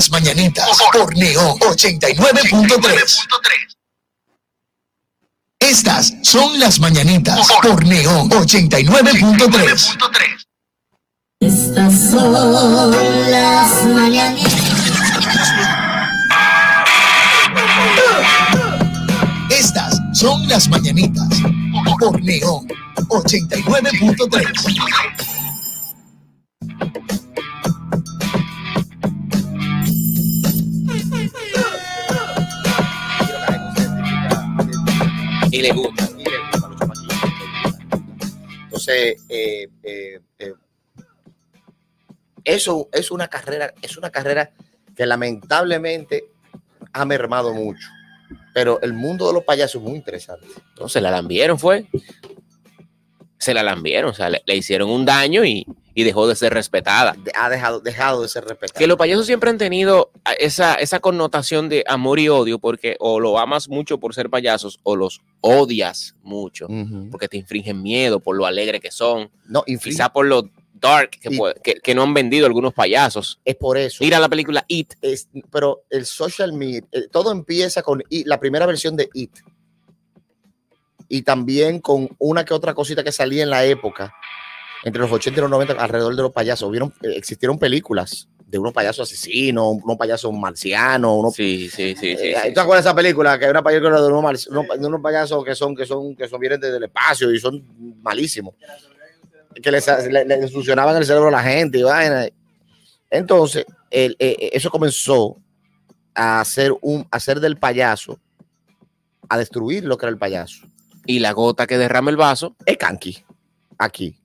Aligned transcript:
las 0.00 0.10
mañanitas 0.10 0.78
por 0.94 1.14
Neón 1.14 1.58
89.3. 1.58 3.18
Estas 5.58 6.14
son 6.22 6.58
las 6.58 6.80
mañanitas 6.80 7.46
por 7.62 7.84
Neón 7.84 8.30
89.3. 8.30 9.98
Estas 11.40 12.10
son 12.12 12.90
las 13.30 13.84
mañanitas. 13.84 14.54
Estas 19.50 20.00
son 20.14 20.48
las 20.48 20.66
mañanitas 20.70 21.28
por 21.98 22.22
Neón 22.22 22.66
89.3. 23.10 25.19
eso 42.60 42.88
es 42.92 43.10
una 43.10 43.28
carrera, 43.28 43.72
es 43.80 43.96
una 43.96 44.10
carrera 44.10 44.50
que 44.94 45.06
lamentablemente 45.06 46.24
ha 46.92 47.06
mermado 47.06 47.54
mucho. 47.54 47.88
Pero 48.52 48.80
el 48.82 48.92
mundo 48.92 49.26
de 49.28 49.32
los 49.32 49.44
payasos 49.44 49.80
es 49.80 49.88
muy 49.88 49.96
interesante. 49.96 50.46
No, 50.78 50.90
se 50.90 51.00
la 51.00 51.10
lambieron, 51.10 51.58
fue. 51.58 51.86
Se 53.38 53.54
la 53.54 53.62
lambieron, 53.62 54.10
o 54.10 54.14
sea, 54.14 54.28
le, 54.28 54.42
le 54.44 54.56
hicieron 54.56 54.90
un 54.90 55.06
daño 55.06 55.42
y, 55.42 55.66
y 55.94 56.04
dejó 56.04 56.28
de 56.28 56.36
ser 56.36 56.52
respetada. 56.52 57.16
Ha 57.34 57.48
dejado, 57.48 57.80
dejado 57.80 58.22
de 58.22 58.28
ser 58.28 58.44
respetado. 58.44 58.78
Que 58.78 58.86
los 58.86 58.96
payasos 58.96 59.26
siempre 59.26 59.50
han 59.50 59.58
tenido 59.58 60.10
esa, 60.38 60.74
esa 60.74 61.00
connotación 61.00 61.68
de 61.68 61.84
amor 61.86 62.18
y 62.18 62.28
odio, 62.28 62.58
porque 62.58 62.96
o 63.00 63.20
lo 63.20 63.38
amas 63.38 63.68
mucho 63.68 63.98
por 63.98 64.14
ser 64.14 64.30
payasos 64.30 64.80
o 64.82 64.96
los 64.96 65.20
odias 65.40 66.14
mucho, 66.22 66.68
porque 67.10 67.28
te 67.28 67.38
infringen 67.38 67.82
miedo 67.82 68.20
por 68.20 68.36
lo 68.36 68.46
alegre 68.46 68.80
que 68.80 68.90
son, 68.90 69.30
No, 69.46 69.62
quizá 69.64 70.12
por 70.12 70.26
lo 70.26 70.50
dark 70.80 71.10
que, 71.10 71.28
Y- 71.32 71.36
puede- 71.36 71.54
que, 71.62 71.74
que 71.74 71.94
no 71.94 72.02
han 72.02 72.14
vendido 72.14 72.46
algunos 72.46 72.72
payasos. 72.74 73.40
es 73.44 73.56
por 73.56 73.76
eso. 73.78 74.02
Mira 74.02 74.18
la 74.18 74.28
película 74.28 74.64
It, 74.68 74.94
Es- 75.02 75.28
pero 75.50 75.84
el 75.90 76.06
social 76.06 76.52
media, 76.52 76.82
eh, 76.92 77.08
todo 77.10 77.30
empieza 77.32 77.82
con 77.82 78.02
It, 78.08 78.26
la 78.26 78.40
primera 78.40 78.66
versión 78.66 78.96
de 78.96 79.08
It. 79.14 79.32
Y 81.08 81.22
también 81.22 81.80
con 81.80 82.08
una 82.18 82.44
que 82.44 82.54
otra 82.54 82.72
cosita 82.74 83.02
que 83.02 83.10
salía 83.12 83.42
en 83.42 83.50
la 83.50 83.64
época, 83.64 84.14
entre 84.84 85.02
los 85.02 85.10
80 85.10 85.40
y 85.40 85.42
los 85.42 85.50
90, 85.50 85.74
alrededor 85.74 86.14
de 86.14 86.22
los 86.22 86.32
payasos. 86.32 86.68
Hubieron, 86.68 86.94
eh, 87.02 87.14
existieron 87.16 87.58
películas 87.58 88.28
de 88.46 88.58
unos 88.58 88.72
payasos 88.72 89.08
asesinos, 89.08 89.76
unos 89.84 89.96
payasos 89.96 90.32
marcianos, 90.32 91.12
unos 91.18 91.34
sí, 91.34 91.68
sí, 91.68 91.94
sí, 91.94 92.16
sí, 92.16 92.28
Eh, 92.28 92.36
sí, 92.44 92.54
¿Tú 92.54 92.60
acuerdas 92.60 92.84
de 92.84 92.90
esa 92.90 92.96
película? 92.96 93.38
Que 93.38 93.44
hay 93.44 93.50
una 93.50 93.62
película 93.62 94.00
de 94.00 94.06
unos, 94.08 94.46
unos 94.48 95.00
payasos 95.00 95.44
que 95.44 95.54
son, 95.54 95.74
que 95.76 95.84
son, 95.86 96.16
que 96.16 96.26
son, 96.28 96.40
vienen 96.40 96.60
desde 96.60 96.76
el 96.76 96.84
espacio 96.84 97.30
y 97.32 97.38
son 97.38 97.64
malísimos. 98.02 98.54
Que 99.62 99.70
les, 99.70 99.86
le, 100.08 100.24
le 100.24 100.48
succionaban 100.48 100.96
el 100.96 101.04
cerebro 101.04 101.28
a 101.28 101.32
la 101.32 101.42
gente 101.42 101.78
y 101.78 101.82
vaina. 101.82 102.26
Entonces, 103.10 103.64
el- 103.90 104.16
eh, 104.18 104.50
eso 104.52 104.70
comenzó 104.70 105.36
a 106.14 106.40
hacer 106.40 106.72
un, 106.82 107.06
a 107.10 107.16
hacer 107.16 107.40
del 107.40 107.56
payaso, 107.56 108.20
a 109.28 109.36
destruir 109.38 109.84
lo 109.84 109.96
que 109.98 110.06
era 110.06 110.10
el 110.12 110.18
payaso. 110.18 110.66
Y 111.06 111.18
la 111.18 111.32
gota 111.32 111.66
que 111.66 111.78
derrama 111.78 112.10
el 112.10 112.16
vaso, 112.16 112.54
Es 112.66 112.76
canqui, 112.76 113.24
aquí. 113.78 114.16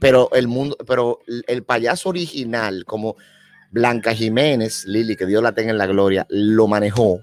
Pero 0.00 0.28
el 0.32 0.48
mundo, 0.48 0.76
pero 0.86 1.20
el- 1.26 1.44
el 1.46 1.62
payaso 1.62 2.08
original, 2.10 2.84
como 2.84 3.16
Blanca 3.70 4.12
Jiménez, 4.14 4.84
Lili, 4.86 5.16
que 5.16 5.24
Dios 5.26 5.42
la 5.42 5.52
tenga 5.52 5.70
en 5.70 5.78
la 5.78 5.86
gloria, 5.86 6.26
lo 6.28 6.66
manejó. 6.66 7.20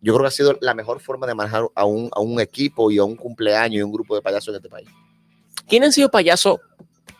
Yo 0.00 0.12
creo 0.12 0.20
que 0.24 0.28
ha 0.28 0.30
sido 0.30 0.58
la 0.60 0.74
mejor 0.74 1.00
forma 1.00 1.26
de 1.26 1.34
manejar 1.34 1.64
a 1.74 1.84
un, 1.86 2.10
a 2.12 2.20
un 2.20 2.38
equipo 2.40 2.90
y 2.90 2.98
a 2.98 3.04
un 3.04 3.16
cumpleaños 3.16 3.78
y 3.78 3.82
un 3.82 3.90
grupo 3.92 4.14
de 4.14 4.22
payasos 4.22 4.48
en 4.48 4.56
este 4.56 4.68
país. 4.68 4.88
¿Quién 5.68 5.84
han 5.84 5.92
sido 5.92 6.10
payasos? 6.10 6.58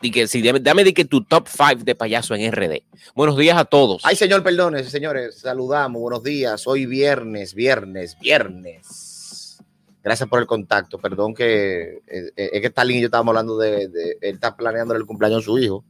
Y 0.01 0.11
que, 0.11 0.27
sí, 0.29 0.43
dame, 0.43 0.61
dame 0.61 0.85
de 0.85 0.93
que 0.93 1.05
tu 1.07 1.25
top 1.25 1.49
5 1.49 1.83
de 1.85 1.95
payaso 1.95 2.35
en 2.35 2.53
RD. 2.53 2.83
Buenos 3.15 3.39
días 3.39 3.57
a 3.57 3.65
todos. 3.65 4.03
Ay, 4.05 4.17
señor, 4.17 4.43
perdone, 4.43 4.85
señores, 4.85 5.37
saludamos, 5.39 6.01
buenos 6.03 6.23
días. 6.23 6.67
Hoy 6.67 6.85
viernes, 6.85 7.55
viernes, 7.55 8.19
viernes. 8.21 9.59
Gracias 10.03 10.29
por 10.29 10.41
el 10.41 10.47
contacto. 10.47 10.99
Perdón 10.99 11.33
que 11.33 12.03
eh, 12.07 12.31
eh, 12.37 12.51
es 12.53 12.61
que 12.61 12.67
Stalin 12.67 12.99
y 12.99 13.01
yo 13.01 13.07
estábamos 13.07 13.31
hablando 13.33 13.57
de, 13.57 13.89
de- 13.89 14.19
él 14.21 14.35
está 14.35 14.55
planeando 14.55 14.95
el 14.95 15.07
cumpleaños 15.07 15.39
de 15.41 15.45
su 15.45 15.59
hijo. 15.59 15.85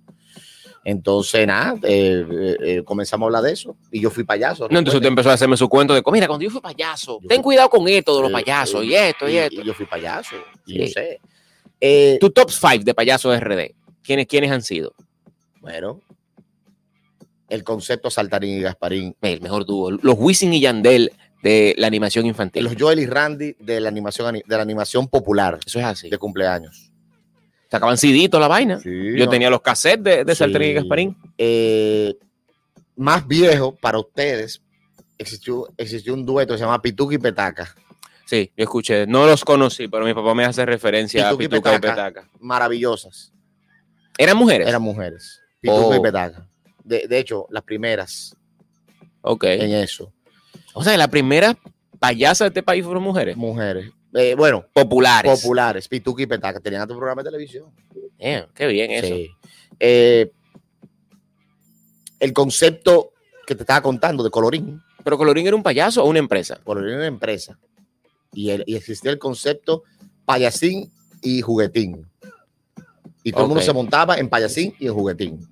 Entonces, 0.84 1.47
nada, 1.47 1.75
eh, 1.82 2.25
eh, 2.31 2.56
eh, 2.60 2.82
comenzamos 2.84 3.25
a 3.25 3.26
hablar 3.28 3.43
de 3.43 3.53
eso 3.53 3.75
y 3.91 4.00
yo 4.00 4.10
fui 4.10 4.22
payaso. 4.22 4.69
No, 4.70 4.78
entonces 4.78 4.97
usted 4.98 5.09
empezó 5.09 5.31
a 5.31 5.32
hacerme 5.32 5.56
su 5.56 5.69
cuento 5.69 5.94
de, 5.94 6.03
mira, 6.12 6.26
cuando 6.28 6.44
yo 6.44 6.50
fui 6.50 6.60
payaso, 6.60 7.19
Yo 7.22 7.26
ten 7.28 7.38
fui- 7.38 7.43
cuidado 7.44 7.70
con 7.70 7.88
esto 7.88 8.14
de 8.16 8.22
los 8.22 8.31
payasos 8.31 8.84
y 8.84 8.94
esto 8.94 9.26
y, 9.28 9.32
y, 9.32 9.37
esto. 9.38 9.60
y 9.62 9.64
yo 9.64 9.72
fui 9.75 9.87
payaso, 9.87 10.37
y 10.66 10.72
Sí. 10.75 10.78
yo 10.81 10.87
sé. 10.88 11.20
Eh, 11.86 12.16
Tu 12.18 12.30
top 12.30 12.50
5 12.50 12.82
de 12.84 12.94
payasos 12.94 13.38
RD. 13.38 13.74
¿Quiénes, 14.02 14.26
¿Quiénes 14.26 14.50
han 14.50 14.62
sido? 14.62 14.94
bueno, 15.60 16.00
el 17.48 17.62
concepto 17.64 18.10
Saltarín 18.10 18.58
y 18.58 18.60
Gasparín, 18.62 19.16
El 19.22 19.40
mejor 19.40 19.64
dúo. 19.66 19.90
Los 19.90 20.14
Wisin 20.18 20.52
y 20.54 20.60
Yandel 20.60 21.12
de 21.42 21.74
la 21.78 21.86
animación 21.86 22.24
infantil. 22.26 22.64
los 22.64 22.74
Joel 22.78 23.00
y 23.00 23.06
Randy 23.06 23.54
de 23.60 23.80
la 23.80 23.88
animación, 23.90 24.26
ani- 24.28 24.42
de 24.46 24.56
la 24.56 24.62
animación 24.62 25.08
popular 25.08 25.58
Eso 25.64 25.78
es 25.78 25.84
así. 25.84 26.08
de 26.10 26.16
cumpleaños. 26.18 26.90
Sacaban 27.70 27.98
cidito 27.98 28.38
la 28.40 28.48
vaina. 28.48 28.78
Sí, 28.80 28.90
Yo 29.16 29.24
no. 29.26 29.30
tenía 29.30 29.50
los 29.50 29.60
cassettes 29.60 30.04
de, 30.04 30.24
de 30.24 30.34
Salterín 30.34 30.70
y. 30.70 30.74
Gasparín. 30.74 31.16
eh, 31.38 32.14
más 32.96 33.26
viejo 33.26 33.74
para 33.74 33.98
ustedes, 33.98 34.62
existió, 35.18 35.66
existió 35.76 36.14
un 36.14 36.24
dueto 36.24 36.54
que 36.54 36.58
se 36.58 36.64
llama 36.64 36.80
Pituca 36.80 37.14
y 37.14 37.18
Petaca. 37.18 37.74
Sí, 38.26 38.50
yo 38.56 38.64
escuché. 38.64 39.06
No 39.06 39.26
los 39.26 39.44
conocí, 39.44 39.88
pero 39.88 40.04
mi 40.04 40.14
papá 40.14 40.34
me 40.34 40.44
hace 40.44 40.64
referencia 40.64 41.30
Pituca 41.30 41.34
a 41.34 41.38
Pituca 41.38 41.70
y 41.74 41.78
Petaca. 41.80 42.08
Petaca. 42.22 42.30
Maravillosas. 42.40 43.32
¿Eran 44.16 44.36
mujeres? 44.36 44.66
Eran 44.68 44.82
mujeres. 44.82 45.40
Pituca 45.60 45.80
Oh. 45.86 45.94
y 45.94 46.00
Petaca. 46.00 46.46
De, 46.82 47.06
de 47.08 47.18
hecho, 47.18 47.46
las 47.50 47.62
primeras 47.62 48.36
Ok. 49.22 49.44
en 49.44 49.72
eso. 49.72 50.12
O 50.74 50.82
sea, 50.84 50.96
la 50.96 51.08
primera 51.08 51.56
payasa 51.98 52.44
de 52.44 52.48
este 52.48 52.62
país 52.62 52.84
fueron 52.84 53.02
mujeres. 53.02 53.36
Mujeres. 53.36 53.90
Eh, 54.14 54.34
bueno, 54.36 54.64
Populares. 54.72 55.40
populares. 55.40 55.88
Pituca 55.88 56.22
y 56.22 56.26
Petaca. 56.26 56.60
Tenían 56.60 56.82
otro 56.82 56.96
programa 56.96 57.22
de 57.22 57.28
televisión. 57.30 57.72
Damn, 58.18 58.46
qué 58.54 58.66
bien 58.68 58.90
eso. 58.90 59.14
Sí. 59.14 59.30
Eh, 59.80 60.30
el 62.20 62.32
concepto 62.32 63.12
que 63.46 63.54
te 63.54 63.62
estaba 63.62 63.82
contando 63.82 64.22
de 64.22 64.30
Colorín. 64.30 64.80
Pero 65.02 65.18
Colorín 65.18 65.46
era 65.46 65.56
un 65.56 65.62
payaso 65.62 66.02
o 66.02 66.08
una 66.08 66.18
empresa. 66.18 66.58
Colorín 66.64 66.90
era 66.90 66.98
una 66.98 67.06
empresa. 67.06 67.58
Y, 68.34 68.50
el- 68.50 68.64
y 68.66 68.76
existía 68.76 69.10
el 69.10 69.19
concepto 69.19 69.82
payasín 70.25 70.90
y 71.22 71.40
juguetín. 71.40 72.06
Y 73.22 73.32
todo 73.32 73.42
el 73.42 73.48
mundo 73.48 73.62
se 73.62 73.72
montaba 73.72 74.16
en 74.19 74.28
payasín 74.28 74.75
y 74.78 74.86
en 74.86 74.94
juguetín. 74.94 75.48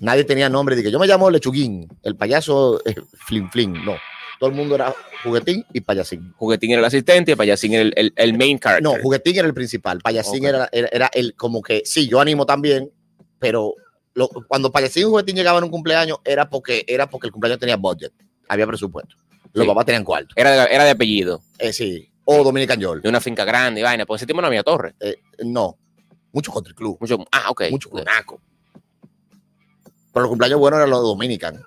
Nadie 0.00 0.24
tenía 0.24 0.48
nombre 0.48 0.76
de 0.76 0.82
que 0.82 0.90
yo 0.90 0.98
me 0.98 1.06
llamo 1.06 1.30
Lechuguín, 1.30 1.88
el 2.02 2.16
payaso 2.16 2.80
eh, 2.84 2.94
Flin 3.26 3.48
Flin. 3.50 3.72
No. 3.84 3.94
Todo 4.40 4.50
el 4.50 4.56
mundo 4.56 4.74
era 4.74 4.94
juguetín 5.22 5.64
y 5.72 5.80
payasín. 5.80 6.32
Juguetín 6.36 6.72
era 6.72 6.80
el 6.80 6.84
asistente 6.84 7.32
y 7.32 7.36
Payasín 7.36 7.72
era 7.72 7.82
el, 7.82 7.92
el- 7.96 8.12
el 8.16 8.36
main 8.36 8.58
character. 8.58 8.82
No, 8.82 9.00
juguetín 9.02 9.36
era 9.38 9.46
el 9.46 9.54
principal. 9.54 10.00
Payasín 10.00 10.42
Ok. 10.44 10.48
era, 10.48 10.68
era, 10.72 10.88
era 10.92 11.10
el 11.14 11.34
como 11.34 11.62
que, 11.62 11.82
sí, 11.84 12.08
yo 12.08 12.20
animo 12.20 12.44
también, 12.44 12.90
pero 13.38 13.74
lo- 14.14 14.28
cuando 14.48 14.70
payasín 14.72 15.02
y 15.02 15.06
juguetín 15.06 15.36
llegaban 15.36 15.62
a 15.62 15.66
un 15.66 15.72
cumpleaños 15.72 16.18
era 16.24 16.50
porque, 16.50 16.84
era 16.88 17.08
porque 17.08 17.28
el 17.28 17.32
cumpleaños 17.32 17.60
tenía 17.60 17.76
budget, 17.76 18.12
había 18.48 18.66
presupuesto. 18.66 19.16
Los 19.54 19.66
papás 19.66 19.86
tenían 19.86 20.04
cuarto. 20.04 20.34
Era, 20.36 20.50
de, 20.66 20.74
era 20.74 20.84
de 20.84 20.90
apellido, 20.90 21.42
Eh, 21.58 21.72
sí. 21.72 22.10
O 22.26 22.42
Dominican 22.42 22.80
York. 22.80 23.02
de 23.02 23.08
una 23.08 23.20
finca 23.20 23.44
grande 23.44 23.80
y 23.80 23.84
vaina. 23.84 24.04
Pues 24.06 24.20
ese 24.20 24.26
tiempo 24.26 24.40
no 24.40 24.46
había 24.48 24.62
torre. 24.62 24.94
Eh, 25.00 25.16
no. 25.44 25.76
Mucho 26.32 26.52
country 26.52 26.74
club. 26.74 26.96
Mucho, 27.00 27.18
ah, 27.30 27.50
ok. 27.50 27.64
Mucho 27.70 27.90
clunaco. 27.90 28.40
Pero 30.12 30.22
los 30.22 30.28
cumpleaños 30.28 30.58
buenos 30.58 30.78
eran 30.78 30.90
los 30.90 31.02
Dominican. 31.02 31.62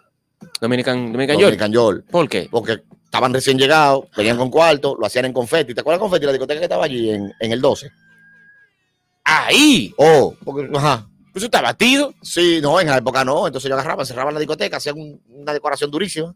Dominican, 0.61 1.11
Dominican 1.11 1.35
York. 1.37 1.43
Dominican 1.51 1.71
York. 1.71 2.05
¿Por 2.09 2.27
qué? 2.29 2.47
Porque 2.49 2.81
estaban 3.05 3.33
recién 3.33 3.57
llegados, 3.57 4.05
venían 4.15 4.37
con 4.37 4.49
cuarto, 4.49 4.95
lo 4.99 5.05
hacían 5.05 5.25
en 5.25 5.33
confeti. 5.33 5.73
¿Te 5.73 5.81
acuerdas 5.81 5.99
de 5.99 6.03
confeti? 6.03 6.25
La 6.25 6.31
discoteca 6.33 6.59
que 6.59 6.65
estaba 6.65 6.85
allí 6.85 7.09
en, 7.09 7.33
en 7.39 7.51
el 7.51 7.61
12. 7.61 7.89
Ahí. 9.23 9.93
Oh, 9.97 10.35
porque, 10.43 10.69
ajá. 10.75 11.07
Eso 11.35 11.45
está 11.45 11.61
batido. 11.61 12.13
Sí, 12.23 12.59
no, 12.61 12.79
en 12.79 12.87
la 12.87 12.97
época 12.97 13.23
no. 13.23 13.45
Entonces 13.47 13.69
yo 13.69 13.75
agarraba, 13.75 14.05
cerraban 14.05 14.33
la 14.33 14.39
discoteca, 14.39 14.77
hacían 14.77 14.97
un- 14.97 15.21
una 15.29 15.53
decoración 15.53 15.91
durísima. 15.91 16.33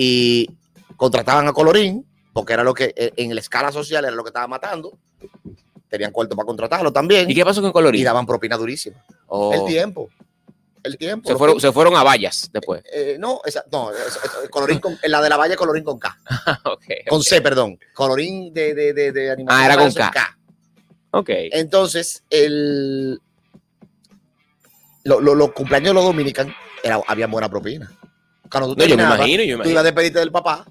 Y 0.00 0.48
contrataban 0.96 1.48
a 1.48 1.52
Colorín, 1.52 2.06
porque 2.32 2.52
era 2.52 2.62
lo 2.62 2.72
que, 2.72 2.94
eh, 2.96 3.12
en 3.16 3.34
la 3.34 3.40
escala 3.40 3.72
social 3.72 4.04
era 4.04 4.14
lo 4.14 4.22
que 4.22 4.28
estaba 4.28 4.46
matando. 4.46 4.96
Tenían 5.88 6.12
cuarto 6.12 6.36
para 6.36 6.46
contratarlo 6.46 6.92
también. 6.92 7.28
¿Y 7.28 7.34
qué 7.34 7.44
pasó 7.44 7.60
con 7.60 7.70
Y 7.70 7.72
Colorín? 7.72 8.04
daban 8.04 8.24
propina 8.24 8.56
durísima. 8.56 9.02
Oh, 9.26 9.52
El 9.52 9.64
tiempo. 9.64 10.08
El 10.84 10.96
tiempo. 10.96 11.28
se, 11.28 11.34
fueron, 11.34 11.56
que- 11.56 11.62
se 11.62 11.72
fueron 11.72 11.96
a 11.96 12.04
vallas 12.04 12.48
después. 12.52 12.84
eh, 12.92 13.16
no, 13.18 13.40
esa, 13.44 13.64
no, 13.72 13.90
esa- 13.90 14.20
colorín 14.50 14.78
con, 14.78 14.96
la 15.02 15.20
de 15.20 15.28
la 15.28 15.36
valle 15.36 15.56
colorín 15.56 15.82
con 15.82 15.98
K. 15.98 16.16
Con 17.08 17.22
C, 17.24 17.40
perdón. 17.42 17.76
Colorín 17.92 18.54
de, 18.54 18.74
de, 18.74 18.92
de, 18.92 19.10
de 19.10 19.30
animación. 19.32 19.60
Ah, 19.60 19.66
era 19.66 19.76
con 19.76 19.92
K. 19.92 20.38
Ok. 21.10 21.30
Entonces, 21.50 22.22
el, 22.30 23.20
lo- 25.02 25.20
lo- 25.20 25.34
los 25.34 25.50
cumpleaños 25.52 25.88
de 25.88 25.94
los 25.94 26.04
dominicanos 26.04 26.54
era, 26.84 27.00
había 27.08 27.26
buena 27.26 27.48
propina. 27.48 27.90
Cuando 28.50 28.74
tú 28.74 28.80
No, 28.82 28.86
yo 28.86 28.96
me 28.96 29.02
imagino, 29.02 29.42
yo 29.44 29.58
me 29.58 29.64
Tú 29.64 29.70
ibas 29.70 29.80
a 29.80 29.84
despedirte 29.84 30.18
del 30.20 30.30
papá, 30.32 30.66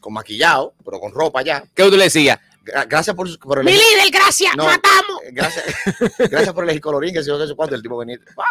con 0.00 0.12
maquillado, 0.12 0.74
pero 0.84 1.00
con 1.00 1.12
ropa 1.12 1.42
ya. 1.42 1.64
¿Qué 1.74 1.84
tú 1.84 1.96
le 1.96 2.04
decías? 2.04 2.38
Gra- 2.64 2.86
Gracias 2.88 3.14
por, 3.16 3.38
por 3.40 3.58
el 3.58 3.64
Mi 3.64 3.72
líder, 3.72 4.10
gracias, 4.12 4.52
No. 4.56 4.64
matamos. 4.66 5.22
Eh, 5.24 5.30
Gracias, 5.32 5.64
gracias 6.30 6.52
por 6.54 6.68
el 6.68 6.80
colorín 6.80 7.12
que 7.14 7.22
se 7.22 7.28
yo 7.28 7.46
sé 7.46 7.54
cuánto 7.54 7.74
el 7.74 7.82
tipo 7.82 7.96
venía. 7.96 8.18
"Pa, 8.36 8.44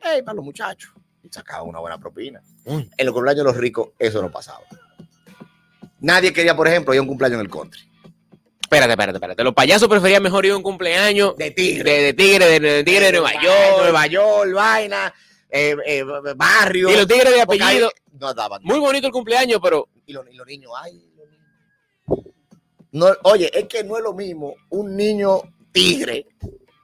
Hey, 0.00 0.22
para 0.22 0.36
los 0.36 0.44
muchachos. 0.44 0.92
Y 1.22 1.28
sacaba 1.30 1.62
una 1.64 1.80
buena 1.80 1.98
propina. 1.98 2.40
Uy. 2.64 2.88
En 2.96 3.06
los 3.06 3.12
cumpleaños 3.12 3.44
de 3.44 3.50
los 3.52 3.56
ricos, 3.56 3.88
eso 3.98 4.22
no 4.22 4.30
pasaba. 4.30 4.60
Nadie 6.00 6.32
quería, 6.32 6.54
por 6.54 6.68
ejemplo, 6.68 6.94
ir 6.94 6.98
a 6.98 7.02
un 7.02 7.08
cumpleaños 7.08 7.40
en 7.40 7.46
el 7.46 7.50
country. 7.50 7.80
Espérate, 8.60 8.92
espérate, 8.92 9.16
espérate. 9.16 9.44
Los 9.44 9.54
payasos 9.54 9.88
preferían 9.88 10.22
mejor 10.22 10.44
ir 10.46 10.52
a 10.52 10.56
un 10.56 10.62
cumpleaños 10.62 11.34
De 11.36 11.46
de, 11.46 11.50
tigre. 11.52 12.02
de 12.02 12.12
tigre, 12.14 12.46
de, 12.46 12.60
de 12.60 12.84
tigre 12.84 13.06
de 13.06 13.12
Nueva 13.12 13.32
York. 13.32 13.78
Nueva 13.78 14.06
York, 14.06 14.52
vaina, 14.52 15.14
eh, 15.50 15.76
eh, 15.86 16.04
barrio. 16.36 16.90
Y 16.90 16.96
los 16.96 17.06
tigres 17.06 17.34
de 17.34 17.40
apellido. 17.40 17.90
No 18.18 18.34
daban. 18.34 18.62
Muy 18.64 18.78
bonito 18.78 19.06
el 19.06 19.12
cumpleaños, 19.12 19.60
pero 19.62 19.88
Y 20.06 20.12
los, 20.12 20.26
y 20.30 20.34
los 20.34 20.46
niños, 20.46 20.72
ay, 20.76 21.02
los 21.16 21.28
niños. 21.28 22.34
No, 22.90 23.06
oye, 23.24 23.50
es 23.52 23.66
que 23.66 23.84
no 23.84 23.96
es 23.96 24.02
lo 24.02 24.14
mismo 24.14 24.54
un 24.70 24.96
niño 24.96 25.42
tigre 25.72 26.26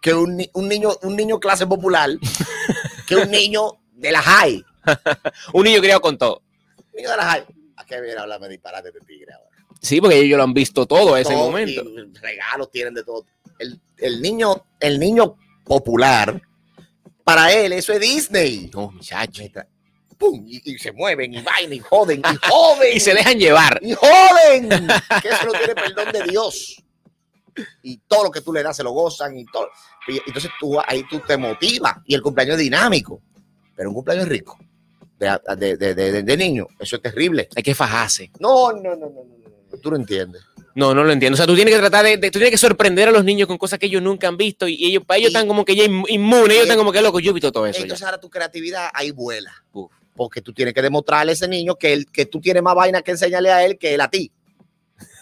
que 0.00 0.12
un, 0.12 0.44
un 0.52 0.68
niño, 0.68 0.90
un 1.02 1.16
niño 1.16 1.40
clase 1.40 1.66
popular 1.66 2.10
que 3.08 3.16
un 3.16 3.30
niño 3.30 3.72
de 3.92 4.12
la 4.12 4.22
high. 4.22 4.62
un 5.54 5.64
niño 5.64 5.80
criado 5.80 6.00
con 6.00 6.18
todo. 6.18 6.42
Niño 6.94 7.10
de 7.10 7.16
la 7.16 7.24
high. 7.24 7.44
¿A 7.76 7.84
qué 7.86 8.00
viene 8.00 8.18
a 8.18 8.22
hablarme 8.22 8.46
de 8.46 8.52
disparate 8.52 8.92
de 8.92 9.00
tigre 9.00 9.32
ahora? 9.32 9.48
Sí, 9.80 10.00
porque 10.00 10.18
ellos 10.18 10.36
lo 10.36 10.44
han 10.44 10.54
visto 10.54 10.86
todo 10.86 11.14
a 11.14 11.20
ese 11.20 11.34
momento. 11.34 11.82
regalos 12.20 12.70
tienen 12.70 12.94
de 12.94 13.02
todo. 13.02 13.26
El, 13.58 13.80
el 13.98 14.22
niño, 14.22 14.66
el 14.80 14.98
niño 14.98 15.36
popular, 15.64 16.40
para 17.24 17.52
él 17.52 17.72
eso 17.72 17.92
es 17.92 18.00
Disney. 18.00 18.70
No, 18.72 18.90
muchacho. 18.92 19.42
Neta, 19.42 19.66
pum, 20.18 20.44
y, 20.46 20.72
y 20.72 20.78
se 20.78 20.92
mueven 20.92 21.34
y 21.34 21.42
bailan 21.42 21.72
y 21.72 21.78
joden 21.80 22.20
y 22.20 22.36
joden. 22.48 22.96
Y 22.96 23.00
se 23.00 23.14
dejan 23.14 23.38
llevar. 23.38 23.80
y 23.82 23.94
joden. 23.94 24.68
Que 25.22 25.28
eso 25.28 25.46
no 25.46 25.52
tiene 25.52 25.74
perdón 25.74 26.12
de 26.12 26.22
Dios. 26.30 26.76
Y 27.82 27.98
todo 28.08 28.24
lo 28.24 28.30
que 28.30 28.40
tú 28.40 28.52
le 28.52 28.62
das 28.62 28.76
se 28.76 28.82
lo 28.82 28.90
gozan 28.92 29.36
y 29.38 29.44
todo. 29.46 29.68
Y 30.08 30.18
entonces 30.26 30.50
tú 30.60 30.78
ahí 30.86 31.04
tú 31.08 31.20
te 31.20 31.36
motivas 31.36 31.94
y 32.04 32.14
el 32.14 32.22
cumpleaños 32.22 32.54
es 32.56 32.62
dinámico. 32.62 33.22
Pero 33.76 33.88
un 33.90 33.94
cumpleaños 33.94 34.28
rico 34.28 34.58
de, 35.18 35.38
de, 35.56 35.76
de, 35.76 35.94
de- 35.94 36.22
de 36.22 36.36
niño, 36.36 36.66
eso 36.78 36.96
es 36.96 37.02
terrible. 37.02 37.48
Hay 37.56 37.62
que 37.62 37.74
fajarse. 37.74 38.30
No, 38.40 38.72
no, 38.72 38.82
no, 38.82 38.96
no, 38.96 39.08
no, 39.08 39.24
no, 39.24 39.48
no, 39.72 39.78
Tú 39.78 39.90
no 39.90 39.96
entiendes. 39.96 40.42
No, 40.74 40.92
no 40.94 41.04
lo 41.04 41.12
entiendo. 41.12 41.34
O 41.34 41.36
sea, 41.36 41.46
tú 41.46 41.54
tienes 41.54 41.72
que 41.74 41.80
tratar 41.80 42.04
de, 42.04 42.16
de- 42.16 42.30
tú 42.30 42.38
tienes 42.38 42.50
que 42.50 42.58
sorprender 42.58 43.08
a 43.08 43.12
los 43.12 43.24
niños 43.24 43.46
con 43.46 43.56
cosas 43.58 43.78
que 43.78 43.86
ellos 43.86 44.02
nunca 44.02 44.26
han 44.28 44.36
visto 44.36 44.66
y 44.66 44.84
ellos, 44.84 45.04
para 45.06 45.18
ellos 45.18 45.30
Y- 45.30 45.34
están 45.34 45.46
como 45.46 45.64
que 45.64 45.76
ya 45.76 45.84
inmu- 45.84 46.06
inmunes, 46.08 46.50
ellos 46.50 46.62
están 46.62 46.78
como 46.78 46.90
que 46.92 47.00
locos. 47.00 47.22
Yo 47.22 47.30
he 47.30 47.34
visto 47.34 47.52
todo 47.52 47.66
eso. 47.66 47.78
ya. 47.78 47.82
Entonces 47.84 48.04
ahora 48.04 48.18
tu 48.18 48.28
creatividad 48.28 48.88
ahí 48.92 49.10
vuela. 49.12 49.52
Uf. 49.72 49.92
Porque 50.16 50.40
tú 50.42 50.52
tienes 50.52 50.74
que 50.74 50.82
demostrarle 50.82 51.32
a 51.32 51.34
ese 51.34 51.46
niño 51.48 51.74
que, 51.76 51.92
él, 51.92 52.06
que 52.10 52.26
tú 52.26 52.40
tienes 52.40 52.62
más 52.62 52.74
vaina 52.74 53.02
que 53.02 53.12
enseñarle 53.12 53.50
a 53.52 53.64
él 53.64 53.78
que 53.78 53.94
él 53.94 54.00
a 54.00 54.08
ti. 54.10 54.30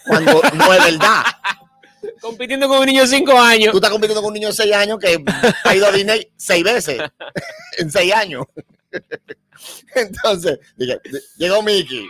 Cuando 0.07 0.41
no 0.55 0.73
es 0.73 0.83
verdad. 0.85 1.23
Compitiendo 2.19 2.67
con 2.67 2.79
un 2.79 2.85
niño 2.85 3.01
de 3.01 3.07
5 3.07 3.39
años. 3.39 3.71
Tú 3.71 3.77
estás 3.77 3.91
compitiendo 3.91 4.21
con 4.21 4.29
un 4.29 4.33
niño 4.33 4.47
de 4.49 4.53
6 4.53 4.73
años 4.73 4.99
que 4.99 5.23
ha 5.63 5.75
ido 5.75 5.87
a 5.87 5.91
Disney 5.91 6.27
6 6.35 6.63
veces 6.63 6.99
en 7.77 7.91
6 7.91 8.13
años. 8.13 8.45
Entonces, 9.95 10.59
dije, 10.77 10.99
llegó 11.37 11.61
Mickey. 11.61 12.07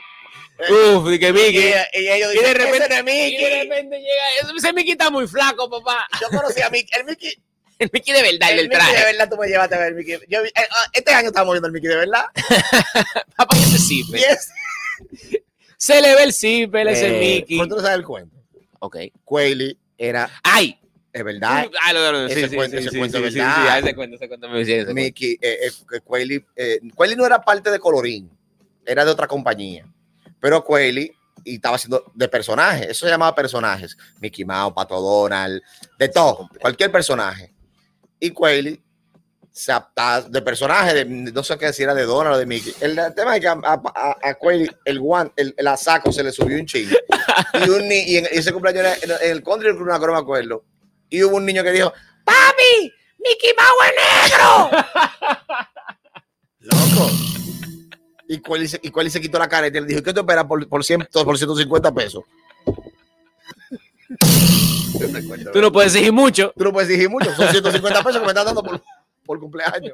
Uf, 0.60 1.10
de 1.10 1.20
que 1.20 1.30
Y, 1.30 1.34
Mickey. 1.34 1.74
y 1.94 2.08
ellos 2.08 2.34
Y 2.36 2.38
de 2.38 2.54
repente, 2.54 2.78
"Ese 2.78 2.90
no 2.90 2.94
y 2.96 2.98
de 2.98 3.04
Mickey. 3.04 3.62
repente 3.70 3.98
llega. 4.00 4.56
Ese 4.58 4.74
Mickey 4.74 4.92
está 4.92 5.10
muy 5.10 5.28
flaco, 5.28 5.70
papá. 5.70 6.08
Yo 6.22 6.30
conocí 6.30 6.62
a 6.62 6.70
Mickey. 6.70 6.90
El 7.00 7.06
Mickey, 7.06 7.34
El 7.80 7.90
Mickey 7.92 8.14
de 8.14 8.22
verdad, 8.22 8.52
el 8.52 8.60
el 8.60 8.70
del 8.70 8.70
Mickey 8.70 8.86
de 8.88 8.92
traje. 8.94 9.06
verdad, 9.12 9.30
tú 9.30 9.38
me 9.38 9.48
llevaste 9.48 9.76
a 9.76 9.80
ver 9.80 9.88
el 9.90 9.96
Mickey. 9.96 10.20
Yo 10.30 10.42
eh, 10.44 10.52
ah, 10.56 10.86
este 10.94 11.12
año 11.14 11.28
estamos 11.30 11.54
viendo 11.54 11.68
el 11.68 11.74
Mickey 11.74 11.90
de 11.90 11.96
verdad. 11.98 12.26
Papá, 13.36 13.58
ese 13.58 13.76
Y 13.76 14.04
zipper. 14.04 14.22
es, 14.30 14.50
Se 15.78 16.02
le 16.02 16.16
ve 16.16 16.24
el 16.24 16.30
ese 16.30 17.08
eh, 17.08 17.20
Mickey. 17.20 17.58
¿por 17.58 17.66
qué 17.66 17.70
tú 17.72 17.76
no 17.78 17.82
sabes 17.82 17.98
el 17.98 18.06
cuento? 18.06 18.38
Ok. 18.80 18.98
Quayle 19.26 19.78
era, 19.98 20.30
¡Ay! 20.44 20.78
es 21.12 21.24
verdad, 21.24 21.70
Ah, 21.84 21.94
no, 21.94 22.12
no, 22.12 22.26
Ese 22.26 22.48
sí, 22.50 22.56
cuento- 22.56 22.78
sí, 22.78 22.84
ese 22.84 22.92
sí, 22.92 22.98
cuento 22.98 23.18
sí, 23.20 23.24
es 23.26 23.34
sí, 23.34 23.40
verdad. 23.40 23.74
sí, 23.80 23.84
ese 23.86 23.96
cuento, 23.96 24.16
ese 24.16 24.28
cuento 24.28 24.50
me 24.50 24.62
ese. 24.62 24.94
Mickey, 24.94 25.34
eh, 25.42 25.58
eh, 25.68 25.72
eh, 26.56 26.80
Quayle 26.96 27.16
no 27.18 27.26
era 27.26 27.42
parte 27.44 27.70
de 27.70 27.80
Colorín, 27.80 28.30
era 28.86 29.04
de 29.06 29.12
otra 29.12 29.28
compañía. 29.28 29.86
Pero 30.44 30.62
Quayle 30.62 31.16
y 31.46 31.56
estaba 31.56 31.78
haciendo 31.78 32.12
de 32.14 32.28
personajes, 32.28 32.90
eso 32.90 33.06
se 33.06 33.12
llamaba 33.12 33.34
personajes. 33.34 33.98
Mickey 34.20 34.44
Mouse, 34.44 34.74
Pato 34.74 35.00
Donald, 35.00 35.62
de 35.98 36.10
todo, 36.10 36.50
cualquier 36.60 36.92
personaje. 36.92 37.54
Y 38.20 38.32
Quayle 38.32 38.84
se 39.54 39.72
de 40.28 40.42
personaje, 40.42 40.94
de, 40.96 41.06
no 41.06 41.44
sé 41.44 41.58
qué 41.58 41.72
si 41.72 41.84
era 41.84 41.96
de 41.96 42.04
Donald 42.04 42.36
o 42.36 42.40
de 42.40 42.46
Mickey. 42.46 42.74
El, 42.82 43.00
tema 43.16 43.38
es 43.38 43.42
que 43.42 43.48
a, 43.48 43.58
a, 43.64 44.38
el 44.84 45.00
guante, 45.00 45.42
el, 45.42 45.56
el 45.58 45.68
asaco 45.68 46.12
se 46.12 46.24
le 46.24 46.34
subió 46.34 46.58
un 46.58 46.66
ching. 46.66 46.90
Y, 47.66 47.70
un 47.70 47.90
y 47.90 48.18
en 48.18 48.28
ese 48.30 48.52
cumpleaños 48.52 49.02
en, 49.02 49.12
en 49.12 49.32
el 49.32 49.44
country, 49.44 49.70
una 49.70 49.98
no 49.98 50.12
me 50.12 50.20
acuerdo. 50.20 50.66
Y 51.10 51.24
hubo 51.24 51.38
un 51.38 51.46
niño 51.46 51.64
que 51.64 51.72
dijo, 51.72 51.94
¡Papi! 52.26 52.94
¡Mickey 53.18 53.54
Mouse 53.58 53.86
es 53.88 54.30
negro! 54.30 54.70
Loco. 57.00 57.34
Y 58.28 58.40
Quayle 58.40 58.68
se, 58.68 58.80
y 58.82 58.90
Quayle 58.90 59.10
se 59.12 59.20
quitó 59.22 59.38
la 59.40 59.48
cara 59.50 59.68
y 59.68 59.72
le 59.72 59.82
dijo, 59.86 60.02
¿qué 60.02 60.14
te 60.14 60.20
esperas 60.22 60.46
por, 60.46 60.68
por, 60.68 60.84
100, 60.84 61.08
por 61.12 61.38
150 61.38 61.94
pesos? 61.94 62.24
Tú 65.52 65.62
no 65.62 65.72
puedes 65.72 65.94
exigir 65.94 66.14
mucho. 66.14 66.54
Tú 66.58 66.64
no 66.64 66.72
puedes 66.74 66.90
exigir 66.90 67.10
mucho, 67.10 67.34
son 67.36 67.48
150 67.50 68.04
pesos 68.04 68.20
que 68.20 68.26
me 68.26 68.32
estás 68.32 68.46
dando 68.46 68.64
por, 68.64 68.82
por 69.26 69.40
cumpleaños. 69.40 69.94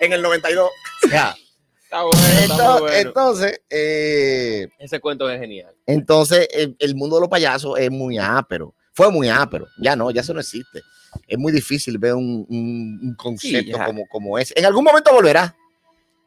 En 0.00 0.12
el 0.12 0.22
92. 0.22 0.68
Ya. 1.10 1.34
Está 1.82 2.02
bueno, 2.02 2.18
está 2.26 2.42
Entonces, 2.44 2.80
bueno. 2.80 2.96
entonces, 3.08 3.60
eh, 3.70 4.68
Ese 4.78 4.98
cuento 5.00 5.30
es 5.30 5.38
genial. 5.38 5.72
entonces 5.86 6.48
el, 6.52 6.74
el 6.80 6.94
mundo 6.96 7.16
de 7.16 7.20
los 7.20 7.28
payasos 7.30 7.78
es 7.78 7.90
muy 7.90 8.18
ápero. 8.18 8.74
Fue 8.92 9.10
muy 9.12 9.28
ápero. 9.28 9.66
Ya 9.78 9.94
no, 9.94 10.10
ya 10.10 10.22
eso 10.22 10.34
no 10.34 10.40
existe. 10.40 10.82
Es 11.28 11.38
muy 11.38 11.52
difícil 11.52 11.96
ver 11.98 12.14
un, 12.14 12.44
un- 12.48 12.98
un 13.02 13.14
concepto 13.14 13.78
como, 13.86 14.06
como 14.08 14.38
ese. 14.38 14.54
En 14.56 14.64
algún 14.66 14.82
momento 14.84 15.12
volverá. 15.12 15.54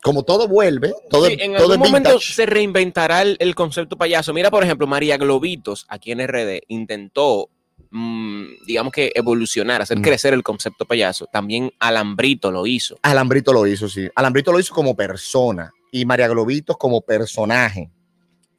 Como 0.03 0.23
todo 0.23 0.47
vuelve, 0.47 0.93
todo, 1.09 1.25
Sí, 1.27 1.37
en 1.39 1.53
todo 1.55 1.71
algún 1.73 1.85
es 1.85 1.91
momento 1.91 2.19
se 2.19 2.45
reinventará 2.45 3.23
el, 3.23 3.35
el 3.39 3.55
concepto 3.55 3.97
payaso. 3.97 4.33
Mira, 4.33 4.51
por 4.51 4.63
ejemplo, 4.63 4.87
María 4.87 5.17
Globitos, 5.17 5.85
aquí 5.89 6.11
en 6.11 6.19
RD, 6.25 6.61
intentó, 6.67 7.49
mm, 7.89 8.43
digamos 8.65 8.93
que 8.93 9.11
evolucionar, 9.15 9.81
hacer 9.81 9.99
Mm. 9.99 10.03
crecer 10.03 10.33
el 10.33 10.43
concepto 10.43 10.85
payaso. 10.85 11.25
También 11.31 11.73
Alambrito 11.79 12.51
lo 12.51 12.65
hizo. 12.67 12.97
Alambrito 13.01 13.51
lo 13.53 13.65
hizo, 13.67 13.89
sí. 13.89 14.07
Alambrito 14.15 14.51
lo 14.51 14.59
hizo 14.59 14.73
como 14.73 14.95
persona 14.95 15.71
y 15.91 16.05
María 16.05 16.27
Globitos 16.27 16.77
como 16.77 17.01
personaje. 17.01 17.89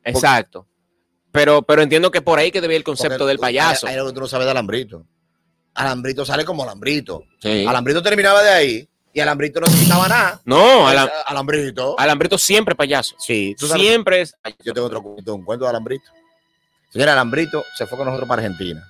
Exacto. 0.05 0.67
Pero, 1.31 1.63
pero 1.63 1.83
entiendo 1.83 2.11
que 2.11 2.21
por 2.23 2.39
ahí 2.39 2.51
que 2.51 2.61
debía 2.61 2.77
el 2.79 2.85
concepto 2.85 3.27
del 3.27 3.39
payaso. 3.39 3.87
Ahí, 3.87 3.93
ahí 3.93 3.99
es 3.99 4.03
lo 4.05 4.09
que 4.11 4.15
tú 4.15 4.21
no 4.21 4.27
sabes 4.27 4.47
de 4.47 4.51
Alambrito. 4.51 5.07
Alambrito 5.75 6.25
sale 6.25 6.45
como 6.45 6.63
Alambrito. 6.65 7.25
Sí. 7.41 7.65
Alambrito 7.67 8.03
terminaba 8.03 8.43
de 8.43 8.51
ahí 8.51 8.89
y 9.19 9.21
Alambrito 9.21 9.61
no 9.61 9.67
se 9.67 9.79
quitaba 9.85 10.07
nada. 10.09 10.41
No, 10.45 10.87
Alam- 10.89 11.11
Alambrito. 11.27 11.99
Alambrito 11.99 12.39
siempre 12.39 12.75
payaso. 12.75 13.17
Sí, 13.19 13.55
tú 13.59 13.67
Siempre 13.67 14.21
es. 14.23 14.35
Yo 14.65 14.73
tengo 14.73 14.87
otro 14.87 15.03
cuento, 15.03 15.35
un 15.35 15.45
cuento 15.45 15.65
de 15.65 15.71
Alambrito. 15.71 16.11
Señora, 16.91 17.13
Alambrito 17.15 17.65
se 17.77 17.87
fue 17.87 17.99
con 17.99 18.07
nosotros 18.07 18.29
para 18.29 18.43
Argentina 18.43 18.83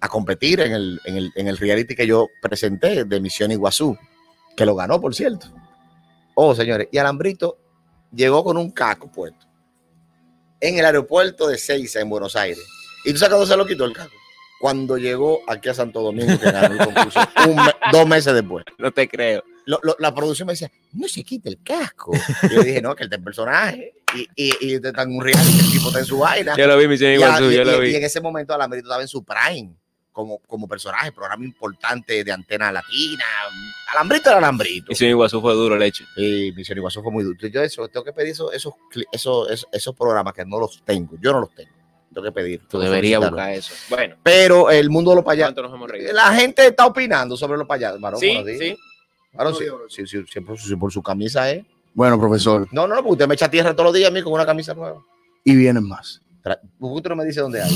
a 0.00 0.08
competir 0.08 0.60
en 0.60 0.72
el, 0.72 1.00
en 1.06 1.16
el, 1.16 1.32
en 1.34 1.48
el 1.48 1.56
reality 1.56 1.94
que 1.96 2.06
yo 2.06 2.28
presenté 2.42 3.04
de 3.04 3.20
Misión 3.20 3.50
Iguazú, 3.50 3.96
que 4.56 4.66
lo 4.66 4.74
ganó, 4.74 5.00
por 5.00 5.14
cierto. 5.14 5.46
Oh, 6.34 6.54
señores, 6.54 6.88
y 6.92 6.98
Alambrito 6.98 7.56
llegó 8.12 8.44
con 8.44 8.56
un 8.58 8.70
caco 8.70 9.10
puesto 9.10 9.46
en 10.60 10.78
el 10.78 10.84
aeropuerto 10.84 11.48
de 11.48 11.56
Seiza, 11.58 12.00
en 12.00 12.10
Buenos 12.10 12.36
Aires. 12.36 12.62
¿Y 13.04 13.12
tú 13.12 13.18
sabes 13.18 13.30
cuándo 13.34 13.46
se 13.46 13.56
lo 13.56 13.66
quitó 13.66 13.84
el 13.86 13.92
caco? 13.94 14.12
Cuando 14.60 14.96
llegó 14.96 15.40
aquí 15.46 15.68
a 15.68 15.74
Santo 15.74 16.00
Domingo, 16.00 16.38
que 16.38 16.50
ganó 16.50 16.74
el 16.74 16.78
concurso, 16.86 17.20
un 17.48 17.56
me- 17.56 17.74
dos 17.92 18.06
meses 18.06 18.32
después. 18.34 18.64
No 18.78 18.90
te 18.92 19.08
creo. 19.08 19.42
Lo- 19.66 19.80
lo- 19.82 19.96
la 19.98 20.14
producción 20.14 20.46
me 20.46 20.52
decía, 20.52 20.70
no 20.92 21.08
se 21.08 21.22
quite 21.24 21.48
el 21.48 21.62
casco. 21.62 22.12
Yo 22.52 22.62
dije, 22.62 22.82
no, 22.82 22.94
que 22.94 23.02
él 23.04 23.06
está 23.06 23.16
en 23.16 23.24
personaje. 23.24 23.94
Y, 24.14 24.28
y, 24.36 24.52
y 24.60 24.74
está 24.74 25.02
en 25.02 25.16
un 25.16 25.24
reality, 25.24 25.58
el 25.58 25.72
tipo 25.72 25.88
está 25.88 25.98
en 26.00 26.04
su 26.06 26.18
vaina. 26.18 26.56
Yo 26.56 26.66
lo 26.66 26.76
vi, 26.78 26.86
Misión 26.86 27.10
Y, 27.10 27.14
Iguazú, 27.14 27.50
y- 27.50 27.54
yo 27.56 27.64
lo 27.64 27.72
y- 27.82 27.88
y 27.88 27.90
vi. 27.90 27.96
en 27.96 28.04
ese 28.04 28.20
momento 28.20 28.54
Alambrito 28.54 28.86
estaba 28.86 29.02
en 29.02 29.08
su 29.08 29.24
prime 29.24 29.74
como, 30.12 30.38
como 30.46 30.68
personaje, 30.68 31.10
programa 31.10 31.44
importante 31.44 32.22
de 32.22 32.30
antena 32.30 32.70
latina. 32.70 33.24
Alambrito 33.92 34.28
era 34.28 34.38
Alambrito. 34.38 34.86
Misión 34.90 35.10
Iguazú 35.10 35.40
fue 35.40 35.54
duro 35.54 35.74
el 35.74 35.82
hecho. 35.82 36.04
Y 36.16 36.52
Misión 36.52 36.78
Iguazú 36.78 37.02
fue 37.02 37.10
muy 37.10 37.24
duro. 37.24 37.36
Yo 37.48 37.60
eso, 37.62 37.88
tengo 37.88 38.04
que 38.04 38.12
pedir 38.12 38.30
esos, 38.32 38.52
esos, 38.52 38.74
esos, 39.12 39.66
esos, 39.72 39.94
programas 39.96 40.32
que 40.34 40.44
no 40.44 40.58
los 40.60 40.82
tengo. 40.84 41.16
Yo 41.20 41.32
no 41.32 41.40
los 41.40 41.54
tengo. 41.54 41.72
Tengo 42.12 42.24
que 42.26 42.32
pedir. 42.32 42.60
Tú 42.68 42.78
deberías 42.78 43.20
buscar 43.20 43.50
eso. 43.52 43.74
Bueno, 43.90 44.14
Pero 44.22 44.70
el 44.70 44.88
mundo 44.88 45.10
de 45.10 45.16
los 45.16 45.24
payasos. 45.24 45.54
¿cuánto 45.54 45.62
nos 45.68 45.74
hemos 45.76 45.90
reído? 45.90 46.12
La 46.12 46.32
gente 46.34 46.64
está 46.66 46.86
opinando 46.86 47.36
sobre 47.36 47.58
los 47.58 47.66
payasos. 47.66 48.00
Varón, 48.00 48.20
Sí, 48.20 48.28
buenos 48.28 48.46
sí, 49.88 50.06
sí, 50.06 50.18
sí, 50.30 50.40
por, 50.40 50.58
su- 50.58 50.78
por 50.78 50.92
su 50.92 51.02
camisa 51.02 51.50
es. 51.50 51.64
Bueno, 51.94 52.18
profesor, 52.18 52.66
No, 52.72 52.86
no, 52.88 52.94
no, 52.96 53.02
porque 53.02 53.12
usted 53.12 53.28
me 53.28 53.34
echa 53.34 53.48
tierra 53.50 53.72
todos 53.72 53.84
los 53.86 53.94
días 53.94 54.10
a 54.10 54.12
mí 54.12 54.20
con 54.22 54.32
una 54.32 54.44
camisa 54.46 54.74
nueva. 54.74 55.00
y 55.44 55.54
vienen 55.54 55.86
más. 55.86 56.20
Tra- 56.42 56.58
¿Por 56.78 56.90
qué 56.90 56.96
usted 56.96 57.10
no 57.10 57.16
me 57.16 57.24
dice 57.24 57.40
dónde 57.40 57.62
hay? 57.62 57.70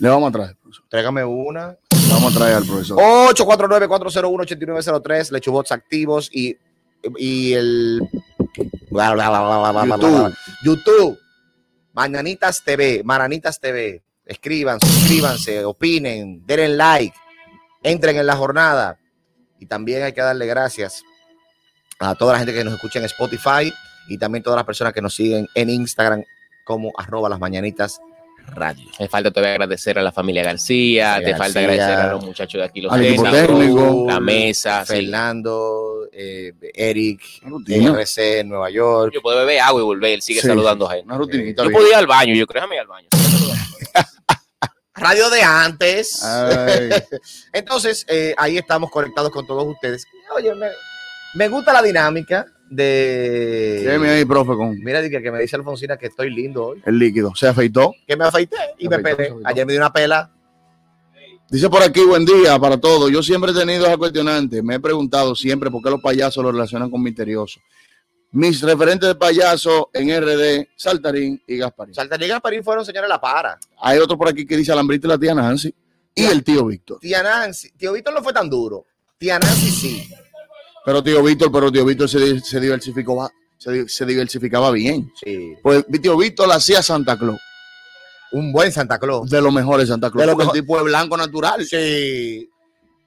Le 0.00 0.08
vamos 0.08 0.28
a 0.28 0.32
traer, 0.32 0.56
profesor. 0.60 0.84
Tráigame 0.88 1.24
una. 1.24 1.76
Le 1.90 2.12
vamos 2.12 2.34
a 2.34 2.38
traer 2.38 2.56
al 2.56 2.64
profesor. 2.66 2.98
849-401-8903, 2.98 5.30
Lechubots 5.30 5.72
activos 5.72 6.28
y 6.32 6.56
y 7.18 7.52
el 7.54 8.00
bla, 8.90 9.12
bla, 9.12 9.28
bla, 9.28 9.40
bla, 9.40 9.58
bla, 9.58 9.72
bla, 9.72 9.82
bla, 9.84 9.96
YouTube. 9.96 10.18
bla. 10.18 10.32
YouTube, 10.62 11.18
Mañanitas 11.92 12.62
TV, 12.64 13.02
Maranitas 13.04 13.58
TV. 13.60 14.02
Escriban, 14.24 14.78
suscríbanse, 14.80 15.64
opinen, 15.64 16.46
denle 16.46 16.68
like, 16.76 17.16
entren 17.82 18.16
en 18.18 18.26
la 18.26 18.36
jornada. 18.36 18.98
Y 19.62 19.66
también 19.66 20.02
hay 20.02 20.12
que 20.12 20.20
darle 20.20 20.44
gracias 20.46 21.04
a 22.00 22.16
toda 22.16 22.32
la 22.32 22.40
gente 22.40 22.52
que 22.52 22.64
nos 22.64 22.74
escucha 22.74 22.98
en 22.98 23.04
Spotify 23.04 23.72
y 24.08 24.18
también 24.18 24.42
todas 24.42 24.56
las 24.56 24.64
personas 24.66 24.92
que 24.92 25.00
nos 25.00 25.14
siguen 25.14 25.48
en 25.54 25.70
Instagram 25.70 26.24
como 26.64 26.90
arroba 26.98 27.28
las 27.28 27.38
mañanitas 27.38 28.00
radio. 28.56 28.84
Me 28.98 29.08
falta 29.08 29.30
todavía 29.30 29.52
agradecer 29.52 30.00
a 30.00 30.02
la 30.02 30.10
familia 30.10 30.42
García, 30.42 31.20
te 31.24 31.36
falta 31.36 31.60
agradecer 31.60 31.94
a 31.96 32.12
los 32.14 32.24
muchachos 32.24 32.58
de 32.60 32.64
aquí, 32.64 32.80
los 32.80 32.92
técnicos, 32.92 33.30
técnico. 33.30 34.04
la 34.08 34.18
mesa. 34.18 34.84
sí. 34.84 34.94
Fernando, 34.94 36.08
eh, 36.12 36.52
Eric. 36.74 37.20
RC 37.68 38.40
en 38.40 38.48
Nueva 38.48 38.68
York. 38.68 39.12
Yo 39.14 39.22
puedo 39.22 39.38
beber 39.38 39.60
agua 39.60 39.80
y 39.80 39.84
volver, 39.84 40.10
él 40.14 40.22
sigue 40.22 40.40
Sí. 40.40 40.48
saludando 40.48 40.90
a. 40.90 40.96
Una 40.98 41.16
rutinita. 41.18 41.62
Yo 41.62 41.70
podía 41.70 41.90
ir 41.90 41.94
al 41.94 42.08
baño, 42.08 42.34
yo 42.34 42.48
creo, 42.48 42.62
déjame 42.62 42.74
ir 42.74 42.80
al 42.80 42.88
baño. 42.88 43.08
Radio 45.02 45.30
de 45.30 45.42
antes. 45.42 46.22
Entonces, 47.52 48.06
eh, 48.08 48.34
ahí 48.36 48.56
estamos 48.56 48.90
conectados 48.90 49.30
con 49.30 49.46
todos 49.46 49.66
ustedes. 49.66 50.06
Oye, 50.36 50.54
me, 50.54 50.68
me 51.34 51.48
gusta 51.48 51.72
la 51.72 51.82
dinámica 51.82 52.46
de. 52.70 53.82
déjeme 53.84 54.10
ahí, 54.10 54.24
profe, 54.24 54.52
con 54.54 54.78
Mira, 54.78 55.02
dice 55.02 55.20
que 55.20 55.30
me 55.30 55.40
dice 55.40 55.56
Alfonsina 55.56 55.96
que 55.96 56.06
estoy 56.06 56.30
lindo 56.30 56.66
hoy. 56.68 56.82
el 56.86 56.98
líquido. 56.98 57.34
Se 57.34 57.48
afeitó. 57.48 57.92
Que 58.06 58.16
me 58.16 58.24
afeité 58.24 58.56
y 58.78 58.88
me 58.88 58.96
afeitó, 58.96 59.16
pelé. 59.16 59.34
Ayer 59.44 59.66
me 59.66 59.72
di 59.72 59.78
una 59.78 59.92
pela. 59.92 60.30
Dice 61.50 61.68
por 61.68 61.82
aquí, 61.82 62.02
buen 62.04 62.24
día 62.24 62.58
para 62.58 62.78
todos. 62.78 63.10
Yo 63.10 63.22
siempre 63.22 63.50
he 63.50 63.54
tenido 63.54 63.84
esa 63.84 63.98
cuestionante. 63.98 64.62
Me 64.62 64.76
he 64.76 64.80
preguntado 64.80 65.34
siempre 65.34 65.70
por 65.70 65.82
qué 65.82 65.90
los 65.90 66.00
payasos 66.00 66.42
lo 66.42 66.50
relacionan 66.50 66.90
con 66.90 67.02
misterioso. 67.02 67.60
Mis 68.32 68.62
referentes 68.62 69.08
de 69.08 69.14
payaso 69.14 69.90
en 69.92 70.08
RD, 70.08 70.68
Saltarín 70.74 71.42
y 71.46 71.58
Gasparín. 71.58 71.94
Saltarín 71.94 72.26
y 72.26 72.30
Gasparín 72.30 72.64
fueron 72.64 72.84
señores 72.84 73.08
La 73.08 73.20
Para. 73.20 73.58
Hay 73.80 73.98
otro 73.98 74.16
por 74.16 74.28
aquí 74.28 74.46
que 74.46 74.56
dice 74.56 74.72
Alambrito 74.72 75.06
y 75.06 75.10
la 75.10 75.18
tía 75.18 75.34
Nancy. 75.34 75.74
Y 76.14 76.24
el 76.24 76.42
tío 76.42 76.64
Víctor. 76.66 76.98
Tía 77.00 77.22
Nancy. 77.22 77.70
Tío 77.72 77.92
Víctor 77.92 78.14
no 78.14 78.22
fue 78.22 78.32
tan 78.32 78.48
duro. 78.48 78.86
Tía 79.18 79.38
Nancy 79.38 79.70
sí. 79.70 80.08
Pero 80.84 81.02
tío 81.02 81.22
Víctor, 81.22 81.52
pero 81.52 81.70
tío 81.70 81.84
Víctor 81.84 82.08
se, 82.08 82.18
di- 82.20 82.40
se 82.40 82.58
diversificó, 82.58 83.30
se, 83.58 83.88
se 83.88 84.06
diversificaba 84.06 84.70
bien. 84.70 85.12
Sí. 85.22 85.54
Pues 85.62 85.84
tío 86.00 86.16
Víctor 86.16 86.48
la 86.48 86.54
hacía 86.56 86.82
Santa 86.82 87.18
Claus. 87.18 87.38
Un 88.32 88.50
buen 88.50 88.72
Santa 88.72 88.98
Claus. 88.98 89.28
De 89.28 89.42
los 89.42 89.52
mejores 89.52 89.88
Santa 89.88 90.10
Claus. 90.10 90.26
De 90.26 90.32
lo 90.32 90.38
mejor. 90.38 90.56
el 90.56 90.62
tipo 90.62 90.78
de 90.78 90.84
blanco 90.84 91.16
natural. 91.18 91.64
Sí. 91.66 92.48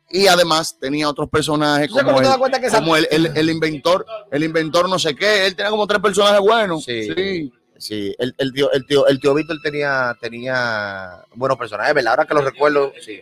Y 0.09 0.27
además 0.27 0.77
tenía 0.79 1.09
otros 1.09 1.29
personajes 1.29 1.87
¿Tú 1.89 1.95
sabes 1.95 2.05
como, 2.13 2.19
el, 2.21 2.27
das 2.27 2.37
cuenta 2.37 2.59
que 2.59 2.69
Santa- 2.69 2.79
como 2.83 2.95
el, 2.95 3.07
el- 3.11 3.31
el 3.35 3.49
inventor, 3.49 4.05
el 4.31 4.43
inventor 4.43 4.87
no 4.87 4.99
sé 4.99 5.15
qué. 5.15 5.47
Él 5.47 5.55
tenía 5.55 5.71
como 5.71 5.87
tres 5.87 5.99
personajes 5.99 6.39
buenos. 6.39 6.83
Sí. 6.83 7.11
sí. 7.15 7.53
Sí, 7.77 8.15
el, 8.19 8.33
el 8.37 8.53
tío, 8.53 8.71
el 8.71 8.85
tío, 8.85 9.05
el 9.05 9.19
tío 9.19 9.33
Víctor 9.33 9.57
tenía, 9.61 10.15
tenía 10.21 11.25
buenos 11.33 11.57
personajes, 11.57 11.93
¿verdad? 11.93 12.11
Ahora 12.11 12.25
que 12.25 12.33
lo 12.33 12.39
recuerdo, 12.41 12.93
sí. 13.01 13.19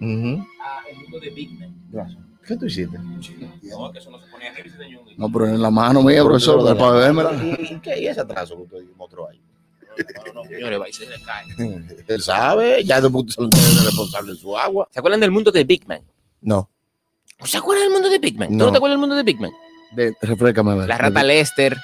Ujú. 0.00 0.44
¿Qué 2.44 2.56
tú 2.56 2.66
hiciste? 2.66 2.98
No, 5.16 5.30
pero 5.32 5.46
en 5.46 5.62
la 5.62 5.70
mano 5.70 6.02
mía, 6.02 6.24
profesor, 6.24 6.64
de 6.64 6.74
para 6.74 6.92
bebérmela. 6.92 7.32
¿Y, 7.34 7.74
y 7.74 7.80
qué 7.80 8.00
y 8.00 8.06
ese 8.08 8.20
atraso 8.20 8.56
que 8.56 8.62
usted 8.62 8.78
mostró 8.96 9.28
ahí? 9.28 9.40
Señores, 10.48 10.80
va 10.80 10.88
y 10.88 10.92
se 10.92 11.06
le 11.08 11.20
cae. 11.22 11.44
Él 12.08 12.22
sabe, 12.22 12.84
ya 12.84 13.00
de 13.00 13.10
punto 13.10 13.32
es 13.48 13.84
responsable 13.84 14.32
de 14.32 14.38
su 14.38 14.56
agua. 14.56 14.88
¿Se 14.90 14.98
acuerdan 14.98 15.20
del 15.20 15.30
mundo 15.30 15.50
de 15.50 15.64
Big 15.64 15.86
Man? 15.86 16.00
No. 16.40 16.68
¿Se 17.44 17.58
acuerdan 17.58 17.84
del 17.86 17.92
mundo 17.92 18.08
de 18.08 18.18
Big 18.18 18.38
Man? 18.38 18.48
¿Tú 18.48 18.54
No. 18.54 18.66
no 18.66 18.72
te 18.72 18.76
acuerdas 18.78 18.94
del 18.94 19.00
mundo 19.00 19.16
de 19.16 19.22
Big 19.22 19.40
Man? 19.40 19.50
De, 19.92 20.14
refrescame. 20.22 20.86
La 20.86 20.96
rata 20.98 21.22
Lester, 21.22 21.76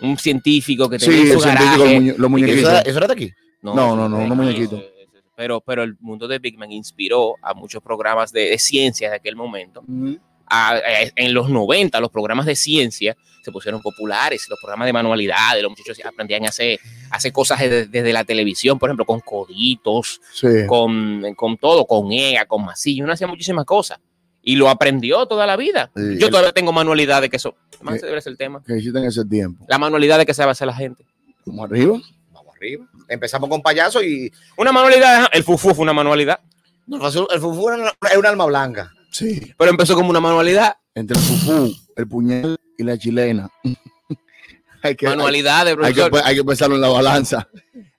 un 0.00 0.16
científico 0.18 0.88
que 0.88 0.98
Sí, 0.98 1.06
tenía 1.06 1.20
en 1.22 1.26
el 1.28 1.38
su 1.38 1.44
garaje. 1.44 2.14
los 2.18 2.32
¿Eso 2.42 2.68
era, 2.70 2.80
eso 2.80 2.98
era 2.98 3.06
de 3.06 3.12
aquí? 3.12 3.30
No, 3.62 3.74
no, 3.74 3.96
no, 3.96 4.08
no 4.08 4.34
muñequito. 4.34 4.76
eso, 4.76 4.84
eso. 4.86 5.22
Pero, 5.36 5.60
pero 5.60 5.82
el 5.82 5.96
mundo 6.00 6.28
de 6.28 6.38
Big 6.38 6.58
Man 6.58 6.70
inspiró 6.72 7.34
a 7.42 7.54
muchos 7.54 7.82
programas 7.82 8.32
de, 8.32 8.50
de 8.50 8.58
ciencia 8.58 9.08
de 9.10 9.16
aquel 9.16 9.34
momento. 9.36 9.80
Ujú. 9.86 10.18
A- 10.46 10.72
a- 10.74 10.80
en 11.16 11.32
los 11.34 11.48
90 11.48 11.98
los 12.00 12.10
programas 12.10 12.44
de 12.46 12.54
ciencia 12.56 13.16
se 13.42 13.52
pusieron 13.52 13.82
populares, 13.82 14.46
los 14.48 14.58
programas 14.60 14.86
de 14.86 14.92
manualidades, 14.92 15.62
los 15.62 15.70
muchachos 15.70 15.98
aprendían 16.04 16.44
a 16.46 16.48
hacer, 16.48 16.78
a 17.10 17.16
hacer 17.16 17.32
cosas 17.32 17.60
desde, 17.60 17.86
desde 17.86 18.12
la 18.12 18.24
televisión, 18.24 18.78
por 18.78 18.88
ejemplo, 18.88 19.04
con 19.04 19.20
coditos, 19.20 20.20
Sí. 20.32 20.46
con, 20.66 21.34
con 21.36 21.56
todo, 21.58 21.84
con 21.86 22.10
EA, 22.12 22.46
con 22.46 22.64
masillo, 22.64 23.04
uno 23.04 23.12
hacía 23.12 23.26
muchísimas 23.26 23.64
cosas. 23.64 23.98
Y 24.44 24.56
lo 24.56 24.68
aprendió 24.68 25.26
toda 25.26 25.46
la 25.46 25.56
vida. 25.56 25.90
Sí, 25.94 26.18
Yo 26.18 26.26
el- 26.26 26.30
todavía 26.30 26.52
tengo 26.52 26.72
manualidades 26.72 27.30
que 27.30 27.38
son. 27.38 27.54
Más 27.80 28.00
debe 28.00 28.20
ser 28.20 28.32
el 28.32 28.38
tema. 28.38 28.62
Que 28.66 28.76
hiciste 28.78 28.98
en 28.98 29.04
ese 29.04 29.24
tiempo. 29.24 29.64
La 29.68 29.78
manualidad 29.78 30.18
de 30.18 30.26
que 30.26 30.34
sabe 30.34 30.50
hacer 30.52 30.66
la 30.66 30.74
gente. 30.74 31.04
Como 31.44 31.64
arriba. 31.64 31.98
Vamos 32.32 32.54
arriba. 32.56 32.86
Empezamos 33.08 33.48
con 33.48 33.60
payaso 33.62 34.02
y 34.02 34.32
Una 34.56 34.72
manualidad, 34.72 35.28
el 35.32 35.44
fufu 35.44 35.74
fue 35.74 35.82
una 35.82 35.92
manualidad, 35.92 36.40
el 36.88 37.40
fufu 37.40 37.68
era 37.68 37.76
una- 37.82 38.10
es 38.10 38.16
un 38.16 38.26
alma 38.26 38.44
blanca. 38.46 38.92
Sí. 39.10 39.52
pero 39.58 39.70
empezó 39.70 39.94
como 39.94 40.10
una 40.10 40.20
manualidad. 40.20 40.76
Entre 40.94 41.16
el 41.18 41.22
fufú, 41.24 41.74
el 41.96 42.08
puñal 42.08 42.58
y 42.78 42.84
la 42.84 42.98
chilena. 42.98 43.48
hay 44.82 44.96
que, 44.96 45.06
Manualidad 45.06 45.64
de 45.66 45.72
hay, 45.72 45.78
hay 45.86 45.94
que, 45.94 46.10
hay 46.24 46.36
que 46.36 46.44
pensarlo 46.44 46.74
en 46.74 46.80
la 46.80 46.88
balanza. 46.88 47.48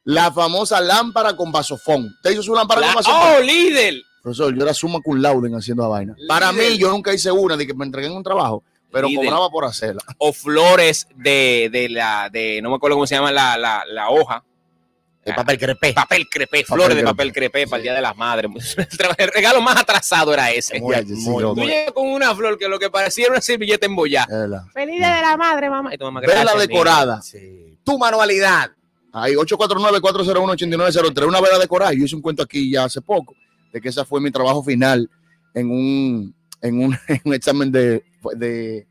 La 0.04 0.32
famosa 0.32 0.82
lámpara 0.82 1.36
con 1.36 1.52
vasofón. 1.52 2.14
¿Te 2.22 2.34
hizo 2.34 2.44
su 2.44 2.54
lámpara 2.54 2.82
La- 2.82 2.88
con 2.88 2.96
vasofón? 2.96 3.22
¡Oh, 3.38 3.40
líder! 3.42 4.02
Profesor, 4.22 4.56
yo 4.56 4.64
era 4.64 4.74
suma 4.74 5.00
cum 5.02 5.18
laude 5.20 5.48
en 5.50 5.56
haciendo 5.56 5.84
la 5.84 5.90
vaina. 5.90 6.16
Para 6.28 6.52
mí, 6.54 6.78
yo 6.78 6.90
nunca 6.90 7.14
hice 7.14 7.32
una 7.32 7.58
de 7.58 7.68
que 7.68 7.74
me 7.74 7.84
entregué 7.86 8.08
en 8.08 8.14
un 8.14 8.24
trabajo, 8.24 8.64
pero 8.92 9.08
cobraba 9.14 9.50
por 9.50 9.66
hacerla. 9.66 10.02
O 10.18 10.32
flores 10.32 11.08
de, 11.16 11.70
de 11.72 11.90
la, 11.90 12.30
de, 12.32 12.62
no 12.62 12.70
me 12.70 12.76
acuerdo 12.78 12.96
cómo 12.96 13.06
se 13.08 13.16
llama 13.16 13.32
la, 13.34 13.58
la, 13.58 13.84
la 13.86 14.10
hoja. 14.10 14.44
El 15.26 15.36
papel 15.36 15.58
crepé. 15.58 15.94
Papel 15.94 16.28
crepé, 16.30 16.66
flores 16.66 16.98
de 16.98 17.04
papel 17.04 17.32
crepé 17.32 17.66
para 17.66 17.78
el 17.78 17.84
Día 17.84 17.94
de 17.94 18.02
las 18.02 18.16
Madres. 18.16 18.52
El 19.18 19.28
regalo 19.30 19.62
más 19.62 19.78
atrasado 19.78 20.34
era 20.34 20.52
ese. 20.52 20.80
Muy- 20.80 20.96
muy-. 21.06 21.42
Tú 21.56 21.56
llegas 21.64 21.92
con 21.94 22.08
una 22.10 22.36
flor 22.36 22.58
que 22.58 22.68
lo 22.68 22.78
que 22.78 22.90
parecía 22.90 23.26
era 23.26 23.34
una 23.34 23.42
servilleta 23.42 23.86
embollada. 23.86 24.66
Feliz 24.74 24.98
Día 24.98 25.16
de 25.16 25.22
la 25.22 25.38
Madre, 25.38 25.70
mamá. 25.70 25.94
Y 25.94 25.98
tu 25.98 26.04
mamá, 26.06 26.20
Vela 26.22 26.54
decorada. 26.56 27.22
Sí. 27.22 27.80
Tu 27.84 27.98
manualidad. 27.98 28.72
Ahí, 29.14 29.34
849-401-8903. 29.36 31.28
Una 31.28 31.40
vela 31.42 31.60
decorada. 31.60 31.94
Yo 31.94 32.06
hice 32.06 32.16
un 32.16 32.22
cuento 32.22 32.44
aquí 32.44 32.72
ya 32.72 32.86
hace 32.86 33.02
poco, 33.02 33.36
de 33.72 33.80
que 33.80 33.90
ese 33.90 34.04
fue 34.06 34.20
mi 34.20 34.32
trabajo 34.32 34.64
final 34.64 35.10
en 35.54 35.70
un, 35.70 36.36
en 36.62 36.84
un, 36.84 36.98
en 37.08 37.22
un 37.24 37.34
examen 37.34 37.72
de, 37.72 38.04
de 38.36 38.88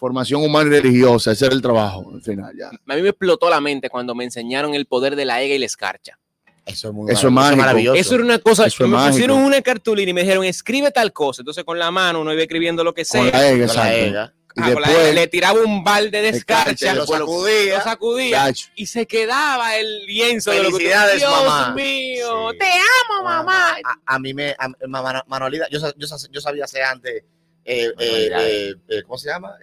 formación 0.00 0.42
humana 0.42 0.74
y 0.74 0.80
religiosa. 0.80 1.30
Ese 1.32 1.46
era 1.46 1.54
el 1.54 1.62
trabajo 1.62 2.10
al 2.12 2.22
final. 2.22 2.52
Ya. 2.58 2.68
A 2.68 2.96
mí 2.96 3.02
me 3.02 3.10
explotó 3.10 3.48
la 3.50 3.60
mente 3.60 3.88
cuando 3.90 4.14
me 4.16 4.24
enseñaron 4.24 4.74
el 4.74 4.86
poder 4.86 5.14
de 5.14 5.24
la 5.26 5.40
ega 5.42 5.54
y 5.54 5.58
la 5.58 5.66
escarcha. 5.66 6.18
Eso 6.66 6.88
es 6.88 6.94
muy 6.94 7.12
Eso 7.12 7.26
es 7.28 7.32
maravilloso. 7.32 7.98
Eso 7.98 8.14
era 8.14 8.24
una 8.24 8.38
cosa, 8.38 8.66
Eso 8.66 8.84
me 8.84 8.90
mágico. 8.90 9.12
pusieron 9.12 9.38
una 9.38 9.60
cartulina 9.60 10.10
y 10.10 10.14
me 10.14 10.22
dijeron, 10.22 10.44
escribe 10.44 10.90
tal 10.90 11.12
cosa. 11.12 11.42
Entonces 11.42 11.62
con 11.64 11.78
la 11.78 11.90
mano 11.90 12.20
uno 12.20 12.32
iba 12.32 12.42
escribiendo 12.42 12.82
lo 12.82 12.94
que 12.94 13.04
sea. 13.04 13.20
Con 13.22 13.30
la 13.32 13.50
E, 13.50 13.66
Con 13.66 13.76
la 13.76 13.94
ega. 13.94 14.34
Y 14.56 14.60
Ah, 14.62 14.74
la 14.80 14.90
ega, 14.90 15.12
le 15.12 15.26
tiraba 15.28 15.60
un 15.60 15.84
balde 15.84 16.20
de 16.22 16.30
Escarcha, 16.30 16.92
Lo 16.94 17.06
sacudía. 17.06 17.78
lo 17.78 17.84
sacudía 17.84 18.52
y 18.74 18.86
se 18.86 19.06
quedaba 19.06 19.76
el 19.76 20.06
lienzo 20.06 20.50
de 20.50 20.56
lo 20.58 20.64
que 20.64 20.70
tú- 20.70 20.76
Felicidades, 20.78 21.16
Dios 21.18 21.30
mamá. 21.30 21.74
mío, 21.74 22.50
Sí. 22.50 22.58
te 22.58 22.66
amo, 22.66 23.22
mamá. 23.24 23.76
A, 23.84 24.14
a 24.14 24.18
mí 24.18 24.34
me. 24.34 24.54
A, 24.58 24.68
ma- 24.88 25.02
manu- 25.02 25.22
manualidad. 25.28 25.66
Yo, 25.70 25.78
yo 25.96 26.40
sabía 26.40 26.64
hacer 26.64 26.82
antes. 26.82 27.22
Eh, 27.64 27.92
eh, 27.98 28.30
eh, 28.38 28.74
eh, 28.88 29.02
¿Cómo 29.02 29.18
se 29.18 29.28
llama? 29.28 29.54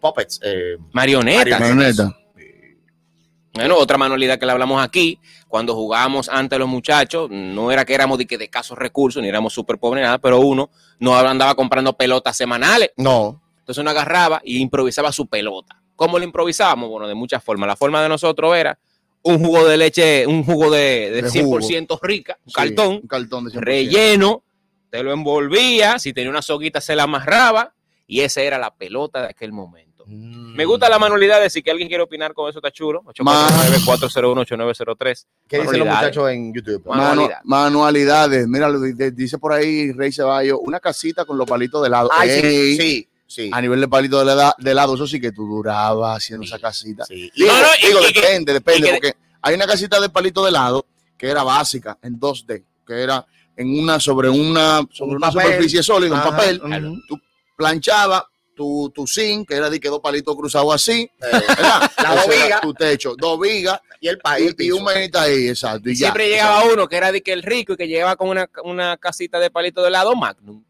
Puppets. 0.00 0.40
Marionetas. 0.92 1.60
Marioneta. 1.60 2.16
Bueno, 3.54 3.78
otra 3.78 3.96
manualidad 3.96 4.38
que 4.38 4.44
le 4.44 4.52
hablamos 4.52 4.82
aquí, 4.84 5.18
cuando 5.48 5.74
jugábamos 5.74 6.28
ante 6.28 6.58
los 6.58 6.68
muchachos, 6.68 7.30
no 7.30 7.72
era 7.72 7.86
que 7.86 7.94
éramos 7.94 8.18
de, 8.18 8.26
que 8.26 8.36
de 8.36 8.44
escasos 8.44 8.76
recursos, 8.76 9.22
ni 9.22 9.30
éramos 9.30 9.54
súper 9.54 9.78
pobres, 9.78 10.04
nada, 10.04 10.18
pero 10.18 10.40
uno 10.40 10.68
no 10.98 11.16
andaba 11.16 11.54
comprando 11.54 11.92
pelotas 11.96 12.36
semanales. 12.36 12.90
no. 12.96 13.42
Entonces 13.60 13.82
uno 13.82 13.90
agarraba 13.90 14.40
y 14.44 14.58
improvisaba 14.60 15.10
su 15.10 15.26
pelota. 15.26 15.82
¿Cómo 15.96 16.20
lo 16.20 16.24
improvisábamos? 16.24 16.88
Bueno, 16.88 17.08
de 17.08 17.16
muchas 17.16 17.42
formas. 17.42 17.66
La 17.66 17.74
forma 17.74 18.00
de 18.00 18.08
nosotros 18.08 18.54
era 18.56 18.78
un 19.22 19.42
jugo 19.44 19.66
de 19.66 19.76
leche, 19.76 20.24
un 20.24 20.44
jugo 20.44 20.70
de, 20.70 21.10
de 21.10 21.22
De 21.22 21.28
100% 21.30 21.98
rica, 22.00 22.38
un 22.44 22.50
Sí, 22.50 22.54
cartón, 22.54 23.00
Un 23.02 23.08
cartón 23.08 23.44
de 23.46 23.50
100%. 23.50 23.54
relleno, 23.58 24.44
te 24.90 25.02
lo 25.02 25.12
envolvía, 25.12 25.98
si 25.98 26.12
tenía 26.12 26.30
una 26.30 26.42
soguita 26.42 26.80
se 26.80 26.94
la 26.96 27.04
amarraba 27.04 27.74
y 28.06 28.20
esa 28.20 28.40
era 28.42 28.58
la 28.58 28.74
pelota 28.74 29.22
de 29.22 29.28
aquel 29.28 29.52
momento. 29.52 30.04
Me 30.08 30.64
gusta 30.64 30.88
la 30.88 31.00
manualidad 31.00 31.40
de 31.40 31.50
si 31.50 31.62
que 31.62 31.70
alguien 31.72 31.88
quiere 31.88 32.04
opinar 32.04 32.32
con 32.32 32.48
eso, 32.48 32.60
está 32.60 32.70
chulo. 32.70 33.02
849-401-8903. 33.84 35.26
¿Qué 35.48 35.56
dicen 35.58 35.78
los 35.78 35.86
Manualidades. 35.88 36.16
muchachos 36.16 36.30
en 36.30 36.54
YouTube? 36.54 36.82
Manu- 36.86 36.96
Manu- 36.96 37.06
Manualidad. 37.06 37.40
manualidades. 37.44 38.48
Mira, 38.48 38.70
dice 39.12 39.38
por 39.38 39.52
ahí 39.52 39.92
Rey 39.92 40.12
Ceballos, 40.12 40.58
una 40.62 40.80
casita 40.80 41.24
con 41.24 41.38
los 41.38 41.46
palitos 41.46 41.82
de 41.82 41.88
lado. 41.90 42.08
Ay, 42.12 42.30
Ey, 42.30 42.40
sí, 42.42 42.76
sí, 42.76 43.08
sí. 43.26 43.50
A 43.52 43.60
nivel 43.60 43.80
de 43.80 43.88
palitos 43.88 44.20
de, 44.20 44.26
lado- 44.34 44.54
de 44.58 44.74
lado, 44.74 44.94
eso 44.94 45.06
sí 45.06 45.20
que 45.20 45.32
tú 45.32 45.46
durabas 45.46 46.16
haciendo 46.18 46.44
esa 46.44 46.58
casita. 46.58 47.04
sí. 47.04 47.30
Digo, 47.34 47.48
No, 47.52 47.60
no, 47.62 47.68
y- 47.82 47.86
digo, 47.86 48.00
y 48.08 48.12
que- 48.12 48.20
depende, 48.20 48.52
depende, 48.52 48.78
y 48.88 48.90
que- 48.90 48.96
porque 48.96 49.14
hay 49.42 49.54
una 49.54 49.66
casita 49.66 50.00
de 50.00 50.08
palito 50.08 50.44
de 50.44 50.52
lado 50.52 50.86
que 51.16 51.28
era 51.28 51.42
básica, 51.42 51.98
en 52.02 52.18
2D, 52.20 52.62
que 52.86 53.02
era 53.02 53.26
en 53.56 53.78
una, 53.80 53.98
sobre 54.00 54.28
una, 54.28 54.86
sobre 54.92 55.12
Un 55.12 55.16
una 55.16 55.28
papel. 55.30 55.42
superficie 55.46 55.82
sólida, 55.82 56.12
un 56.14 56.20
Ajá, 56.20 56.30
papel. 56.30 56.60
ujú. 56.62 57.00
Tú 57.08 57.20
planchaba 57.56 58.28
tu, 58.54 58.90
tu 58.94 59.06
zinc, 59.06 59.48
que 59.48 59.54
era 59.54 59.68
de 59.70 59.78
que 59.80 59.88
dos 59.88 60.00
palitos 60.00 60.34
cruzados 60.36 60.74
así, 60.74 61.02
Eh, 61.02 61.10
¿verdad? 61.48 61.90
La 62.02 62.14
dos 62.16 62.26
vigas. 62.28 62.60
Tu 62.60 62.74
techo, 62.74 63.14
dos 63.16 63.40
vigas 63.40 63.80
y 64.00 64.08
el 64.08 64.18
país. 64.18 64.54
y, 64.58 64.64
y 64.66 64.70
un 64.72 64.82
manita 64.84 65.22
ahí, 65.22 65.48
exacto. 65.48 65.88
Y 65.90 65.94
ya. 65.94 66.06
Siempre 66.08 66.28
llegaba 66.28 66.64
uno 66.64 66.86
que 66.88 66.96
era 66.96 67.12
de 67.12 67.22
que 67.22 67.32
el 67.32 67.42
rico 67.42 67.74
y 67.74 67.76
que 67.76 67.86
llegaba 67.88 68.16
con 68.16 68.28
una, 68.28 68.48
una 68.64 68.96
casita 68.96 69.38
de 69.38 69.50
palito 69.50 69.82
de 69.82 69.88
helado 69.88 70.14
Magnum. 70.14 70.62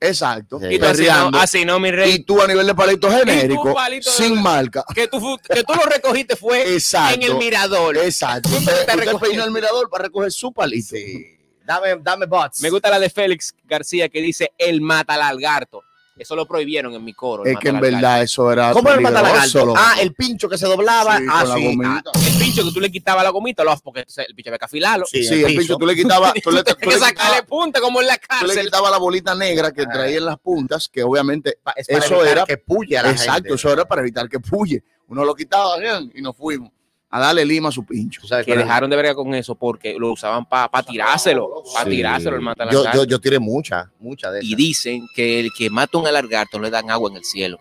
Exacto. 0.00 0.58
Sí. 0.60 0.66
Y 0.70 0.78
tú 0.78 0.84
así 0.84 1.02
no, 1.02 1.06
perreando. 1.08 1.38
así 1.38 1.64
no, 1.64 1.80
mi 1.80 1.90
rey. 1.90 2.12
Y 2.12 2.18
tú 2.24 2.42
a 2.42 2.46
nivel 2.46 2.66
de 2.66 2.74
palito 2.74 3.10
genérico, 3.10 3.72
palito 3.72 4.10
de- 4.10 4.16
sin 4.16 4.42
marca. 4.42 4.84
que, 4.94 5.08
tú, 5.08 5.38
que 5.48 5.64
tú 5.64 5.72
lo 5.74 5.82
recogiste 5.90 6.36
fue 6.36 6.74
Exacto. 6.74 7.14
en 7.14 7.22
el 7.22 7.34
mirador. 7.36 7.96
Exacto. 7.96 8.50
Usted, 8.50 8.72
usted 8.80 8.92
recogiendo. 8.94 9.18
peinó 9.20 9.44
el 9.44 9.50
mirador 9.50 9.88
para 9.88 10.04
recoger 10.04 10.30
su 10.30 10.52
palito. 10.52 10.94
Sí. 10.94 11.33
Dame, 11.64 11.96
dame 12.02 12.26
bots. 12.26 12.60
Me 12.60 12.70
gusta 12.70 12.90
la 12.90 12.98
de 12.98 13.08
Félix 13.10 13.54
García 13.64 14.08
que 14.08 14.20
dice 14.20 14.52
el 14.58 14.80
mata 14.80 15.16
lagarto. 15.16 15.82
Eso 16.16 16.36
lo 16.36 16.46
prohibieron 16.46 16.94
en 16.94 17.02
mi 17.04 17.12
coro. 17.12 17.44
Es 17.44 17.58
que 17.58 17.70
en 17.70 17.80
verdad 17.80 18.22
eso 18.22 18.52
era. 18.52 18.70
¿Cómo 18.72 18.88
era 18.88 18.98
el 18.98 19.02
matalagarto? 19.02 19.66
loco. 19.66 19.74
Ah, 19.76 19.96
el 20.00 20.14
pincho 20.14 20.48
que 20.48 20.56
se 20.56 20.64
doblaba. 20.66 21.16
Sí, 21.18 21.24
ah, 21.28 21.40
con 21.40 21.48
la 21.48 21.54
sí. 21.56 21.78
ah, 21.84 22.02
El 22.24 22.38
pincho 22.38 22.64
que 22.64 22.70
tú 22.70 22.80
le 22.80 22.92
quitabas 22.92 23.24
la 23.24 23.30
gomita, 23.30 23.64
lo, 23.64 23.76
porque 23.78 24.00
el 24.28 24.34
pincho 24.36 24.50
había 24.50 24.58
que 24.58 24.64
afilarlo. 24.64 25.06
Sí, 25.06 25.24
Sí, 25.24 25.42
el 25.42 25.50
el 25.50 25.56
pincho 25.56 25.76
tú 25.76 25.84
le 25.86 25.96
quitabas, 25.96 26.32
tú 26.44 26.52
le, 26.52 26.62
tú 26.62 26.76
le 26.82 26.86
que 26.92 26.98
sacarle 27.00 27.42
punta 27.42 27.80
como 27.80 28.00
en 28.00 28.06
la 28.06 28.16
tú 28.16 28.20
le 28.30 28.46
cárcel. 28.46 28.64
quitabas 28.66 28.92
la 28.92 28.98
bolita 28.98 29.34
negra 29.34 29.72
que 29.72 29.82
Ah. 29.82 29.90
traía 29.92 30.18
en 30.18 30.26
las 30.26 30.38
puntas, 30.38 30.88
que 30.88 31.02
obviamente, 31.02 31.58
pa- 31.60 31.72
es 31.76 31.88
para 31.88 31.98
Eso 32.04 32.24
era- 32.24 32.44
que 32.44 32.58
puye 32.58 32.96
a 32.96 33.02
la 33.02 33.10
exacto, 33.10 33.32
gente. 33.34 33.54
eso 33.54 33.72
era 33.72 33.84
para 33.84 34.02
evitar 34.02 34.28
que 34.28 34.38
puye. 34.38 34.84
Uno 35.08 35.24
lo 35.24 35.34
quitaba 35.34 35.78
bien, 35.78 36.12
y 36.14 36.22
nos 36.22 36.36
fuimos 36.36 36.70
a 37.16 37.20
darle 37.20 37.44
lima 37.44 37.68
a 37.68 37.72
su 37.72 37.84
pincho. 37.86 38.22
Que 38.44 38.56
dejaron 38.56 38.90
de 38.90 38.96
verga 38.96 39.14
con 39.14 39.32
eso 39.34 39.54
porque 39.54 39.94
lo 39.98 40.12
usaban 40.12 40.44
para 40.46 40.82
tirárselo, 40.82 41.62
para 41.72 41.84
Sí. 41.84 41.90
tirárselo 41.96 42.36
el 42.36 42.42
yo, 42.42 42.44
matalagarto. 42.44 42.98
yo, 42.98 43.04
yo 43.04 43.20
tiré 43.20 43.38
mucha, 43.38 43.88
mucha 44.00 44.32
de 44.32 44.40
y 44.42 44.48
esas. 44.48 44.56
dicen 44.56 45.06
que 45.14 45.38
el 45.40 45.50
que 45.56 45.70
mata 45.70 45.96
un 45.98 46.06
alargarto 46.08 46.58
le 46.58 46.70
dan 46.70 46.90
agua 46.90 47.10
en 47.10 47.18
el 47.18 47.24
cielo. 47.24 47.58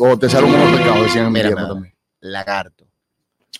O 0.00 0.18
te 0.18 0.28
sale 0.28 0.44
un 0.46 0.52
mejor 0.52 0.76
pecado, 0.78 1.02
decían 1.04 1.26
en 1.26 1.32
mi 1.32 1.40
también. 1.40 1.94
Lagarto. 2.20 2.84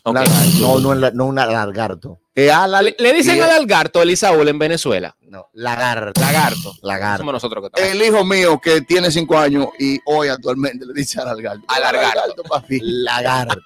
Lagarto. 0.05 0.31
No, 0.61 0.79
no, 0.95 1.11
no 1.13 1.25
un 1.27 1.35
lagarto. 1.35 2.21
Eh, 2.35 2.51
ah, 2.51 2.69
la- 2.69 2.83
Le, 2.83 2.95
le 2.99 3.13
dicen 3.15 3.37
y- 3.39 3.41
al 3.41 3.51
alargarto 3.51 4.03
el 4.03 4.11
Isaúl 4.11 4.47
en 4.49 4.59
Venezuela. 4.59 5.17
No, 5.23 5.49
lagarto. 5.55 6.21
Lagarto. 6.21 6.75
Lagarto. 6.83 7.19
Somos 7.23 7.33
nosotros 7.33 7.63
que 7.63 7.67
estamos. 7.69 7.91
El 7.91 8.03
hijo 8.07 8.23
mío 8.25 8.61
que 8.63 8.83
tiene 8.83 9.11
cinco 9.11 9.39
años 9.39 9.67
y 9.79 9.99
hoy 10.05 10.29
actualmente 10.29 10.85
le 10.85 10.93
dice 10.93 11.19
al 11.21 11.29
algarto. 11.29 11.65
Alargarto. 11.69 12.43
papi. 12.43 12.79
Lagarto. 12.83 13.59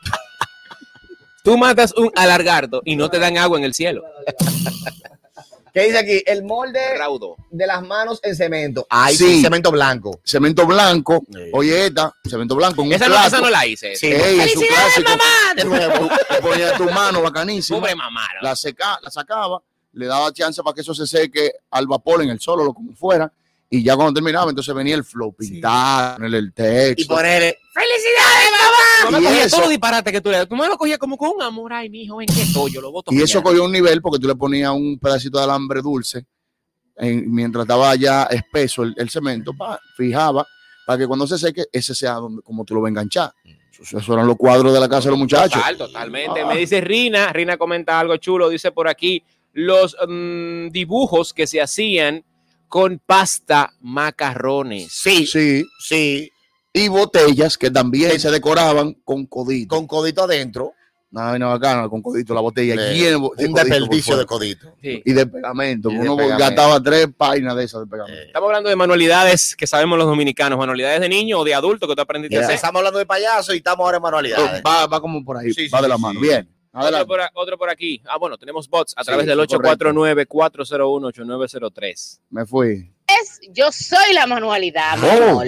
Tú 1.43 1.57
matas 1.57 1.95
un 1.97 2.11
alargarto 2.15 2.83
y 2.85 2.97
no 2.97 3.09
te 3.11 3.19
dan 3.19 3.39
agua 3.39 3.59
en 3.59 3.65
el 3.65 3.75
cielo. 3.75 4.03
¿Qué 5.73 5.83
dice 5.85 5.99
aquí? 5.99 6.23
El 6.27 6.43
molde 6.43 6.81
Raudo. 6.99 7.37
de 7.51 7.65
las 7.65 7.81
manos 7.83 8.19
en 8.25 8.35
cemento. 8.35 8.87
Ay, 8.91 9.15
Sí. 9.15 9.37
sí, 9.37 9.43
cemento 9.43 9.71
blanco. 9.71 10.21
Cemento 10.25 10.67
blanco. 10.67 11.23
Sí. 11.33 11.39
Oye, 11.53 11.87
esta, 11.87 12.13
cemento 12.29 12.57
blanco. 12.57 12.83
en 12.83 12.89
un 12.89 12.95
Esa 12.95 13.09
no, 13.09 13.25
esa 13.25 13.41
no 13.41 13.51
la 13.51 13.65
hice. 13.67 13.95
Sí. 13.95 14.09
Ey, 14.09 14.41
es 14.41 14.57
un 14.57 14.65
clásico. 14.65 15.13
Tú 15.63 16.43
ponías 16.43 16.77
tu 16.77 16.91
mano 16.91 17.23
bacanísima. 17.23 17.79
Pobre 17.79 17.95
mamá. 17.95 18.27
la, 18.43 18.57
seca, 18.57 18.99
la 19.01 19.11
sacaba, 19.13 19.63
le 19.93 20.07
daba 20.07 20.33
chance 20.33 20.61
para 20.61 20.75
que 20.75 20.81
eso 20.81 20.93
se 20.93 21.07
seque 21.07 21.53
al 21.71 21.87
vapor 21.87 22.21
en 22.23 22.31
el 22.31 22.41
sol 22.41 22.61
o 22.63 22.65
lo 22.65 22.75
como 22.75 22.93
fuera. 22.97 23.33
Y 23.73 23.85
ya 23.85 23.95
cuando 23.95 24.13
terminaba, 24.15 24.51
entonces 24.51 24.75
venía 24.75 24.97
el 24.97 25.05
flow, 25.05 25.33
pintar, 25.33 26.17
ponerle 26.17 26.39
el 26.39 26.53
texto. 26.53 27.03
y 27.03 27.05
ponerle. 27.05 27.57
¡Felicidades, 27.73 28.51
mamá! 28.61 29.11
No 29.13 29.21
me 29.21 29.27
cogía 29.29 29.45
eso- 29.45 29.57
todo 29.59 29.69
disparate 29.69 30.11
que 30.11 30.21
tú 30.21 30.31
le 30.31 30.45
Tú 30.47 30.57
me 30.57 30.67
lo 30.67 30.77
cogías 30.77 30.99
como 30.99 31.17
con 31.17 31.31
un 31.37 31.43
amor. 31.43 31.73
Ay, 31.73 31.89
mi 31.89 32.03
hijo, 32.03 32.17
ven 32.17 32.27
que 32.27 32.43
estoy. 32.43 32.73
Yo 32.73 32.81
lo 32.81 32.91
voto. 32.91 33.13
Y 33.15 33.23
eso 33.23 33.41
cogió 33.43 33.65
un 33.65 33.71
nivel 33.71 34.03
porque 34.03 34.19
tú 34.19 34.27
le 34.27 34.35
ponías 34.35 34.73
un 34.73 34.99
pedacito 34.99 35.39
de 35.39 35.45
alambre 35.45 35.81
dulce 35.83 36.27
en- 36.97 37.33
mientras 37.33 37.63
estaba 37.63 37.95
ya 37.95 38.25
espeso 38.25 38.83
el, 38.83 38.93
el 38.99 39.09
cemento, 39.09 39.53
pa, 39.57 39.79
fijaba 39.97 40.45
para 40.85 40.99
que 40.99 41.07
cuando 41.07 41.27
se 41.29 41.39
seque, 41.39 41.65
ese 41.73 41.95
sea 41.95 42.15
donde, 42.15 42.43
como 42.43 42.65
tú 42.65 42.75
lo 42.75 42.81
vas 42.81 42.89
a 42.89 42.91
enganchar. 42.91 43.33
Eso- 43.73 43.99
Esos 43.99 44.09
eran 44.09 44.27
los 44.27 44.37
cuadros 44.37 44.75
de 44.75 44.81
la 44.81 44.89
casa 44.89 45.05
de 45.05 45.11
los 45.11 45.19
muchachos. 45.21 45.53
Total, 45.55 45.77
totalmente. 45.79 46.41
Ah. 46.41 46.47
Me 46.47 46.57
dice 46.57 46.81
Rina, 46.81 47.33
Rina 47.33 47.57
comenta 47.57 48.01
algo 48.01 48.17
chulo, 48.17 48.49
dice 48.49 48.73
por 48.73 48.89
aquí, 48.89 49.23
los 49.53 49.97
mm, 50.09 50.71
dibujos 50.71 51.33
que 51.33 51.47
se 51.47 51.61
hacían 51.63 52.25
con 52.71 52.99
pasta 53.05 53.75
macarrones. 53.81 54.91
Sí, 54.93 55.27
sí, 55.27 55.65
Sí. 55.81 56.31
Y 56.73 56.87
botellas 56.87 57.59
que 57.59 57.69
también 57.71 58.13
Sí. 58.13 58.21
se 58.21 58.31
decoraban 58.31 58.95
con 59.05 59.27
codito. 59.27 59.75
con 59.77 59.87
codito 59.89 60.23
adentro. 60.23 60.73
Una 61.13 61.25
vaina 61.33 61.49
bacana 61.49 61.89
con 61.89 62.01
codito, 62.01 62.33
la 62.33 62.41
botella 62.41 62.77
llena 62.77 63.09
de 63.11 63.17
un 63.17 63.29
codito 63.31 63.53
desperdicio 63.65 64.17
de 64.17 64.25
codito. 64.27 64.73
Sí. 64.81 65.03
y 65.05 65.13
de 65.13 65.27
pegamento. 65.27 65.91
Y 65.91 65.95
de 65.97 66.01
Uno 66.03 66.17
pegamento. 66.17 66.39
gastaba 66.45 66.81
tres 66.81 67.09
páginas 67.17 67.57
de 67.57 67.65
esas 67.65 67.81
de 67.81 67.87
pegamento. 67.89 68.21
Eh, 68.21 68.27
Estamos 68.29 68.47
hablando 68.47 68.69
de 68.71 68.77
manualidades 68.77 69.57
que 69.57 69.67
sabemos 69.67 69.99
los 69.99 70.07
dominicanos, 70.07 70.57
manualidades 70.57 71.01
de 71.01 71.09
niño 71.09 71.41
o 71.41 71.45
de 71.45 71.53
adulto 71.55 71.89
que 71.89 71.97
tú 71.97 72.03
aprendiste 72.03 72.37
a 72.37 72.39
mira, 72.39 72.47
hacer. 72.47 72.55
estamos 72.55 72.79
hablando 72.79 73.01
de 73.01 73.07
payaso 73.07 73.53
y 73.53 73.57
estamos 73.57 73.85
ahora 73.85 73.97
en 73.97 74.03
manualidades. 74.05 74.63
va, 74.65 74.87
va 74.87 75.01
como 75.01 75.25
por 75.25 75.37
ahí, 75.39 75.53
Sí, 75.53 75.67
va 75.67 75.79
sí, 75.79 75.83
de 75.83 75.89
la 75.89 75.97
sí, 75.97 76.03
mano. 76.03 76.21
sí. 76.21 76.27
Bien. 76.29 76.49
Otro 76.73 77.07
por, 77.07 77.21
a- 77.21 77.31
otro 77.35 77.59
por 77.59 77.69
aquí. 77.71 78.01
Ah, 78.07 78.17
bueno, 78.17 78.39
tenemos 78.39 78.69
bots 78.69 78.95
a 78.97 79.03
través 79.05 79.27
del 79.27 79.41
sí, 79.41 79.47
correcto. 79.57 79.91
849-401-8903. 79.91 82.21
Me 82.31 82.47
fui. 82.47 82.93
es, 83.09 83.41
yo 83.51 83.73
soy 83.73 84.13
la 84.15 84.27
manualidad, 84.27 84.97
mi 84.99 85.09
Oh. 85.09 85.31
amor. 85.31 85.47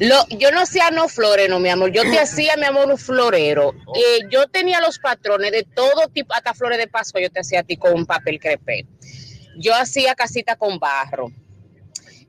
Lo, 0.00 0.26
yo 0.38 0.50
no 0.50 0.60
hacía 0.60 0.90
no 0.90 1.08
florero, 1.08 1.60
mi 1.60 1.68
amor. 1.68 1.92
Yo 1.92 2.02
te 2.02 2.18
hacía, 2.18 2.56
mi 2.56 2.64
amor, 2.64 2.90
un 2.90 2.98
florero. 2.98 3.74
Eh, 3.94 4.20
yo 4.30 4.46
tenía 4.48 4.80
los 4.80 4.98
patrones 4.98 5.52
de 5.52 5.62
todo 5.62 6.08
tipo, 6.12 6.34
hasta 6.34 6.52
flores 6.52 6.78
de 6.78 6.88
Pascua 6.88 7.20
yo 7.20 7.30
te 7.30 7.40
hacía 7.40 7.60
a 7.60 7.62
ti 7.62 7.76
con 7.76 7.94
un 7.94 8.06
papel 8.06 8.40
crepé. 8.40 8.86
Yo 9.58 9.72
hacía 9.74 10.14
casita 10.16 10.56
con 10.56 10.78
barro. 10.80 11.30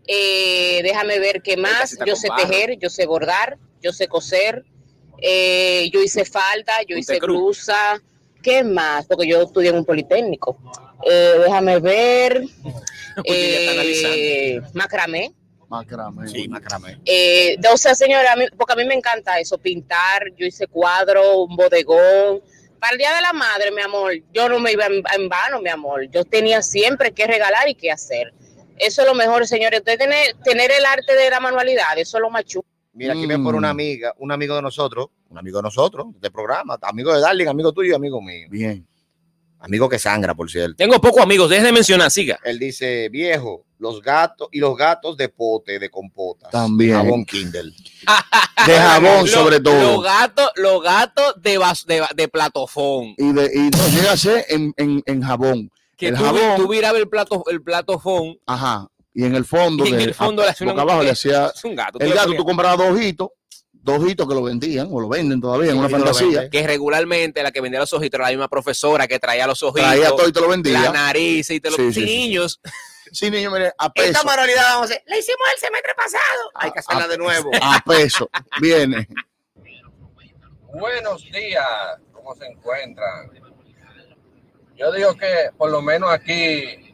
Eh, 0.08 0.80
déjame 0.84 1.17
ver 1.19 1.41
qué 1.41 1.58
más. 1.58 1.97
Yo 2.06 2.15
sé 2.15 2.30
barro. 2.30 2.47
tejer, 2.47 2.78
yo 2.80 2.89
sé 2.89 3.06
bordar, 3.08 3.58
yo 3.82 3.91
sé 3.91 4.08
coser. 4.08 4.63
Eh, 5.21 5.89
yo 5.91 6.02
hice 6.04 6.23
falda, 6.23 6.73
yo 6.88 6.95
hice 6.95 7.17
Cruz. 7.17 7.36
blusa. 7.38 8.00
¿Qué 8.47 8.63
más? 8.63 9.05
Porque 9.07 9.27
yo 9.27 9.41
estudié 9.41 9.71
en 9.71 9.75
un 9.75 9.83
politécnico. 9.83 10.57
Eh, 11.05 11.36
déjame 11.43 11.79
ver. 11.79 12.43
Eh, 13.25 14.62
macramé. 14.73 15.33
Macramé. 15.67 16.27
Sí, 16.29 16.47
macramé. 16.47 16.99
Eh, 17.03 17.57
o 17.73 17.75
sea, 17.75 17.95
señora, 17.95 18.33
a 18.33 18.36
mí- 18.36 18.45
porque 18.55 18.73
a 18.73 18.75
mí 18.75 18.86
me 18.86 18.93
encanta 18.93 19.39
eso, 19.39 19.57
pintar. 19.57 20.21
Yo 20.38 20.45
hice 20.45 20.67
cuadro, 20.67 21.39
un 21.45 21.55
bodegón. 21.57 22.41
Para 22.79 22.91
el 22.93 22.99
Día 22.99 23.15
de 23.15 23.21
la 23.23 23.33
Madre, 23.33 23.71
mi 23.71 23.81
amor, 23.81 24.13
yo 24.31 24.47
no 24.47 24.60
me 24.60 24.71
iba 24.71 24.86
en, 24.86 25.01
en 25.15 25.27
vano, 25.29 25.60
mi 25.60 25.69
amor. 25.69 26.07
Yo 26.12 26.23
tenía 26.25 26.62
siempre 26.62 27.12
que 27.12 27.25
regalar 27.25 27.67
y 27.67 27.73
que 27.75 27.91
hacer. 27.91 28.33
Eso 28.77 29.01
es 29.01 29.07
lo 29.07 29.15
mejor, 29.15 29.47
señores. 29.47 29.79
Usted 29.79 29.97
tener, 29.97 30.36
tener 30.43 30.69
el 30.71 30.86
arte 30.86 31.15
de 31.15 31.29
la 31.31 31.39
manualidad, 31.39 31.97
eso 31.97 32.17
es 32.17 32.21
lo 32.21 32.29
más 32.29 32.45
chulo. 32.45 32.65
Mira, 32.97 33.13
aquí 33.13 33.25
Mm. 33.25 33.29
ven 33.29 33.43
por 33.43 33.55
una 33.55 33.69
amiga, 33.69 34.13
un 34.17 34.31
amigo 34.31 34.55
de 34.55 34.62
nosotros, 34.62 35.07
un 35.29 35.38
amigo 35.38 35.60
de 35.60 35.63
nosotros, 35.63 36.07
de 36.19 36.31
programa, 36.31 36.77
amigo 36.81 37.13
de 37.13 37.21
Darling, 37.21 37.47
amigo 37.47 37.71
tuyo 37.71 37.91
y 37.91 37.95
amigo 37.95 38.21
mío. 38.21 38.47
Bien. 38.49 38.86
Amigo 39.60 39.89
que 39.89 39.97
sangra, 39.97 40.36
por 40.36 40.49
cierto. 40.51 40.75
Tengo 40.75 40.99
pocos 41.01 41.21
amigos, 41.23 41.49
dejen 41.49 41.65
de 41.65 41.71
mencionar, 41.71 42.12
siga. 42.12 42.39
Él 42.43 42.60
dice, 42.60 43.10
viejo, 43.10 43.65
los 43.79 44.01
gatos 44.03 44.49
y 44.51 44.60
los 44.60 44.77
gatos 44.77 45.17
de 45.17 45.29
pote, 45.29 45.79
de 45.79 45.89
compota. 45.89 46.49
También. 46.49 46.93
Jabón 46.95 47.25
Kindle. 47.25 47.71
De 48.67 48.73
jabón, 48.73 49.21
Lo- 49.21 49.27
sobre 49.27 49.60
todo. 49.60 49.93
Los 49.95 50.03
gatos, 50.03 50.49
los 50.55 50.81
gatos 50.83 51.36
de, 51.41 51.60
de, 51.88 52.03
de 52.15 52.27
platofón. 52.27 53.13
Y, 53.17 53.31
de, 53.33 53.51
y 53.53 53.69
no, 53.69 53.88
llega 53.89 54.12
a 54.13 54.17
ser 54.17 54.45
en, 54.49 54.73
en, 54.77 55.01
en 55.05 55.21
jabón. 55.21 55.71
Que 55.95 56.10
El 56.10 56.15
tú, 56.17 56.23
jabón. 56.23 56.55
tú 56.57 56.67
virabas 56.67 56.99
el 56.99 57.07
plato, 57.07 57.43
el 57.49 57.62
platofón 57.63 58.38
Ajá. 58.45 58.88
Y 59.19 59.25
en 59.25 59.34
el 59.34 59.45
fondo, 59.45 59.84
en 59.84 59.97
de- 59.97 60.03
el 60.03 60.13
fondo 60.13 60.43
le 60.43 60.49
hacía 60.49 60.67
boca 60.67 60.73
una- 60.75 60.82
abajo 60.84 61.01
le 61.03 61.10
hacía. 61.10 61.47
es 61.56 61.63
un 61.63 61.75
gato. 61.75 61.97
El 61.99 62.13
gato, 62.13 62.36
tú 62.36 62.45
comprabas 62.45 62.77
dos 62.77 62.89
ojitos, 62.95 63.30
dos 63.73 63.97
ojitos 64.03 64.27
que 64.27 64.36
lo 64.36 64.43
vendían 64.43 64.88
o 64.91 65.01
lo 65.01 65.10
venden 65.10 65.41
todavía 65.41 65.71
en 65.71 65.80
una 65.80 65.88
Sí, 65.88 65.93
fantasía. 65.95 66.49
que 66.51 66.67
regularmente 66.67 67.41
la 67.41 67.51
que 67.51 67.60
vendía 67.60 67.80
los 67.80 67.91
ojitos 67.93 68.19
era 68.19 68.25
la 68.27 68.30
misma 68.30 68.47
profesora 68.47 69.08
que 69.08 69.17
traía 69.17 69.47
los 69.47 69.63
ojitos, 69.63 69.89
Traía 69.89 70.10
todo 70.10 70.27
y 70.27 70.32
te 70.32 70.39
lo 70.39 70.45
la 70.45 70.51
vendía. 70.51 70.91
nariz 70.91 71.49
y 71.49 71.60
te 71.60 71.71
lo 71.71 71.77
Sí, 71.77 71.91
sí, 71.91 71.93
sí, 71.93 71.99
sí. 72.01 72.06
niños. 72.06 72.62
Sí, 73.12 73.32
niño, 73.32 73.49
mire, 73.49 73.67
a 73.80 73.88
Esta 73.95 74.19
peso. 74.19 74.23
manualidad 74.25 74.63
vamos 74.65 74.82
a 74.82 74.86
hacer. 74.93 75.03
La 75.08 75.17
hicimos 75.17 75.39
el 75.56 75.60
semestre 75.62 75.93
pasado. 75.95 76.51
Hay 76.53 76.71
que 76.71 76.80
hacerla 76.80 77.08
de 77.08 77.17
nuevo. 77.17 77.49
A 77.60 77.82
peso. 77.88 78.30
Viene. 78.62 79.08
Buenos 80.73 81.23
días, 81.32 81.65
¿cómo 82.12 82.36
se 82.36 82.45
encuentran? 82.45 83.32
Yo 84.75 84.91
digo 84.91 85.15
que 85.15 85.49
por 85.58 85.71
lo 85.71 85.82
menos 85.82 86.12
aquí 86.12 86.87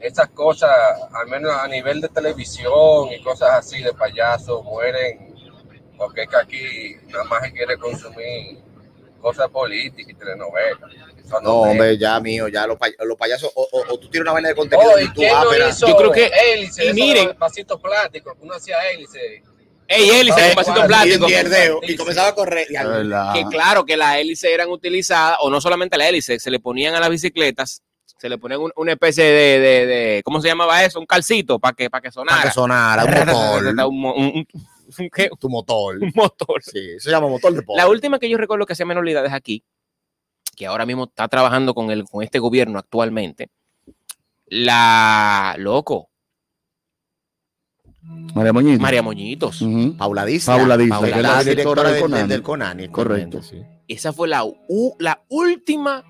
esas 0.00 0.28
cosas, 0.30 0.70
al 1.12 1.28
menos 1.28 1.52
a 1.52 1.68
nivel 1.68 2.00
de 2.00 2.08
televisión 2.08 3.08
y 3.12 3.22
cosas 3.22 3.50
así 3.50 3.82
de 3.82 3.92
payasos, 3.92 4.62
mueren 4.64 5.34
porque 5.96 6.22
es 6.22 6.28
que 6.30 6.36
aquí 6.36 6.96
nada 7.08 7.24
más 7.24 7.42
se 7.42 7.52
quiere 7.52 7.76
consumir 7.76 8.58
cosas 9.20 9.48
políticas 9.50 10.12
y 10.12 10.14
telenovelas. 10.14 10.78
No, 11.42 11.60
hombre, 11.60 11.96
ya 11.98 12.18
mío, 12.20 12.48
ya 12.48 12.66
los, 12.66 12.78
pay- 12.78 12.94
los 13.00 13.16
payasos, 13.18 13.52
o, 13.54 13.68
o- 13.70 13.84
o 13.94 13.98
tú 13.98 14.08
tienes 14.08 14.22
una 14.22 14.32
vaina 14.32 14.48
de 14.48 14.54
contenido 14.54 14.90
Oh, 14.94 14.98
¿y 14.98 15.08
quién 15.10 15.30
ah, 15.34 15.44
hizo 15.68 15.86
Yo 15.86 15.96
creo 15.96 16.10
que- 16.10 16.30
hélice? 16.54 16.86
y 16.86 16.92
miren. 16.94 17.26
de 17.28 17.32
vasitos 17.34 17.78
plásticos, 17.80 18.34
uno 18.40 18.54
hacía 18.54 18.76
hélice. 18.90 19.42
Ey, 19.86 20.08
hélice, 20.08 20.40
con 20.54 20.54
vasito 20.56 20.84
y 20.84 20.86
plástico. 20.88 21.26
y 21.82 21.96
comenzaba 21.96 22.28
a 22.28 22.34
correr. 22.34 22.66
y. 22.70 22.74
Que 23.34 23.44
claro 23.50 23.84
que 23.84 23.96
las 23.96 24.16
hélices 24.16 24.50
eran 24.50 24.70
utilizadas, 24.70 25.36
o 25.40 25.50
no 25.50 25.60
solamente 25.60 25.98
la 25.98 26.08
hélice, 26.08 26.38
se 26.40 26.50
le 26.50 26.58
ponían 26.60 26.94
a 26.94 27.00
las 27.00 27.10
bicicletas, 27.10 27.82
se 28.20 28.28
le 28.28 28.36
ponían 28.38 28.60
un- 28.60 28.72
una 28.76 28.92
especie 28.92 29.24
de, 29.24 29.58
de, 29.60 29.86
de- 29.86 30.22
¿cómo 30.24 30.40
se 30.42 30.48
llamaba 30.48 30.84
eso? 30.84 31.00
Un 31.00 31.06
calcito 31.06 31.58
para 31.58 31.74
que, 31.74 31.88
para 31.88 32.02
que 32.02 32.10
sonara. 32.10 32.36
Para 32.38 32.50
que 32.50 32.54
sonara, 32.54 33.04
un 33.04 33.10
motor. 33.10 33.66
Un- 33.66 34.04
un- 34.04 34.46
un- 34.98 35.10
¿Qué? 35.14 35.30
Tu 35.38 35.48
motor. 35.48 35.96
Un 36.02 36.12
motor. 36.14 36.62
Sí, 36.62 36.98
se 36.98 37.10
llama 37.10 37.28
motor 37.28 37.52
de 37.54 37.62
pobre. 37.62 37.78
La 37.80 37.88
última 37.88 38.18
que 38.18 38.28
yo 38.28 38.36
recuerdo 38.36 38.66
que 38.66 38.72
hacía 38.74 38.84
manualidades 38.86 39.32
aquí, 39.32 39.62
que 40.56 40.66
ahora 40.66 40.84
mismo 40.84 41.04
está 41.04 41.28
trabajando 41.28 41.72
con, 41.74 41.90
el, 41.90 42.04
con 42.04 42.22
este 42.22 42.38
gobierno 42.38 42.78
actualmente, 42.78 43.48
la 44.46 45.54
loco, 45.58 46.10
María 48.02 48.52
Moñito. 48.52 48.82
María 48.82 49.02
Moñitos. 49.02 49.64
Paula 49.96 50.24
Disla. 50.24 50.56
Paula 50.56 50.76
Disla, 50.76 50.96
Paula 50.96 51.12
que 51.12 51.16
es 51.18 51.22
la 51.22 51.36
Disla, 51.38 51.50
directora 51.50 51.82
del 51.84 51.92
del, 51.94 52.02
Conani. 52.02 52.28
del 52.28 52.42
Conani. 52.42 52.88
Correcto. 52.88 53.42
sí. 53.42 53.62
Esa 53.86 54.12
fue 54.12 54.28
la, 54.28 54.44
u- 54.44 54.96
la 54.98 55.22
última 55.28 56.04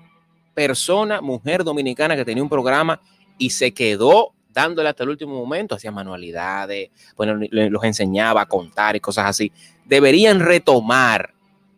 persona, 0.53 1.21
mujer 1.21 1.63
dominicana 1.63 2.15
que 2.15 2.25
tenía 2.25 2.43
un 2.43 2.49
programa 2.49 3.01
y 3.37 3.49
se 3.51 3.73
quedó 3.73 4.33
dándole 4.53 4.89
hasta 4.89 5.03
el 5.03 5.09
último 5.09 5.35
momento, 5.35 5.75
hacía 5.75 5.91
manualidades, 5.91 6.89
bueno, 7.15 7.39
los 7.51 7.83
enseñaba 7.83 8.41
a 8.41 8.45
contar 8.45 8.95
y 8.95 8.99
cosas 8.99 9.25
así. 9.25 9.51
Deberían 9.85 10.39
retomar 10.39 11.33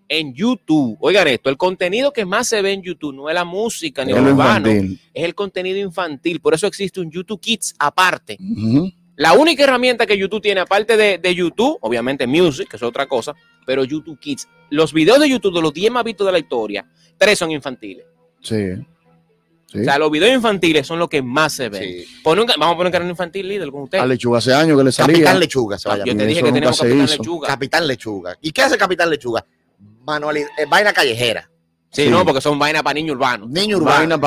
en 0.10 0.34
YouTube, 0.34 0.98
oigan 1.00 1.28
esto, 1.28 1.50
el 1.50 1.58
contenido 1.58 2.12
que 2.12 2.26
más 2.26 2.48
se 2.48 2.62
ve 2.62 2.74
en 2.74 2.82
YouTube 2.82 3.16
no 3.16 3.30
es 3.30 3.36
la 3.36 3.46
música 3.46 4.04
ni 4.06 4.12
el 4.12 4.24
lo 4.24 4.32
urbano, 4.32 4.70
infantil. 4.70 5.00
es 5.14 5.24
el 5.24 5.36
contenido 5.36 5.80
infantil, 5.80 6.40
por 6.40 6.54
eso 6.54 6.68
existe 6.68 7.00
un 7.00 7.10
YouTube 7.10 7.40
Kids 7.40 7.74
aparte. 7.80 8.38
La 9.16 9.34
única 9.34 9.64
herramienta 9.64 10.06
que 10.06 10.18
YouTube 10.18 10.42
tiene, 10.42 10.62
aparte 10.62 10.98
de, 10.98 11.20
de 11.20 11.36
YouTube, 11.36 11.78
obviamente 11.82 12.28
Music, 12.28 12.68
que 12.68 12.78
es 12.78 12.84
otra 12.84 13.08
cosa, 13.08 13.34
pero 13.66 13.84
YouTube 13.84 14.20
Kids, 14.20 14.48
los 14.70 14.92
videos 14.92 15.20
de 15.20 15.30
YouTube 15.30 15.54
de 15.54 15.62
los 15.62 15.74
10 15.74 15.92
más 15.92 16.04
vistos 16.04 16.26
de 16.26 16.34
la 16.34 16.40
historia, 16.40 16.88
tres 17.18 17.40
son 17.40 17.52
infantiles. 17.52 18.06
Sí. 18.44 18.86
Sí. 19.72 19.80
O 19.80 19.84
sea, 19.86 19.98
los 19.98 20.12
videos 20.12 20.32
infantiles 20.36 20.86
son 20.86 21.00
los 21.00 21.10
que 21.10 21.24
más 21.24 21.52
se 21.54 21.68
ven. 21.70 21.82
Sí. 21.84 22.06
Pon 22.22 22.38
un 22.38 22.46
ca- 22.46 22.54
vamos 22.60 22.76
a 22.76 22.78
poner 22.78 22.88
un 22.90 22.92
canal 22.92 23.10
infantil 23.10 23.48
líder 23.48 23.72
con 23.72 23.82
usted. 23.84 23.98
A 23.98 24.06
Lechuga 24.06 24.38
hace 24.38 24.54
años 24.54 24.78
que 24.78 24.84
le 24.84 24.92
salía. 24.92 25.14
Capitán 25.16 25.40
Lechuga 25.40 25.80
se 25.80 25.90
va 25.90 25.96
a 25.96 26.06
Yo 26.06 26.16
te 26.16 26.26
dije 26.28 26.44
que 26.44 26.52
tenemos 26.52 26.78
Capitán 26.80 27.04
hizo. 27.06 27.18
Lechuga. 27.18 27.48
Capitán 27.48 27.88
Lechuga. 27.88 28.38
¿Y 28.42 28.52
qué 28.52 28.62
hace 28.62 28.78
Capitán 28.78 29.10
Lechuga? 29.10 29.44
Manualidad, 30.06 30.48
eh, 30.60 30.66
vaina 30.70 30.94
callejera. 30.94 31.50
Sí, 31.94 32.06
Sí. 32.06 32.10
no, 32.10 32.26
porque 32.26 32.42
son 32.42 32.58
vainas 32.58 32.82
para 32.82 32.96
niños 32.96 33.16
urbanos. 33.16 33.48
Niño 33.50 33.78
urbano. 33.78 34.18
Vaina 34.18 34.20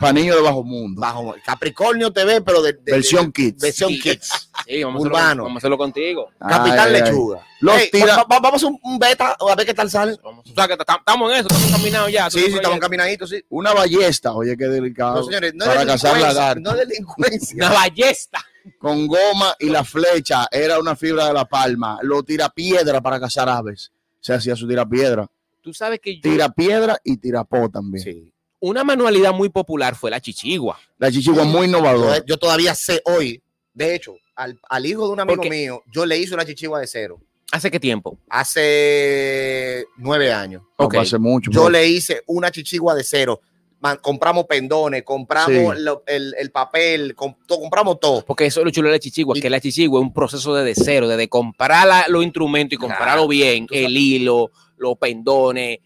para 0.00 0.12
niños 0.14 0.36
de 0.36 0.42
bajo 0.42 0.64
mundo. 0.64 1.00
Bajo 1.00 1.34
Capricornio 1.44 2.10
TV, 2.10 2.40
pero 2.40 2.62
de, 2.62 2.72
de- 2.72 2.92
Versión 2.92 3.26
de- 3.26 3.32
Kids. 3.32 3.60
versión 3.60 3.90
Sí. 3.90 4.00
Kids. 4.00 4.50
Sí, 4.66 4.82
vamos, 4.82 5.02
A 5.02 5.06
Urbano. 5.06 5.24
hacerlo, 5.26 5.42
vamos 5.44 5.56
a 5.56 5.58
hacerlo 5.58 5.78
contigo. 5.78 6.30
Capitán 6.40 6.78
Ay, 6.88 6.94
ay, 6.94 6.94
ay. 6.96 7.02
Lechuga. 7.02 7.46
Los 7.60 7.76
Ey, 7.76 7.90
tira- 7.92 8.16
va- 8.16 8.22
va- 8.24 8.40
vamos 8.40 8.52
a 8.52 8.56
hacer 8.56 8.68
un, 8.70 8.80
un 8.82 8.98
beta 8.98 9.36
a 9.38 9.54
ver 9.54 9.66
qué 9.66 9.74
tal 9.74 9.90
sale. 9.90 10.16
Vamos- 10.24 10.46
o 10.50 10.54
sea, 10.54 10.66
que 10.66 10.76
ta- 10.78 10.96
estamos 10.98 11.30
en 11.32 11.38
eso, 11.40 11.48
estamos 11.50 11.70
caminados 11.72 12.10
ya. 12.12 12.30
Sí, 12.30 12.40
sí, 12.40 12.54
estamos 12.54 12.78
caminaditos, 12.78 13.28
sí. 13.30 13.44
Una 13.50 13.74
ballesta, 13.74 14.32
oye, 14.32 14.56
qué 14.56 14.64
delicado. 14.64 15.16
No, 15.16 15.24
señores, 15.24 15.52
no 15.54 15.66
para 15.66 15.80
es 15.82 15.86
cazar 15.86 16.12
delincuencia. 16.14 16.40
lagarto. 16.40 16.60
No 16.62 16.70
es 16.80 16.88
delincuencia. 16.88 17.56
Una 17.56 17.70
ballesta. 17.74 18.44
Con 18.78 19.06
goma 19.06 19.54
y 19.58 19.68
la 19.68 19.84
flecha 19.84 20.46
era 20.50 20.78
una 20.78 20.96
fibra 20.96 21.26
de 21.26 21.34
la 21.34 21.44
palma. 21.44 21.98
Lo 22.00 22.22
tira 22.22 22.48
piedra 22.48 23.02
para 23.02 23.20
cazar 23.20 23.46
aves. 23.50 23.92
Se 24.20 24.32
hacía 24.32 24.56
su 24.56 24.66
tira 24.66 24.86
piedra. 24.88 25.26
Tú 25.64 25.72
sabes 25.74 25.98
que 25.98 26.14
yo- 26.16 26.20
Tira 26.22 26.48
piedra 26.50 26.98
y 27.02 27.16
tirapó 27.16 27.68
también. 27.68 28.04
Sí. 28.04 28.30
una 28.60 28.82
manualidad 28.84 29.34
muy 29.34 29.48
popular 29.50 29.94
fue 29.94 30.10
la 30.10 30.20
chichigua. 30.20 30.78
La 30.98 31.10
chichigua 31.10 31.44
muy 31.44 31.66
innovadora. 31.66 32.24
yo 32.24 32.38
todavía 32.38 32.74
sé 32.74 33.02
hoy, 33.04 33.42
de 33.74 33.94
hecho, 33.94 34.16
al, 34.36 34.58
al 34.70 34.86
hijo 34.86 35.06
de 35.06 35.12
un 35.12 35.20
amigo 35.20 35.36
Porque- 35.36 35.50
mío, 35.50 35.82
yo 35.92 36.06
le 36.06 36.16
hice 36.18 36.32
una 36.34 36.46
chichigua 36.46 36.80
de 36.80 36.86
cero. 36.86 37.20
¿Hace 37.52 37.70
qué 37.70 37.78
tiempo? 37.78 38.18
Hace 38.28 39.86
nueve 39.96 40.32
años. 40.32 40.62
No 40.78 40.86
ok. 40.86 40.94
fue 40.94 41.02
hace 41.02 41.18
mucho. 41.18 41.50
Yo 41.50 41.62
bro. 41.62 41.70
le 41.70 41.86
hice 41.88 42.22
una 42.26 42.50
chichigua 42.50 42.94
de 42.94 43.04
cero. 43.04 43.40
Man- 43.80 43.98
compramos 44.00 44.44
pendones, 44.46 45.02
compramos 45.02 45.76
Sí. 45.76 45.82
lo- 45.82 46.02
el, 46.06 46.34
el 46.38 46.50
papel, 46.50 47.14
to- 47.46 47.60
compramos 47.60 48.00
todo. 48.00 48.24
Porque 48.24 48.46
eso 48.46 48.60
es 48.60 48.64
lo 48.64 48.70
chulo 48.70 48.88
de 48.88 48.94
la 48.94 48.98
chichigua, 48.98 49.36
Y- 49.36 49.42
que 49.42 49.50
la 49.50 49.60
chichigua 49.60 50.00
es 50.00 50.06
un 50.06 50.12
proceso 50.14 50.54
de, 50.54 50.64
de 50.64 50.74
cero, 50.74 51.06
de, 51.06 51.18
de 51.18 51.28
comprar 51.28 51.86
la- 51.86 52.06
los 52.08 52.24
instrumentos 52.24 52.74
y 52.74 52.78
comprarlo 52.78 53.28
bien, 53.28 53.66
el 53.70 53.94
hilo, 53.96 54.50
los 54.78 54.96
pendones, 54.98 55.78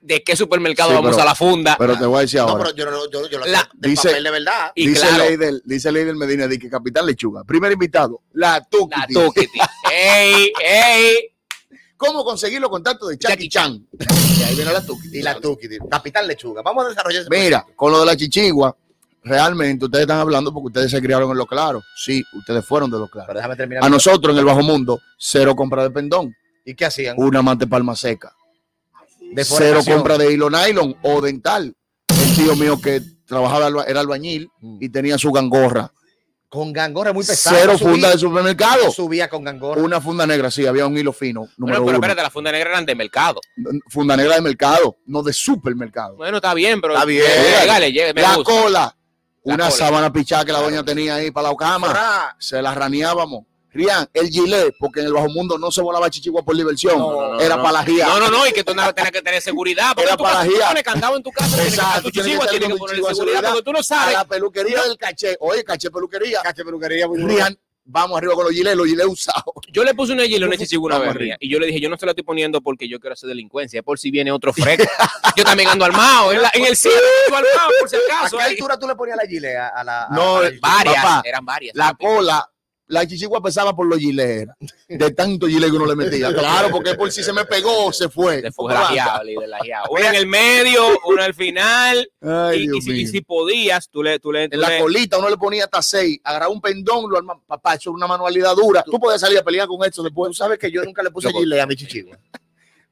de 0.00 0.22
qué 0.22 0.36
supermercado 0.36 0.90
Sí, 0.90 0.94
vamos 0.96 1.10
pero- 1.12 1.22
a 1.22 1.24
la 1.26 1.34
funda. 1.34 1.76
Pero 1.78 1.96
te 1.98 2.04
voy 2.04 2.18
a 2.18 2.20
decir 2.22 2.40
No, 2.40 2.48
ahora. 2.48 2.64
pero 2.64 2.76
yo, 2.76 2.90
no- 2.90 3.10
yo, 3.10 3.28
yo 3.28 3.38
lo 3.38 3.46
La- 3.46 3.60
sé 3.60 3.66
del 3.74 3.90
dice- 3.90 4.08
papel 4.08 4.24
de 4.24 4.30
verdad. 4.30 4.72
y 4.74 4.86
dice 4.88 5.00
claro, 5.00 5.24
Leidel, 5.24 5.62
dice 5.64 5.92
Leidel 5.92 6.16
Medina, 6.16 6.46
di 6.46 6.58
que 6.58 6.68
Capitán 6.68 7.06
Lechuga. 7.06 7.42
Primer 7.44 7.72
invitado, 7.72 8.20
la 8.34 8.60
Tuki. 8.62 8.94
la 9.00 9.06
tuquiti. 9.06 9.58
¡Ey, 9.92 10.52
ey! 10.62 11.14
¿Cómo 11.96 12.24
conseguir 12.24 12.60
los 12.60 12.68
contactos 12.70 13.08
de 13.08 13.16
Chucky 13.18 13.32
Jackie 13.32 13.48
Chan? 13.48 13.86
Y 14.38 14.42
ahí 14.42 14.54
viene 14.56 14.72
la 14.72 14.84
Tuki. 14.84 15.08
Y 15.12 15.22
la 15.22 15.40
Tuki, 15.40 15.68
tío. 15.68 15.78
Capitán 15.88 16.26
Lechuga. 16.26 16.60
Vamos 16.60 16.84
a 16.84 16.88
desarrollar 16.90 17.22
ese 17.22 17.30
Mira, 17.30 17.64
con 17.76 17.92
lo 17.92 18.00
de 18.00 18.06
la 18.06 18.16
chichigua, 18.16 18.76
realmente 19.22 19.86
ustedes 19.86 20.02
están 20.02 20.18
hablando 20.18 20.52
porque 20.52 20.66
ustedes 20.66 20.90
se 20.90 21.00
criaron 21.00 21.30
en 21.30 21.38
lo 21.38 21.46
claro. 21.46 21.80
Sí, 21.96 22.22
ustedes 22.34 22.62
fueron 22.66 22.90
de 22.90 22.98
lo 22.98 23.08
claro. 23.08 23.28
Pero 23.28 23.38
déjame 23.38 23.56
terminar. 23.56 23.84
A 23.84 23.88
nosotros 23.88 24.34
en 24.34 24.38
el 24.40 24.44
bajo 24.44 24.60
mundo, 24.62 25.00
cero 25.16 25.56
compra 25.56 25.82
de 25.84 25.90
pendón, 25.90 26.34
¿Y 26.66 26.74
qué 26.74 26.84
hacían? 26.84 27.14
una 27.16 27.40
mante 27.40 27.66
palma 27.66 27.94
seca. 27.96 28.33
De 29.34 29.44
Cero 29.44 29.80
compra 29.86 30.16
de 30.18 30.32
hilo 30.32 30.48
nylon 30.50 30.96
o 31.02 31.20
dental. 31.20 31.74
El 32.08 32.34
tío 32.36 32.56
mío 32.56 32.80
que 32.80 33.00
trabajaba, 33.26 33.84
era 33.86 34.00
albañil 34.00 34.50
y 34.80 34.88
tenía 34.88 35.18
su 35.18 35.32
gangorra. 35.32 35.90
Con 36.48 36.72
gangorra 36.72 37.12
muy 37.12 37.24
pesada. 37.24 37.56
Cero 37.58 37.72
Subía- 37.76 37.90
funda 37.90 38.10
de 38.10 38.18
supermercado. 38.18 38.90
Subía 38.92 39.28
con 39.28 39.42
gangorra. 39.42 39.82
Una 39.82 40.00
funda 40.00 40.24
negra, 40.24 40.52
sí, 40.52 40.64
había 40.64 40.86
un 40.86 40.96
hilo 40.96 41.12
fino. 41.12 41.48
Número 41.56 41.56
Bueno, 41.58 41.72
pero 41.74 41.82
uno. 41.82 41.94
espérate, 41.96 42.22
la 42.22 42.30
funda 42.30 42.52
negra 42.52 42.70
eran 42.70 42.86
de 42.86 42.94
mercado. 42.94 43.40
Funda 43.88 44.16
negra 44.16 44.36
de 44.36 44.40
mercado, 44.40 44.96
no 45.06 45.22
de 45.24 45.32
supermercado. 45.32 46.14
Bueno, 46.14 46.36
está 46.36 46.54
bien, 46.54 46.80
pero. 46.80 46.94
Está 46.94 47.04
bien. 47.06 47.24
Dale, 47.66 47.90
lleve, 47.92 48.14
me 48.14 48.22
la 48.22 48.36
gusta. 48.36 48.52
cola, 48.52 48.96
La 49.42 49.54
una 49.54 49.64
cola. 49.64 49.76
sábana 49.76 50.12
pichada 50.12 50.44
que 50.44 50.52
la 50.52 50.60
doña 50.60 50.84
tenía 50.84 51.16
ahí 51.16 51.32
para 51.32 51.48
la 51.50 51.56
cama. 51.56 52.36
Se 52.38 52.62
la 52.62 52.72
raneábamos. 52.72 53.44
Rian, 53.74 54.08
el 54.14 54.28
gilet, 54.30 54.74
porque 54.78 55.00
en 55.00 55.06
el 55.06 55.12
bajo 55.12 55.28
mundo 55.28 55.58
no 55.58 55.70
se 55.70 55.82
volaba 55.82 56.08
chichigua 56.08 56.42
por 56.44 56.56
diversión, 56.56 56.96
No, 56.98 57.10
no, 57.12 57.34
no, 57.34 57.40
era 57.40 57.56
no. 57.56 57.62
para 57.62 57.72
la 57.80 57.84
guía. 57.84 58.06
No, 58.06 58.20
no, 58.20 58.30
no, 58.30 58.46
y 58.46 58.52
que 58.52 58.62
tú 58.64 58.74
no 58.74 58.94
tenías 58.94 59.10
que 59.12 59.20
tener 59.22 59.42
seguridad. 59.42 59.88
Porque 59.94 60.04
Era 60.08 60.16
para 60.16 60.38
la 60.38 60.44
tú 60.44 60.52
guía. 60.54 60.68
pones 60.68 60.82
candado 60.84 61.16
en 61.16 61.22
tu 61.22 61.30
casa, 61.32 61.48
tienes 61.56 61.74
que 61.74 61.80
Exacto, 61.80 62.02
tu 62.02 62.10
chichigua, 62.10 62.46
tienes 62.46 62.68
que 62.68 62.72
de 62.74 62.78
seguridad, 62.78 63.08
seguridad. 63.14 63.42
porque 63.50 63.62
tú 63.62 63.72
no 63.72 63.78
A 63.80 63.82
sabes. 63.82 64.14
la 64.14 64.24
peluquería 64.24 64.82
del 64.84 64.96
caché, 64.96 65.36
oye, 65.40 65.64
caché 65.64 65.90
peluquería. 65.90 66.40
Cache 66.42 66.64
peluquería 66.64 67.08
muy 67.08 67.18
Rian, 67.22 67.58
vamos 67.86 68.16
arriba 68.16 68.34
con 68.34 68.44
los 68.44 68.52
gilets, 68.54 68.76
los 68.76 68.86
gilets 68.86 69.08
usados. 69.08 69.42
Yo 69.72 69.82
le 69.84 69.92
puse 69.94 70.12
una 70.12 70.24
hielo 70.24 70.46
una 70.46 70.56
chichigua 70.56 70.96
una 70.96 71.12
vez 71.12 71.36
y 71.40 71.48
yo 71.50 71.58
le 71.58 71.66
dije, 71.66 71.80
yo 71.80 71.88
no 71.90 71.96
se 71.96 72.06
la 72.06 72.12
estoy 72.12 72.24
poniendo 72.24 72.60
porque 72.62 72.88
yo 72.88 73.00
quiero 73.00 73.14
hacer 73.14 73.28
delincuencia, 73.28 73.80
es 73.80 73.84
por 73.84 73.98
si 73.98 74.10
viene 74.10 74.30
otro 74.32 74.52
fresco. 74.52 74.84
yo 75.36 75.42
también 75.44 75.68
ando 75.68 75.84
armado, 75.84 76.32
en, 76.32 76.42
la- 76.42 76.50
en 76.54 76.64
el 76.64 76.74
yo 76.76 76.90
armado, 77.36 77.70
por 77.80 77.88
si 77.90 77.96
¿A 77.96 77.98
acaso. 78.18 78.36
qué 78.38 78.42
ahí. 78.44 78.52
altura 78.52 78.78
tú 78.78 78.86
le 78.86 78.94
ponías 78.94 79.16
la 79.20 79.26
gilet 79.28 79.56
a, 79.56 79.68
a 79.68 79.84
la. 79.84 80.04
a- 80.04 80.08
No, 80.10 80.36
a 80.38 80.50
Varias, 80.60 80.94
Papá, 81.04 81.22
eran 81.24 81.44
varias. 81.44 81.74
La 81.76 81.92
cola, 81.94 82.48
la 82.86 83.06
chichigua 83.06 83.42
pesaba 83.42 83.74
por 83.74 83.86
los 83.86 83.98
gilets, 83.98 84.42
era. 84.42 84.56
de 84.88 85.10
tanto 85.12 85.46
gilet 85.46 85.70
que 85.70 85.76
uno 85.76 85.86
le 85.86 85.96
metía. 85.96 86.32
Claro, 86.34 86.68
porque 86.70 86.94
por 86.94 87.10
si 87.10 87.22
se 87.22 87.32
me 87.32 87.44
pegó, 87.44 87.92
se 87.92 88.08
fue. 88.08 88.42
de 88.42 88.52
Fue 88.52 88.64
fuera 88.72 89.22
líder, 89.24 89.48
la 89.48 89.58
guiaba. 89.60 89.86
Una 89.90 90.08
en 90.10 90.14
el 90.16 90.26
medio, 90.26 90.82
una 91.06 91.24
al 91.24 91.34
final, 91.34 92.10
Ay, 92.20 92.68
y, 92.72 92.78
y 92.78 93.06
si, 93.06 93.16
y 93.16 93.20
podías, 93.22 93.88
tú 93.88 94.02
le, 94.02 94.18
tú 94.18 94.30
le, 94.32 94.48
tú 94.48 94.54
En 94.56 94.60
la 94.60 94.68
le- 94.68 94.78
colita 94.80 95.18
uno 95.18 95.28
le 95.30 95.36
ponía 95.36 95.64
hasta 95.64 95.80
seis, 95.82 96.18
agarraba 96.22 96.52
un 96.52 96.60
pendón, 96.60 97.10
lo 97.10 97.16
armaba. 97.16 97.40
Papá, 97.46 97.74
eso 97.74 97.90
es 97.90 97.94
una 97.94 98.06
manualidad 98.06 98.54
dura. 98.54 98.82
Tú 98.82 98.98
podías 99.00 99.20
salir 99.20 99.38
a 99.38 99.42
pelear 99.42 99.66
con 99.66 99.82
eso 99.86 100.02
después. 100.02 100.30
Tú 100.30 100.34
sabes 100.34 100.58
que 100.58 100.70
yo 100.70 100.82
nunca 100.84 101.02
le 101.02 101.10
puse 101.10 101.30
gilet 101.32 101.60
a 101.60 101.66
mi 101.66 101.76
chichigua. 101.76 102.18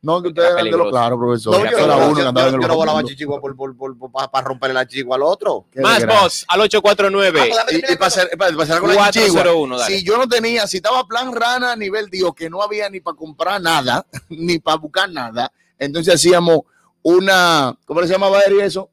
No, 0.03 0.21
que 0.21 0.29
ustedes 0.29 0.51
Era 0.51 0.61
eran 0.61 0.73
de 0.73 0.77
lo 0.79 0.91
claro, 0.91 1.17
profesor. 1.17 1.53
No, 1.53 1.71
yo, 1.71 1.77
uno 2.09 2.15
que 2.17 2.23
andaba 2.23 2.49
en 2.49 2.55
yo 2.55 2.61
el 2.61 2.67
no 2.67 2.75
volaba 2.75 3.05
chichigua 3.05 3.41
por, 3.41 3.55
por, 3.55 3.77
por, 3.77 3.97
para 4.11 4.49
romperle 4.49 4.75
la 4.75 4.85
chichigua 4.85 5.15
al 5.15 5.23
otro. 5.23 5.67
Más 5.77 6.05
voz 6.05 6.45
al 6.49 6.61
849 6.61 7.41
Ah, 7.41 7.65
pues, 7.65 7.79
Y, 7.79 8.03
hacer 8.03 8.81
con 8.81 8.95
la 8.95 9.11
chichigua, 9.13 9.43
401, 9.43 9.79
dale. 9.79 9.97
si 9.97 10.05
yo 10.05 10.19
no 10.19 10.29
tenía, 10.29 10.67
si 10.67 10.79
estaba 10.79 11.07
plan 11.07 11.33
rana 11.33 11.73
a 11.73 11.77
nivel 11.77 12.11
Dios, 12.11 12.35
que 12.35 12.51
no 12.51 12.63
había 12.63 12.91
ni 12.91 12.99
para 12.99 13.17
comprar 13.17 13.63
nada, 13.63 14.05
ni 14.29 14.59
para 14.59 14.77
buscar 14.77 15.09
nada, 15.09 15.53
entonces 15.79 16.17
hacíamos 16.17 16.63
una, 17.03 17.79
¿cómo 17.85 18.03
se 18.03 18.09
llamaba 18.09 18.41
Eri 18.41 18.61
eso? 18.61 18.91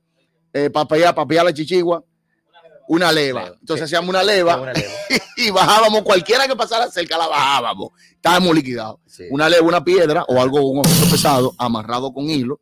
Eh, 0.53 0.69
para 0.69 1.15
papear 1.15 1.43
la 1.43 1.53
chichigua, 1.53 2.03
una 2.89 3.11
leva. 3.11 3.43
Leva, 3.43 3.55
Entonces 3.59 3.85
hacíamos 3.85 4.09
una 4.09 4.23
leva 4.23 4.57
Una 4.59 4.73
leva. 4.73 4.91
y 5.37 5.49
bajábamos, 5.51 6.01
cualquiera 6.01 6.47
que 6.47 6.55
pasara 6.55 6.89
cerca 6.91 7.17
la 7.17 7.27
bajábamos. 7.27 7.91
Estábamos 8.11 8.53
liquidados. 8.55 8.99
Sí. 9.07 9.25
Una 9.31 9.47
leva, 9.47 9.65
una 9.67 9.83
piedra 9.83 10.23
o 10.27 10.41
algo, 10.41 10.59
un 10.69 10.79
objeto 10.79 11.09
pesado, 11.11 11.53
amarrado 11.57 12.11
con 12.13 12.29
hilo. 12.29 12.59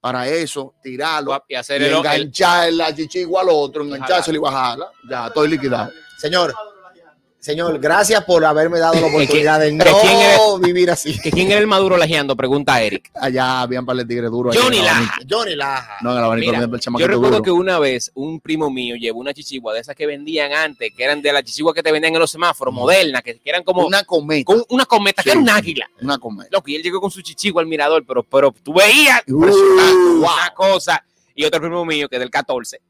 Para 0.00 0.28
eso, 0.28 0.74
tirarlo 0.82 1.42
y 1.48 1.54
hacer 1.56 1.80
y 1.82 1.84
el, 1.86 1.90
el- 1.90 1.96
enganchar 1.96 2.72
la 2.72 2.94
chichigua 2.94 3.40
al 3.42 3.48
otro, 3.50 3.82
enganchárselo 3.82 4.36
y 4.38 4.40
bajarla. 4.40 4.88
Ya, 5.10 5.26
estoy 5.26 5.48
liquidado. 5.48 5.90
Señor, 6.16 6.54
señor, 7.46 7.78
gracias 7.78 8.22
por 8.24 8.44
haberme 8.44 8.78
dado 8.78 9.00
la 9.00 9.06
oportunidad 9.06 9.60
de 9.60 9.70
que 9.70 9.78
quién 9.78 10.36
no 10.36 10.58
vivir 10.58 10.90
así. 10.90 11.18
que 11.20 11.30
quién 11.30 11.50
era 11.50 11.60
el 11.60 11.66
maduro 11.66 11.96
lajeando, 11.96 12.36
pregunta 12.36 12.80
Eric. 12.82 13.10
Allá 13.14 13.62
habían 13.62 13.86
par 13.86 13.96
de 13.96 14.04
tigres 14.04 14.30
duros. 14.30 14.54
ahí 14.54 14.62
Johnny. 14.62 14.78
Laja. 14.82 15.14
Johnny 15.30 15.54
Laja. 15.54 15.96
No, 16.02 16.12
en 16.12 16.18
el 16.18 16.24
abanico 16.24 16.52
Mira, 16.52 16.66
Yo 16.98 17.06
recuerdo 17.06 17.30
duro. 17.38 17.42
que 17.42 17.50
una 17.50 17.78
vez 17.78 18.10
un 18.14 18.40
primo 18.40 18.68
mío 18.70 18.96
llevó 18.96 19.20
una 19.20 19.32
chichigua 19.32 19.72
de 19.72 19.80
esas 19.80 19.94
que 19.94 20.06
vendían 20.06 20.52
antes, 20.52 20.92
que 20.96 21.04
eran 21.04 21.22
de 21.22 21.32
la 21.32 21.42
chichigua 21.42 21.72
que 21.72 21.82
te 21.82 21.92
vendían 21.92 22.12
en 22.14 22.20
los 22.20 22.30
semáforos, 22.30 22.74
modernas, 22.74 23.22
que, 23.22 23.38
que 23.38 23.48
eran 23.50 23.62
como 23.62 23.86
Una 23.86 24.04
cometa. 24.04 24.44
con 24.52 24.62
una 24.70 24.84
cometa, 24.84 25.22
que 25.22 25.30
era 25.30 25.38
un 25.40 25.48
águila. 25.48 25.88
Una 26.02 26.18
cometa. 26.18 26.50
Loco, 26.52 26.68
y 26.68 26.74
él 26.76 26.82
llegó 26.82 27.00
con 27.00 27.10
su 27.10 27.22
chichigua 27.22 27.62
al 27.62 27.68
mirador, 27.68 28.04
pero, 28.06 28.22
pero 28.24 28.52
tú 28.62 28.74
veías 28.74 29.22
Uh, 29.28 29.44
una 30.18 30.52
cosa. 30.54 31.02
Y 31.36 31.44
otro 31.44 31.60
primo 31.60 31.84
mío 31.84 32.08
que 32.08 32.16
es 32.16 32.20
del 32.20 32.30
14. 32.30 32.80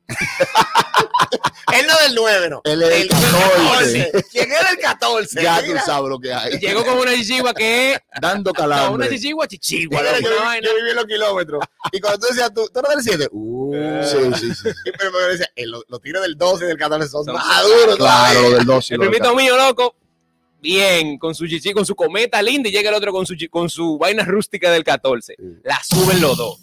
Él 1.74 1.85
no 1.87 1.94
del 2.04 2.14
9, 2.14 2.48
no. 2.48 2.61
Él 2.64 2.82
es 2.82 2.88
el 2.88 3.02
El 3.02 3.09
14. 3.09 4.12
¿Quién 4.30 4.52
era 4.52 4.70
el 4.70 4.78
14? 4.78 5.42
Ya 5.42 5.62
tú 5.62 5.72
sabes 5.85 6.09
lo 6.09 6.18
que 6.18 6.32
hay. 6.32 6.59
Llegó 6.59 6.85
con 6.85 6.96
una 6.98 7.12
chichigua 7.12 7.52
que 7.52 7.92
es 7.94 7.98
Dando 8.20 8.52
no, 8.56 8.64
una 8.64 8.76
calambre. 8.76 9.09
chichigua 9.11 9.46
chichigua. 9.48 9.98
Yo, 10.20 10.30
vaina. 10.44 10.66
yo 10.66 10.74
viví 10.76 10.90
en 10.90 10.96
los 10.96 11.04
kilómetros. 11.06 11.64
Y 11.92 12.00
cuando 12.00 12.20
tú 12.20 12.26
decías, 12.32 12.54
tú, 12.54 12.68
tú 12.72 12.78
eres 12.80 13.04
del 13.04 13.18
7. 13.18 13.28
Uh, 13.32 14.02
Sí, 14.04 14.40
sí, 14.40 14.54
sí. 14.54 14.68
Pero 14.98 15.11
me 15.11 15.18
decía, 15.32 15.50
eh, 15.56 15.66
los, 15.66 15.85
los 15.88 16.00
tiros 16.00 16.22
del 16.22 16.37
12 16.38 16.64
y 16.64 16.68
del 16.68 16.78
14 16.78 17.09
son 17.09 17.24
Son- 17.24 17.35
más 17.35 17.62
duros. 17.64 17.96
Claro, 17.96 18.40
lo 18.42 18.50
del 18.56 18.64
12. 18.64 18.94
El 18.94 18.98
lo 18.98 19.04
del 19.04 19.11
primito 19.12 19.35
mío, 19.37 19.56
loco, 19.56 19.96
bien, 20.62 21.18
con 21.18 21.35
su 21.35 21.46
chichi, 21.48 21.72
con 21.72 21.85
su 21.85 21.94
cometa 21.96 22.40
linda, 22.42 22.68
y 22.68 22.72
llega 22.72 22.88
el 22.90 22.94
otro 22.94 23.12
con 23.12 23.26
su, 23.26 23.35
con 23.50 23.68
su 23.68 23.98
vaina 23.98 24.24
rústica 24.24 24.70
del 24.70 24.85
14. 24.85 25.35
La 25.64 25.82
suben 25.82 26.20
los 26.22 26.37
dos. 26.38 26.61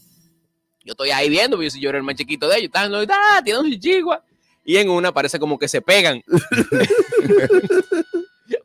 Yo 0.84 0.92
estoy 0.92 1.12
ahí 1.12 1.30
viendo, 1.30 1.58
porque 1.58 1.70
yo, 1.70 1.80
yo 1.80 1.90
era 1.90 1.98
el 1.98 2.04
más 2.04 2.16
chiquito 2.16 2.48
de 2.48 2.58
ellos, 2.58 2.66
están, 2.74 2.94
ah, 2.94 3.42
tienen 3.44 3.64
un 3.66 3.72
chichigua. 3.72 4.24
Y 4.66 4.78
en 4.78 4.90
una 4.90 5.14
parece 5.14 5.40
como 5.40 5.58
que 5.60 5.68
se 5.68 5.82
pegan. 5.82 6.22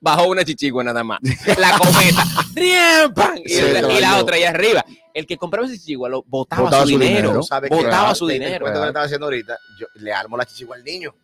Bajó 0.01 0.29
una 0.29 0.45
chichigua 0.45 0.85
nada 0.85 1.03
más. 1.05 1.19
La 1.59 1.79
cometa. 1.79 2.25
¡Riempan! 2.55 3.39
Y, 3.45 3.61
la- 3.61 3.81
y 3.81 4.01
la 4.01 4.11
cayó. 4.11 4.23
otra 4.23 4.37
ahí 4.37 4.45
arriba. 4.45 4.85
El 5.15 5.27
que 5.27 5.37
compraba 5.37 5.67
ese 5.67 5.79
chichigua 5.79 6.09
lo 6.09 6.23
botaba, 6.27 6.63
Botaba 6.63 6.83
su, 6.85 6.91
su 6.93 6.99
dinero. 6.99 7.31
dinero. 7.31 7.41
Botaba 7.71 8.15
su 8.15 8.27
dinero. 8.27 8.65
cuento 8.65 8.79
que 8.81 8.85
le 8.85 8.89
estaba 8.89 9.05
haciendo 9.07 9.27
ahorita. 9.27 9.59
Yo 9.81 9.87
le 9.95 10.13
armo 10.13 10.37
la 10.37 10.47
chichigua 10.47 10.77
al 10.77 10.85
niño. 10.85 11.15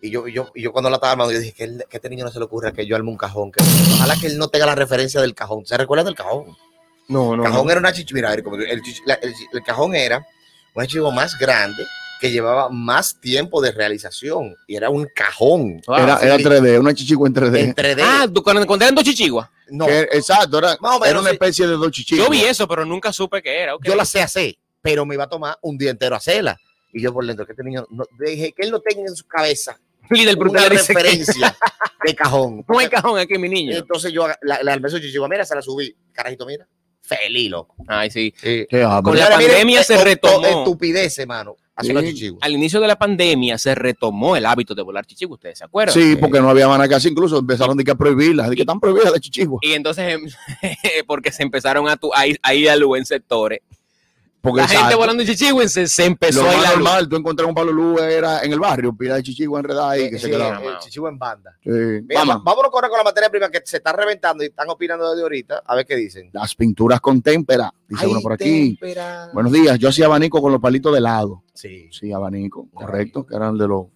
Y 0.00 0.10
yo, 0.10 0.28
y 0.28 0.32
yo, 0.34 0.50
y 0.54 0.62
yo 0.62 0.70
cuando 0.72 0.90
la 0.90 0.96
estaba 0.96 1.12
armando, 1.12 1.32
yo 1.32 1.40
dije 1.40 1.52
que, 1.52 1.64
él- 1.64 1.84
que 1.88 1.96
a 1.96 1.98
este 1.98 2.10
niño 2.10 2.24
no 2.24 2.30
se 2.30 2.38
le 2.38 2.44
ocurra 2.44 2.72
que 2.72 2.86
yo 2.86 2.94
arme 2.94 3.10
un 3.10 3.16
cajón. 3.16 3.50
Que, 3.50 3.62
ojalá 3.94 4.14
que 4.20 4.26
él 4.28 4.38
no 4.38 4.48
tenga 4.48 4.66
la 4.66 4.74
referencia 4.74 5.20
del 5.20 5.34
cajón. 5.34 5.66
¿Se 5.66 5.76
recuerda 5.76 6.04
del 6.04 6.14
cajón? 6.14 6.56
No, 7.08 7.34
El 7.34 7.42
cajón 7.42 7.70
era 7.70 7.80
una 7.80 7.88
a 7.90 7.92
el, 8.72 8.82
la- 9.06 9.14
el- 9.14 9.34
el 9.52 9.62
cajón 9.62 9.94
era 9.94 10.26
una 10.74 10.86
chichigua 10.86 11.10
más 11.12 11.38
grande 11.38 11.84
que 12.20 12.30
llevaba 12.30 12.70
más 12.70 13.20
tiempo 13.20 13.60
de 13.60 13.72
realización. 13.72 14.54
Y 14.66 14.76
era 14.76 14.88
un 14.88 15.06
cajón. 15.14 15.82
Era, 15.86 16.18
era 16.20 16.36
3D, 16.38 16.80
una 16.80 16.94
chichigua 16.94 17.28
en 17.28 17.34
3D. 17.34 17.58
En 17.58 17.74
3D. 17.74 18.00
Ah, 18.02 18.26
tú 18.32 18.42
cuando 18.42 18.66
cuando 18.66 18.84
eran 18.86 18.94
dos 18.94 19.04
chichiguas. 19.04 19.48
no, 19.68 19.86
Que- 19.86 20.08
exacto, 20.12 20.58
era, 20.58 20.76
menos, 21.08 21.20
una 21.22 21.30
sí. 21.30 21.34
especie 21.34 21.66
de 21.66 21.74
dos 21.74 21.90
chichigos. 21.90 22.24
Yo 22.24 22.30
vi 22.30 22.42
eso, 22.42 22.66
pero 22.66 22.84
nunca 22.86 23.12
supe 23.12 23.42
qué 23.42 23.58
era. 23.60 23.74
yo 23.82 23.94
la 23.94 24.04
sé 24.06 24.22
hacer, 24.22 24.54
pero 24.80 25.04
me 25.04 25.14
iba 25.14 25.24
a 25.24 25.28
tomar 25.28 25.58
un 25.60 25.76
día 25.76 25.90
entero 25.90 26.16
hacerla. 26.16 26.58
Y 26.92 27.02
yo 27.02 27.12
por 27.12 27.26
dentro, 27.26 27.44
que 27.44 27.52
este 27.52 27.64
niño, 27.64 27.86
no, 27.90 28.04
dije 28.24 28.52
que 28.56 28.62
él 28.62 28.70
no 28.70 28.80
tenga 28.80 29.02
en 29.02 29.16
su 29.16 29.26
cabeza 29.26 29.76
Líder 30.10 30.36
una 30.36 30.44
brutal 30.44 30.70
dice 30.70 30.94
que 30.94 31.02
referencia 31.02 31.56
de 32.04 32.14
cajón. 32.14 32.64
no 32.68 32.78
hay 32.78 32.88
cajón 32.88 33.18
aquí, 33.18 33.36
mi 33.38 33.48
niño. 33.48 33.76
Entonces 33.76 34.12
yo 34.12 34.28
la, 34.42 34.62
la 34.62 34.72
armé 34.72 34.88
su 34.88 34.98
chichigua, 34.98 35.28
mira, 35.28 35.44
se 35.44 35.54
la 35.54 35.62
subí. 35.62 35.94
Carajito, 36.12 36.46
mira. 36.46 36.66
Feliz, 37.04 37.50
loco. 37.50 37.74
Ay, 37.86 38.10
sí. 38.10 38.34
Con 39.02 39.18
la 39.18 39.28
pandemia 39.28 39.82
se 39.84 39.94
to- 39.94 39.98
to- 40.00 40.04
retomó. 40.04 40.46
Estupidez, 40.46 41.18
hermano. 41.18 41.56
Hacer 41.76 42.14
Sí. 42.14 42.30
Al 42.40 42.52
inicio 42.52 42.80
de 42.80 42.86
la 42.86 42.96
pandemia 42.96 43.58
se 43.58 43.74
retomó 43.74 44.36
el 44.36 44.46
hábito 44.46 44.76
de 44.76 44.82
volar 44.82 45.04
chichigua, 45.04 45.34
¿ustedes 45.34 45.58
se 45.58 45.64
acuerdan? 45.64 45.92
Sí, 45.92 46.14
porque 46.14 46.40
no 46.40 46.48
había 46.48 46.68
manera 46.68 46.88
que 46.88 46.94
así, 46.94 47.08
incluso 47.08 47.36
empezaron 47.36 47.76
de 47.76 47.82
que 47.82 47.90
a 47.90 47.94
prohibirlas, 47.96 48.48
de 48.48 48.54
que 48.54 48.62
están 48.62 48.78
prohibidas 48.78 49.10
las 49.10 49.20
chichiguas. 49.20 49.58
Y 49.62 49.72
entonces, 49.72 50.16
porque 51.08 51.32
se 51.32 51.42
empezaron 51.42 51.88
a, 51.88 51.96
tu, 51.96 52.14
a, 52.14 52.28
ir, 52.28 52.38
a 52.42 52.54
ir 52.54 52.70
a 52.70 52.76
luz 52.76 52.98
en 52.98 53.04
sectores. 53.04 53.58
Porque 54.44 54.60
la 54.60 54.68
gente 54.68 54.94
volando 54.94 55.24
chichigua 55.24 55.66
se, 55.66 55.86
se 55.88 56.02
lo 56.02 56.08
empezó 56.08 56.46
a 56.46 56.54
ir 56.54 56.68
normal, 56.68 57.08
tú 57.08 57.16
encontrar 57.16 57.48
un 57.48 57.54
Pablo 57.54 57.72
Luz 57.72 58.00
era 58.02 58.42
en 58.42 58.52
el 58.52 58.60
barrio, 58.60 58.94
pila 58.94 59.14
de 59.16 59.22
chichigua 59.22 59.58
enredada 59.58 59.92
ahí 59.92 60.10
que 60.10 60.18
se 60.18 60.30
quedaba. 60.30 60.62
el 60.62 60.78
chichigua 60.80 61.08
en 61.08 61.18
banda. 61.18 61.56
Sí. 61.62 61.70
Mira, 61.70 62.20
Vamos, 62.20 62.36
va- 62.36 62.42
vámonos 62.44 62.70
con 62.70 62.82
la 62.82 63.02
materia 63.02 63.30
prima 63.30 63.48
que 63.48 63.62
se 63.64 63.78
está 63.78 63.92
reventando 63.94 64.44
y 64.44 64.48
están 64.48 64.68
opinando 64.68 65.08
desde 65.10 65.22
ahorita. 65.22 65.62
A 65.64 65.74
ver 65.74 65.86
qué 65.86 65.96
dicen. 65.96 66.28
las 66.34 66.54
pinturas 66.54 67.00
con 67.00 67.22
témpera, 67.22 67.72
dice 67.88 68.06
uno 68.06 68.20
por 68.20 68.34
aquí. 68.34 68.76
témpera. 68.76 69.30
Buenos 69.32 69.50
días, 69.50 69.78
yo 69.78 69.88
hacía 69.88 70.04
abanico 70.04 70.42
con 70.42 70.52
los 70.52 70.60
palitos 70.60 70.92
de 70.94 71.00
lado. 71.00 71.42
Sí. 71.54 71.88
Sí, 71.90 72.12
abanico, 72.12 72.68
correcto, 72.74 73.24
que 73.24 73.34
eran 73.36 73.56
de 73.56 73.66
los... 73.66 73.86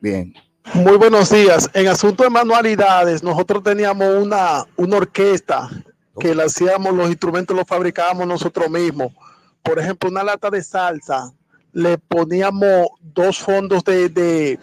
Bien. 0.00 0.34
Muy 0.74 0.96
buenos 0.96 1.30
días. 1.30 1.70
En 1.72 1.86
asunto 1.86 2.24
de 2.24 2.30
manualidades, 2.30 3.22
nosotros 3.22 3.62
teníamos 3.62 4.08
una, 4.20 4.64
una 4.76 4.96
orquesta 4.96 5.70
que 6.18 6.34
la 6.34 6.44
hacíamos, 6.44 6.92
los 6.94 7.08
instrumentos 7.08 7.56
los 7.56 7.66
fabricábamos 7.66 8.26
nosotros 8.26 8.68
mismos. 8.70 9.12
Por 9.66 9.78
ejemplo, 9.78 10.08
una 10.08 10.22
lata 10.24 10.48
de 10.48 10.62
salsa, 10.62 11.32
le 11.72 11.98
poníamos 11.98 12.86
dos 13.02 13.38
fondos 13.38 13.84
de, 13.84 14.08
de, 14.08 14.58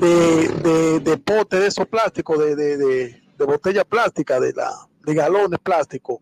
de, 0.00 0.48
de, 0.62 1.00
de 1.00 1.16
pote 1.18 1.58
de 1.58 1.66
esos 1.66 1.86
plásticos, 1.86 2.38
de, 2.38 2.54
de, 2.56 3.20
botella 3.44 3.84
plástica, 3.84 4.38
de, 4.38 4.52
la, 4.52 4.70
de 5.04 5.14
galones 5.14 5.58
plásticos. 5.60 6.18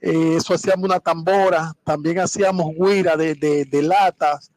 Eh, 0.00 0.34
eso 0.36 0.54
hacíamos 0.54 0.84
una 0.84 0.98
tambora, 1.00 1.72
también 1.84 2.18
hacíamos 2.18 2.74
guira 2.74 3.16
de, 3.16 3.34
de, 3.34 3.64
de 3.64 3.82
latas 3.82 4.50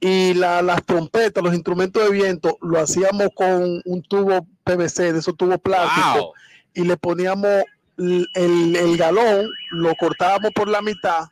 y 0.00 0.32
la- 0.34 0.62
las 0.62 0.84
trompetas, 0.84 1.42
los 1.42 1.52
instrumentos 1.54 2.02
de 2.04 2.10
viento, 2.10 2.56
lo 2.62 2.78
hacíamos 2.78 3.28
con 3.34 3.82
un 3.84 4.02
tubo 4.02 4.46
PVC, 4.64 5.12
de 5.12 5.18
esos 5.18 5.36
tubos 5.36 5.58
plásticos, 5.60 6.20
Wow. 6.22 6.32
y 6.74 6.84
le 6.84 6.96
poníamos 6.96 7.64
el, 7.98 8.26
el 8.76 8.96
galón, 8.96 9.48
lo 9.72 9.92
cortábamos 9.96 10.52
por 10.54 10.68
la 10.68 10.80
mitad, 10.80 11.24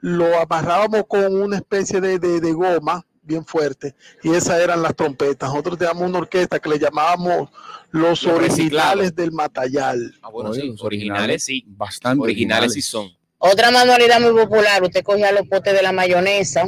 lo 0.00 0.38
amarrábamos 0.40 1.04
con 1.08 1.34
una 1.40 1.56
especie 1.56 2.00
de, 2.00 2.18
de- 2.18 2.40
de 2.40 2.52
goma 2.52 3.04
bien 3.22 3.44
fuerte, 3.44 3.94
y 4.22 4.32
esas 4.34 4.58
eran 4.60 4.80
las 4.82 4.94
trompetas. 4.96 5.50
Nosotros 5.50 5.76
teníamos 5.78 6.08
una 6.08 6.18
orquesta 6.20 6.58
que 6.60 6.70
le 6.70 6.78
llamábamos 6.78 7.50
los 7.90 8.22
Los 8.22 8.26
originales 8.34 9.14
del 9.14 9.32
Matallal. 9.32 10.14
Ah, 10.22 10.30
bueno, 10.30 10.50
Oye, 10.50 10.62
sí, 10.62 10.68
los 10.68 10.82
originales 10.82 11.44
sí. 11.44 11.62
Bastante 11.66 12.22
Originales 12.22 12.72
sí 12.72 12.80
son. 12.80 13.10
Otra 13.36 13.70
manualidad 13.70 14.18
muy 14.20 14.32
popular, 14.32 14.82
usted 14.82 15.02
cogía 15.02 15.30
los 15.32 15.46
potes 15.46 15.74
de 15.74 15.82
la 15.82 15.92
mayonesa, 15.92 16.66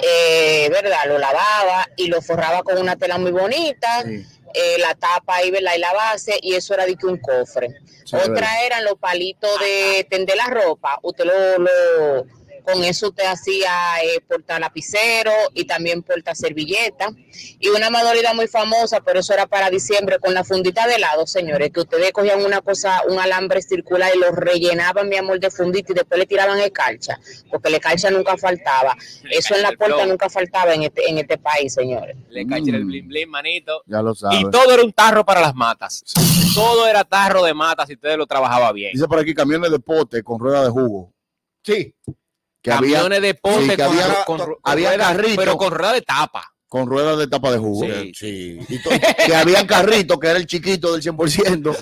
eh, 0.00 0.68
¿verdad? 0.70 0.98
Lo 1.08 1.18
lavaba 1.18 1.86
y 1.96 2.06
lo 2.08 2.20
forraba 2.22 2.62
con 2.62 2.78
una 2.78 2.96
tela 2.96 3.18
muy 3.18 3.32
bonita, 3.32 4.02
sí, 4.04 4.24
eh, 4.54 4.76
la 4.78 4.94
tapa 4.94 5.36
ahí, 5.36 5.50
¿verdad? 5.50 5.72
Y 5.76 5.80
la 5.80 5.92
base, 5.92 6.38
y 6.40 6.54
eso 6.54 6.72
era 6.74 6.86
de 6.86 6.96
que 6.96 7.06
un 7.06 7.18
cofre. 7.18 7.68
sí. 8.04 8.16
Otra 8.16 8.62
eran 8.64 8.84
los 8.84 8.94
palitos 8.98 9.58
de 9.60 10.06
tender 10.08 10.36
la 10.36 10.46
ropa. 10.46 10.98
Usted 11.02 11.24
lo, 11.24 11.58
lo- 11.58 12.26
con 12.64 12.82
eso 12.82 13.08
usted 13.08 13.24
hacía 13.26 13.70
eh, 14.02 14.20
porta 14.26 14.58
lapicero 14.58 15.30
y 15.54 15.64
también 15.66 16.02
porta 16.02 16.34
servilleta. 16.34 17.10
Y 17.60 17.68
una 17.68 17.90
manualidad 17.90 18.34
muy 18.34 18.48
famosa, 18.48 19.00
pero 19.00 19.20
eso 19.20 19.32
era 19.34 19.46
para 19.46 19.70
diciembre, 19.70 20.18
con 20.18 20.34
la 20.34 20.44
fundita 20.44 20.86
de 20.86 20.94
helado, 20.96 21.26
señores, 21.26 21.70
que 21.70 21.80
ustedes 21.80 22.10
cogían 22.12 22.44
una 22.44 22.60
cosa, 22.60 23.02
un 23.08 23.18
alambre 23.18 23.60
circular 23.62 24.10
y 24.14 24.18
lo 24.18 24.30
rellenaban, 24.32 25.08
mi 25.08 25.16
amor, 25.16 25.38
de 25.40 25.50
fundita 25.50 25.92
y 25.92 25.94
después 25.94 26.18
le 26.18 26.26
tiraban 26.26 26.58
escarcha, 26.60 27.18
porque 27.50 27.70
la 27.70 27.76
escarcha 27.76 28.10
nunca 28.10 28.36
faltaba. 28.36 28.96
Eso 29.30 29.54
en 29.54 29.62
la 29.62 29.68
el 29.70 29.78
puerta 29.78 29.96
flow. 29.96 30.08
nunca 30.08 30.28
faltaba 30.30 30.74
en 30.74 30.84
este, 30.84 31.08
en 31.08 31.18
este 31.18 31.38
país, 31.38 31.74
señores. 31.74 32.16
Le 32.30 32.46
cachen 32.46 32.74
el 32.74 32.84
Mm. 32.84 32.88
blin 32.88 33.08
blin, 33.08 33.30
manito. 33.30 33.82
Ya 33.86 34.00
lo 34.02 34.14
sabes. 34.14 34.40
Y 34.40 34.50
todo 34.50 34.72
era 34.72 34.82
un 34.82 34.92
tarro 34.92 35.24
para 35.24 35.40
las 35.40 35.54
matas. 35.54 36.02
Todo 36.54 36.86
era 36.86 37.04
tarro 37.04 37.42
de 37.44 37.52
matas 37.54 37.88
si 37.88 37.94
usted 37.94 38.16
lo 38.16 38.26
trabajaba 38.26 38.72
bien. 38.72 38.92
Dice 38.92 39.06
por 39.06 39.18
aquí 39.18 39.34
camiones 39.34 39.70
de 39.70 39.78
pote 39.78 40.22
con 40.22 40.38
rueda 40.38 40.62
de 40.64 40.70
jugo. 40.70 41.12
Sí. 41.62 41.94
Que 42.64 42.72
había 42.72 42.96
Camiones 42.96 43.20
de 43.20 43.34
pote 43.34 43.60
sí, 43.62 43.68
que 43.68 43.76
con, 43.76 43.86
había- 43.86 44.24
con- 44.24 44.38
con 44.38 44.54
había 44.64 44.88
rueda- 44.94 45.04
carrito. 45.08 45.36
pero 45.36 45.56
con 45.58 45.70
rueda 45.70 45.92
de 45.92 46.00
tapa. 46.00 46.50
con 46.66 46.86
ruedas 46.88 47.18
de 47.18 47.28
tapa 47.28 47.52
de 47.52 47.58
jugo. 47.58 47.86
Sí. 47.86 48.12
Sí. 48.18 48.58
Y 48.68 48.82
to- 48.82 48.90
que 49.26 49.34
habían 49.36 49.64
carritos, 49.66 50.18
que 50.18 50.26
era 50.28 50.38
el 50.38 50.46
chiquito 50.46 50.92
del 50.92 51.02
100%. 51.02 51.76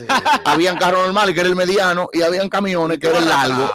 Habían 0.44 0.76
carros 0.76 1.04
normales, 1.04 1.34
que 1.34 1.40
era 1.40 1.48
el 1.48 1.56
mediano. 1.56 2.08
Y 2.12 2.20
habían 2.20 2.48
camiones, 2.50 2.98
que 2.98 3.06
era 3.06 3.18
el 3.18 3.26
largo. 3.28 3.70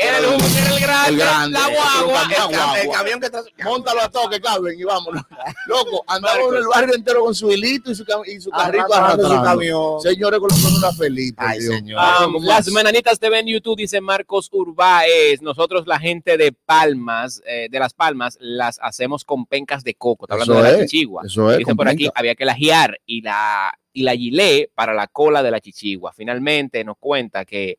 Era 0.00 0.18
el, 0.18 0.26
humo, 0.26 0.38
que 0.38 0.58
era 0.58 0.74
el 0.76 0.80
grande, 0.80 1.10
El 1.10 1.16
grande. 1.18 1.58
la 1.58 1.68
guagua. 1.68 2.22
El 2.22 2.28
cam- 2.36 2.48
guagua. 2.50 2.80
El 2.80 2.90
camión 2.90 3.20
que 3.20 3.26
tra- 3.32 3.64
Móntalo 3.64 4.00
a 4.00 4.08
toque, 4.08 4.40
caben 4.40 4.78
y 4.78 4.84
vámonos. 4.84 5.22
Loco, 5.66 6.04
andaba 6.06 6.38
en 6.40 6.54
el 6.54 6.66
barrio 6.68 6.94
entero 6.94 7.24
con 7.24 7.34
su 7.34 7.50
hilito 7.50 7.90
y 7.90 7.96
su, 7.96 8.04
cam- 8.04 8.22
y 8.24 8.40
su 8.40 8.48
carrito 8.50 8.84
Arrastrando 8.94 9.28
su 9.36 9.42
camión. 9.42 10.00
Señores, 10.00 10.38
con 10.38 10.50
una 10.76 10.92
feliz. 10.92 11.34
Ay, 11.36 11.58
Dios. 11.58 11.74
señor. 11.74 11.98
Algo 12.00 12.38
las 12.42 12.66
más. 12.66 12.72
menanitas 12.74 13.18
te 13.18 13.28
ven 13.28 13.48
en 13.48 13.54
YouTube, 13.54 13.76
dice 13.76 14.00
Marcos 14.00 14.48
Urbáez. 14.52 15.42
Nosotros, 15.42 15.86
la 15.88 15.98
gente 15.98 16.36
de 16.36 16.52
Palmas, 16.52 17.42
eh, 17.44 17.66
de 17.68 17.78
Las 17.80 17.92
Palmas, 17.92 18.38
las 18.40 18.78
hacemos 18.80 19.24
con 19.24 19.46
pencas 19.46 19.82
de 19.82 19.94
coco. 19.94 20.26
Está 20.26 20.34
hablando 20.34 20.54
Eso 20.54 20.62
de 20.62 20.72
la 20.72 20.78
es, 20.78 20.90
chichigua. 20.90 21.22
Eso 21.26 21.50
es. 21.50 21.58
Dice 21.58 21.74
por 21.74 21.88
aquí, 21.88 22.08
había 22.14 22.36
que 22.36 22.44
la 22.44 22.54
giar 22.54 23.00
y 23.04 23.22
la, 23.22 23.76
y 23.92 24.04
la 24.04 24.12
gilé 24.14 24.70
para 24.76 24.94
la 24.94 25.08
cola 25.08 25.42
de 25.42 25.50
la 25.50 25.60
chichigua. 25.60 26.12
Finalmente 26.12 26.84
nos 26.84 26.96
cuenta 26.98 27.44
que 27.44 27.78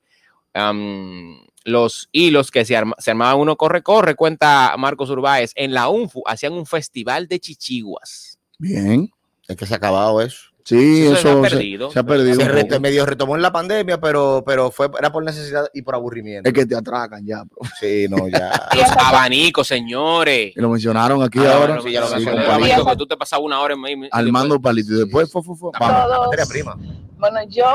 am, 0.54 1.40
los 1.66 2.10
hilos 2.12 2.52
que 2.52 2.66
se, 2.66 2.76
arma- 2.78 2.96
se 3.00 3.12
armaban 3.12 3.38
uno 3.40 3.56
corre, 3.58 3.82
corre, 3.84 4.16
cuenta 4.16 4.74
Marcos 4.78 5.10
Urbáez, 5.10 5.52
en 5.56 5.74
la 5.74 5.90
UNFU 5.90 6.24
hacían 6.26 6.54
un 6.54 6.66
festival 6.66 7.28
de 7.28 7.40
chichiguas. 7.40 8.40
Bien. 8.58 9.10
Es 9.48 9.56
que 9.58 9.66
se 9.66 9.74
ha 9.74 9.78
acabado 9.78 10.22
eso. 10.22 10.50
Sí, 10.64 11.04
Eso 11.06 11.14
eso, 11.14 11.22
se 11.24 11.32
ha 11.32 11.42
perdido. 11.42 11.90
Se, 11.92 11.98
ha 12.00 12.04
perdido. 12.04 12.36
Se 12.70 12.80
medio 12.80 13.04
retomó 13.08 13.36
en 13.36 13.42
la 13.42 13.52
pandemia, 13.52 14.00
pero, 14.00 14.44
pero 14.46 14.70
fue, 14.70 14.88
era 15.00 15.12
por 15.12 15.24
necesidad 15.24 15.66
y 15.74 15.82
por 15.82 15.96
aburrimiento. 15.96 16.48
Es 16.48 16.54
que 16.54 16.64
te 16.68 16.76
atracan 16.76 17.26
ya, 17.26 17.42
bro. 17.44 17.58
Sí, 17.80 18.06
no, 18.08 18.28
ya. 18.28 18.52
Los 18.76 18.92
abanicos, 19.04 19.66
señores. 19.68 20.54
Y 20.56 20.62
lo 20.62 20.70
mencionaron 20.70 21.24
aquí 21.24 21.40
Ah, 21.40 21.54
ahora. 21.54 21.66
bueno, 21.68 21.82
sí, 21.82 21.92
ya 21.92 22.02
lo 22.02 22.08
sí, 22.08 22.28
abanico 22.28 22.86
que 22.86 22.96
tú 22.98 23.08
te 23.08 23.18
pasabas 23.18 23.44
una 23.46 23.60
hora 23.62 23.74
en 23.74 24.04
y 24.04 24.10
Armando 24.12 24.56
después- 24.56 24.62
palito. 24.62 24.94
Y 24.94 24.98
después, 25.00 25.32
fu, 25.32 25.42
fu, 25.42 25.56
fu, 25.56 25.72
La, 25.74 25.80
vamos. 25.80 26.10
la 26.12 26.20
materia 26.20 26.46
prima. 26.46 26.76
Bueno, 27.18 27.40
yo 27.50 27.66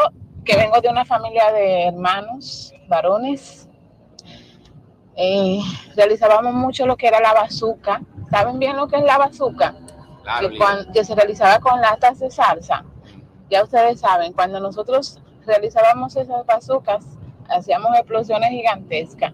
que 0.44 0.56
vengo 0.56 0.80
de 0.80 0.88
una 0.88 1.04
familia 1.04 1.50
de 1.52 1.88
hermanos 1.88 2.72
varones, 2.86 3.66
eh, 5.16 5.60
realizábamos 5.94 6.54
mucho 6.54 6.86
lo 6.86 6.96
que 6.96 7.06
era 7.06 7.20
la 7.20 7.32
bazuca. 7.32 8.00
¿Saben 8.30 8.58
bien 8.58 8.76
lo 8.76 8.88
que 8.88 8.96
es 8.96 9.04
la 9.04 9.18
bazuca? 9.18 9.74
Claro, 10.22 10.50
que, 10.92 11.04
se 11.04 11.14
realizaba 11.14 11.58
con 11.60 11.80
latas 11.80 12.18
de 12.18 12.30
salsa. 12.30 12.84
Ya 13.50 13.62
ustedes 13.62 14.00
saben, 14.00 14.32
cuando 14.32 14.58
nosotros 14.58 15.20
realizábamos 15.46 16.16
esas 16.16 16.44
bazucas, 16.46 17.04
hacíamos 17.48 17.94
explosiones 17.96 18.50
gigantescas. 18.50 19.32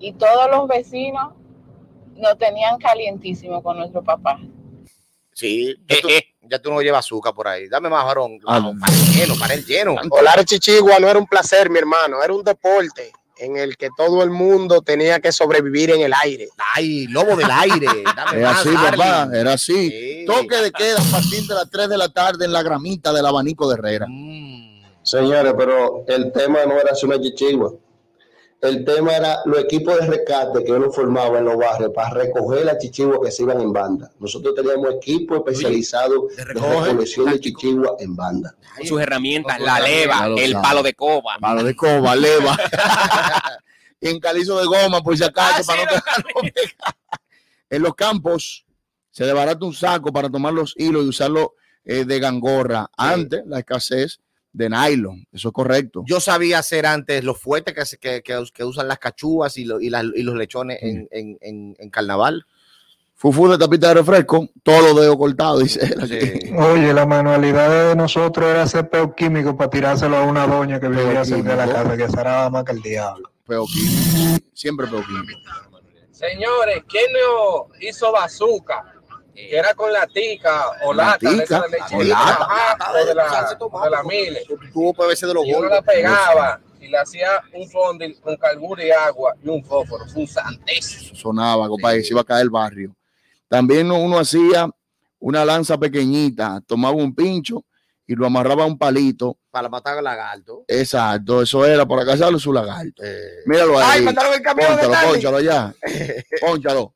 Y 0.00 0.12
todos 0.14 0.50
los 0.50 0.66
vecinos 0.66 1.34
nos 2.16 2.38
tenían 2.38 2.78
calientísimo 2.78 3.62
con 3.62 3.76
nuestro 3.76 4.02
papá. 4.02 4.40
Sí, 5.32 5.76
ya 5.86 5.96
tú, 6.00 6.08
ya 6.42 6.58
tú 6.58 6.70
no 6.70 6.80
llevas 6.80 7.04
azúcar 7.04 7.34
por 7.34 7.46
ahí. 7.46 7.68
Dame 7.68 7.90
más, 7.90 8.04
varón. 8.06 8.38
Ah, 8.46 8.72
para 8.80 8.94
el 8.94 9.14
lleno, 9.14 9.34
para 9.38 9.54
el 9.54 9.64
lleno. 9.64 9.94
Volar 10.08 10.42
chichigua 10.46 10.98
no 10.98 11.08
era 11.08 11.18
un 11.18 11.26
placer, 11.26 11.68
mi 11.68 11.78
hermano, 11.78 12.22
era 12.22 12.32
un 12.32 12.42
deporte 12.42 13.12
en 13.38 13.56
el 13.56 13.76
que 13.76 13.88
todo 13.96 14.22
el 14.22 14.30
mundo 14.30 14.82
tenía 14.82 15.20
que 15.20 15.32
sobrevivir 15.32 15.90
en 15.90 16.02
el 16.02 16.12
aire. 16.22 16.48
Ay, 16.74 17.06
lobo 17.08 17.36
del 17.36 17.50
aire. 17.50 17.86
Dame 18.16 18.38
Era 18.38 18.50
más, 18.50 18.60
así, 18.60 18.74
papá, 18.74 19.28
era 19.32 19.52
así. 19.52 19.90
Sí. 19.90 20.24
Toque 20.26 20.56
de 20.56 20.72
queda 20.72 21.00
a 21.00 21.10
partir 21.10 21.46
de 21.46 21.54
las 21.54 21.70
3 21.70 21.88
de 21.88 21.98
la 21.98 22.08
tarde 22.08 22.44
en 22.44 22.52
la 22.52 22.62
gramita 22.62 23.12
del 23.12 23.26
abanico 23.26 23.68
de 23.68 23.74
Herrera. 23.74 24.06
Mm. 24.08 24.82
Señores, 25.02 25.54
pero 25.56 26.04
el 26.08 26.32
tema 26.32 26.64
no 26.66 26.74
era 26.80 26.92
una 27.02 27.20
chichigua. 27.20 27.72
El 28.62 28.84
tema 28.84 29.14
era 29.14 29.38
los 29.44 29.58
equipos 29.58 29.98
de 30.00 30.06
rescate 30.06 30.64
que 30.64 30.72
uno 30.72 30.90
formaba 30.90 31.38
en 31.38 31.44
los 31.44 31.56
barrios 31.56 31.92
para 31.94 32.10
recoger 32.10 32.64
las 32.64 32.78
chichiguas 32.78 33.20
que 33.22 33.30
se 33.30 33.42
iban 33.42 33.60
en 33.60 33.72
banda. 33.72 34.10
Nosotros 34.18 34.54
teníamos 34.54 34.94
equipos 34.94 35.38
especializados 35.38 36.34
de 36.34 36.44
recolección 36.44 37.30
de 37.30 37.40
chichigua 37.40 37.96
en 37.98 38.16
banda. 38.16 38.56
Con 38.76 38.86
sus 38.86 39.00
herramientas, 39.00 39.60
la 39.60 39.78
leva, 39.80 40.26
el 40.38 40.52
palo 40.54 40.82
de 40.82 40.94
coba. 40.94 41.36
Palo 41.38 41.62
de 41.62 41.76
coba, 41.76 42.16
leva. 42.16 42.56
y 44.00 44.08
en 44.08 44.20
calizo 44.20 44.58
de 44.58 44.66
goma, 44.66 45.02
por 45.02 45.16
si 45.16 45.24
acaso, 45.24 45.70
Ah, 45.70 45.76
para 45.76 45.82
sí, 46.16 46.22
no. 46.34 46.82
En 47.68 47.82
los 47.82 47.94
campos 47.94 48.64
se 49.10 49.24
desbarata 49.24 49.64
un 49.64 49.74
saco 49.74 50.12
para 50.12 50.30
tomar 50.30 50.52
los 50.52 50.74
hilos 50.76 51.04
y 51.04 51.08
usarlo 51.08 51.54
eh, 51.84 52.04
de 52.04 52.18
gangorra. 52.20 52.90
Antes, 52.96 53.42
la 53.46 53.58
escasez 53.58 54.18
de 54.56 54.70
nylon. 54.70 55.26
Eso 55.32 55.48
es 55.48 55.54
correcto. 55.54 56.02
Yo 56.06 56.18
sabía 56.18 56.58
hacer 56.60 56.86
antes 56.86 57.22
los 57.22 57.38
fuertes 57.38 57.74
que, 57.74 57.84
se- 57.84 57.98
que, 57.98 58.22
que, 58.22 58.42
que 58.54 58.64
usan 58.64 58.88
las 58.88 58.98
cachúas 58.98 59.56
y, 59.58 59.64
lo- 59.66 59.80
y, 59.80 59.90
las- 59.90 60.04
y 60.14 60.22
los 60.22 60.34
lechones 60.34 60.78
en, 60.82 61.06
en, 61.10 61.36
en, 61.42 61.76
en 61.78 61.90
carnaval. 61.90 62.46
Fufu 63.18 63.48
de 63.48 63.56
tapita 63.58 63.88
de 63.88 63.94
refresco, 63.94 64.46
todos 64.62 64.82
los 64.82 65.00
dedos 65.00 65.16
cortados, 65.16 65.62
dice 65.62 65.80
él. 65.84 66.06
Sí. 66.08 66.52
Oye, 66.54 66.92
la 66.92 67.06
manualidad 67.06 67.88
de 67.90 67.96
nosotros 67.96 68.46
era 68.48 68.62
hacer 68.62 68.88
peo 68.90 69.14
químico 69.14 69.56
para 69.56 69.70
tirárselo 69.70 70.16
a 70.18 70.22
una 70.24 70.46
doña 70.46 70.78
que 70.80 70.88
vivía 70.88 71.12
Peo 71.12 71.24
cerca 71.24 71.50
de 71.50 71.56
la 71.56 71.64
químico. 71.64 71.82
casa, 71.84 71.96
que 71.96 72.08
será 72.10 72.50
más 72.50 72.64
que 72.64 72.72
el 72.72 72.82
diablo. 72.82 73.30
Peoquín. 73.46 74.40
Siempre 74.54 74.86
peoquín. 74.86 75.22
Señores, 76.10 76.82
¿quién 76.88 77.04
no 77.12 77.68
hizo 77.80 78.10
bazooka? 78.12 78.92
Era 79.38 79.74
con 79.74 79.92
la 79.92 80.06
tica 80.06 80.64
o 80.84 80.94
lata 80.94 81.30
de 81.30 81.42
esa 81.44 81.58
Latica, 81.60 81.62
de 81.62 81.78
leche 81.78 81.96
o 81.96 82.02
lata. 82.02 82.46
ajá, 82.48 82.90
o 82.92 82.94
de 83.04 83.14
la, 83.14 83.84
de 83.84 83.90
la 83.90 84.02
mile. 84.02 84.42
Tuvo 84.72 84.94
PVC 84.94 85.26
de 85.26 85.34
los 85.34 85.44
Y 85.46 85.50
uno 85.50 85.58
gordos. 85.68 85.72
la 85.76 85.82
pegaba 85.82 86.60
y 86.80 86.88
le 86.88 86.98
hacía 86.98 87.28
un 87.52 87.68
fondil 87.68 88.18
con 88.20 88.36
carburo 88.36 88.82
y 88.82 88.90
agua 88.90 89.34
y 89.42 89.48
un 89.48 89.62
fósforo. 89.64 90.06
Fue 90.06 90.22
un 90.22 90.28
santísimo. 90.28 91.14
sonaba, 91.16 91.68
compadre, 91.68 92.02
se 92.02 92.12
iba 92.14 92.22
a 92.22 92.24
caer 92.24 92.42
el 92.42 92.50
barrio. 92.50 92.96
También 93.48 93.86
uno- 93.90 93.98
uno 94.00 94.18
hacía 94.18 94.68
una 95.18 95.44
lanza 95.44 95.76
pequeñita, 95.78 96.60
tomaba 96.66 96.94
un 96.96 97.14
pincho 97.14 97.64
y 98.06 98.14
lo 98.14 98.26
amarraba 98.26 98.64
a 98.64 98.66
un 98.66 98.78
palito. 98.78 99.36
Para 99.50 99.68
matar 99.68 99.98
al 99.98 100.04
lagarto. 100.04 100.64
Exacto, 100.68 101.42
eso 101.42 101.64
era 101.66 101.84
para 101.86 102.04
cazarlo 102.04 102.38
su 102.38 102.52
lagarto. 102.52 103.02
Eh, 103.04 103.42
Míralo 103.46 103.78
ahí. 103.78 103.84
Ay, 103.98 104.02
mandaron 104.02 104.32
el 104.34 104.42
camión 104.42 104.68
Pónchalo, 104.78 105.08
pónchalo 105.10 105.40
ya. 105.40 105.74
Pónchalo. 106.40 106.94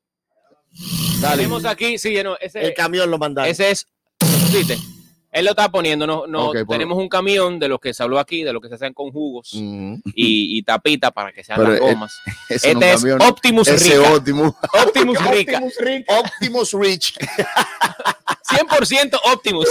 Dale. 1.21 1.37
Tenemos 1.37 1.65
aquí, 1.65 1.99
sí, 1.99 2.15
no, 2.23 2.37
ese, 2.39 2.61
el 2.65 2.75
camión 2.75 3.11
lo 3.11 3.19
mandaron. 3.19 3.51
ese 3.51 3.71
es, 3.71 3.87
¿viste? 4.53 4.79
Él 5.33 5.45
lo 5.45 5.51
está 5.53 5.71
poniendo, 5.71 6.09
no, 6.09 6.27
no, 6.27 6.51
tenemos 6.69 6.99
un 6.99 7.09
camión 7.09 7.61
de 7.61 7.69
los 7.69 7.79
que 7.79 7.95
se 7.95 8.03
habló 8.03 8.19
aquí, 8.19 8.43
de 8.43 8.53
los 8.53 8.61
que 8.61 8.69
se 8.69 8.75
hacen 8.75 8.93
con 8.93 9.13
jugos 9.13 9.51
Mm. 9.55 9.95
y, 10.15 10.59
y 10.59 10.63
tapita 10.63 11.13
para 11.13 11.33
que 11.33 11.45
sean 11.45 11.59
Pero, 11.59 11.71
las 11.71 11.79
eh, 11.79 11.83
gomas. 11.85 12.13
No 12.27 12.57
Este 12.57 12.71
es 12.71 13.01
camión. 13.01 13.23
Optimus 13.23 13.69
Ese 13.69 13.97
Rica. 13.97 14.13
Optimus. 14.13 14.53
Optimus 14.87 15.25
Rica. 15.31 15.61
Optimus 16.09 16.73
Rich. 16.73 17.15
100% 18.51 19.21
Optimus. 19.33 19.67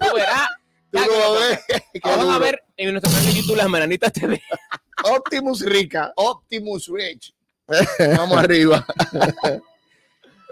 Tú 0.00 0.14
verás. 0.14 0.48
Vas 0.92 1.08
a 2.28 2.38
ver 2.38 2.62
en 2.76 2.92
nuestro 2.92 3.12
canal 3.12 3.26
de 3.26 3.34
YouTube 3.40 3.56
las 3.56 3.68
Mananitas 3.68 4.12
TV. 4.12 4.42
Optimus 5.04 5.60
Rica. 5.64 6.12
Optimus 6.16 6.88
Rich. 6.88 7.32
Vamos 8.16 8.38
arriba. 8.38 8.84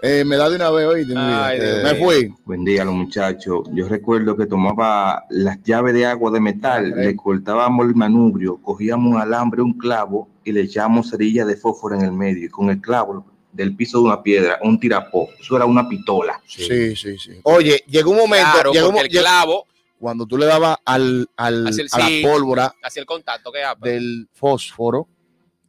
Eh, 0.05 0.25
me 0.25 0.35
da 0.35 0.49
de 0.49 0.57
una 0.57 0.69
vez 0.69 0.85
hoy. 0.85 1.07
Ay, 1.15 1.59
me 1.81 1.95
fui. 1.95 2.33
Buen 2.43 2.65
día, 2.65 2.83
los 2.83 2.93
muchachos. 2.93 3.69
Yo 3.71 3.87
recuerdo 3.87 4.35
que 4.35 4.45
tomaba 4.45 5.23
las 5.29 5.63
llaves 5.63 5.93
de 5.93 6.05
agua 6.05 6.29
de 6.29 6.41
metal, 6.41 6.91
le 6.93 7.15
cortábamos 7.15 7.85
el 7.87 7.95
manubrio, 7.95 8.57
cogíamos 8.61 9.13
un 9.15 9.21
alambre, 9.21 9.61
un 9.61 9.77
clavo 9.77 10.27
y 10.43 10.51
le 10.51 10.59
echábamos 10.63 11.09
cerilla 11.09 11.45
de 11.45 11.55
fósforo 11.55 11.95
en 11.95 12.01
el 12.01 12.11
medio. 12.11 12.47
Y 12.47 12.49
con 12.49 12.69
el 12.69 12.81
clavo 12.81 13.25
del 13.53 13.77
piso 13.77 13.99
de 13.99 14.03
una 14.03 14.21
piedra, 14.21 14.59
un 14.61 14.77
tirapó. 14.77 15.29
Eso 15.39 15.55
era 15.55 15.63
una 15.63 15.87
pistola. 15.87 16.41
Sí, 16.45 16.97
sí, 16.97 17.17
sí. 17.17 17.39
Oye, 17.43 17.81
llegó 17.87 18.11
un 18.11 18.17
momento. 18.17 18.49
Claro, 18.55 18.73
llegó 18.73 18.89
un 18.89 18.97
el 18.97 19.07
clavo 19.07 19.67
Cuando 19.99 20.25
tú 20.25 20.37
le 20.37 20.47
dabas 20.47 20.79
al, 20.83 21.29
al- 21.37 21.65
Hacia 21.67 21.81
el- 21.83 21.89
a 21.93 21.99
la 21.99 22.07
sí. 22.07 22.21
pólvora 22.25 22.75
hacia 22.83 22.99
el 22.99 23.05
contacto 23.05 23.53
que 23.53 23.63
apa. 23.63 23.87
del 23.87 24.27
fósforo, 24.33 25.07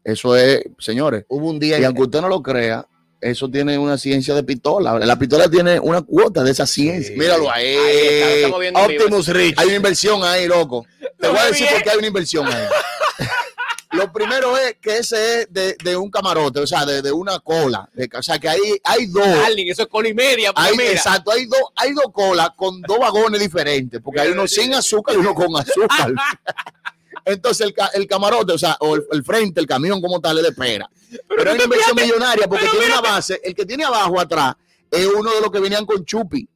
eso 0.04 0.36
es, 0.36 0.62
señores, 0.78 1.24
hubo 1.28 1.48
un 1.50 1.58
día. 1.58 1.78
y 1.78 1.84
aunque 1.84 2.02
usted 2.02 2.20
no 2.20 2.28
lo 2.28 2.42
crea, 2.42 2.86
eso 3.20 3.48
tiene 3.50 3.78
una 3.78 3.96
ciencia 3.96 4.34
de 4.34 4.42
pistola. 4.42 4.98
La 4.98 5.18
pistola 5.18 5.48
tiene 5.48 5.80
una 5.80 6.02
cuota 6.02 6.42
de 6.42 6.50
esa 6.50 6.66
ciencia. 6.66 7.14
Sí. 7.14 7.18
Míralo 7.18 7.50
ahí. 7.50 7.74
Ahí 7.74 8.42
está, 8.44 8.58
viendo. 8.58 8.80
Optimus 8.80 9.28
Rich. 9.28 9.58
Hay 9.58 9.66
una 9.68 9.76
inversión 9.76 10.22
ahí, 10.22 10.46
loco. 10.46 10.84
Te 11.18 11.26
Lo 11.26 11.32
voy 11.32 11.40
a 11.40 11.46
decir 11.46 11.66
por 11.72 11.82
qué 11.82 11.90
hay 11.90 11.96
una 11.98 12.06
inversión 12.06 12.46
ahí. 12.46 12.64
Lo 13.92 14.12
primero 14.12 14.58
es 14.58 14.74
que 14.82 14.98
ese 14.98 15.42
es 15.42 15.52
de, 15.52 15.76
de 15.82 15.96
un 15.96 16.10
camarote, 16.10 16.58
o 16.58 16.66
sea, 16.66 16.84
de, 16.84 17.00
de 17.00 17.12
una 17.12 17.38
cola. 17.38 17.88
De- 17.94 18.10
o 18.18 18.22
sea, 18.24 18.40
que 18.40 18.48
ahí 18.48 18.58
hay 18.82 19.06
dos. 19.06 19.24
Darling, 19.24 19.70
eso 19.70 19.82
es 19.82 19.88
col 19.88 20.06
y 20.08 20.12
media. 20.12 20.52
porque 20.52 20.68
Hay, 20.70 20.76
mira, 20.76 20.90
exacto, 20.90 21.30
hay 21.30 21.46
dos, 21.46 21.60
hay 21.76 21.92
dos 21.92 22.06
colas 22.12 22.48
con 22.56 22.82
dos 22.82 22.98
vagones 22.98 23.40
diferentes, 23.40 24.00
porque 24.02 24.20
hay 24.20 24.30
uno 24.32 24.48
sin 24.48 24.74
azúcar 24.74 25.14
y 25.14 25.18
uno 25.18 25.32
con 25.32 25.56
azúcar. 25.56 26.12
Entonces 27.24 27.66
el, 27.66 27.74
el 27.94 28.06
camarote, 28.06 28.52
o 28.52 28.58
sea, 28.58 28.76
o 28.80 28.96
el, 28.96 29.04
el 29.12 29.24
frente, 29.24 29.60
el 29.60 29.66
camión 29.66 30.00
como 30.00 30.20
tal, 30.20 30.38
es 30.38 30.44
de 30.44 30.52
pera. 30.52 30.88
Pero, 31.28 31.50
hay 31.50 31.54
una 31.56 31.64
inversión 31.64 31.96
millonaria 31.96 32.46
porque 32.48 32.66
tiene 32.66 32.86
una 32.86 33.00
base, 33.00 33.40
el 33.42 33.54
que 33.54 33.64
tiene 33.64 33.84
abajo 33.84 34.20
atrás 34.20 34.54
es 34.90 35.06
uno 35.06 35.32
de 35.34 35.40
los 35.40 35.50
que 35.50 35.60
venían 35.60 35.86
con 35.86 36.04
chupi. 36.04 36.46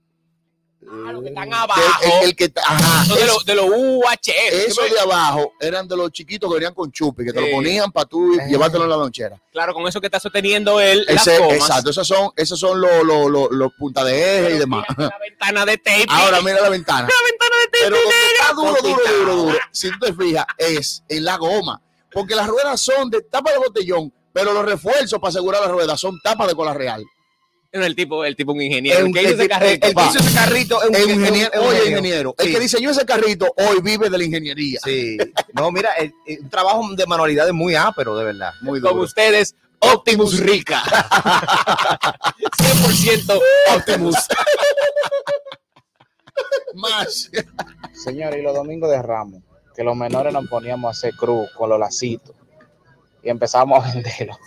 ah, 0.90 1.12
los 1.12 1.22
que 1.22 1.28
están 1.28 1.48
Que 1.48 1.54
abajo. 1.57 1.83
el, 2.22 2.28
el 2.28 2.37
que 2.37 2.52
ajá, 2.57 3.04
son 3.04 3.16
de 3.16 3.22
es- 3.22 3.26
los 3.28 3.44
de 3.44 3.54
los 3.54 3.66
UHF. 3.68 4.28
esos 4.68 4.90
de 4.90 5.01
abajo 5.01 5.53
eran 5.61 5.86
de 5.88 5.97
los 5.97 6.11
chiquitos 6.12 6.49
que 6.51 6.55
venían 6.55 6.74
con 6.74 6.90
chupi, 6.93 7.24
que 7.24 7.32
te 7.32 7.40
lo 7.40 7.51
ponían 7.51 7.90
para 7.93 8.07
tú 8.07 8.36
llevártelo 8.49 8.84
en 8.84 8.90
la 8.90 8.97
lonchera. 8.97 9.40
Claro, 9.53 9.74
con 9.74 9.86
eso 9.88 10.01
que 10.01 10.07
está 10.07 10.20
sosteniendo 10.20 10.80
él, 10.80 11.05
Ese- 11.09 11.36
exacto, 11.55 11.90
esos 11.90 12.07
son, 12.07 12.30
esos 12.36 12.59
son 12.59 12.80
los, 12.80 13.05
los, 13.05 13.30
los, 13.30 13.49
los 13.51 13.72
punta 13.78 14.05
de 14.05 14.14
eje 14.38 14.40
y 14.40 14.47
Pero 14.47 14.59
demás. 14.61 14.84
La 14.97 15.18
ventana 15.18 15.66
de 15.66 15.78
tape. 15.78 16.07
Ahora 16.09 16.40
mira 16.43 16.61
la 16.61 16.68
ventana. 16.68 17.09
la 17.09 17.30
ventana. 17.30 17.47
Pero 17.73 17.97
donde 17.97 18.14
está 18.41 18.53
duro, 18.55 18.77
duro, 18.83 19.03
duro, 19.19 19.37
duro, 19.37 19.59
si 19.73 19.91
tú 19.91 19.99
te 20.01 20.12
fijas, 20.14 20.45
es 20.57 21.03
en 21.09 21.25
la 21.25 21.37
goma. 21.37 21.81
Porque 22.12 22.35
las 22.35 22.47
ruedas 22.47 22.81
son 22.81 23.11
de 23.11 23.23
tapa 23.23 23.53
de 23.53 23.59
botellón, 23.59 24.12
pero 24.33 24.53
los 24.53 24.64
refuerzos 24.64 25.19
para 25.21 25.29
asegurar 25.31 25.61
las 25.62 25.71
ruedas 25.71 26.01
son 26.01 26.19
tapas 26.23 26.49
de 26.49 26.55
cola 26.55 26.73
real. 26.75 27.05
No, 27.71 27.85
el 27.85 27.95
tipo, 27.95 28.25
el 28.25 28.35
tipo 28.35 28.53
un 28.53 28.62
ingeniero. 28.62 29.05
El 29.05 29.12
que 29.12 29.21
hizo 29.23 29.33
el 29.35 29.41
ese 29.41 29.49
carrito. 29.49 29.87
El 29.87 29.95
que 29.95 30.03
hizo 30.07 30.19
ese 30.21 30.35
carrito 30.35 30.83
es 30.83 30.89
un, 30.89 30.97
El 30.97 31.11
ingeniero, 31.11 31.51
es 31.53 31.61
un 31.61 31.66
oye, 31.66 31.89
ingeniero, 31.91 32.35
el 32.39 32.47
Sí. 32.47 32.53
que 32.55 32.61
diseñó 32.61 32.91
ese 32.91 33.05
carrito 33.05 33.47
hoy 33.59 33.81
vive 33.83 34.09
de 34.09 34.16
la 34.16 34.25
ingeniería. 34.25 34.81
Sí. 34.83 35.19
No, 35.53 35.71
mira, 35.71 35.93
el- 35.93 36.14
el- 36.27 36.41
un 36.41 36.49
trabajo 36.49 36.83
de 36.97 37.07
manualidades 37.07 37.53
muy 37.53 37.75
ápero, 37.75 38.16
de 38.16 38.25
verdad. 38.25 38.53
Muy 38.62 38.81
Con 38.81 38.93
duro. 38.93 39.05
ustedes, 39.05 39.55
Optimus 39.81 40.39
Rica. 40.41 40.83
100% 42.57 43.41
Optimus. 43.77 44.16
Más. 46.74 47.30
Señores, 47.93 48.39
y 48.39 48.43
los 48.43 48.55
domingos 48.55 48.91
de 48.91 49.03
Ramos, 49.03 49.43
que 49.74 49.82
los 49.84 49.97
menores 49.97 50.32
nos 50.32 50.47
poníamos 50.49 50.89
a 50.89 50.91
hacer 50.93 51.14
cruz 51.14 51.49
con 51.57 51.70
los 51.70 51.78
lacitos 51.78 52.34
y 53.22 53.28
empezamos 53.30 53.84
a 53.84 53.93
venderlo. 53.93 54.39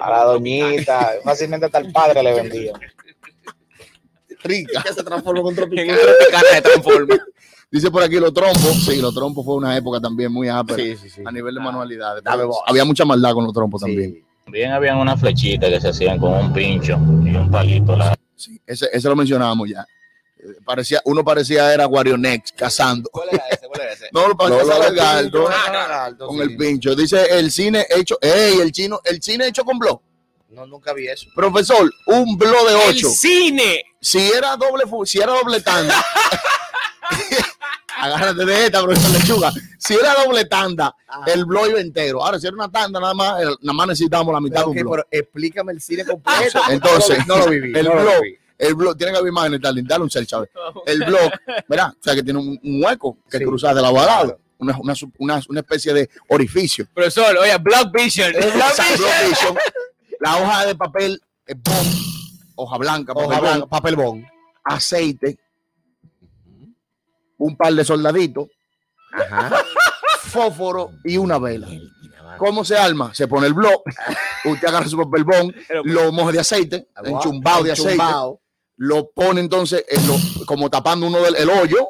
A 0.00 0.10
la 0.10 0.24
doñita, 0.24 1.12
fácilmente 1.24 1.66
hasta 1.66 1.78
el 1.78 1.90
padre 1.92 2.22
le 2.22 2.34
vendía. 2.34 2.72
Rica. 4.42 4.82
Que 4.82 4.92
se 4.92 5.02
transformó 5.02 5.42
con 5.42 5.50
En 5.52 5.56
tropical. 5.56 5.88
un 5.88 6.54
de 6.54 6.62
transforma. 6.62 7.14
Dice 7.70 7.90
por 7.90 8.02
aquí 8.02 8.20
los 8.20 8.32
trompos. 8.32 8.84
Sí, 8.84 9.00
los 9.00 9.14
trompos 9.14 9.44
fue 9.44 9.54
una 9.56 9.76
época 9.76 10.00
también 10.00 10.30
muy 10.30 10.48
ápera 10.48 10.76
Sí, 10.76 10.96
sí, 10.96 11.08
sí. 11.08 11.22
a 11.24 11.32
nivel 11.32 11.54
de 11.54 11.60
manualidades. 11.60 12.22
Dame 12.22 12.44
voz. 12.44 12.58
Había 12.66 12.84
mucha 12.84 13.04
maldad 13.04 13.32
con 13.32 13.44
los 13.44 13.52
trompos 13.52 13.80
también. 13.80 14.22
También 14.44 14.70
habían 14.72 14.98
unas 14.98 15.18
flechitas 15.18 15.70
que 15.70 15.80
se 15.80 15.88
hacían 15.88 16.18
con 16.18 16.32
un 16.34 16.52
pincho 16.52 16.92
y 17.24 17.34
un 17.34 17.50
palito. 17.50 17.96
La... 17.96 18.14
Sí, 18.36 18.60
ese, 18.66 18.86
ese 18.92 19.08
lo 19.08 19.16
mencionábamos 19.16 19.70
ya. 19.70 19.84
Parecía, 20.64 21.00
uno 21.04 21.24
parecía 21.24 21.72
era 21.72 21.86
Wario 21.86 22.16
Next 22.16 22.54
cazando. 22.56 23.08
¿Cuál 23.10 23.28
era 23.32 23.44
ese? 23.50 23.66
¿Cuál 23.66 23.80
era 23.80 23.92
ese? 23.92 24.04
ese. 24.04 24.10
No, 24.12 24.22
lo 24.22 24.28
No, 24.28 24.36
pasó 24.36 24.62
lo 24.64 24.72
a 24.74 24.78
de 24.90 24.96
lagarto. 24.96 25.44
pincho, 25.46 26.10
no, 26.18 26.26
Con 26.26 26.36
sí. 26.36 26.42
el 26.42 26.56
pincho. 26.56 26.94
Dice 26.94 27.38
el 27.38 27.50
cine 27.50 27.86
hecho. 27.90 28.18
¡Ey! 28.20 28.60
El 28.60 28.72
chino, 28.72 29.00
el 29.04 29.22
cine 29.22 29.46
hecho 29.48 29.64
con 29.64 29.78
blog. 29.78 30.00
No, 30.50 30.66
nunca 30.66 30.92
vi 30.92 31.08
eso. 31.08 31.26
Profesor, 31.34 31.90
un 32.06 32.36
blog 32.36 32.68
de 32.68 32.74
El 32.90 32.96
8. 32.96 33.08
cine. 33.10 33.82
Si 34.00 34.18
era 34.30 34.56
doble, 34.56 34.84
si 35.06 35.18
era 35.18 35.32
doble 35.32 35.60
tanda. 35.62 36.04
Agárrate 37.96 38.44
de 38.44 38.66
esta, 38.66 38.82
profesor 38.82 39.10
Lechuga. 39.12 39.52
Si 39.78 39.94
era 39.94 40.14
doble 40.24 40.44
tanda, 40.44 40.94
el 41.26 41.44
blog 41.44 41.68
iba 41.70 41.80
entero. 41.80 42.24
Ahora, 42.24 42.38
si 42.38 42.46
era 42.46 42.54
una 42.54 42.70
tanda, 42.70 43.00
nada 43.00 43.14
más, 43.14 43.40
nada 43.60 43.72
más 43.72 43.86
necesitamos 43.88 44.32
la 44.34 44.40
mitad 44.40 44.64
Pero, 44.64 44.66
de 44.66 44.70
ok, 44.70 44.76
un 44.76 44.82
blog. 44.82 44.92
pero 44.94 45.06
explícame 45.22 45.72
el 45.72 45.80
cine 45.80 46.04
completo. 46.04 46.60
Entonces, 46.68 47.26
no 47.26 47.38
lo 47.38 47.48
viví. 47.48 47.72
el 47.78 47.84
no 47.86 47.94
lo 47.94 48.02
blog, 48.02 48.22
viví. 48.22 48.38
El 48.66 48.74
blog, 48.74 48.96
tiene 48.96 49.12
que 49.12 49.18
haber 49.18 49.30
imágenes, 49.30 49.60
dale, 49.60 49.82
dale 49.84 50.04
un 50.04 50.10
search, 50.10 50.28
¿sabes? 50.28 50.50
El 50.86 51.04
blog, 51.04 51.30
¿verdad? 51.68 51.90
O 51.98 52.02
sea, 52.02 52.14
que 52.14 52.22
tiene 52.22 52.38
un, 52.38 52.58
un 52.62 52.84
hueco 52.84 53.18
que 53.30 53.38
Sí. 53.38 53.44
cruza 53.44 53.72
de 53.74 53.82
lado 53.82 53.98
a 54.00 54.06
lado. 54.06 54.38
Una, 54.58 54.78
una, 54.78 54.94
una, 55.18 55.40
una 55.48 55.60
especie 55.60 55.92
de 55.92 56.08
orificio. 56.28 56.86
Profesor, 56.94 57.36
oye, 57.38 57.56
Block 57.58 57.92
Vision. 57.92 58.32
Block 58.32 58.76
Vision. 59.28 59.56
La 60.20 60.36
hoja 60.38 60.66
de 60.66 60.74
papel 60.74 61.20
hoja 62.54 62.78
blanca, 62.78 63.12
papel 63.12 63.28
Hoja 63.30 63.40
blanca, 63.40 63.58
bond, 63.58 63.68
papel 63.68 63.96
bond. 63.96 64.24
aceite, 64.64 65.38
un 67.38 67.56
par 67.56 67.74
de 67.74 67.84
soldaditos, 67.84 68.48
fósforo 70.20 70.92
y 71.04 71.16
una 71.16 71.38
vela. 71.38 71.68
¿Cómo 72.38 72.64
se 72.64 72.76
arma? 72.76 73.14
Se 73.14 73.28
pone 73.28 73.46
el 73.46 73.54
blog, 73.54 73.82
usted 74.44 74.68
agarra 74.68 74.88
su 74.88 74.96
papel 74.96 75.24
bond, 75.24 75.54
lo 75.84 76.10
moja 76.12 76.32
de 76.32 76.40
aceite, 76.40 76.88
Agua, 76.94 77.10
enchumbado 77.10 77.62
de 77.64 77.72
aceite. 77.72 78.02
Lo 78.76 79.10
pone 79.10 79.40
entonces 79.40 79.84
en 79.88 80.06
lo- 80.06 80.16
como 80.46 80.68
tapando 80.70 81.06
uno 81.06 81.20
del 81.22 81.36
el 81.36 81.48
hoyo. 81.50 81.88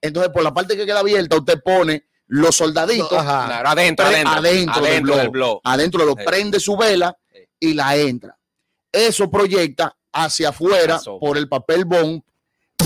Entonces, 0.00 0.32
por 0.32 0.42
la 0.42 0.52
parte 0.52 0.76
que 0.76 0.84
queda 0.86 1.00
abierta, 1.00 1.36
usted 1.36 1.60
pone 1.64 2.04
los 2.26 2.56
soldaditos 2.56 3.12
Ajá. 3.12 3.46
Claro, 3.46 3.68
adentro, 3.70 4.06
pre- 4.06 4.14
adentro. 4.16 4.34
adentro, 4.38 4.82
del, 4.82 4.90
Adentro 4.92 5.16
del 5.16 5.28
blog. 5.30 5.32
blog. 5.32 5.60
Adentro 5.64 6.04
lo 6.04 6.12
Sí. 6.12 6.24
prende 6.26 6.60
su 6.60 6.76
vela 6.76 7.16
y 7.60 7.74
la 7.74 7.96
entra. 7.96 8.36
Eso 8.92 9.30
proyecta 9.30 9.94
hacia 10.12 10.50
afuera 10.50 11.00
por 11.20 11.38
el 11.38 11.48
papel 11.48 11.84
bond 11.84 12.22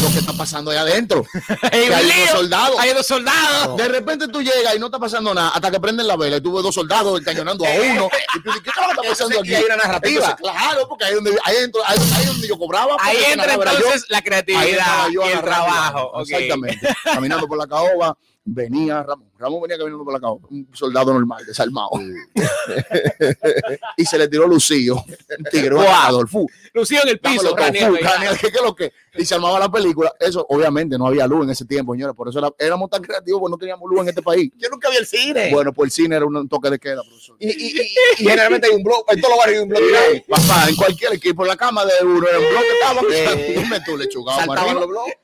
lo 0.00 0.10
que 0.10 0.18
está 0.18 0.32
pasando 0.32 0.70
ahí 0.70 0.78
adentro. 0.78 1.24
Hay 1.72 1.88
dos 1.88 2.30
soldados. 2.30 2.78
Hay 2.78 2.92
dos 2.94 3.06
soldados. 3.06 3.76
De 3.76 3.88
repente 3.88 4.28
tú 4.28 4.40
llegas 4.42 4.74
y 4.74 4.78
no 4.78 4.86
está 4.86 4.98
pasando 4.98 5.34
nada 5.34 5.50
hasta 5.50 5.70
que 5.70 5.80
prenden 5.80 6.06
la 6.06 6.16
vela 6.16 6.38
y 6.38 6.40
tú 6.40 6.52
ves 6.54 6.62
dos 6.62 6.74
soldados 6.74 7.20
encañonando 7.20 7.64
a 7.64 7.68
uno. 7.92 8.08
Y 8.34 8.42
tú 8.42 8.48
dices, 8.48 8.62
¿qué 8.62 8.70
está 8.70 9.02
pasando 9.08 9.40
aquí? 9.40 9.54
Hay 9.54 9.64
una 9.64 9.76
narrativa. 9.76 10.30
Entonces, 10.30 10.36
claro, 10.40 10.88
porque 10.88 11.04
ahí 11.04 11.14
donde, 11.14 11.36
ahí 11.44 11.56
dentro, 11.56 11.82
ahí, 11.86 11.98
ahí 12.16 12.26
donde 12.26 12.48
yo 12.48 12.58
cobraba. 12.58 12.96
Ahí 13.00 13.16
entra 13.28 13.46
narraba 13.46 13.72
yo. 13.72 13.78
entonces 13.78 14.06
la 14.08 14.22
creatividad 14.22 15.08
yo 15.12 15.28
y 15.28 15.32
el 15.32 15.40
trabajo. 15.42 16.20
Exactamente. 16.22 16.88
Caminando 17.04 17.46
por 17.46 17.58
la 17.58 17.66
caoba, 17.66 18.16
venía 18.44 19.02
Ramón. 19.02 19.31
Ramón 19.42 19.60
venía 19.62 19.76
caminando 19.76 20.04
por 20.04 20.14
la 20.14 20.20
caoba, 20.20 20.46
un 20.50 20.68
soldado 20.72 21.12
normal, 21.12 21.44
desarmado. 21.44 21.90
y 23.96 24.04
se 24.04 24.18
le 24.18 24.28
tiró 24.28 24.46
Lucío, 24.46 24.94
un 24.96 25.44
tigre, 25.50 25.74
un 25.74 26.48
Lució 26.74 27.02
en 27.02 27.08
el 27.10 27.18
piso. 27.20 27.42
todo, 27.42 27.56
Raniel, 27.56 27.86
fu, 27.86 27.92
¿verdad? 27.92 28.12
Raniel, 28.14 28.38
¿qué, 28.40 28.50
qué 28.50 28.56
es 28.58 28.62
lo 28.64 28.74
que? 28.74 28.92
Y 29.14 29.26
se 29.26 29.34
armaba 29.34 29.58
la 29.58 29.70
película. 29.70 30.10
Eso, 30.18 30.46
obviamente, 30.48 30.96
no 30.96 31.06
había 31.06 31.26
luz 31.26 31.44
en 31.44 31.50
ese 31.50 31.66
tiempo, 31.66 31.92
señores. 31.92 32.16
Por 32.16 32.28
eso 32.30 32.38
era- 32.38 32.50
éramos 32.58 32.88
tan 32.88 33.02
creativos, 33.02 33.40
porque 33.40 33.50
no 33.50 33.58
teníamos 33.58 33.90
luz 33.90 34.00
en 34.00 34.08
este 34.08 34.22
país. 34.22 34.50
Yo 34.56 34.68
nunca 34.70 34.88
vi 34.88 34.96
el 34.96 35.06
cine. 35.06 35.50
Bueno, 35.52 35.72
pues 35.74 35.88
el 35.88 35.92
cine 36.04 36.16
era 36.16 36.24
un 36.24 36.48
toque 36.48 36.70
de 36.70 36.78
queda, 36.78 37.02
profesor. 37.02 37.36
y, 37.38 37.48
y, 37.50 37.80
y, 37.80 37.80
y 37.82 38.24
generalmente 38.24 38.68
hay 38.68 38.74
un 38.74 38.82
blog, 38.82 39.04
en 39.08 39.20
todos 39.20 39.34
los 39.34 39.38
barrios 39.38 39.58
hay 39.58 39.62
un 39.64 39.68
blog. 39.68 39.82
Sí, 40.12 40.24
papá, 40.28 40.68
en 40.68 40.76
cualquier 40.76 41.12
equipo, 41.12 41.42
en 41.42 41.48
la 41.48 41.56
cama 41.56 41.84
de 41.84 41.92
uno, 42.04 42.26
era 42.26 42.38
un 42.38 42.48
bloque 42.48 42.66
estaba. 42.72 43.00
Sí. 43.02 43.52
Dime 43.52 43.80
tú, 43.84 43.96
lechuga. 43.98 44.34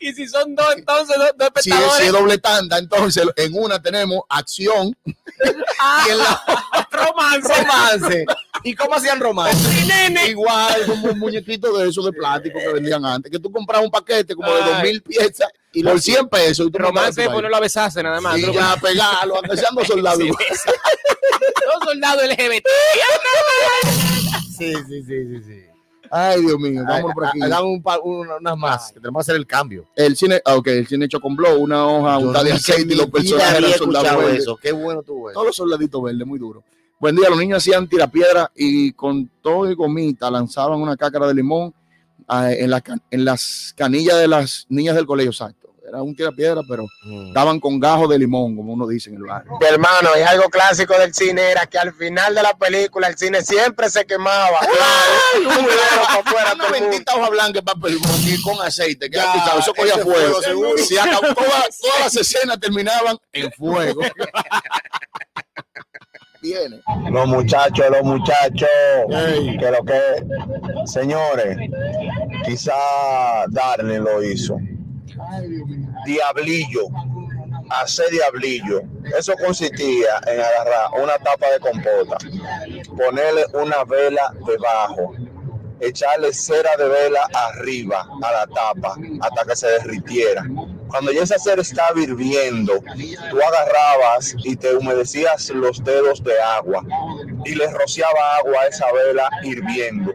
Y 0.00 0.12
si 0.12 0.28
son 0.28 0.54
dos, 0.54 0.66
entonces, 0.76 1.16
dos, 1.16 1.30
dos 1.38 1.48
Si 1.62 1.70
es, 1.70 1.76
si 1.76 1.80
espectadores. 1.82 2.06
es 2.06 2.12
doble 2.12 2.38
tanda, 2.38 2.78
entonces 2.78 3.26
en 3.36 3.52
una 3.54 3.80
tenemos 3.80 4.07
acción 4.28 4.96
y 5.04 6.10
en 6.10 6.18
la 6.18 6.42
romance. 6.90 7.54
Romance. 7.62 8.26
¿Y 8.64 8.74
cómo 8.74 8.94
hacían 8.94 9.20
romance? 9.20 9.58
igual 10.28 10.84
como 10.86 11.08
un 11.12 11.18
muñequito 11.18 11.76
de 11.78 11.88
esos 11.88 12.04
de 12.04 12.12
plástico 12.12 12.58
que 12.58 12.68
vendían 12.72 13.04
antes, 13.04 13.30
que 13.30 13.38
tú 13.38 13.50
comprabas 13.52 13.84
un 13.84 13.90
paquete 13.90 14.34
como 14.34 14.52
de 14.52 14.60
dos 14.60 14.82
mil 14.82 15.02
piezas 15.02 15.48
Y 15.72 15.82
por 15.82 15.94
lo- 15.94 15.98
100 16.00 16.28
pesos 16.28 16.66
y 16.66 16.70
tú 16.70 16.78
Romance 16.78 17.22
es 17.22 17.28
ponerlo 17.28 17.56
a 17.56 17.60
besarse 17.60 18.02
nada 18.02 18.20
más. 18.20 18.40
Tú 18.40 18.48
lo 18.48 18.52
ya 18.54 18.76
pegarlo, 18.80 19.36
aunque 19.36 19.56
sean 19.56 19.74
dos 19.74 19.86
soldados. 19.86 20.18
Sí, 20.18 20.28
Dos 21.66 21.84
soldados 21.84 22.22
LGBT. 22.24 22.66
Sí, 24.58 24.72
sí, 24.88 25.02
sí, 25.02 25.02
sí, 25.06 25.42
sí. 25.46 25.64
Ay, 26.10 26.40
Dios 26.42 26.58
mío, 26.58 26.82
vámonos 26.86 27.14
por 27.14 27.26
aquí. 27.26 27.40
Hagamos 27.42 27.64
un 27.72 27.82
par- 27.82 28.00
un- 28.02 28.28
unas 28.28 28.56
más, 28.58 28.88
que 28.92 29.00
tenemos 29.00 29.20
que 29.20 29.30
hacer 29.30 29.36
el 29.36 29.46
cambio. 29.46 29.86
El 29.96 30.16
cine, 30.16 30.40
ah, 30.44 30.56
ok, 30.56 30.66
el 30.68 30.86
cine 30.86 31.04
hecho 31.06 31.20
con 31.20 31.34
blow, 31.36 31.58
una 31.60 31.86
hoja, 31.86 32.20
Yo 32.20 32.26
untada 32.28 32.44
de 32.44 32.52
aceite 32.52 32.94
y 32.94 32.96
los 32.96 33.06
personajes 33.06 33.58
eran 33.58 33.72
soldados 33.78 34.16
verdes. 34.18 34.38
eso. 34.42 34.56
Qué 34.56 34.72
bueno 34.72 35.00
eso. 35.00 35.14
Todos 35.32 35.46
los 35.46 35.56
soldaditos 35.56 36.02
verdes, 36.02 36.26
muy 36.26 36.38
duro. 36.38 36.62
Buen 37.00 37.14
día, 37.16 37.28
los 37.30 37.38
niños 37.38 37.58
hacían 37.58 37.88
tirapiedra 37.88 38.50
y 38.56 38.92
con 38.92 39.28
todo 39.42 39.70
y 39.70 39.74
gomita 39.74 40.30
lanzaban 40.30 40.80
una 40.80 40.96
cácara 40.96 41.26
de 41.28 41.34
limón 41.34 41.72
ah, 42.26 42.52
en, 42.52 42.70
la 42.70 42.82
en 43.10 43.24
las 43.24 43.72
canillas 43.76 44.18
de 44.18 44.28
las 44.28 44.66
niñas 44.68 44.94
del 44.96 45.06
colegio, 45.06 45.30
exacto. 45.30 45.57
Era 45.88 46.02
un 46.02 46.14
tirapiedra, 46.14 46.60
pero 46.68 46.86
Mm. 47.02 47.32
daban 47.32 47.58
con 47.60 47.80
gajo 47.80 48.06
de 48.06 48.18
limón, 48.18 48.54
como 48.56 48.72
uno 48.74 48.86
dice 48.86 49.10
en 49.10 49.16
el 49.16 49.22
barrio. 49.22 49.52
Hermano, 49.60 50.10
y 50.18 50.22
algo 50.22 50.48
clásico 50.50 50.98
del 50.98 51.14
cine 51.14 51.50
era 51.50 51.66
que 51.66 51.78
al 51.78 51.92
final 51.94 52.34
de 52.34 52.42
la 52.42 52.52
película 52.56 53.08
el 53.08 53.16
cine 53.16 53.42
siempre 53.42 53.88
se 53.88 54.04
quemaba. 54.04 54.58
Ay, 55.34 55.44
Un 55.44 55.66
para 55.66 56.20
afuera, 56.20 56.54
una 56.54 56.68
bendita 56.68 57.14
hoja 57.16 57.30
blanca 57.30 57.62
papel 57.62 57.98
y 58.26 58.42
con 58.42 58.60
aceite, 58.64 59.08
que 59.08 59.16
ya, 59.16 59.32
sabes, 59.46 59.64
eso 59.64 59.72
cogía 59.74 59.94
fuego. 59.94 60.10
fuego 60.12 60.42
seguro. 60.42 60.78
Se 60.78 61.00
acabó, 61.00 61.20
todas, 61.34 61.78
todas 61.80 62.00
las 62.00 62.16
escenas 62.16 62.58
terminaban 62.60 63.16
en 63.32 63.50
fuego. 63.52 64.00
Viene. 66.40 66.80
Los 67.10 67.26
muchachos, 67.26 67.86
los 67.90 68.02
muchachos, 68.04 68.68
que 69.08 69.70
lo 69.72 69.84
que, 69.84 70.86
señores, 70.86 71.56
quizá 72.46 72.74
Darling 73.48 73.98
lo 74.00 74.22
hizo. 74.22 74.56
Diablillo, 76.04 76.88
hacer 77.70 78.10
diablillo. 78.10 78.82
Eso 79.16 79.34
consistía 79.44 80.20
en 80.26 80.40
agarrar 80.40 81.02
una 81.02 81.18
tapa 81.18 81.50
de 81.50 81.60
compota, 81.60 82.18
ponerle 82.96 83.44
una 83.54 83.84
vela 83.84 84.32
debajo, 84.46 85.14
echarle 85.80 86.32
cera 86.32 86.76
de 86.76 86.88
vela 86.88 87.28
arriba 87.32 88.06
a 88.22 88.32
la 88.32 88.46
tapa 88.46 88.96
hasta 89.20 89.44
que 89.44 89.56
se 89.56 89.66
derritiera. 89.68 90.44
Cuando 90.88 91.12
ya 91.12 91.22
esa 91.22 91.38
cera 91.38 91.60
estaba 91.60 92.00
hirviendo, 92.00 92.82
tú 93.30 93.38
agarrabas 93.42 94.34
y 94.42 94.56
te 94.56 94.74
humedecías 94.74 95.50
los 95.50 95.84
dedos 95.84 96.24
de 96.24 96.40
agua 96.40 96.82
y 97.44 97.54
le 97.54 97.70
rociaba 97.70 98.36
agua 98.36 98.62
a 98.62 98.66
esa 98.66 98.90
vela 98.92 99.30
hirviendo. 99.42 100.12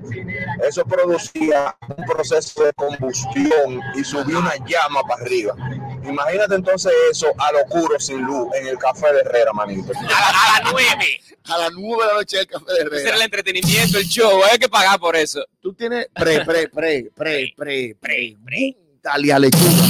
Eso 0.67 0.83
producía 0.85 1.75
un 1.97 2.05
proceso 2.05 2.63
de 2.63 2.73
combustión 2.73 3.81
y 3.95 4.03
subía 4.03 4.37
una 4.39 4.55
llama 4.65 5.01
para 5.07 5.21
arriba. 5.23 5.55
Imagínate 6.03 6.55
entonces 6.55 6.91
eso 7.11 7.27
a 7.37 7.51
lo 7.51 7.59
oscuro 7.63 7.99
sin 7.99 8.21
luz 8.21 8.47
en 8.55 8.67
el 8.67 8.77
café 8.77 9.11
de 9.13 9.19
Herrera, 9.21 9.51
manito. 9.53 9.91
A, 9.97 10.01
la- 10.03 10.29
a 10.29 10.61
las 10.63 10.71
nueve. 10.73 11.21
A 11.45 11.57
las 11.57 11.71
nueve 11.73 12.03
de 12.03 12.07
la 12.07 12.13
noche 12.15 12.37
del 12.37 12.47
café 12.47 12.65
de 12.65 12.73
Ese 12.73 12.81
era 12.81 12.95
Herrera. 12.97 13.15
el 13.17 13.21
entretenimiento, 13.23 13.97
el 13.97 14.05
show. 14.05 14.41
Hay 14.51 14.57
que 14.57 14.69
pagar 14.69 14.99
por 14.99 15.15
eso. 15.15 15.43
Tú 15.61 15.73
tienes 15.73 16.07
pre, 16.13 16.45
pre, 16.45 16.67
pre, 16.69 17.11
pre, 17.15 17.53
pre, 17.55 17.95
pre, 17.99 18.37
pre, 18.45 18.77
Italia 18.97 19.39
lechuga. 19.39 19.85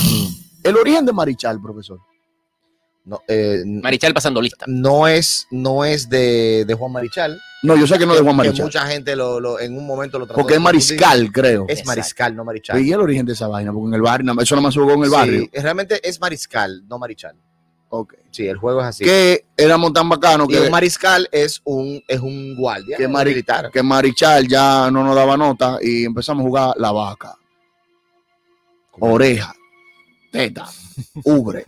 El 0.63 0.77
origen 0.77 1.05
de 1.05 1.13
Marichal, 1.13 1.61
profesor. 1.61 1.99
No, 3.05 3.21
eh, 3.27 3.61
Marichal 3.65 4.13
pasando 4.13 4.41
lista. 4.41 4.65
no 4.67 5.07
es, 5.07 5.45
no 5.51 5.83
es 5.83 6.07
de, 6.09 6.63
de 6.65 6.73
Juan 6.73 6.91
Marichal. 6.93 7.39
No, 7.63 7.75
yo 7.77 7.87
sé 7.87 7.97
que 7.97 8.05
no 8.05 8.11
es 8.13 8.19
de 8.19 8.23
Juan 8.23 8.35
Que 8.35 8.43
Marichal. 8.47 8.65
mucha 8.65 8.85
gente 8.87 9.15
lo, 9.15 9.39
lo- 9.39 9.59
en 9.59 9.77
un 9.77 9.85
momento 9.87 10.19
lo 10.19 10.25
trató 10.25 10.39
Porque 10.41 10.55
es 10.55 10.59
mariscal, 10.61 11.31
creo. 11.31 11.65
Es 11.69 11.85
mariscal, 11.85 12.35
no 12.35 12.43
marichal. 12.43 12.79
¿Y 12.81 12.91
el 12.91 12.99
origen 12.99 13.25
de 13.25 13.33
esa 13.33 13.47
vaina? 13.47 13.71
Porque 13.71 13.87
en 13.87 13.93
el 13.95 14.01
barrio, 14.01 14.33
eso 14.39 14.55
nada 14.55 14.67
más 14.67 14.75
jugó 14.75 14.93
en 14.93 14.99
el 15.03 15.09
Sí, 15.09 15.15
barrio. 15.15 15.49
realmente 15.53 16.07
es 16.07 16.19
mariscal, 16.19 16.83
no 16.87 16.99
marichal. 16.99 17.35
Ok. 17.89 18.15
Sí, 18.31 18.47
el 18.47 18.57
juego 18.57 18.81
es 18.81 18.87
así. 18.87 19.03
Que 19.05 19.45
éramos 19.55 19.93
tan 19.93 20.09
bacanos 20.09 20.47
y 20.49 20.53
que, 20.53 20.61
un 20.61 20.71
mariscal 20.71 21.29
es 21.31 21.61
un, 21.63 22.03
es 22.07 22.19
un 22.19 22.55
guardia, 22.57 22.97
que, 22.97 23.07
Mari- 23.07 23.29
militar. 23.31 23.69
que 23.71 23.81
Marichal 23.83 24.47
ya 24.47 24.89
no 24.91 25.03
nos 25.03 25.15
daba 25.15 25.37
nota 25.37 25.77
y 25.81 26.03
empezamos 26.03 26.41
a 26.43 26.47
jugar 26.47 26.73
la 26.77 26.91
vaca, 26.91 27.35
oreja, 28.99 29.53
teta, 30.31 30.67
ubre, 31.23 31.65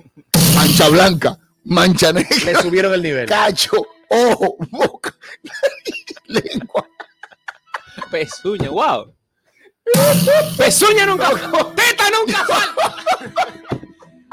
mancha 0.55 0.89
blanca, 0.89 1.37
mancha 1.65 2.11
Le 2.11 2.23
negra, 2.23 2.61
subieron 2.61 2.93
el 2.93 3.01
nivel. 3.03 3.27
cacho, 3.27 3.71
ojo, 4.09 4.57
boca, 4.71 5.15
lengua. 6.25 6.87
Pezuña, 8.11 8.69
wow. 8.69 9.13
Pezuña 10.57 11.05
nunca 11.05 11.29
Teta 11.75 12.09
nunca 12.09 12.45
falta. 12.45 12.95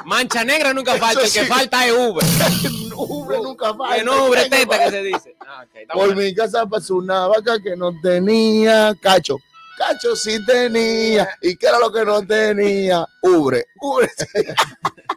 Mancha 0.05 0.45
negra 0.45 0.73
nunca 0.73 0.97
falta. 0.97 1.21
El 1.23 1.33
que 1.33 1.41
sí. 1.41 1.47
falta 1.47 1.87
es 1.87 1.93
Uber. 1.93 2.25
Ubre 2.97 3.39
nunca 3.39 3.75
falta. 3.75 3.97
Que 3.97 4.05
no 4.05 4.27
Uber 4.27 4.49
teta 4.49 4.79
que 4.85 4.91
se 4.91 5.03
dice. 5.03 5.37
Ah, 5.41 5.65
Por 5.93 6.15
mi 6.17 6.35
casa 6.35 6.67
pasó 6.67 6.97
una 6.97 7.27
vaca 7.27 7.61
que 7.61 7.77
no 7.77 7.93
tenía 8.01 8.95
cacho. 9.01 9.39
Cacho 9.89 10.15
sí 10.15 10.45
tenía. 10.47 11.29
¿Y 11.41 11.57
qué 11.57 11.67
era 11.67 11.79
lo 11.79 11.93
que 11.93 12.05
no 12.05 12.23
tenía? 12.27 13.07
Ubre. 13.23 13.67
Ubre. 13.81 14.09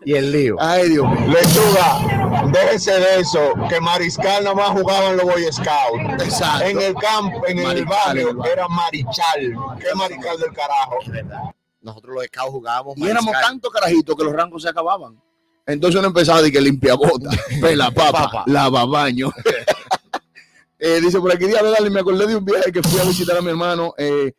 Y 0.03 0.13
el 0.15 0.31
lío. 0.31 0.55
Ay, 0.59 0.89
Dios 0.89 1.07
mío. 1.09 1.31
Lechuga, 1.31 2.49
déjese 2.51 2.99
de 2.99 3.19
eso, 3.19 3.53
que 3.69 3.79
Mariscal 3.79 4.43
nada 4.43 4.55
más 4.55 4.69
jugaban 4.69 5.17
los 5.17 5.25
Boy 5.25 5.43
Scouts. 5.51 6.23
Exacto. 6.23 6.65
En 6.65 6.81
el 6.81 6.95
campo, 6.95 7.45
en 7.47 7.59
el 7.59 7.63
Marichal, 7.65 7.85
barrio, 7.85 8.21
en 8.21 8.27
el 8.29 8.35
barrio. 8.35 8.53
era 8.53 8.67
Marichal. 8.67 9.55
¿Qué 9.79 9.95
Marichal 9.95 10.39
del 10.39 10.53
carajo? 10.53 10.97
Nosotros 11.81 12.15
los 12.15 12.25
scouts 12.25 12.51
jugábamos. 12.51 12.97
Y 12.97 13.03
éramos 13.05 13.25
mariscal. 13.25 13.51
tantos 13.51 13.71
carajitos 13.71 14.15
que 14.15 14.23
los 14.23 14.33
rangos 14.33 14.63
se 14.63 14.69
acababan. 14.69 15.21
Entonces 15.67 15.99
uno 15.99 16.07
empezaba 16.07 16.41
de 16.41 16.51
que 16.51 16.61
limpia 16.61 16.95
bota, 16.95 17.29
pela 17.61 17.91
papa, 17.91 18.23
Papa. 18.23 18.43
lava 18.47 18.85
baño. 18.85 19.31
Eh, 20.77 20.99
dice 21.01 21.19
por 21.19 21.31
aquí, 21.31 21.45
diablo, 21.47 21.71
dale, 21.71 21.89
me 21.89 22.01
acordé 22.01 22.27
de 22.27 22.35
un 22.35 22.43
viaje 22.43 22.69
que 22.71 22.83
fui 22.83 22.99
a 22.99 23.05
visitar 23.05 23.37
a 23.37 23.41
mi 23.41 23.49
hermano, 23.49 23.95
eh, 23.97 24.33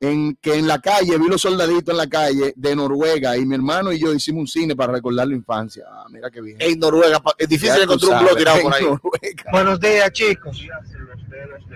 en 0.00 0.34
que 0.36 0.54
en 0.54 0.66
la 0.66 0.80
calle, 0.80 1.18
vi 1.18 1.28
los 1.28 1.42
soldaditos 1.42 1.92
en 1.92 1.98
la 1.98 2.08
calle 2.08 2.54
de 2.56 2.74
Noruega 2.74 3.36
y 3.36 3.44
mi 3.44 3.54
hermano 3.54 3.92
y 3.92 4.00
yo 4.00 4.14
hicimos 4.14 4.40
un 4.40 4.46
cine 4.48 4.74
para 4.74 4.94
recordar 4.94 5.28
la 5.28 5.34
infancia. 5.34 5.84
Ah, 5.88 6.06
mira 6.10 6.30
qué 6.30 6.40
bien. 6.40 6.56
En 6.58 6.78
Noruega, 6.78 7.22
es 7.36 7.48
difícil 7.48 7.82
encontrar 7.82 8.18
un 8.18 8.24
blog 8.24 8.38
tirado 8.38 8.62
por 8.62 8.74
ahí. 8.74 8.84
Noruega. 8.84 9.44
Buenos 9.52 9.78
días, 9.78 10.10
chicos. 10.12 10.66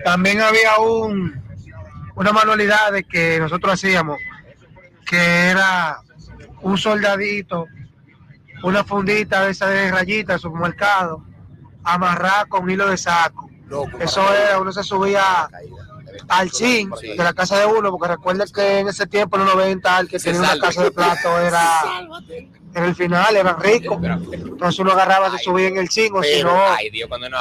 También 0.03 0.41
había 0.41 0.77
un 0.79 1.45
una 2.15 2.31
manualidad 2.31 2.91
de 2.93 3.03
que 3.03 3.39
nosotros 3.39 3.73
hacíamos, 3.73 4.19
que 5.05 5.17
era 5.17 5.99
un 6.61 6.77
soldadito, 6.77 7.67
una 8.63 8.83
fundita 8.83 9.45
de 9.45 9.51
esa 9.51 9.67
de 9.67 9.91
rayitas, 9.91 10.41
supermercado, 10.41 11.23
amarrada 11.83 12.45
con 12.45 12.69
hilo 12.69 12.87
de 12.87 12.97
saco. 12.97 13.49
Eso 13.99 14.21
era, 14.33 14.59
uno 14.59 14.71
se 14.71 14.83
subía 14.83 15.49
al 16.27 16.51
chin 16.51 16.89
de 17.01 17.15
la 17.15 17.33
casa 17.33 17.59
de 17.59 17.65
uno, 17.65 17.91
porque 17.91 18.07
recuerden 18.07 18.47
que 18.53 18.79
en 18.79 18.87
ese 18.87 19.07
tiempo, 19.07 19.37
en 19.37 19.45
los 19.45 19.55
90, 19.55 19.99
el 19.99 20.07
que 20.07 20.19
tenía 20.19 20.39
una 20.41 20.59
casa 20.59 20.83
de 20.83 20.91
plato 20.91 21.39
era 21.39 21.81
en 22.73 22.83
el 22.83 22.95
final, 22.95 23.35
era 23.35 23.53
rico. 23.53 23.99
Entonces 24.01 24.79
uno 24.79 24.91
agarraba, 24.91 25.31
se 25.31 25.43
subía 25.43 25.67
en 25.67 25.77
el 25.77 25.89
chin, 25.89 26.13
o 26.15 26.23
si 26.23 26.43
no, 26.43 26.57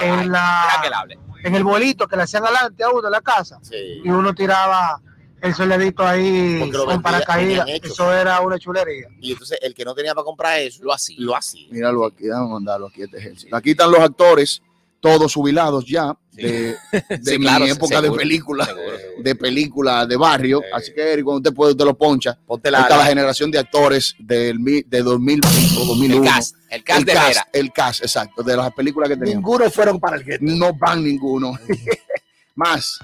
en 0.00 0.30
la 0.30 1.06
en 1.44 1.54
el 1.54 1.62
bolito 1.62 2.08
que 2.08 2.16
le 2.16 2.22
hacían 2.22 2.42
adelante 2.44 2.82
a 2.82 2.90
uno 2.90 3.06
en 3.06 3.12
la 3.12 3.20
casa 3.20 3.60
y 4.02 4.08
uno 4.08 4.34
tiraba 4.34 5.00
el 5.42 5.54
soldadito 5.54 6.06
ahí 6.06 6.70
con 6.72 7.02
paracaídas. 7.02 7.66
Eso 7.68 8.12
era 8.14 8.40
una 8.40 8.58
chulería. 8.58 9.08
Y 9.20 9.32
entonces 9.32 9.58
el 9.60 9.74
que 9.74 9.84
no 9.84 9.94
tenía 9.94 10.14
para 10.14 10.24
comprar 10.24 10.58
eso, 10.60 10.82
Lo 10.82 10.92
hacía. 10.94 11.16
lo 11.18 11.36
hacía. 11.36 11.68
Míralo 11.70 12.06
aquí, 12.06 12.28
vamos 12.28 12.50
a 12.50 12.54
mandarlo 12.54 12.86
aquí 12.86 13.02
a 13.02 13.04
este 13.04 13.18
ejército. 13.18 13.54
Aquí 13.54 13.72
están 13.72 13.90
los 13.90 14.00
actores, 14.00 14.62
todos 15.00 15.34
jubilados 15.34 15.84
ya, 15.84 16.16
de, 16.34 16.74
de 16.92 17.18
Sí, 17.22 17.38
mi 17.38 17.44
claro, 17.46 17.64
época 17.66 17.96
seguro, 18.00 18.12
de 18.12 18.18
película, 18.18 18.64
seguro, 18.66 18.98
seguro. 18.98 19.22
de 19.22 19.34
película 19.34 20.06
de 20.06 20.16
barrio. 20.16 20.62
Así 20.72 20.92
que, 20.94 21.12
Eric, 21.12 21.24
cuando 21.24 21.38
usted 21.48 21.54
puede, 21.56 21.72
usted 21.72 21.84
lo 21.84 21.94
poncha. 21.96 22.38
Ponte 22.46 22.70
la, 22.70 22.80
está 22.82 22.96
la 22.96 23.06
generación 23.06 23.50
de 23.50 23.58
actores 23.58 24.14
del, 24.18 24.58
mi- 24.58 24.82
de 24.82 25.02
2005, 25.02 25.84
2001. 25.86 26.24
El 26.24 26.30
cast, 26.30 26.56
el 26.70 26.84
cast 26.84 26.98
el 27.00 27.04
de 27.06 27.12
cast, 27.12 27.28
Vera. 27.28 27.48
el 27.52 27.72
cast, 27.72 28.02
exacto, 28.02 28.42
de 28.42 28.56
las 28.56 28.72
películas 28.74 29.08
que 29.08 29.16
teníamos. 29.16 29.42
ninguno 29.44 29.70
fueron 29.70 30.00
para 30.00 30.16
el 30.16 30.24
que 30.24 30.38
No 30.40 30.74
van 30.74 31.02
ninguno. 31.04 31.58
Más. 32.54 32.98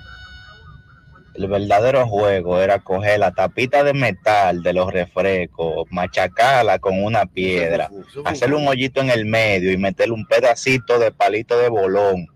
El 1.34 1.46
verdadero 1.46 2.06
juego 2.06 2.60
era 2.60 2.80
coger 2.80 3.20
la 3.20 3.32
tapita 3.32 3.82
de 3.84 3.94
metal 3.94 4.62
de 4.62 4.72
los 4.72 4.92
refrescos, 4.92 5.86
machacarla 5.90 6.78
con 6.80 7.02
una 7.02 7.24
piedra, 7.24 7.88
hacerle 8.24 8.56
un 8.56 8.66
hoyito 8.68 9.00
en 9.00 9.10
el 9.10 9.24
medio 9.26 9.70
y 9.72 9.76
meterle 9.78 10.12
un 10.14 10.26
pedacito 10.26 10.98
de 10.98 11.12
palito 11.12 11.56
de 11.56 11.68
bolón. 11.68 12.26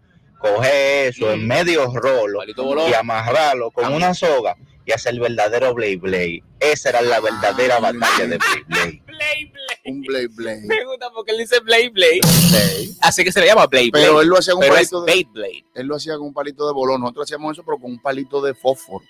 Coger 0.55 1.09
eso 1.09 1.33
en 1.33 1.47
medio 1.47 1.87
rolo 1.95 2.41
y 2.89 2.93
amarrarlo 2.95 3.71
con 3.71 3.93
una 3.93 4.13
soga 4.15 4.57
y 4.87 4.93
hacer 4.93 5.15
el 5.15 5.21
verdadero 5.21 5.73
Blade 5.73 5.97
Blade. 5.97 6.43
Esa 6.61 6.91
era 6.91 7.03
la 7.03 7.21
verdadera 7.21 7.79
batalla 7.81 8.27
de 8.27 8.37
Blade 8.37 8.65
Blade. 8.69 9.03
Blade, 9.07 9.53
Blade. 9.53 9.81
Un 9.87 10.01
Blade 10.03 10.29
Blade. 10.35 10.61
Me 10.67 10.85
gusta 10.85 11.11
porque 11.15 11.33
él 11.33 11.39
dice 11.39 11.61
Blade 11.61 11.91
Blade. 11.91 12.21
Así 13.01 13.25
que 13.25 13.33
se 13.33 13.41
le 13.41 13.47
llama 13.47 13.67
Blade 13.67 13.91
Blade. 13.91 14.07
Pero 14.07 14.21
él 14.21 14.29
lo 14.29 14.39
hacía 14.39 14.53
con 14.55 14.63
un 14.65 14.69
Pero 14.69 14.75
palito 14.75 15.01
de, 15.03 15.13
Blade 15.13 15.29
Blade. 15.33 15.65
él 15.75 15.87
lo 15.87 15.97
hacía 15.97 16.17
con 16.19 16.27
un 16.27 16.35
palito 16.35 16.67
de 16.67 16.73
bolón. 16.75 17.01
Nosotros 17.01 17.25
hacíamos 17.25 17.53
eso, 17.53 17.63
pero 17.65 17.79
con 17.79 17.91
un 17.93 17.99
palito 18.03 18.43
de 18.43 18.55
fósforo. 18.55 19.05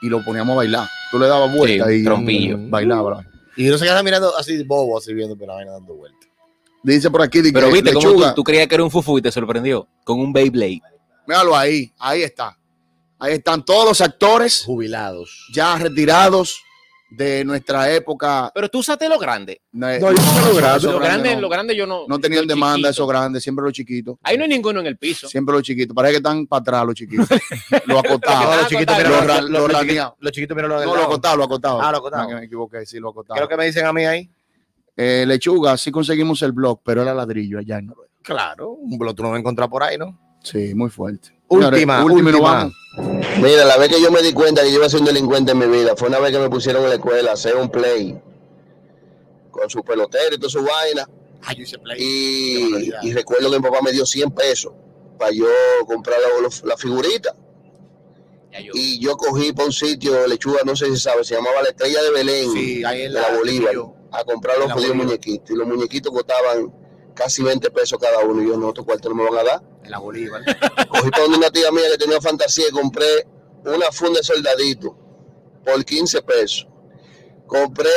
Y 0.00 0.08
lo 0.08 0.24
poníamos 0.24 0.54
a 0.54 0.56
bailar. 0.58 0.88
Tú 1.10 1.18
le 1.18 1.26
dabas 1.26 1.54
vuelta 1.54 1.86
Sí, 1.88 1.94
y 1.94 2.04
trompillo. 2.04 2.56
mm, 2.56 2.70
bailaba. 2.70 3.24
Y 3.56 3.64
no 3.64 3.76
se 3.76 3.84
queda 3.84 4.02
mirando 4.02 4.34
así 4.36 4.62
bobo, 4.62 4.96
así 4.96 5.12
viendo 5.12 5.36
pero 5.36 5.48
la 5.48 5.54
vaina 5.56 5.72
dando 5.72 5.94
vueltas. 5.94 6.17
Dice 6.82 7.10
por 7.10 7.22
aquí, 7.22 7.40
Pero 7.52 7.70
viste 7.70 7.92
cómo 7.92 8.12
tú, 8.12 8.34
tú 8.36 8.44
creías 8.44 8.66
que 8.68 8.74
era 8.76 8.84
un 8.84 8.90
fufu 8.90 9.18
y 9.18 9.22
te 9.22 9.32
sorprendió 9.32 9.86
con 10.04 10.20
un 10.20 10.32
Beyblade. 10.32 10.80
Míralo 11.26 11.56
ahí, 11.56 11.92
ahí 11.98 12.22
está. 12.22 12.56
Ahí 13.18 13.34
están 13.34 13.64
todos 13.64 13.84
los 13.88 14.00
actores 14.00 14.62
Jubilados. 14.64 15.48
ya 15.52 15.76
retirados 15.76 16.62
de 17.10 17.44
nuestra 17.44 17.90
época. 17.92 18.50
Pero 18.54 18.68
tú 18.68 18.78
usaste 18.78 19.08
lo 19.08 19.18
grande. 19.18 19.60
No, 19.72 19.90
yo 19.98 20.08
usé 20.10 20.48
lo 20.48 20.54
grande. 20.54 20.78
eso 20.78 20.92
Lo 20.92 20.98
grande, 21.00 21.34
no. 21.34 21.40
lo 21.40 21.48
grande 21.48 21.74
yo 21.76 21.86
no. 21.86 22.04
No 22.06 22.18
tenían 22.20 22.42
lo 22.42 22.48
demanda 22.48 22.90
esos 22.90 23.08
grandes, 23.08 23.42
siempre 23.42 23.64
los 23.64 23.72
chiquitos. 23.72 24.16
Ahí 24.22 24.36
no 24.38 24.44
hay 24.44 24.50
ninguno 24.50 24.78
en 24.80 24.86
el 24.86 24.96
piso. 24.98 25.26
Siempre 25.28 25.52
los 25.54 25.62
chiquitos. 25.64 25.94
Parece 25.96 26.12
que 26.12 26.16
están 26.18 26.46
para 26.46 26.60
atrás 26.60 26.84
los 26.86 26.94
chiquitos. 26.94 27.26
los 27.86 27.98
acotados. 27.98 28.44
No, 28.44 28.56
los 28.56 28.68
chiquitos, 28.68 28.96
mira, 28.96 29.08
Los 29.08 29.26
ra- 29.26 29.40
los, 29.40 29.50
los 29.50 29.60
los 29.62 29.72
raneados. 29.72 30.14
chiquitos, 30.30 30.54
mira 30.54 30.68
lo 30.68 30.84
No, 30.84 30.94
lo 30.94 31.02
acotados, 31.02 31.38
lo 31.38 31.44
acotados. 31.44 31.82
Ah, 31.84 31.90
lo 31.90 31.98
acotado. 31.98 32.22
No, 32.22 32.28
que 32.28 32.34
me 32.36 32.44
equivoqué, 32.44 32.86
sí, 32.86 32.98
lo 33.00 33.08
¿Qué 33.08 33.10
es 33.10 33.24
acotados. 33.24 33.40
lo 33.40 33.48
que 33.48 33.56
me 33.56 33.66
dicen 33.66 33.84
a 33.86 33.92
mí 33.92 34.04
ahí? 34.04 34.30
Eh, 35.00 35.24
lechuga, 35.26 35.76
sí 35.76 35.90
conseguimos 35.92 36.42
el 36.42 36.50
blog, 36.52 36.80
pero 36.84 37.02
era 37.02 37.14
ladrillo 37.14 37.60
allá 37.60 37.78
en 37.78 37.86
Noruega. 37.86 38.12
Claro, 38.22 38.72
un 38.72 38.98
blog 38.98 39.14
tú 39.14 39.22
no 39.22 39.28
vas 39.30 39.36
a 39.36 39.40
encontrar 39.40 39.70
por 39.70 39.82
ahí, 39.84 39.96
¿no? 39.96 40.18
Sí, 40.42 40.74
muy 40.74 40.90
fuerte. 40.90 41.30
Última, 41.48 42.04
última 42.04 42.30
última. 42.30 42.40
vamos. 42.40 42.74
Mira, 43.40 43.64
la 43.64 43.76
vez 43.78 43.88
que 43.90 44.02
yo 44.02 44.10
me 44.10 44.20
di 44.22 44.32
cuenta 44.32 44.62
que 44.62 44.70
yo 44.70 44.76
iba 44.78 44.86
a 44.86 44.90
ser 44.90 45.00
un 45.00 45.06
delincuente 45.06 45.52
en 45.52 45.58
mi 45.58 45.66
vida 45.66 45.94
fue 45.96 46.08
una 46.08 46.18
vez 46.18 46.32
que 46.32 46.38
me 46.40 46.50
pusieron 46.50 46.82
en 46.82 46.88
la 46.88 46.94
escuela 46.96 47.30
a 47.30 47.34
hacer 47.34 47.54
un 47.56 47.68
play 47.70 48.20
con 49.52 49.70
su 49.70 49.82
pelotero 49.84 50.34
y 50.34 50.38
toda 50.38 50.50
su 50.50 50.62
vaina. 50.64 51.08
Ah, 51.44 51.52
yo 51.54 51.62
hice 51.62 51.78
play. 51.78 51.96
Y, 52.00 53.12
recuerdo 53.12 53.50
que 53.50 53.56
mi 53.58 53.62
papá 53.62 53.78
me 53.82 53.92
dio 53.92 54.04
100 54.04 54.32
pesos 54.32 54.72
para 55.16 55.30
yo 55.30 55.46
comprar 55.86 56.18
la, 56.20 56.48
la 56.68 56.76
figurita. 56.76 57.34
Yo. 58.64 58.72
Y 58.74 58.98
yo 58.98 59.16
cogí 59.16 59.52
para 59.52 59.66
un 59.66 59.72
sitio, 59.72 60.26
lechuga, 60.26 60.58
no 60.66 60.74
sé 60.74 60.86
si 60.86 60.96
sabes, 60.96 61.28
se 61.28 61.36
llamaba 61.36 61.62
la 61.62 61.68
Estrella 61.68 62.02
de 62.02 62.10
Belén, 62.10 62.50
Sí, 62.52 62.82
ahí 62.84 63.02
en 63.02 63.12
de 63.12 63.20
la- 63.20 63.30
la 63.30 63.36
Bolívar, 63.38 63.72
yo. 63.74 63.94
A 64.12 64.24
comprar 64.24 64.58
los 64.58 64.72
jodidos 64.72 64.96
muñequitos. 64.96 65.50
Y 65.50 65.54
los 65.54 65.66
muñequitos 65.66 66.12
costaban 66.12 66.72
casi 67.14 67.42
20 67.42 67.70
pesos 67.70 67.98
cada 67.98 68.20
uno. 68.20 68.42
Y 68.42 68.48
yo, 68.48 68.56
no, 68.56 68.68
estos 68.68 68.84
cuartos 68.84 69.14
no 69.14 69.22
me 69.22 69.30
van 69.30 69.38
a 69.38 69.44
dar. 69.44 69.62
En 69.84 69.90
la 69.90 69.98
Bolívar. 69.98 70.42
Cogí 70.88 71.10
para 71.10 71.26
una 71.26 71.50
tía 71.50 71.70
mía 71.70 71.84
que 71.92 71.98
tenía 71.98 72.20
fantasía 72.20 72.66
y 72.68 72.72
compré 72.72 73.26
una 73.64 73.90
funda 73.92 74.20
de 74.20 74.24
soldadito 74.24 74.96
por 75.64 75.84
15 75.84 76.22
pesos. 76.22 76.68
Compré 77.46 77.90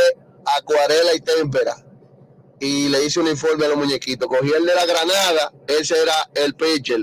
acuarela 0.58 1.14
y 1.14 1.20
témpera 1.20 1.76
y 2.60 2.90
le 2.90 3.04
hice 3.04 3.20
un 3.20 3.28
informe 3.28 3.66
a 3.66 3.70
los 3.70 3.78
muñequitos. 3.78 4.28
Cogí 4.28 4.52
el 4.52 4.66
de 4.66 4.76
la 4.76 4.86
granada, 4.86 5.54
ese 5.68 6.02
era 6.02 6.14
el 6.36 6.54
pitcher. 6.56 7.00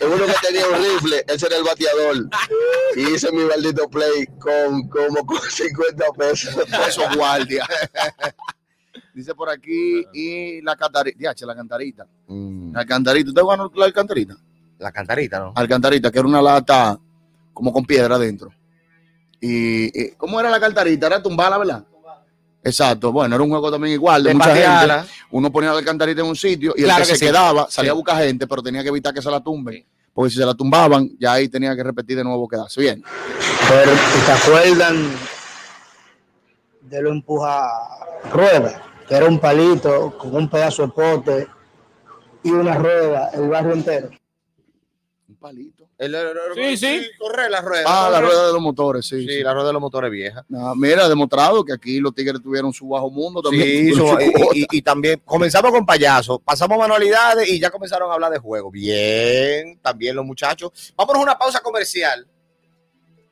Uno 0.00 0.26
que 0.26 0.34
tenía 0.46 0.66
un 0.68 0.74
rifle, 0.76 1.24
ese 1.26 1.46
era 1.46 1.56
el 1.56 1.64
bateador. 1.64 2.28
Y 2.96 3.14
hice 3.14 3.30
mi 3.32 3.44
maldito 3.44 3.88
play 3.88 4.26
con 4.38 4.88
como 4.88 5.26
con 5.26 5.40
50 5.40 6.04
pesos. 6.16 6.54
Eso 6.88 7.02
guardia. 7.16 7.66
Dice 9.14 9.34
por 9.34 9.48
aquí, 9.48 10.04
y 10.12 10.60
la 10.62 10.76
cantarita, 10.76 11.34
la 11.46 11.54
cantarita. 11.54 12.06
La 12.72 12.84
cantarita, 12.84 13.30
¿usted 13.30 13.42
ganó 13.42 13.70
la 13.74 13.84
alcantarita? 13.86 14.36
La 14.78 14.92
cantarita, 14.92 15.38
¿no? 15.40 15.52
Alcantarita, 15.54 16.10
que 16.10 16.18
era 16.18 16.28
una 16.28 16.42
lata 16.42 16.98
como 17.54 17.72
con 17.72 17.86
piedra 17.86 18.16
adentro. 18.16 18.50
Y, 19.40 19.86
y- 19.86 20.10
¿cómo 20.16 20.38
era 20.38 20.50
la 20.50 20.60
cantarita? 20.60 21.06
Era 21.06 21.22
tumbarla, 21.22 21.56
¿verdad? 21.58 21.84
Exacto, 22.66 23.12
bueno, 23.12 23.36
era 23.36 23.44
un 23.44 23.50
juego 23.50 23.70
también 23.70 23.94
igual 23.94 24.24
de, 24.24 24.30
De 24.30 24.34
mucha 24.34 24.54
gente. 24.56 25.08
Uno 25.30 25.52
ponía 25.52 25.70
la 25.72 25.78
alcantarita 25.78 26.20
en 26.20 26.26
un 26.26 26.34
sitio 26.36 26.74
y 26.76 26.82
Claro 26.82 27.02
el 27.02 27.06
que, 27.06 27.12
que 27.12 27.18
se 27.18 27.24
sí. 27.24 27.30
quedaba 27.30 27.66
salía 27.70 27.90
Sí. 27.90 27.92
a 27.92 27.94
buscar 27.94 28.22
gente, 28.24 28.46
pero 28.46 28.62
tenía 28.62 28.82
que 28.82 28.88
evitar 28.88 29.14
que 29.14 29.22
se 29.22 29.30
la 29.30 29.40
tumben. 29.40 29.86
Porque 30.12 30.30
si 30.30 30.36
se 30.38 30.44
la 30.46 30.54
tumbaban, 30.54 31.10
ya 31.18 31.34
ahí 31.34 31.48
tenía 31.48 31.76
que 31.76 31.82
repetir 31.84 32.16
de 32.16 32.24
nuevo 32.24 32.48
quedarse. 32.48 32.80
Bien. 32.80 33.04
Pero, 33.68 33.92
¿te 34.24 34.32
acuerdan 34.32 35.12
de 36.80 37.02
lo 37.02 37.10
empuja 37.10 37.68
rueda? 38.32 38.82
Que 39.06 39.14
era 39.14 39.26
un 39.26 39.38
palito 39.38 40.16
con 40.18 40.34
un 40.34 40.48
pedazo 40.48 40.82
de 40.82 40.88
pote 40.88 41.46
y 42.42 42.50
una 42.50 42.74
rueda, 42.74 43.30
el 43.34 43.48
barrio 43.48 43.74
entero. 43.74 44.10
Un 45.28 45.36
palito. 45.36 45.85
El- 45.98 46.14
el- 46.14 46.26
el- 46.56 46.76
Sí, 46.76 46.86
sí. 46.86 47.06
Corre 47.18 47.48
la 47.48 47.62
rueda. 47.62 47.84
Ah, 47.86 48.10
la 48.10 48.20
rueda 48.20 48.46
de 48.48 48.52
los 48.52 48.60
motores, 48.60 49.06
sí. 49.06 49.22
Sí, 49.26 49.36
sí. 49.36 49.42
la 49.42 49.54
rueda 49.54 49.68
de 49.68 49.72
los 49.72 49.80
motores 49.80 50.10
vieja. 50.10 50.44
No, 50.48 50.74
mira, 50.74 51.08
demostrado 51.08 51.64
que 51.64 51.72
aquí 51.72 52.00
los 52.00 52.14
tigres 52.14 52.42
tuvieron 52.42 52.70
su 52.72 52.88
bajo 52.88 53.10
mundo 53.10 53.40
también. 53.40 53.64
Sí, 53.66 53.92
su 53.94 54.02
y, 54.04 54.04
cuota. 54.06 54.24
y- 54.54 54.66
y 54.70 54.82
también 54.82 55.22
comenzamos 55.24 55.70
con 55.70 55.86
payasos, 55.86 56.38
pasamos 56.44 56.76
manualidades 56.78 57.48
y 57.48 57.58
ya 57.58 57.70
comenzaron 57.70 58.10
a 58.10 58.14
hablar 58.14 58.30
de 58.30 58.38
juego. 58.38 58.70
Bien, 58.70 59.78
también 59.80 60.14
los 60.16 60.24
muchachos. 60.26 60.92
Vámonos 60.96 61.20
a 61.20 61.22
una 61.24 61.38
pausa 61.38 61.60
comercial. 61.60 62.26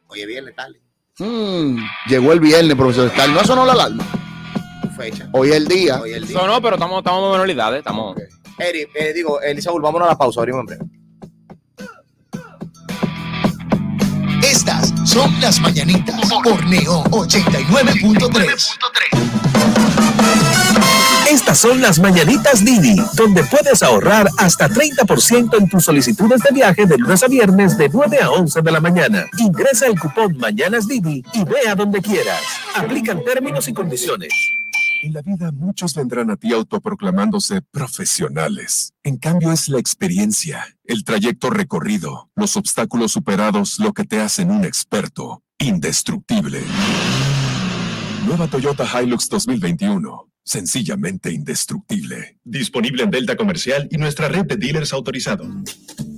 Oye, 0.06 0.24
viernes, 0.24 0.54
tal. 0.56 0.80
Mm, 1.18 1.76
llegó 2.08 2.32
el 2.32 2.40
viernes, 2.40 2.74
profesor 2.76 3.10
Stal. 3.10 3.32
No 3.34 3.44
sonó 3.44 3.66
la 3.66 3.72
alarma. 3.72 4.04
Fecha. 4.96 5.28
Hoy 5.32 5.50
es 5.50 5.56
el 5.56 5.68
día. 5.68 6.00
Hoy 6.00 6.12
el 6.12 6.26
día. 6.26 6.38
No, 6.38 6.46
no, 6.46 6.62
pero 6.62 6.76
estamos, 6.76 6.98
estamos 6.98 7.24
en 7.24 7.30
manualidades. 7.30 7.78
Estamos. 7.80 8.16
Eri, 8.58 8.86
eh, 8.94 9.12
digo, 9.12 9.40
Elisaúl, 9.42 9.82
vámonos 9.82 10.06
a 10.08 10.12
la 10.12 10.18
pausa, 10.18 10.40
abrimos 10.40 10.60
en 10.60 10.66
breve. 10.66 10.84
Son 15.05 15.40
las 15.40 15.61
mañanitas 15.61 16.28
por 16.42 16.64
Neon 16.66 17.05
89.3. 17.11 18.78
Estas 21.24 21.30
Estas 21.30 21.59
son 21.59 21.80
las 21.80 21.98
mañanitas 21.98 22.64
Didi, 22.64 22.96
donde 23.14 23.44
puedes 23.44 23.82
ahorrar 23.82 24.28
hasta 24.38 24.68
30% 24.68 25.59
en 25.59 25.68
tus 25.68 25.84
solicitudes 25.84 26.40
de 26.42 26.55
viaje 26.55 26.86
de 26.86 26.96
lunes 26.96 27.22
a 27.22 27.28
viernes 27.28 27.76
de 27.76 27.88
9 27.88 28.18
a 28.22 28.30
11 28.30 28.62
de 28.62 28.72
la 28.72 28.80
mañana. 28.80 29.26
Ingresa 29.38 29.86
el 29.86 29.98
cupón 29.98 30.38
Mañanas 30.38 30.88
Didi 30.88 31.24
y 31.34 31.44
ve 31.44 31.68
a 31.68 31.74
donde 31.74 32.00
quieras. 32.00 32.40
Aplican 32.74 33.22
términos 33.24 33.68
y 33.68 33.74
condiciones. 33.74 34.32
En 35.05 35.12
la 35.12 35.20
vida 35.20 35.52
muchos 35.52 35.94
vendrán 35.94 36.30
a 36.30 36.36
ti 36.36 36.55
autoproclamándose 36.55 37.61
profesionales. 37.61 38.94
En 39.02 39.18
cambio 39.18 39.52
es 39.52 39.68
la 39.68 39.78
experiencia, 39.78 40.64
el 40.82 41.05
trayecto 41.05 41.50
recorrido, 41.50 42.30
los 42.34 42.57
obstáculos 42.57 43.12
superados 43.12 43.78
lo 43.80 43.92
que 43.92 44.05
te 44.05 44.20
hacen 44.20 44.50
un 44.50 44.64
experto, 44.64 45.42
indestructible. 45.59 46.62
Nueva 48.24 48.48
Toyota 48.48 48.86
Hilux 48.98 49.28
2021. 49.28 50.30
Sencillamente 50.42 51.30
indestructible. 51.30 52.38
Disponible 52.42 53.02
en 53.02 53.11
Delta 53.11 53.36
Comercial 53.36 53.86
y 53.90 53.98
nuestra 53.98 54.28
red 54.28 54.46
de 54.46 54.57
dealers 54.57 54.94
autorizados. 54.94 55.48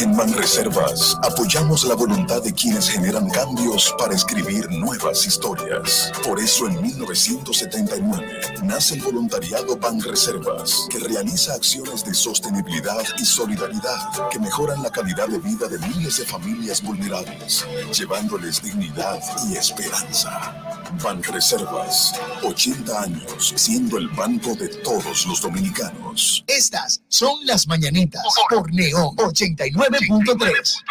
En 0.00 0.16
Banreservas 0.16 1.14
apoyamos 1.22 1.84
la 1.84 1.94
voluntad 1.94 2.42
de 2.42 2.54
quienes 2.54 2.88
generan 2.88 3.28
cambios 3.28 3.94
para 3.98 4.14
escribir 4.14 4.66
nuevas 4.70 5.26
historias. 5.26 6.10
Por 6.26 6.40
eso 6.40 6.66
en 6.68 6.80
1979 6.80 8.40
nace 8.62 8.94
el 8.94 9.02
voluntariado 9.02 9.76
Banreservas, 9.76 10.86
que 10.88 11.00
realiza 11.00 11.52
acciones 11.52 12.02
de 12.02 12.14
sostenibilidad 12.14 13.02
y 13.18 13.26
solidaridad 13.26 14.30
que 14.30 14.38
mejoran 14.38 14.82
la 14.82 14.90
calidad 14.90 15.28
de 15.28 15.38
vida 15.38 15.68
de 15.68 15.78
miles 15.78 16.16
de 16.16 16.24
familias 16.24 16.82
vulnerables, 16.82 17.66
llevándoles 17.92 18.62
dignidad 18.62 19.20
y 19.50 19.56
esperanza. 19.58 20.69
Banreservas, 21.02 22.12
80 22.42 23.02
años 23.02 23.54
siendo 23.56 23.98
el 23.98 24.08
banco 24.08 24.54
de 24.54 24.68
todos 24.68 25.26
los 25.26 25.40
dominicanos. 25.40 26.44
Estas 26.46 27.02
son 27.08 27.38
las 27.44 27.66
mañanitas 27.66 28.22
por 28.48 28.72
Neón 28.72 29.16
89.3. 29.16 30.82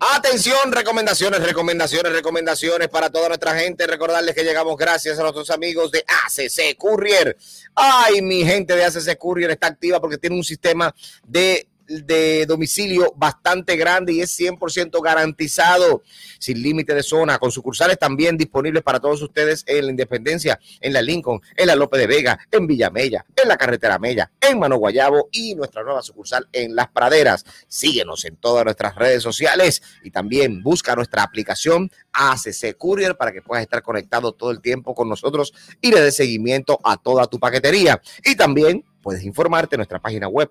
Atención, 0.00 0.70
recomendaciones, 0.70 1.42
recomendaciones, 1.42 2.12
recomendaciones 2.12 2.88
para 2.88 3.10
toda 3.10 3.28
nuestra 3.28 3.58
gente. 3.58 3.86
Recordarles 3.86 4.34
que 4.34 4.44
llegamos 4.44 4.76
gracias 4.76 5.18
a 5.18 5.22
nuestros 5.22 5.50
amigos 5.50 5.90
de 5.90 6.04
ACC 6.06 6.76
Courier. 6.76 7.36
Ay, 7.74 8.22
mi 8.22 8.44
gente 8.44 8.76
de 8.76 8.84
ACC 8.84 9.18
Courier 9.18 9.50
está 9.50 9.66
activa 9.66 10.00
porque 10.00 10.18
tiene 10.18 10.36
un 10.36 10.44
sistema 10.44 10.94
de 11.26 11.66
de 11.88 12.46
domicilio 12.46 13.12
bastante 13.16 13.76
grande 13.76 14.12
y 14.12 14.20
es 14.20 14.38
100% 14.38 15.02
garantizado, 15.02 16.02
sin 16.38 16.62
límite 16.62 16.94
de 16.94 17.02
zona, 17.02 17.38
con 17.38 17.50
sucursales 17.50 17.98
también 17.98 18.36
disponibles 18.36 18.82
para 18.82 19.00
todos 19.00 19.20
ustedes 19.22 19.64
en 19.66 19.86
la 19.86 19.90
Independencia, 19.90 20.60
en 20.80 20.92
la 20.92 21.02
Lincoln, 21.02 21.40
en 21.56 21.66
la 21.66 21.74
Lope 21.74 21.98
de 21.98 22.06
Vega, 22.06 22.38
en 22.50 22.66
Villamella, 22.66 23.24
en 23.34 23.48
la 23.48 23.56
Carretera 23.56 23.98
Mella, 23.98 24.30
en 24.40 24.58
Mano 24.58 24.76
Guayabo 24.76 25.28
y 25.32 25.54
nuestra 25.54 25.82
nueva 25.82 26.02
sucursal 26.02 26.48
en 26.52 26.76
Las 26.76 26.88
Praderas. 26.88 27.44
Síguenos 27.66 28.24
en 28.24 28.36
todas 28.36 28.64
nuestras 28.64 28.94
redes 28.94 29.22
sociales 29.22 29.82
y 30.04 30.10
también 30.10 30.62
busca 30.62 30.94
nuestra 30.94 31.22
aplicación 31.22 31.90
ACC 32.12 32.76
Courier 32.76 33.16
para 33.16 33.32
que 33.32 33.42
puedas 33.42 33.62
estar 33.62 33.82
conectado 33.82 34.32
todo 34.32 34.50
el 34.50 34.60
tiempo 34.60 34.94
con 34.94 35.08
nosotros 35.08 35.52
y 35.80 35.90
le 35.92 36.00
dé 36.00 36.12
seguimiento 36.12 36.78
a 36.84 36.96
toda 36.96 37.26
tu 37.26 37.38
paquetería. 37.38 38.00
Y 38.24 38.36
también 38.36 38.84
puedes 39.02 39.24
informarte 39.24 39.76
en 39.76 39.78
nuestra 39.78 40.00
página 40.00 40.28
web 40.28 40.50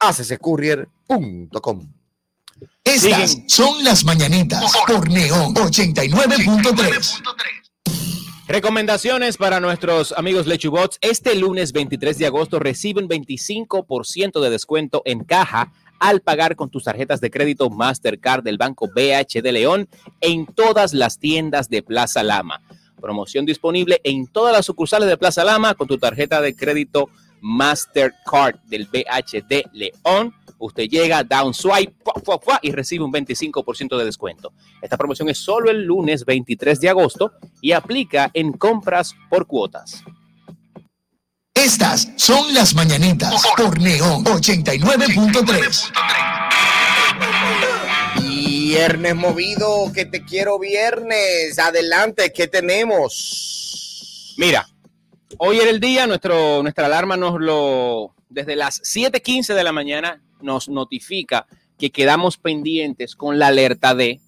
acccourier.com. 0.00 1.92
Estas 2.84 3.38
son 3.48 3.84
las 3.84 4.04
mañanitas 4.04 4.72
por 4.86 5.10
Neón 5.10 5.54
89.3. 5.54 7.22
Recomendaciones 8.48 9.36
para 9.36 9.58
nuestros 9.58 10.12
amigos 10.12 10.46
Lechubots. 10.46 10.98
Este 11.00 11.34
lunes 11.34 11.72
23 11.72 12.16
de 12.16 12.26
agosto 12.26 12.60
reciben 12.60 13.08
25% 13.08 14.40
de 14.40 14.50
descuento 14.50 15.02
en 15.04 15.24
caja 15.24 15.72
al 15.98 16.20
pagar 16.20 16.54
con 16.54 16.70
tus 16.70 16.84
tarjetas 16.84 17.20
de 17.20 17.30
crédito 17.30 17.70
Mastercard 17.70 18.44
del 18.44 18.56
Banco 18.56 18.88
BH 18.88 19.42
de 19.42 19.52
León 19.52 19.88
en 20.20 20.46
todas 20.46 20.94
las 20.94 21.18
tiendas 21.18 21.68
de 21.68 21.82
Plaza 21.82 22.22
Lama. 22.22 22.62
Promoción 23.00 23.46
disponible 23.46 24.00
en 24.04 24.28
todas 24.28 24.52
las 24.52 24.64
sucursales 24.64 25.08
de 25.08 25.16
Plaza 25.16 25.42
Lama 25.42 25.74
con 25.74 25.88
tu 25.88 25.98
tarjeta 25.98 26.40
de 26.40 26.54
crédito 26.54 27.06
Mastercard 27.06 27.25
del 28.66 28.86
BHD 28.86 29.70
León. 29.72 30.34
Usted 30.58 30.84
llega, 30.84 31.22
da 31.22 31.44
un 31.44 31.52
swipe 31.54 31.94
y 32.62 32.72
recibe 32.72 33.04
un 33.04 33.12
25% 33.12 33.96
de 33.96 34.04
descuento. 34.04 34.52
Esta 34.80 34.96
promoción 34.96 35.28
es 35.28 35.38
solo 35.38 35.70
el 35.70 35.84
lunes 35.84 36.24
23 36.24 36.80
de 36.80 36.88
agosto 36.88 37.32
y 37.60 37.72
aplica 37.72 38.30
en 38.32 38.52
compras 38.52 39.14
por 39.28 39.46
cuotas. 39.46 40.02
Estas 41.54 42.08
son 42.16 42.52
las 42.54 42.74
mañanitas 42.74 43.42
por 43.56 43.80
Neón 43.80 44.24
89.3. 44.24 45.90
Viernes 48.20 49.16
movido, 49.16 49.90
que 49.94 50.04
te 50.04 50.24
quiero 50.24 50.58
viernes. 50.58 51.58
Adelante, 51.58 52.32
¿qué 52.32 52.46
tenemos? 52.46 54.34
Mira, 54.36 54.68
Hoy 55.38 55.58
era 55.58 55.70
el 55.70 55.80
día, 55.80 56.06
nuestro, 56.06 56.62
nuestra 56.62 56.86
alarma 56.86 57.16
nos 57.16 57.40
lo, 57.40 58.14
desde 58.28 58.54
las 58.54 58.80
7:15 58.82 59.54
de 59.54 59.64
la 59.64 59.72
mañana 59.72 60.22
nos 60.40 60.68
notifica 60.68 61.46
que 61.78 61.90
quedamos 61.90 62.36
pendientes 62.36 63.16
con 63.16 63.38
la 63.38 63.48
alerta 63.48 63.94
de 63.94 64.20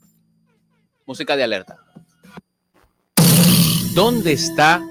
música 1.07 1.37
de 1.37 1.45
alerta. 1.45 1.79
¿Dónde 3.95 4.33
está 4.33 4.83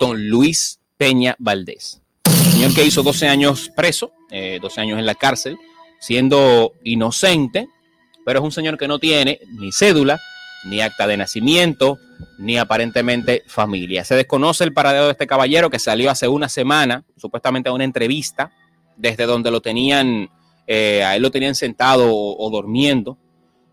don 0.00 0.28
Luis 0.28 0.80
Peña 0.96 1.36
Valdés? 1.38 2.00
Señor 2.50 2.74
que 2.74 2.84
hizo 2.84 3.02
12 3.02 3.28
años 3.28 3.70
preso, 3.76 4.12
eh, 4.30 4.58
12 4.60 4.80
años 4.80 4.98
en 4.98 5.06
la 5.06 5.14
cárcel, 5.14 5.58
siendo 6.00 6.72
inocente, 6.82 7.68
pero 8.24 8.38
es 8.38 8.44
un 8.44 8.52
señor 8.52 8.78
que 8.78 8.88
no 8.88 8.98
tiene 8.98 9.38
ni 9.50 9.70
cédula, 9.70 10.18
ni 10.64 10.80
acta 10.80 11.06
de 11.06 11.16
nacimiento, 11.16 11.98
ni 12.38 12.58
aparentemente 12.58 13.42
familia. 13.46 14.04
Se 14.04 14.14
desconoce 14.14 14.64
el 14.64 14.72
paradero 14.72 15.06
de 15.06 15.12
este 15.12 15.26
caballero 15.26 15.70
que 15.70 15.78
salió 15.78 16.10
hace 16.10 16.28
una 16.28 16.48
semana, 16.48 17.04
supuestamente 17.16 17.68
a 17.68 17.72
una 17.72 17.84
entrevista, 17.84 18.52
desde 18.96 19.26
donde 19.26 19.50
lo 19.50 19.60
tenían, 19.60 20.30
eh, 20.66 21.04
a 21.04 21.16
él 21.16 21.22
lo 21.22 21.30
tenían 21.30 21.54
sentado 21.54 22.08
o, 22.10 22.50
durmiendo. 22.50 23.18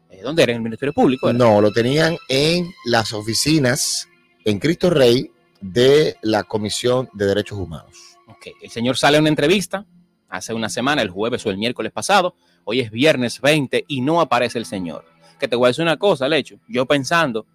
Eh, 0.10 0.22
¿Dónde 0.22 0.44
era? 0.44 0.52
¿En 0.52 0.58
el 0.58 0.64
Ministerio 0.64 0.94
Público? 0.94 1.32
No, 1.34 1.62
lo 1.62 1.72
tenían 1.72 2.18
en 2.30 2.70
las 2.86 3.14
oficinas 3.14 4.08
en 4.46 4.60
Cristo 4.60 4.90
Rey 4.90 5.32
de 5.62 6.18
la 6.22 6.44
Comisión 6.44 7.10
de 7.14 7.26
Derechos 7.26 7.58
Humanos. 7.58 7.98
Ok, 8.28 8.48
el 8.62 8.70
señor 8.70 8.98
sale 8.98 9.18
a 9.18 9.22
una 9.22 9.30
entrevista 9.30 9.86
hace 10.30 10.54
una 10.54 10.70
semana, 10.70 11.02
el 11.02 11.10
jueves 11.10 11.46
o 11.46 11.52
el 11.52 11.58
miércoles 11.58 11.92
pasado, 11.92 12.36
hoy 12.64 12.80
es 12.80 12.90
viernes 12.90 13.40
20 13.40 13.86
y 13.88 14.02
no 14.02 14.20
aparece 14.20 14.58
el 14.58 14.66
señor. 14.66 15.06
Que 15.44 15.50
te 15.50 15.58
voy 15.58 15.66
a 15.66 15.72
decir 15.72 15.84
una 15.84 15.98
cosa, 15.98 16.30
Lecho, 16.30 16.56
yo 16.70 16.86
pensando, 16.86 17.46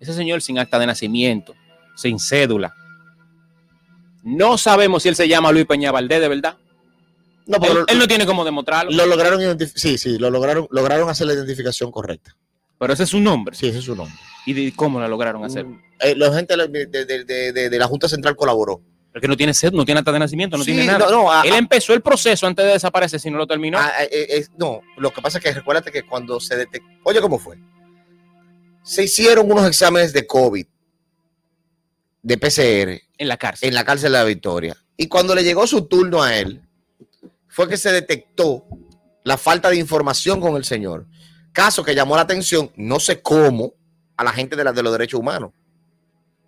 ese 0.00 0.12
señor 0.12 0.42
sin 0.42 0.58
acta 0.58 0.78
de 0.78 0.84
nacimiento, 0.84 1.54
sin 1.96 2.18
cédula. 2.20 2.74
No 4.22 4.58
sabemos 4.58 5.02
si 5.02 5.08
él 5.08 5.16
se 5.16 5.26
llama 5.26 5.50
Luis 5.50 5.64
Peña 5.64 5.92
Valdés 5.92 6.20
de 6.20 6.28
verdad. 6.28 6.58
No, 7.46 7.56
él, 7.56 7.86
él, 7.88 7.98
no 7.98 8.06
tiene 8.06 8.26
cómo 8.26 8.44
demostrarlo. 8.44 8.90
Lo 8.90 9.06
lograron 9.06 9.40
sí, 9.74 9.96
sí, 9.96 10.18
lo 10.18 10.28
lograron, 10.28 10.66
lograron 10.70 11.08
hacer 11.08 11.26
la 11.26 11.32
identificación 11.32 11.90
correcta. 11.90 12.36
Pero 12.78 12.92
ese 12.92 13.04
es 13.04 13.08
su 13.08 13.18
nombre. 13.18 13.56
Sí, 13.56 13.68
ese 13.68 13.78
es 13.78 13.84
su 13.86 13.96
nombre. 13.96 14.14
¿Y 14.44 14.52
de 14.52 14.76
cómo 14.76 15.00
la 15.00 15.08
lograron 15.08 15.42
hacer? 15.42 15.64
Eh, 16.00 16.14
la 16.16 16.30
gente 16.34 16.54
de, 16.54 16.86
de, 16.86 17.70
de, 17.70 17.78
la 17.78 17.86
Junta 17.86 18.10
Central 18.10 18.36
colaboró. 18.36 18.82
Porque 19.12 19.26
no 19.26 19.36
tiene 19.36 19.52
sed, 19.54 19.72
no 19.72 19.84
tiene 19.84 19.98
acta 19.98 20.12
de 20.12 20.20
nacimiento, 20.20 20.56
no 20.56 20.62
sí, 20.62 20.72
tiene 20.72 20.86
nada. 20.86 21.06
No, 21.06 21.10
no, 21.10 21.32
a, 21.32 21.42
él 21.42 21.54
empezó 21.54 21.92
el 21.94 22.00
proceso 22.00 22.46
antes 22.46 22.64
de 22.64 22.72
desaparecer, 22.72 23.18
si 23.18 23.30
no 23.30 23.38
lo 23.38 23.46
terminó. 23.46 23.78
A, 23.78 24.04
eh, 24.04 24.08
eh, 24.10 24.46
no, 24.56 24.80
lo 24.96 25.10
que 25.12 25.20
pasa 25.20 25.38
es 25.38 25.44
que 25.44 25.52
recuérdate 25.52 25.90
que 25.90 26.04
cuando 26.04 26.38
se 26.38 26.56
detectó. 26.56 26.88
Oye, 27.04 27.20
¿cómo 27.20 27.38
fue? 27.38 27.58
se 28.82 29.04
hicieron 29.04 29.50
unos 29.50 29.66
exámenes 29.66 30.12
de 30.12 30.26
COVID, 30.26 30.66
de 32.22 32.38
PCR. 32.38 33.00
En 33.18 33.28
la 33.28 33.36
cárcel. 33.36 33.68
En 33.68 33.74
la 33.74 33.84
cárcel 33.84 34.12
de 34.12 34.18
la 34.18 34.24
Victoria. 34.24 34.76
Y 34.96 35.08
cuando 35.08 35.34
le 35.34 35.44
llegó 35.44 35.66
su 35.66 35.86
turno 35.86 36.22
a 36.22 36.36
él, 36.36 36.62
fue 37.48 37.68
que 37.68 37.76
se 37.76 37.92
detectó 37.92 38.64
la 39.24 39.36
falta 39.36 39.70
de 39.70 39.76
información 39.76 40.40
con 40.40 40.56
el 40.56 40.64
señor. 40.64 41.06
Caso 41.52 41.84
que 41.84 41.94
llamó 41.94 42.16
la 42.16 42.22
atención, 42.22 42.70
no 42.76 43.00
sé 43.00 43.22
cómo, 43.22 43.74
a 44.16 44.24
la 44.24 44.32
gente 44.32 44.56
de, 44.56 44.64
la, 44.64 44.72
de 44.72 44.82
los 44.82 44.92
derechos 44.92 45.20
humanos. 45.20 45.52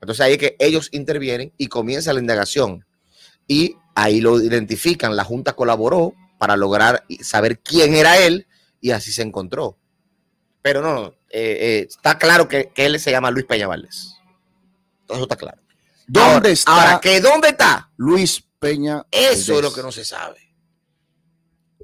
Entonces 0.03 0.20
ahí 0.20 0.32
es 0.32 0.38
que 0.38 0.57
ellos 0.59 0.88
intervienen 0.92 1.53
y 1.57 1.68
comienza 1.68 2.12
la 2.12 2.18
indagación. 2.20 2.84
Y 3.46 3.76
ahí 3.94 4.20
lo 4.20 4.40
identifican. 4.42 5.14
La 5.14 5.22
Junta 5.24 5.53
colaboró 5.55 6.12
para 6.38 6.57
lograr 6.57 7.05
saber 7.22 7.61
quién 7.61 7.94
era 7.94 8.18
él 8.18 8.48
y 8.80 8.90
así 8.90 9.12
se 9.12 9.22
encontró. 9.22 9.78
Pero 10.61 10.82
no, 10.82 11.07
eh, 11.30 11.59
eh, 11.61 11.86
está 11.88 12.18
claro 12.18 12.48
que, 12.48 12.70
que 12.74 12.84
él 12.86 12.98
se 12.98 13.12
llama 13.12 13.30
Luis 13.30 13.46
Peña 13.46 13.68
Valdés. 13.68 14.14
Eso 15.09 15.22
está 15.22 15.36
claro. 15.36 15.62
¿Dónde 16.09 16.30
Ahora- 16.34 16.48
está 16.50 16.72
Ahora, 16.72 17.00
¿que 17.00 17.20
¿dónde 17.20 17.48
está? 17.48 17.90
Luis 17.96 18.42
Peña? 18.59 19.07
Eso 19.11 19.55
es 19.55 19.62
lo 19.62 19.72
que 19.72 19.82
no 19.82 19.92
se 19.92 20.05
sabe. 20.05 20.53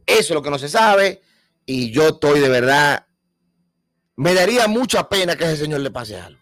Eso 0.06 0.20
es 0.20 0.30
lo 0.30 0.42
que 0.42 0.50
no 0.50 0.58
se 0.58 0.68
sabe. 0.68 1.22
Y 1.66 1.92
yo 1.92 2.08
estoy 2.08 2.40
de 2.40 2.48
verdad. 2.48 3.06
Me 4.16 4.34
daría 4.34 4.66
mucha 4.66 5.08
pena 5.08 5.36
que 5.36 5.44
a 5.44 5.52
ese 5.52 5.62
señor 5.64 5.80
le 5.80 5.90
pase 5.92 6.16
algo. 6.18 6.38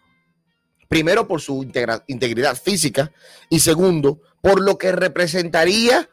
Primero, 0.87 1.27
por 1.27 1.41
su 1.41 1.63
integra- 1.63 2.03
integridad 2.07 2.55
física. 2.55 3.11
Y 3.49 3.59
segundo, 3.59 4.21
por 4.41 4.61
lo 4.61 4.77
que 4.77 4.91
representaría. 4.91 6.09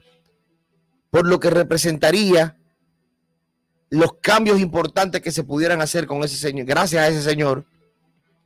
Por 1.11 1.29
lo 1.29 1.39
que 1.39 1.49
representaría 1.51 2.59
los 3.91 4.15
cambios 4.21 4.59
importantes 4.59 5.21
que 5.21 5.31
se 5.31 5.45
pudieran 5.45 5.81
hacer 5.81 6.09
con 6.09 6.25
ese 6.25 6.37
señor, 6.37 6.67
gracias 6.67 7.03
a 7.05 7.09
ese 7.09 7.23
señor, 7.23 7.65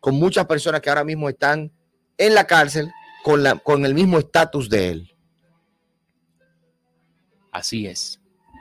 con 0.01 0.16
muchas 0.16 0.45
personas 0.45 0.83
que 0.83 0.91
ahora 0.91 1.05
mismo 1.05 1.31
están 1.31 1.72
en 2.18 2.35
la 2.35 2.47
cárcel 2.47 2.91
con, 3.24 3.43
la, 3.43 3.55
con 3.57 3.87
el 3.87 3.95
mismo 3.95 4.18
estatus 4.18 4.68
de 4.68 4.89
él. 4.91 5.14
Así 7.51 7.87
es. 7.87 8.20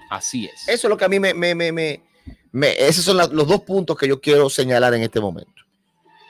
Así 0.09 0.45
es. 0.45 0.61
Eso 0.70 0.88
es 0.88 0.89
lo 0.89 0.95
que 0.95 1.05
a 1.05 1.09
mí 1.09 1.20
me, 1.20 1.34
me, 1.34 1.53
me, 1.53 1.72
me- 1.74 2.03
me- 2.53 2.88
esos 2.88 3.03
son 3.03 3.18
la- 3.18 3.28
los 3.28 3.47
dos 3.47 3.63
puntos 3.63 3.97
que 3.97 4.07
yo 4.07 4.22
quiero 4.22 4.49
señalar 4.49 4.93
en 4.93 5.03
este 5.03 5.20
momento. 5.20 5.51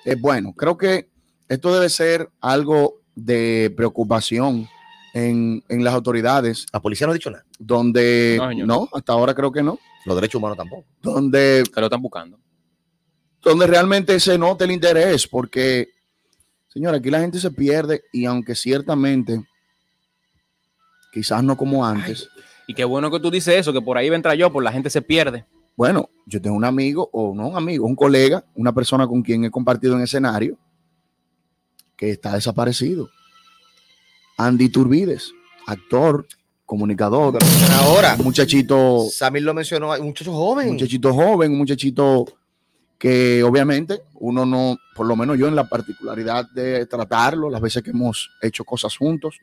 Eh, 0.05 0.15
bueno, 0.15 0.53
creo 0.53 0.75
que 0.77 1.09
esto 1.49 1.73
debe 1.73 1.89
ser 1.89 2.29
algo 2.41 3.01
de 3.15 3.73
preocupación 3.75 4.67
en, 5.13 5.63
en 5.69 5.83
las 5.83 5.93
autoridades. 5.93 6.65
La 6.71 6.81
policía 6.81 7.07
no 7.07 7.11
ha 7.11 7.15
dicho 7.15 7.31
nada. 7.31 7.45
Donde 7.57 8.39
No, 8.65 8.87
hasta 8.93 9.13
ahora 9.13 9.33
creo 9.33 9.51
que 9.51 9.63
no. 9.63 9.79
Los 10.05 10.15
derechos 10.15 10.39
humanos 10.39 10.57
tampoco. 10.57 10.85
Donde, 11.01 11.63
Que 11.73 11.79
lo 11.81 11.87
están 11.87 12.01
buscando. 12.01 12.39
donde 13.43 13.67
realmente 13.67 14.19
se 14.19 14.37
nota 14.37 14.65
el 14.65 14.71
interés, 14.71 15.27
porque, 15.27 15.89
señora, 16.67 16.97
aquí 16.97 17.09
la 17.09 17.19
gente 17.19 17.39
se 17.39 17.51
pierde 17.51 18.03
y 18.13 18.25
aunque 18.25 18.55
ciertamente, 18.55 19.43
quizás 21.11 21.43
no 21.43 21.57
como 21.57 21.85
antes, 21.85 22.29
Y 22.67 22.73
qué 22.73 22.83
bueno 22.83 23.09
que 23.09 23.19
tú 23.19 23.31
dices 23.31 23.55
eso, 23.55 23.71
que 23.71 23.81
por 23.81 23.97
ahí 23.97 24.07
entrar 24.07 24.35
yo, 24.35 24.51
por 24.51 24.63
la 24.63 24.71
gente 24.71 24.89
se 24.89 25.01
pierde. 25.01 25.45
Bueno, 25.75 26.09
yo 26.25 26.41
tengo 26.41 26.55
un 26.55 26.65
amigo, 26.65 27.09
o 27.13 27.33
no 27.33 27.47
un 27.49 27.55
amigo, 27.55 27.85
un 27.85 27.95
colega, 27.95 28.43
una 28.55 28.73
persona 28.73 29.07
con 29.07 29.21
quien 29.21 29.45
he 29.45 29.51
compartido 29.51 29.95
en 29.95 30.01
escenario, 30.01 30.57
que 31.97 32.11
está 32.11 32.35
desaparecido. 32.35 33.09
Andy 34.37 34.69
Turbides, 34.69 35.33
actor, 35.65 36.27
comunicador. 36.65 37.37
Ahora, 37.71 38.15
un 38.19 38.25
muchachito, 38.25 39.07
Samir 39.09 39.43
lo 39.43 39.53
mencionó, 39.53 39.91
un 39.91 40.05
muchacho 40.05 40.31
joven. 40.31 40.67
un 40.67 40.73
muchachito 40.73 41.13
joven, 41.13 41.51
un 41.51 41.57
muchachito 41.57 42.25
que 42.97 43.43
obviamente 43.43 44.01
uno 44.15 44.45
no, 44.45 44.77
por 44.95 45.05
lo 45.05 45.15
menos 45.15 45.37
yo 45.37 45.47
en 45.47 45.55
la 45.55 45.67
particularidad 45.67 46.49
de 46.51 46.85
tratarlo, 46.85 47.49
las 47.49 47.61
veces 47.61 47.83
que 47.83 47.91
hemos 47.91 48.29
hecho 48.41 48.63
cosas 48.63 48.95
juntos, 48.95 49.39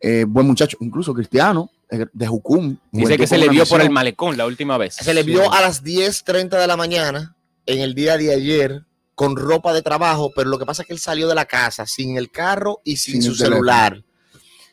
eh, 0.00 0.24
buen 0.26 0.46
muchacho, 0.46 0.76
incluso 0.80 1.14
cristiano, 1.14 1.70
eh, 1.90 2.06
de 2.12 2.26
Jucum. 2.26 2.76
Dice 2.92 3.16
que 3.16 3.26
se 3.26 3.38
le 3.38 3.48
vio 3.48 3.66
por 3.66 3.80
el 3.80 3.90
malecón 3.90 4.36
la 4.36 4.46
última 4.46 4.78
vez. 4.78 4.94
Se 4.94 5.14
le 5.14 5.22
vio 5.22 5.52
a 5.52 5.60
las 5.60 5.82
10:30 5.82 6.58
de 6.58 6.66
la 6.66 6.76
mañana 6.76 7.36
en 7.66 7.80
el 7.80 7.94
día 7.94 8.16
de 8.16 8.32
ayer 8.32 8.84
con 9.14 9.36
ropa 9.36 9.72
de 9.72 9.82
trabajo, 9.82 10.32
pero 10.34 10.50
lo 10.50 10.58
que 10.58 10.66
pasa 10.66 10.82
es 10.82 10.88
que 10.88 10.94
él 10.94 10.98
salió 11.00 11.28
de 11.28 11.34
la 11.34 11.44
casa 11.44 11.86
sin 11.86 12.16
el 12.16 12.30
carro 12.30 12.80
y 12.84 12.96
sin, 12.96 13.22
Sin 13.22 13.32
su 13.32 13.34
celular. 13.36 14.02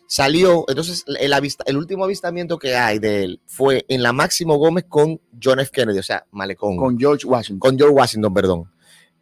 Salió, 0.07 0.65
entonces 0.67 1.05
el, 1.07 1.31
avista- 1.31 1.63
el 1.67 1.77
último 1.77 2.03
avistamiento 2.03 2.57
que 2.59 2.75
hay 2.75 2.99
de 2.99 3.23
él 3.23 3.41
fue 3.45 3.85
en 3.87 4.03
la 4.03 4.11
Máximo 4.11 4.57
Gómez 4.57 4.85
con 4.89 5.21
John 5.41 5.59
F. 5.61 5.71
Kennedy, 5.71 5.99
o 5.99 6.03
sea, 6.03 6.25
Malecón. 6.31 6.75
Con 6.75 6.99
George 6.99 7.25
Washington. 7.25 7.59
Con 7.59 7.77
George 7.77 7.95
Washington, 7.95 8.33
perdón. 8.33 8.71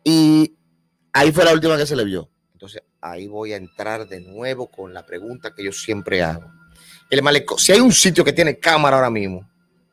Y 0.03 0.55
ahí 1.13 1.31
fue 1.31 1.45
la 1.45 1.53
última 1.53 1.77
que 1.77 1.85
se 1.85 1.95
le 1.95 2.05
vio. 2.05 2.29
Entonces, 2.53 2.81
ahí 3.01 3.27
voy 3.27 3.53
a 3.53 3.57
entrar 3.57 4.07
de 4.07 4.19
nuevo 4.21 4.71
con 4.71 4.91
la 4.93 5.05
pregunta 5.05 5.53
que 5.53 5.63
yo 5.63 5.71
siempre 5.71 6.23
hago. 6.23 6.51
El 7.11 7.21
malecón, 7.21 7.59
si 7.59 7.71
hay 7.71 7.79
un 7.81 7.91
sitio 7.91 8.23
que 8.25 8.33
tiene 8.33 8.57
cámara 8.57 8.95
ahora 8.97 9.11
mismo, 9.11 9.47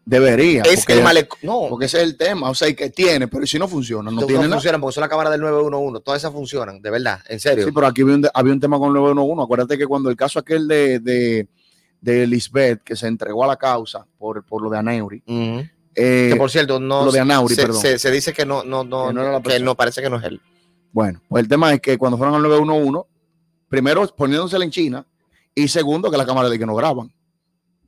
Debería. 0.09 0.62
es 0.62 0.76
porque- 0.80 0.92
el 0.94 1.02
malecón. 1.02 1.38
No, 1.42 1.66
Porque 1.68 1.86
ese 1.86 1.98
es 1.98 2.04
el 2.04 2.16
tema, 2.16 2.48
o 2.48 2.54
sea, 2.54 2.68
y 2.68 2.74
que 2.74 2.90
tiene, 2.90 3.26
pero 3.26 3.44
si 3.44 3.59
no 3.59 3.66
funciona, 3.66 4.09
no, 4.11 4.20
no, 4.20 4.26
tiene 4.26 4.42
nada. 4.44 4.54
funcionan 4.54 4.80
porque 4.80 4.94
son 4.94 5.00
la 5.02 5.09
cámara 5.09 5.30
del 5.30 5.40
911. 5.40 6.00
Todas 6.04 6.20
esas 6.22 6.32
funcionan, 6.32 6.80
de 6.80 6.90
verdad, 6.90 7.18
en 7.28 7.40
serio. 7.40 7.64
Sí, 7.66 7.72
pero 7.74 7.88
aquí 7.88 8.02
había 8.02 8.14
un, 8.14 8.22
de- 8.22 8.30
había 8.32 8.52
un 8.52 8.61
tema 8.61 8.78
con 8.78 8.88
el 8.88 8.94
911. 8.94 9.42
Acuérdate 9.42 9.76
que 9.76 9.86
cuando 9.86 10.09
el 10.09 10.14
caso 10.16 10.38
aquel 10.38 10.68
de, 10.68 11.00
de, 11.00 11.48
de 12.00 12.26
Lisbeth, 12.28 12.82
que 12.84 12.94
se 12.94 13.09
entregó 13.09 13.42
a 13.42 13.48
la 13.48 13.57
causa 13.57 14.07
por, 14.16 14.44
por 14.44 14.62
lo 14.62 14.70
de 14.70 14.78
Aneuri, 14.78 15.22
eh, 15.26 16.28
que 16.30 16.36
por 16.36 16.50
cierto, 16.52 16.78
no. 16.78 17.04
lo 17.04 17.11
de 17.11 17.18
Anauri, 17.20 17.54
se, 17.57 17.62
perdón. 17.62 17.80
se- 17.80 17.98
se 17.98 18.11
dice 18.12 18.32
que 18.32 18.46
no, 18.46 18.62
no, 18.62 18.84
no, 18.84 19.09
Que 19.09 19.14
no 19.14 19.22
era 19.22 19.32
la 19.32 19.42
que 19.42 19.59
no 19.61 19.74
parece 19.74 20.02
que 20.02 20.09
no 20.11 20.18
es 20.18 20.24
él. 20.24 20.40
bueno, 20.92 21.20
pues 21.28 21.42
el 21.42 21.48
tema 21.48 21.72
es 21.74 21.80
que 21.80 21.98
cuando 21.98 22.16
fueron 22.16 22.36
al 22.36 22.42
911, 22.42 23.09
primero 23.68 24.07
poniéndosela 24.16 24.64
en 24.64 24.70
China, 24.70 25.04
y 25.52 25.66
segundo 25.68 26.11
que 26.12 26.16
la 26.16 26.26
cámara 26.26 26.48
de 26.48 26.59
que 26.61 26.66
no 26.66 26.74
graban. 26.76 27.11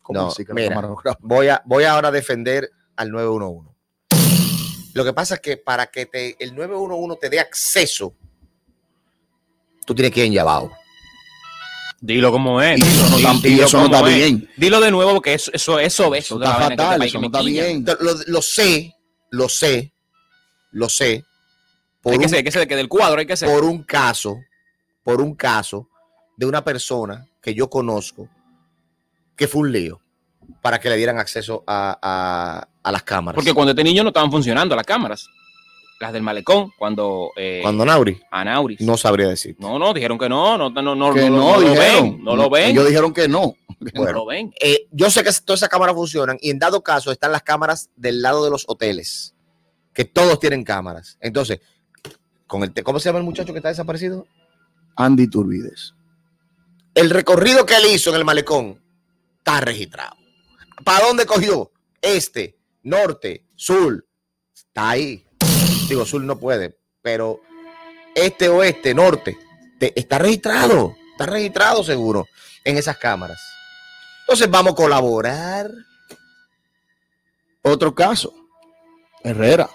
¿Cómo 0.09 0.21
No, 0.23 0.29
así 0.29 0.43
que 0.43 0.55
mira, 0.55 0.71
graba? 0.81 0.97
voy 1.21 1.49
a, 1.49 1.61
voy 1.67 1.85
ahora 1.85 2.09
a 2.09 2.11
defender 2.11 2.71
al 2.97 3.11
911. 3.11 3.69
Lo 4.95 5.05
que 5.05 5.13
pasa 5.13 5.35
es 5.35 5.41
que 5.41 5.59
para 5.59 5.87
que 5.89 6.07
te, 6.07 6.35
el 6.43 6.55
911 6.55 7.19
te 7.21 7.29
dé 7.29 7.39
acceso, 7.39 8.15
tú 9.85 9.95
tienes 9.95 10.11
que 10.11 10.21
ir 10.21 10.27
en 10.27 10.33
llavado. 10.33 10.73
Dilo 12.01 12.33
como 12.33 12.63
es. 12.63 12.79
Y 12.79 12.83
eso 12.89 13.11
no 13.11 13.19
y 13.35 13.43
dilo 13.43 13.67
eso 13.67 13.77
no 13.77 13.83
como 13.85 13.97
está 13.97 14.11
es. 14.11 14.17
bien. 14.17 14.51
Dilo 14.57 14.81
de 14.81 14.91
nuevo 14.91 15.13
porque 15.15 15.35
eso, 15.35 15.51
eso, 15.53 15.79
eso, 15.79 16.15
eso, 16.15 16.43
está 16.43 16.57
que 16.57 16.65
fatal, 16.77 17.03
eso 17.03 17.21
no 17.21 17.27
está 17.27 17.41
quilla. 17.41 17.65
bien. 17.67 17.85
Lo, 18.01 18.15
lo 18.29 18.41
sé, 18.43 18.95
lo 19.31 19.47
sé, 19.51 19.93
lo 20.71 20.89
sé. 20.89 21.23
Por 22.01 22.15
Hay 22.15 22.19
que 22.19 22.25
un- 22.25 22.31
ser, 22.31 22.39
hay 22.39 22.45
que 22.45 22.51
ser 22.51 22.67
que 22.67 22.77
del 22.77 22.89
cuadro 22.89 23.21
hay 23.21 23.27
que 23.27 23.37
ser. 23.37 23.51
por 23.51 23.63
un 23.65 23.83
caso, 23.83 24.39
por 25.05 25.21
un 25.21 25.35
caso 25.35 25.87
de 26.39 26.47
una 26.47 26.65
persona 26.65 27.29
que 27.43 27.53
yo 27.55 27.69
conozco 27.69 28.27
que 29.39 29.49
fue 29.49 29.63
un 29.63 29.73
lío 29.73 30.01
para 30.61 30.79
que 30.81 30.91
le 30.91 30.97
dieran 30.97 31.19
acceso 31.19 31.65
a, 31.67 31.99
a- 32.03 32.69
a 32.83 32.93
las 32.93 33.03
cámaras. 33.03 33.37
Porque 33.37 33.55
cuando 33.55 33.71
este 33.71 33.85
niño 33.85 34.03
no 34.03 34.09
estaban 34.11 34.31
funcionando 34.31 34.75
las 34.77 34.85
cámaras. 34.85 35.29
Las 36.01 36.13
del 36.13 36.23
malecón, 36.23 36.71
cuando. 36.79 37.33
eh, 37.37 37.59
cuando 37.61 37.85
Nauri, 37.85 38.21
Anauris. 38.31 38.81
no 38.83 38.97
sabría 38.97 39.27
decir. 39.29 39.57
No, 39.59 39.81
no, 39.81 39.93
dijeron 39.93 40.17
que 40.17 40.29
no, 40.29 40.57
no, 40.57 40.71
no, 40.71 40.95
no, 40.95 41.13
Que 41.13 41.29
no, 41.29 41.37
no, 41.37 41.57
no 41.57 41.61
lo 41.61 41.75
ven, 41.75 42.23
no 42.25 42.37
lo 42.37 42.49
ven. 42.51 42.71
Ellos 42.71 42.87
dijeron 42.87 43.13
que 43.13 43.27
no. 43.29 43.55
no 43.95 44.05
lo 44.13 44.25
ven. 44.27 44.53
eh, 44.61 44.87
yo 44.93 45.11
sé 45.11 45.25
que 45.25 45.31
todas 45.45 45.59
esas 45.61 45.69
cámaras 45.69 45.97
funcionan 45.97 46.39
y 46.41 46.51
en 46.51 46.59
dado 46.61 46.83
caso 46.83 47.11
están 47.11 47.33
las 47.33 47.43
cámaras 47.43 47.91
del 47.97 48.23
lado 48.23 48.45
de 48.45 48.51
los 48.51 48.65
hoteles, 48.69 49.35
que 49.93 50.05
todos 50.05 50.39
tienen 50.39 50.63
cámaras. 50.63 51.19
Entonces, 51.21 51.61
con 52.47 52.63
el 52.63 52.73
¿cómo 52.85 53.01
se 53.01 53.09
llama 53.09 53.19
el 53.19 53.25
muchacho 53.25 53.53
que 53.53 53.59
está 53.59 53.69
desaparecido? 53.71 54.25
Andy 54.95 55.27
Turbides. 55.29 55.95
El 56.95 57.11
recorrido 57.11 57.67
que 57.67 57.75
él 57.77 57.87
hizo 57.93 58.11
en 58.11 58.17
el 58.17 58.25
malecón 58.25 58.81
está 59.39 59.61
registrado. 59.61 60.17
¿Para 60.85 61.07
dónde 61.07 61.27
cogió? 61.27 61.71
Este, 62.01 62.57
norte, 62.83 63.45
sur, 63.57 64.07
está 64.55 64.91
ahí. 64.91 65.27
Digo, 65.89 66.05
sur 66.05 66.23
no 66.23 66.39
puede, 66.39 66.79
pero 67.03 67.41
este, 68.15 68.49
oeste, 68.49 68.95
norte, 68.95 69.37
te- 69.79 69.99
está 69.99 70.19
registrado. 70.19 70.95
Está 71.13 71.27
registrado 71.27 71.83
seguro 71.83 72.27
en 72.65 72.79
esas 72.79 72.97
cámaras. 72.99 73.41
Entonces 74.21 74.49
vamos 74.51 74.73
a 74.73 74.77
colaborar. 74.77 75.71
Otro 77.63 77.95
caso, 77.95 78.33
Herrera. 79.25 79.69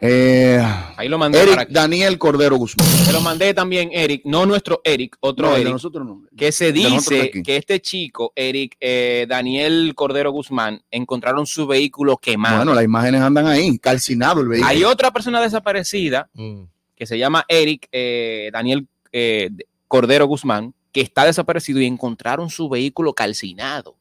Eh, 0.00 0.62
Ahí 0.96 1.08
lo 1.08 1.16
mandé 1.18 1.42
Eric. 1.42 1.68
Daniel 1.70 2.18
Cordero 2.18 2.56
Guzmán. 2.56 2.86
Se 2.86 3.12
lo 3.12 3.20
mandé 3.22 3.54
también, 3.54 3.88
Eric, 3.92 4.22
no 4.26 4.44
nuestro 4.44 4.80
Eric, 4.84 5.16
otro 5.20 5.46
No, 5.46 5.52
el 5.52 5.56
de 5.56 5.60
Eric, 5.62 5.72
nosotros 5.72 6.06
no. 6.06 6.22
que 6.36 6.52
se 6.52 6.70
dice 6.72 7.30
que 7.30 7.56
este 7.56 7.80
chico, 7.80 8.32
Eric 8.36 8.76
eh, 8.80 9.24
Daniel 9.28 9.92
Cordero 9.94 10.30
Guzmán, 10.32 10.82
encontraron 10.90 11.46
su 11.46 11.66
vehículo 11.66 12.18
quemado. 12.18 12.58
Bueno, 12.58 12.74
las 12.74 12.84
imágenes 12.84 13.22
andan 13.22 13.46
ahí, 13.46 13.78
calcinado 13.78 14.42
el 14.42 14.48
vehículo. 14.48 14.68
Hay 14.70 14.84
otra 14.84 15.10
persona 15.10 15.40
desaparecida 15.40 16.28
Mm. 16.34 16.64
que 16.94 17.06
se 17.06 17.18
llama 17.18 17.44
Eric 17.48 17.88
eh, 17.90 18.50
Daniel 18.52 18.86
eh, 19.12 19.48
Cordero 19.88 20.26
Guzmán, 20.26 20.74
que 20.92 21.00
está 21.00 21.24
desaparecido 21.24 21.80
y 21.80 21.86
encontraron 21.86 22.50
su 22.50 22.68
vehículo 22.68 23.14
calcinado. 23.14 23.96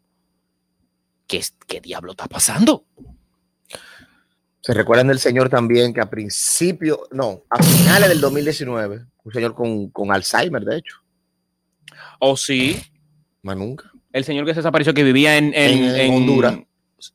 ¿Qué, 1.27 1.37
es- 1.37 1.55
qué 1.67 1.79
diablo 1.79 2.11
está 2.11 2.27
pasando? 2.27 2.83
Se 4.66 4.74
recuerdan 4.74 5.07
del 5.07 5.20
señor 5.20 5.47
también 5.47 5.93
que 5.93 6.01
a 6.01 6.09
principio, 6.09 7.01
no, 7.11 7.43
a 7.51 7.61
finales 7.61 8.09
del 8.09 8.20
2019, 8.20 9.05
un 9.24 9.32
señor 9.32 9.53
con, 9.53 9.89
con 9.91 10.11
Alzheimer, 10.11 10.63
de 10.66 10.78
hecho. 10.78 10.95
¿O 12.20 12.36
sí? 12.36 12.82
Más 13.43 13.55
nunca. 13.55 13.91
El 14.11 14.24
señor 14.24 14.43
que 14.45 14.53
se 14.53 14.61
desapareció 14.61 14.91
que 14.93 15.03
vivía 15.03 15.38
en, 15.38 15.53
en- 15.53 15.84
En 15.84 15.95
en- 15.95 16.13
Honduras. 16.16 16.57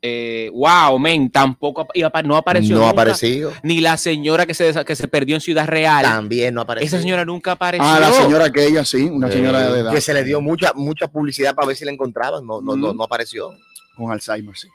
eh, 0.01 0.49
wow, 0.53 0.97
men, 1.01 1.29
tampoco 1.29 1.89
no 2.25 2.37
apareció. 2.37 2.77
No 2.77 2.87
ha 2.87 2.91
aparecido. 2.91 3.53
Ni 3.65 3.81
la 3.81 3.97
señora 3.97 4.47
que 4.47 4.55
se, 4.55 4.73
que 4.85 4.95
se 4.95 5.09
perdió 5.09 5.35
en 5.35 5.41
Ciudad 5.41 5.67
Real. 5.67 6.05
También 6.05 6.55
no 6.55 6.61
apareció. 6.61 6.87
Esa 6.87 7.01
señora 7.01 7.25
nunca 7.25 7.53
apareció. 7.53 7.85
Ah, 7.85 7.99
la 7.99 8.13
señora 8.13 8.45
aquella, 8.45 8.85
sí, 8.85 9.03
una 9.03 9.29
Eh, 9.29 9.33
señora 9.33 9.73
de 9.73 9.81
edad. 9.81 9.93
Que 9.93 10.01
se 10.01 10.15
le 10.15 10.23
dio 10.23 10.41
mucha, 10.41 10.73
mucha 10.75 11.09
publicidad 11.09 11.57
para 11.57 11.67
ver 11.67 11.77
si 11.77 11.85
la 11.85 11.91
encontraban. 11.91 12.47
No, 12.47 12.61
no, 12.61 12.77
no, 12.77 12.93
no 12.95 13.03
apareció. 13.03 13.51
Con 13.97 14.13
Alzheimer, 14.13 14.57
sí. 14.57 14.69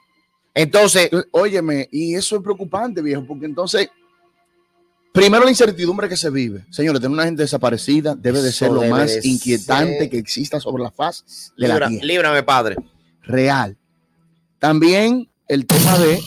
Entonces, 0.58 1.10
óyeme, 1.32 1.86
y 1.92 2.14
eso 2.14 2.36
es 2.36 2.42
preocupante, 2.42 3.02
viejo, 3.02 3.22
porque 3.26 3.44
entonces, 3.44 3.90
primero 5.12 5.44
la 5.44 5.50
incertidumbre 5.50 6.08
que 6.08 6.16
se 6.16 6.30
vive. 6.30 6.64
Señores, 6.70 7.02
tener 7.02 7.12
una 7.14 7.24
gente 7.26 7.42
desaparecida 7.42 8.14
debe 8.14 8.40
de 8.40 8.48
Eso 8.48 8.58
ser 8.64 8.72
lo 8.72 8.82
más 8.84 9.22
inquietante 9.22 9.98
ser. 9.98 10.10
que 10.10 10.16
exista 10.16 10.58
sobre 10.58 10.82
la 10.82 10.90
faz 10.90 11.52
de 11.58 11.68
la 11.68 11.74
Libra- 11.74 11.88
tierra. 11.88 12.06
líbrame, 12.06 12.42
padre. 12.42 12.76
Real. 13.24 13.76
También 14.58 15.28
el 15.46 15.66
tema 15.66 15.98
de 15.98 16.22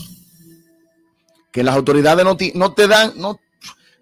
que 1.52 1.64
las 1.64 1.76
autoridades 1.76 2.24
no, 2.24 2.38
no 2.54 2.74
te 2.76 2.88
dan, 2.88 3.14
no, 3.16 3.40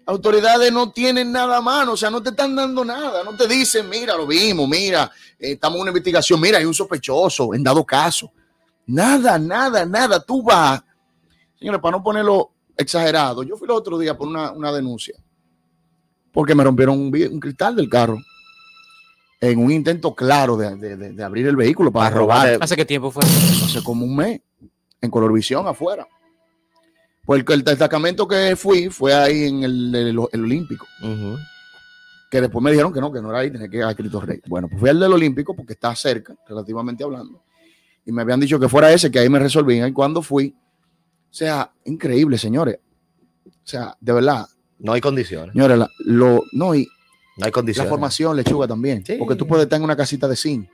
autoridades 0.04 0.70
no 0.70 0.92
tienen 0.92 1.32
nada 1.32 1.56
a 1.56 1.60
mano, 1.62 1.92
o 1.92 1.96
sea, 1.96 2.10
no 2.10 2.22
te 2.22 2.28
están 2.30 2.54
dando 2.54 2.84
nada, 2.84 3.24
no 3.24 3.34
te 3.34 3.48
dicen, 3.48 3.88
mira, 3.88 4.14
lo 4.14 4.26
vimos, 4.26 4.68
mira, 4.68 5.10
eh, 5.38 5.52
estamos 5.52 5.76
en 5.76 5.82
una 5.82 5.90
investigación, 5.90 6.38
mira, 6.38 6.58
hay 6.58 6.66
un 6.66 6.74
sospechoso, 6.74 7.54
en 7.54 7.62
dado 7.62 7.82
caso. 7.84 8.30
Nada, 8.88 9.38
nada, 9.38 9.84
nada. 9.86 10.18
Tú 10.24 10.42
vas, 10.42 10.82
señores, 11.58 11.80
para 11.80 11.96
no 11.98 12.02
ponerlo 12.02 12.50
exagerado, 12.76 13.42
yo 13.42 13.56
fui 13.56 13.66
el 13.66 13.72
otro 13.72 13.98
día 13.98 14.16
por 14.16 14.26
una, 14.28 14.50
una 14.52 14.72
denuncia, 14.72 15.14
porque 16.32 16.54
me 16.54 16.64
rompieron 16.64 16.98
un, 16.98 17.10
cristal 17.40 17.76
del 17.76 17.88
carro 17.88 18.18
en 19.40 19.58
un 19.62 19.70
intento 19.70 20.14
claro 20.14 20.56
de, 20.56 20.74
de- 20.76 20.96
de- 20.96 21.12
de 21.12 21.22
abrir 21.24 21.46
el 21.46 21.54
vehículo 21.56 21.92
para, 21.92 22.06
Para 22.06 22.16
robar. 22.16 22.46
robar. 22.48 22.58
¿Hace 22.64 22.76
qué 22.76 22.84
tiempo 22.84 23.10
fue? 23.10 23.22
Hace 23.24 23.82
como 23.84 24.04
un 24.04 24.16
mes, 24.16 24.40
en 25.00 25.10
Colorvisión 25.10 25.66
afuera. 25.68 26.06
Pues 27.24 27.44
el, 27.48 27.62
destacamento 27.62 28.26
que 28.26 28.56
fui 28.56 28.88
fue 28.88 29.14
ahí 29.14 29.44
en 29.48 29.62
el, 29.64 29.94
el- 29.94 30.18
el 30.32 30.42
Olímpico. 30.42 30.86
Que 32.30 32.40
después 32.40 32.62
me 32.62 32.70
dijeron 32.70 32.92
que 32.92 33.00
no, 33.00 33.10
que 33.12 33.20
no 33.22 33.30
era 33.30 33.38
ahí, 33.40 33.50
tenía 33.50 33.68
que 33.68 33.76
ir 33.78 33.84
a 33.84 33.94
Cristo 33.94 34.20
Rey. 34.20 34.40
Bueno, 34.46 34.68
pues 34.68 34.80
fui 34.80 34.88
al 34.90 34.98
del 35.00 35.12
Olímpico 35.12 35.54
porque 35.54 35.72
está 35.74 35.94
cerca, 35.94 36.34
relativamente 36.48 37.02
hablando. 37.04 37.42
Y 38.08 38.12
me 38.12 38.22
habían 38.22 38.40
dicho 38.40 38.58
que 38.58 38.70
fuera 38.70 38.90
ese, 38.90 39.10
que 39.10 39.18
ahí 39.18 39.28
me 39.28 39.38
resolvían. 39.38 39.90
Y 39.90 39.92
cuando 39.92 40.22
fui, 40.22 40.54
o 40.56 41.34
sea, 41.34 41.70
increíble, 41.84 42.38
señores. 42.38 42.78
O 43.46 43.50
sea, 43.62 43.94
de 44.00 44.12
verdad. 44.14 44.46
No 44.78 44.94
hay 44.94 45.00
condiciones. 45.02 45.52
Señores, 45.52 45.76
la- 45.76 45.90
lo, 46.06 46.42
no, 46.52 46.74
y 46.74 46.84
No 47.36 47.44
hay 47.44 47.48
la 47.48 47.50
condiciones. 47.50 47.90
formación, 47.90 48.34
lechuga 48.34 48.66
también. 48.66 49.04
Porque 49.18 49.34
tú 49.34 49.46
puedes 49.46 49.64
estar 49.64 49.76
en 49.76 49.84
una 49.84 49.94
casita 49.94 50.26
de 50.26 50.36
zinc. 50.36 50.66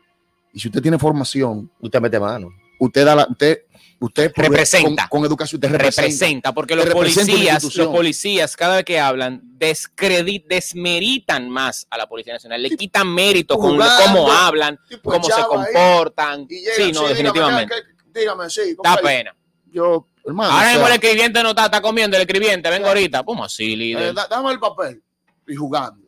Y 0.53 0.61
si 0.61 0.69
usted 0.69 0.81
tiene 0.81 0.97
formación, 0.97 1.69
usted 1.81 2.01
mete 2.01 2.21
mano. 2.21 2.51
Usted 2.79 3.05
da 3.05 3.17
la, 3.17 3.27
usted, 3.29 3.63
usted 4.01 4.33
Representa. 4.35 5.09
Con, 5.09 5.21
con 5.21 5.27
educación, 5.29 5.59
usted 5.59 5.71
representa. 5.71 6.03
representa, 6.03 6.53
porque 6.55 6.75
los 6.77 6.87
policías, 6.87 7.63
los 7.77 7.87
policías, 7.89 8.57
cada 8.57 8.77
vez 8.77 8.85
que 8.85 8.99
hablan, 9.01 9.41
descredi- 9.59 10.45
desmeritan 10.47 11.49
más 11.49 11.87
a 11.91 11.97
la 11.99 12.07
Policía 12.07 12.35
Nacional, 12.35 12.63
le 12.63 12.77
quitan 12.77 13.09
mérito 13.13 13.57
con 13.59 13.79
cómo 13.79 14.31
hablan, 14.31 14.79
tipo 14.89 15.11
cómo 15.11 15.25
se 15.25 15.43
comportan. 15.43 16.47
llega, 16.47 16.73
Sí, 16.77 16.93
no, 16.93 17.03
sí, 17.03 17.09
definitivamente. 17.09 17.75
Dígame, 17.75 17.95
¿qué- 18.13 18.21
dígame, 18.21 18.51
sí. 18.51 18.77
Da 18.83 18.97
pena. 18.97 19.35
Yo, 19.73 20.07
hermano. 20.25 20.53
Ahora 20.53 20.69
o 20.69 20.71
mismo 20.73 20.87
el 20.87 20.93
escribiente 20.95 21.43
no 21.43 21.49
está, 21.51 21.65
está 21.65 21.81
comiendo 21.81 22.17
el 22.17 22.23
escribiente, 22.23 22.71
vengo 22.71 22.89
ahorita. 22.89 23.23
¿Cómo 23.25 23.45
así, 23.45 23.75
líder? 23.75 24.03
eh, 24.03 24.13
da- 24.13 24.27
dame 24.29 24.53
el 24.53 24.59
papel. 24.61 25.03
Y 25.47 25.55
jugando. 25.55 26.01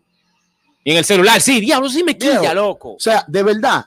Y 0.84 0.92
en 0.92 0.98
el 0.98 1.04
celular, 1.04 1.40
sí, 1.40 1.60
diablo, 1.60 1.88
sí 1.88 2.04
me 2.04 2.16
quilla, 2.16 2.54
loco. 2.54 2.92
O 2.94 3.00
sea, 3.00 3.24
de 3.26 3.42
verdad, 3.42 3.84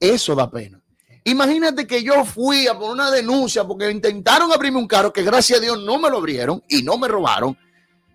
eso 0.00 0.34
da 0.34 0.50
pena. 0.50 0.77
Imagínate 1.24 1.86
que 1.86 2.02
yo 2.02 2.24
fui 2.24 2.66
a 2.66 2.74
poner 2.74 2.90
una 2.92 3.10
denuncia 3.10 3.64
porque 3.64 3.90
intentaron 3.90 4.50
abrirme 4.52 4.78
un 4.78 4.86
carro 4.86 5.12
que 5.12 5.22
gracias 5.22 5.58
a 5.58 5.62
Dios 5.62 5.82
no 5.82 5.98
me 5.98 6.08
lo 6.08 6.18
abrieron 6.18 6.62
y 6.68 6.82
no 6.82 6.96
me 6.96 7.08
robaron 7.08 7.56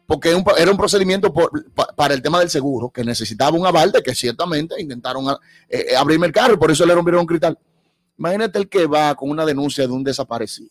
porque 0.05 0.29
era 0.57 0.71
un, 0.71 0.77
procedimiento 0.77 1.33
por- 1.33 1.71
pa- 1.73 1.87
para 1.95 2.13
el 2.13 2.21
tema 2.21 2.39
del 2.39 2.49
seguro 2.49 2.89
que 2.89 3.03
necesitaba 3.03 3.57
un 3.57 3.65
aval 3.65 3.91
de 3.91 4.01
que 4.03 4.13
ciertamente 4.13 4.79
intentaron 4.81 5.29
a- 5.29 5.39
eh, 5.69 5.85
eh, 5.91 5.95
abrirme 5.95 6.27
el 6.27 6.33
carro 6.33 6.55
y 6.55 6.57
por 6.57 6.71
eso 6.71 6.85
le 6.85 6.93
rompieron 6.93 7.21
un 7.21 7.27
cristal. 7.27 7.57
Imagínate 8.17 8.59
el 8.59 8.67
que 8.69 8.85
va 8.85 9.15
con 9.15 9.29
una 9.29 9.45
denuncia 9.45 9.85
de 9.87 9.93
un 9.93 10.03
desaparecido. 10.03 10.69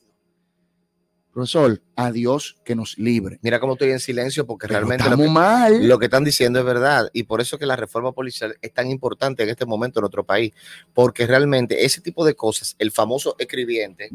Profesor, 1.32 1.80
a 1.96 2.12
Dios 2.12 2.56
que 2.62 2.74
nos 2.74 2.98
libre. 2.98 3.38
Mira 3.40 3.58
cómo 3.58 3.72
estoy 3.72 3.90
en 3.90 4.00
silencio 4.00 4.46
porque 4.46 4.68
Pero 4.68 4.80
realmente 4.80 5.08
lo 5.08 5.16
que, 5.16 5.28
mal. 5.28 5.88
lo 5.88 5.98
que 5.98 6.04
están 6.04 6.24
diciendo 6.24 6.58
es 6.58 6.64
verdad 6.64 7.08
y 7.14 7.22
por 7.22 7.40
eso 7.40 7.58
que 7.58 7.64
la 7.64 7.74
reforma 7.74 8.12
policial 8.12 8.54
es 8.60 8.74
tan 8.74 8.90
importante 8.90 9.42
en 9.42 9.48
este 9.48 9.64
momento 9.64 9.98
en 9.98 10.02
nuestro 10.02 10.24
país 10.24 10.52
porque 10.92 11.26
realmente 11.26 11.86
ese 11.86 12.02
tipo 12.02 12.26
de 12.26 12.34
cosas, 12.34 12.76
el 12.78 12.90
famoso 12.90 13.34
escribiente 13.38 14.10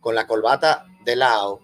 con 0.00 0.14
la 0.14 0.26
corbata 0.26 0.86
de 1.04 1.16
lado, 1.16 1.60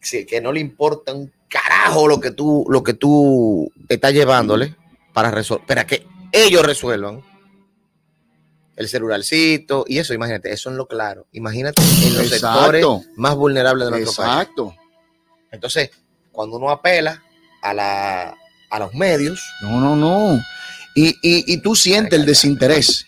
sí, 0.00 0.24
que 0.24 0.40
no 0.40 0.52
le 0.52 0.60
importa 0.60 1.12
un 1.12 1.32
carajo 1.48 2.06
lo 2.06 2.20
que 2.20 2.30
tú 2.30 2.66
lo 2.68 2.84
que 2.84 2.94
tú 2.94 3.72
estás 3.88 4.12
llevándole 4.12 4.76
para 5.12 5.32
resolver, 5.32 5.66
para 5.66 5.86
que 5.86 6.06
ellos 6.30 6.64
resuelvan 6.64 7.22
el 8.78 8.88
celularcito 8.88 9.84
y 9.88 9.98
eso, 9.98 10.14
imagínate, 10.14 10.52
eso 10.52 10.70
en 10.70 10.76
lo 10.76 10.86
claro. 10.86 11.26
Imagínate 11.32 11.82
en 11.82 12.14
los 12.14 12.32
Exacto. 12.32 12.62
sectores 12.62 12.86
más 13.16 13.34
vulnerables 13.34 13.86
de 13.86 13.90
nuestro 13.90 14.22
país. 14.22 14.32
Exacto. 14.32 14.74
Entonces, 15.50 15.90
cuando 16.30 16.56
uno 16.58 16.70
apela 16.70 17.20
a, 17.60 17.74
la, 17.74 18.36
a 18.70 18.78
los 18.78 18.94
medios, 18.94 19.42
No, 19.62 19.80
no, 19.80 19.96
no. 19.96 20.40
Y, 20.94 21.08
y, 21.08 21.52
y 21.52 21.56
tú 21.60 21.74
sientes 21.74 22.16
el 22.18 22.24
desinterés. 22.24 23.04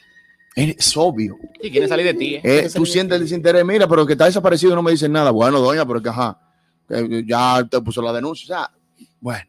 Es 0.56 0.96
obvio. 0.96 1.38
Sí, 1.62 1.70
quieren 1.70 1.88
salir 1.88 2.06
de 2.06 2.14
ti. 2.14 2.34
¿eh? 2.34 2.40
Eh, 2.42 2.70
tú 2.74 2.84
sientes 2.84 3.14
el 3.14 3.22
desinterés. 3.22 3.64
Mira, 3.64 3.86
pero 3.86 4.04
que 4.04 4.14
está 4.14 4.24
desaparecido 4.24 4.72
y 4.72 4.74
no 4.74 4.82
me 4.82 4.90
dicen 4.90 5.12
nada. 5.12 5.30
Bueno, 5.30 5.60
doña, 5.60 5.86
pero 5.86 6.02
que 6.02 6.08
ajá. 6.08 6.36
que 6.88 7.24
ya 7.24 7.64
te 7.70 7.80
puso 7.80 8.02
la 8.02 8.12
denuncia. 8.12 8.44
O 8.44 8.58
sea, 8.58 8.70
bueno. 9.20 9.44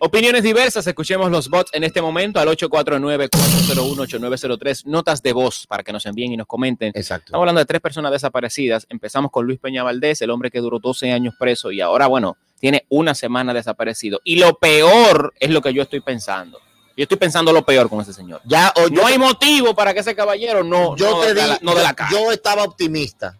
Opiniones 0.00 0.42
diversas, 0.42 0.86
escuchemos 0.86 1.30
los 1.30 1.48
bots 1.48 1.70
en 1.74 1.84
este 1.84 2.02
momento 2.02 2.40
al 2.40 2.48
849-401-8903. 2.48 4.84
Notas 4.86 5.22
de 5.22 5.32
voz 5.32 5.66
para 5.66 5.82
que 5.82 5.92
nos 5.92 6.04
envíen 6.06 6.32
y 6.32 6.36
nos 6.36 6.46
comenten. 6.46 6.92
Exacto. 6.94 7.26
Estamos 7.28 7.42
hablando 7.42 7.60
de 7.60 7.66
tres 7.66 7.80
personas 7.80 8.12
desaparecidas. 8.12 8.86
Empezamos 8.88 9.30
con 9.30 9.46
Luis 9.46 9.58
Peña 9.58 9.82
Valdés, 9.82 10.20
el 10.22 10.30
hombre 10.30 10.50
que 10.50 10.60
duró 10.60 10.78
12 10.78 11.12
años 11.12 11.34
preso 11.38 11.70
y 11.70 11.80
ahora, 11.80 12.06
bueno, 12.06 12.36
tiene 12.60 12.86
una 12.88 13.14
semana 13.14 13.52
desaparecido. 13.54 14.20
Y 14.24 14.36
lo 14.36 14.54
peor 14.58 15.32
es 15.38 15.50
lo 15.50 15.60
que 15.60 15.72
yo 15.72 15.82
estoy 15.82 16.00
pensando. 16.00 16.58
Yo 16.96 17.02
estoy 17.02 17.18
pensando 17.18 17.52
lo 17.52 17.64
peor 17.66 17.88
con 17.90 18.00
ese 18.00 18.12
señor. 18.12 18.40
Ya, 18.44 18.72
o 18.76 18.88
no 18.88 19.02
yo- 19.02 19.06
hay 19.06 19.18
motivo 19.18 19.74
para 19.74 19.92
que 19.92 20.00
ese 20.00 20.14
caballero 20.14 20.62
no, 20.62 20.96
yo 20.96 21.10
no 21.10 21.20
te 21.20 21.34
de 21.34 21.42
di, 21.42 21.48
la- 21.48 21.58
no 21.60 21.74
de 21.74 21.82
la 21.82 21.92
cara. 21.94 22.10
yo 22.12 22.30
estaba 22.30 22.62
optimista 22.62 23.36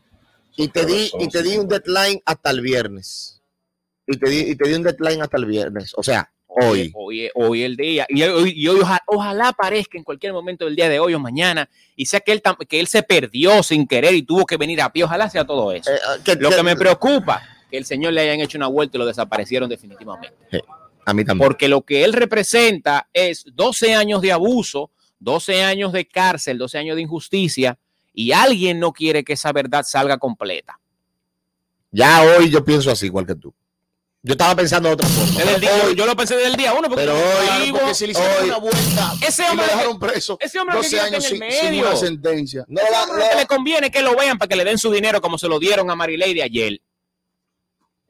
y 0.57 0.69
te 0.69 0.85
di 0.85 1.11
y 1.21 1.29
te 1.29 1.43
di 1.43 1.57
un 1.57 1.69
deadline 1.69 2.21
hasta 2.25 2.51
el 2.51 2.61
viernes. 2.61 3.34
Y 4.07 4.17
te 4.19 4.29
di, 4.31 4.39
y 4.51 4.57
te 4.57 4.69
di 4.69 4.75
un 4.75 4.83
deadline 4.83 5.23
hasta 5.23 5.37
el 5.39 5.47
viernes, 5.47 5.93
o 5.97 6.03
sea, 6.03 6.31
hoy. 6.47 6.93
Hoy, 6.95 7.31
hoy 7.35 7.63
el 7.63 7.77
día. 7.77 8.07
Y 8.09 8.23
hoy, 8.23 8.53
y 8.55 8.69
hoy 8.69 8.81
oja- 8.81 9.03
ojalá 9.07 9.49
aparezca 9.49 9.97
en 9.99 10.05
cualquier 10.05 10.33
momento 10.33 10.67
del 10.67 10.77
día 10.77 10.89
de 10.89 11.01
hoy 11.01 11.15
o 11.15 11.19
mañana 11.19 11.69
y 11.97 12.07
sea 12.07 12.21
que 12.21 12.33
él, 12.33 12.43
que 12.69 12.81
él 12.81 12.87
se 12.87 13.03
perdió 13.03 13.63
sin 13.63 13.87
querer 13.87 14.15
y 14.15 14.23
tuvo 14.23 14.45
que 14.47 14.57
venir 14.57 14.81
a 14.83 14.93
pie. 14.93 15.05
Ojalá 15.05 15.29
sea 15.31 15.45
todo 15.47 15.73
eso. 15.73 15.91
Eh, 15.91 15.99
que- 16.25 16.37
Lo 16.37 16.51
que- 16.51 16.57
que 16.57 16.63
me 16.63 16.77
preocupa, 16.77 17.43
que 17.71 17.77
el 17.79 17.85
señor 17.87 18.13
le 18.13 18.21
hayan 18.21 18.41
hecho 18.41 18.59
una 18.59 18.67
vuelta 18.69 18.97
y 18.97 19.01
lo 19.01 19.07
desaparecieron 19.07 19.69
definitivamente. 19.69 20.37
A 21.07 21.13
mí 21.13 21.25
también. 21.25 21.47
Porque 21.49 21.69
lo 21.69 21.83
que 21.83 22.05
él 22.05 22.13
representa 22.13 23.09
es 23.13 23.45
12 23.55 23.95
años 23.95 24.23
de 24.23 24.33
abuso, 24.33 24.91
12 25.19 25.63
años 25.63 25.93
de 25.93 26.07
cárcel, 26.07 26.57
12 26.59 26.79
años 26.79 26.97
de 26.97 27.03
injusticia 27.03 27.79
y 28.13 28.33
alguien 28.33 28.79
no 28.81 28.93
quiere 28.93 29.25
que 29.25 29.33
esa 29.33 29.51
verdad 29.53 29.83
salga 29.87 30.19
completa. 30.19 30.79
Ya 31.91 32.23
hoy 32.23 32.51
yo 32.51 32.65
pienso 32.65 32.91
así, 32.91 33.07
igual 33.07 33.27
que 33.27 33.35
tú. 33.35 33.53
Yo 34.27 34.33
estaba 34.33 34.57
pensando 34.57 34.89
de 34.89 34.95
otra 34.95 35.07
forma. 35.07 35.39
Desde 35.39 35.55
el 35.57 35.61
día- 35.61 35.93
yo 35.95 36.07
lo 36.07 36.17
pensé 36.17 36.35
desde 36.35 36.49
el 36.49 36.57
día 36.57 36.73
uno, 36.73 36.89
porque 36.89 36.97
Pero 37.05 37.13
hoy, 37.13 37.65
vivo, 37.67 37.79
Porque 37.79 37.95
si 37.95 38.07
le 38.07 38.13
hicieron 38.13 38.33
hoy- 38.43 38.49
una 38.49 38.57
vuelta 38.57 39.13
Ese 39.21 39.43
y 39.43 39.47
hombre 39.51 39.67
lo 39.67 39.71
que- 39.73 39.77
dejaron 39.79 39.99
preso 40.01 40.37
ese 40.41 40.59
hombre 40.59 40.73
que 40.73 40.79
12 40.79 40.89
quiere 40.89 41.05
años 41.07 41.25
sin, 41.25 41.37
en 41.37 41.43
el 41.43 41.53
sin 41.53 41.65
medio. 41.71 41.87
una 41.89 41.97
sentencia. 41.97 42.65
No, 42.67 42.81
ese 42.81 42.91
la- 42.91 43.03
hombre 43.05 43.23
no. 43.23 43.31
que 43.31 43.37
le 43.37 43.47
conviene 43.47 43.91
que 43.91 44.01
lo 44.01 44.17
vean 44.17 44.39
para 44.39 44.49
que 44.49 44.57
le 44.57 44.65
den 44.65 44.79
su 44.79 44.91
dinero 44.91 45.21
como 45.21 45.37
se 45.37 45.47
lo 45.47 45.59
dieron 45.59 45.91
a 45.91 45.95
Marilei 45.95 46.33
de 46.33 46.43
ayer. 46.43 46.81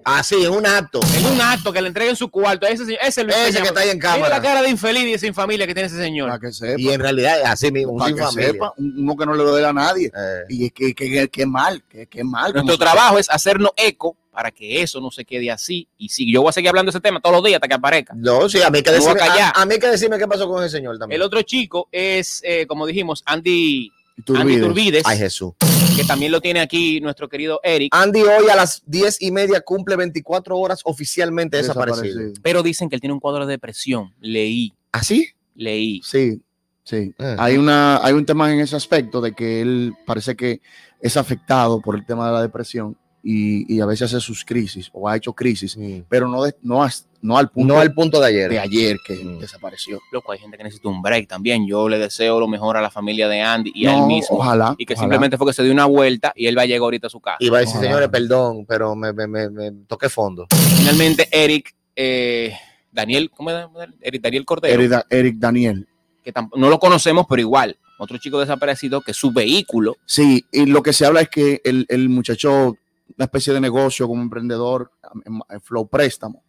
Así, 0.05 0.45
en 0.45 0.53
un 0.53 0.67
acto. 0.67 1.01
En 1.17 1.27
un 1.27 1.41
acto 1.41 1.73
que 1.73 1.81
le 1.81 1.89
entreguen 1.89 2.15
su 2.15 2.31
cuarto. 2.31 2.67
Ese, 2.67 2.85
señor- 2.85 2.99
ese, 3.03 3.23
Ese 3.23 3.25
Peña- 3.25 3.63
que 3.63 3.69
está 3.69 3.81
ahí 3.81 3.89
en 3.91 3.97
Mira 3.97 4.11
cámara. 4.13 4.37
la 4.37 4.43
cara 4.43 4.61
de 4.63 4.69
infeliz 4.69 5.17
y 5.17 5.19
sin 5.19 5.33
familia 5.35 5.67
que 5.67 5.73
tiene 5.73 5.87
ese 5.87 5.97
señor. 5.97 6.29
Para 6.29 6.41
que 6.41 6.53
sepa. 6.53 6.79
Y 6.81 6.91
en 6.91 7.01
realidad, 7.01 7.41
así 7.47 7.73
mismo, 7.73 7.93
un 7.93 7.99
para 7.99 8.09
sin 8.09 8.17
que 8.19 8.23
familia. 8.23 8.53
sepa, 8.53 8.73
un- 8.77 8.95
uno 8.99 9.17
que 9.17 9.27
no 9.27 9.33
le 9.35 9.43
lo 9.45 9.55
dé 9.57 9.65
a 9.65 9.73
nadie. 9.73 10.09
Eh, 10.09 10.45
Y 10.51 10.67
es 10.67 10.73
que, 10.73 10.95
que, 10.95 11.11
que, 11.11 11.29
que 11.29 11.47
mal, 11.47 11.83
que, 11.89 12.07
que 12.07 12.23
mal. 12.23 12.53
Nuestro 12.53 12.77
trabajo 12.77 13.19
es 13.19 13.31
hacernos 13.31 13.71
eco 13.77 14.15
para 14.35 14.51
que 14.51 14.83
eso 14.83 15.01
no 15.01 15.11
se 15.11 15.25
quede 15.25 15.51
así. 15.51 15.89
Y 15.97 16.09
si 16.11 16.31
yo 16.31 16.43
voy 16.43 16.51
a 16.51 16.53
seguir 16.53 16.69
hablando 16.69 16.91
de 16.91 16.97
ese 16.97 17.01
tema 17.03 17.21
todos 17.21 17.37
los 17.37 17.45
días 17.45 17.57
hasta 17.57 17.69
que 17.69 17.75
aparezca. 17.75 18.13
no, 18.17 18.49
sí, 18.49 18.61
a 18.61 18.69
mí 18.71 18.79
hay 18.79 18.83
que 18.83 18.91
decirme, 18.93 19.21
a, 19.23 19.51
a 19.51 19.65
mí 19.65 19.75
hay 19.75 19.81
que 19.81 19.87
decirme 19.87 20.19
qué 20.19 20.27
pasó 20.27 20.49
con 20.49 20.63
ese 20.65 20.77
señor 20.77 20.99
también. 20.99 21.21
El 21.21 21.27
otro 21.27 21.41
chico 21.43 21.89
es, 21.93 22.41
eh, 22.45 22.67
como 22.67 22.87
dijimos, 22.87 23.23
Andy 23.25 23.91
Iturbide. 24.17 24.43
Andy 24.43 24.61
Turbides, 24.61 25.03
Ay, 25.07 25.19
Jesús. 25.19 25.55
que 25.97 26.05
también 26.05 26.31
lo 26.33 26.41
tiene 26.41 26.61
aquí 26.61 27.01
nuestro 27.01 27.29
querido 27.29 27.61
Eric. 27.63 27.95
Andy 27.95 28.23
hoy 28.23 28.49
a 28.51 28.57
las 28.57 28.83
diez 28.87 29.21
y 29.21 29.31
media 29.33 29.61
cumple 29.61 29.97
24 29.97 30.57
horas 30.59 30.81
oficialmente 30.85 31.57
desaparecido. 31.57 32.05
Desaparecido. 32.05 32.41
Pero 32.43 32.63
dicen 32.63 32.89
que 32.89 32.97
él 32.97 33.01
tiene 33.01 33.15
un 33.15 33.21
cuadro 33.21 33.47
de 33.47 33.53
depresión. 33.53 34.13
Leí, 34.21 34.73
¿Así? 34.93 35.29
leí. 35.55 36.01
Sí. 36.05 36.41
Sí, 36.87 37.15
Eh. 37.19 37.37
hay, 37.39 37.57
una, 37.57 37.97
hay 38.05 38.13
un 38.13 38.27
tema 38.27 38.53
en 38.53 38.61
ese 38.61 38.77
aspecto 38.77 39.23
de 39.23 39.33
que 39.33 39.63
él 39.63 39.95
parece 40.05 40.37
que 40.37 40.61
es 41.01 41.17
afectado 41.17 41.81
por 41.81 41.95
el 41.97 42.05
tema 42.05 42.27
de 42.27 42.33
la 42.35 42.43
depresión 42.43 42.95
y, 43.27 43.75
y 43.75 43.81
a 43.81 43.87
veces 43.87 44.13
hace 44.13 44.21
sus 44.21 44.45
crisis 44.45 44.91
o 44.93 45.09
ha 45.09 45.17
hecho 45.17 45.33
crisis, 45.33 45.79
pero 46.11 46.29
no, 46.29 46.45
de- 46.45 46.55
no, 46.63 46.87
no 47.23 47.39
al 47.39 47.49
punto, 47.49 47.73
No 47.75 47.81
al 47.81 47.95
punto 47.95 48.21
de 48.21 48.27
ayer. 48.27 48.51
de 48.51 48.59
ayer 48.59 48.99
que 49.07 49.15
Mm. 49.15 49.39
desapareció. 49.39 49.99
Loco, 50.13 50.31
hay 50.33 50.39
gente 50.39 50.59
que 50.59 50.65
necesita 50.65 50.91
un 50.91 51.01
break 51.01 51.27
también. 51.27 51.67
Yo 51.67 51.89
le 51.89 51.99
deseo 51.99 52.39
lo 52.39 52.47
mejor 52.47 52.77
a 52.77 52.83
la 52.83 52.91
familia 52.91 53.27
de 53.29 53.41
Andy 53.41 53.73
y 53.75 53.87
a 53.87 53.95
él 53.97 54.03
mismo. 54.07 54.37
ojalá, 54.37 54.75
Y 54.77 54.85
que 54.85 54.93
ojalá. 54.93 55.05
simplemente 55.05 55.39
fue 55.39 55.47
que 55.47 55.55
se 55.55 55.63
dio 55.63 55.73
una 55.73 55.87
vuelta 55.87 56.33
y 56.37 56.47
él 56.47 56.59
va 56.59 56.63
a 56.63 56.67
llegar 56.67 56.83
ahorita 56.83 57.07
a 57.07 57.11
su 57.11 57.21
casa. 57.21 57.39
Y 57.41 57.49
va 57.49 57.57
a 57.57 57.61
decir, 57.61 57.77
Ojalá. 57.77 57.89
señores, 57.89 58.09
perdón, 58.11 58.67
pero 58.67 58.95
me, 58.95 59.13
me, 59.15 59.27
me, 59.27 59.49
me 59.49 59.71
toqué 59.87 60.11
fondo. 60.11 60.47
Finalmente, 60.77 61.27
Eric, 61.33 61.75
eh, 61.97 62.53
Daniel, 62.93 63.31
¿cómo 63.35 63.51
es? 63.51 63.67
Eric 64.03 64.21
Daniel 64.23 64.45
Cordero, 64.45 64.75
Eric, 64.75 64.91
Da- 64.91 65.07
Eric 65.09 65.37
Daniel. 65.39 65.89
que 66.23 66.33
tamp- 66.33 66.55
no 66.57 66.69
lo 66.69 66.79
conocemos, 66.79 67.25
pero 67.29 67.41
igual, 67.41 67.77
otro 67.99 68.19
chico 68.19 68.39
desaparecido 68.39 69.01
que 69.01 69.15
su 69.15 69.33
vehículo, 69.33 69.97
Sí, 70.05 70.45
y 70.53 70.67
lo 70.67 70.83
que 70.83 70.93
se 70.93 71.07
habla 71.07 71.23
es 71.23 71.29
que 71.31 71.61
el, 71.65 71.87
el 71.89 72.09
muchacho, 72.09 72.77
una 73.17 73.25
especie 73.25 73.53
de 73.53 73.61
negocio 73.61 74.07
como 74.09 74.23
emprendedor, 74.23 74.91
en- 75.25 75.41
en 75.49 75.61
Flow 75.61 75.87
Préstamo, 75.89 76.43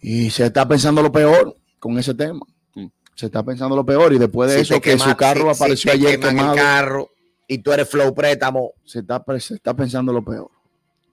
y 0.00 0.30
se 0.30 0.46
está 0.46 0.66
pensando 0.66 1.02
lo 1.02 1.12
peor 1.12 1.56
con 1.78 1.98
ese 1.98 2.14
tema. 2.14 2.44
Mm. 2.74 2.86
Se 3.14 3.26
está 3.26 3.42
pensando 3.44 3.76
lo 3.76 3.84
peor 3.84 4.12
y 4.12 4.18
después 4.18 4.50
de 4.50 4.56
Si 4.56 4.62
eso 4.62 4.80
que 4.80 4.96
quema- 4.96 5.10
su 5.10 5.16
carro 5.16 5.54
si- 5.54 5.62
apareció 5.62 5.92
ayer 5.92 6.18
quemado. 6.18 6.52
el 6.52 6.58
carro 6.58 7.10
y 7.46 7.58
tú 7.58 7.72
eres 7.72 7.88
flow 7.88 8.14
préstamo. 8.14 8.72
se 8.84 9.00
está, 9.00 9.22
se 9.38 9.54
está 9.54 9.74
pensando 9.74 10.12
lo 10.12 10.24
peor. 10.24 10.50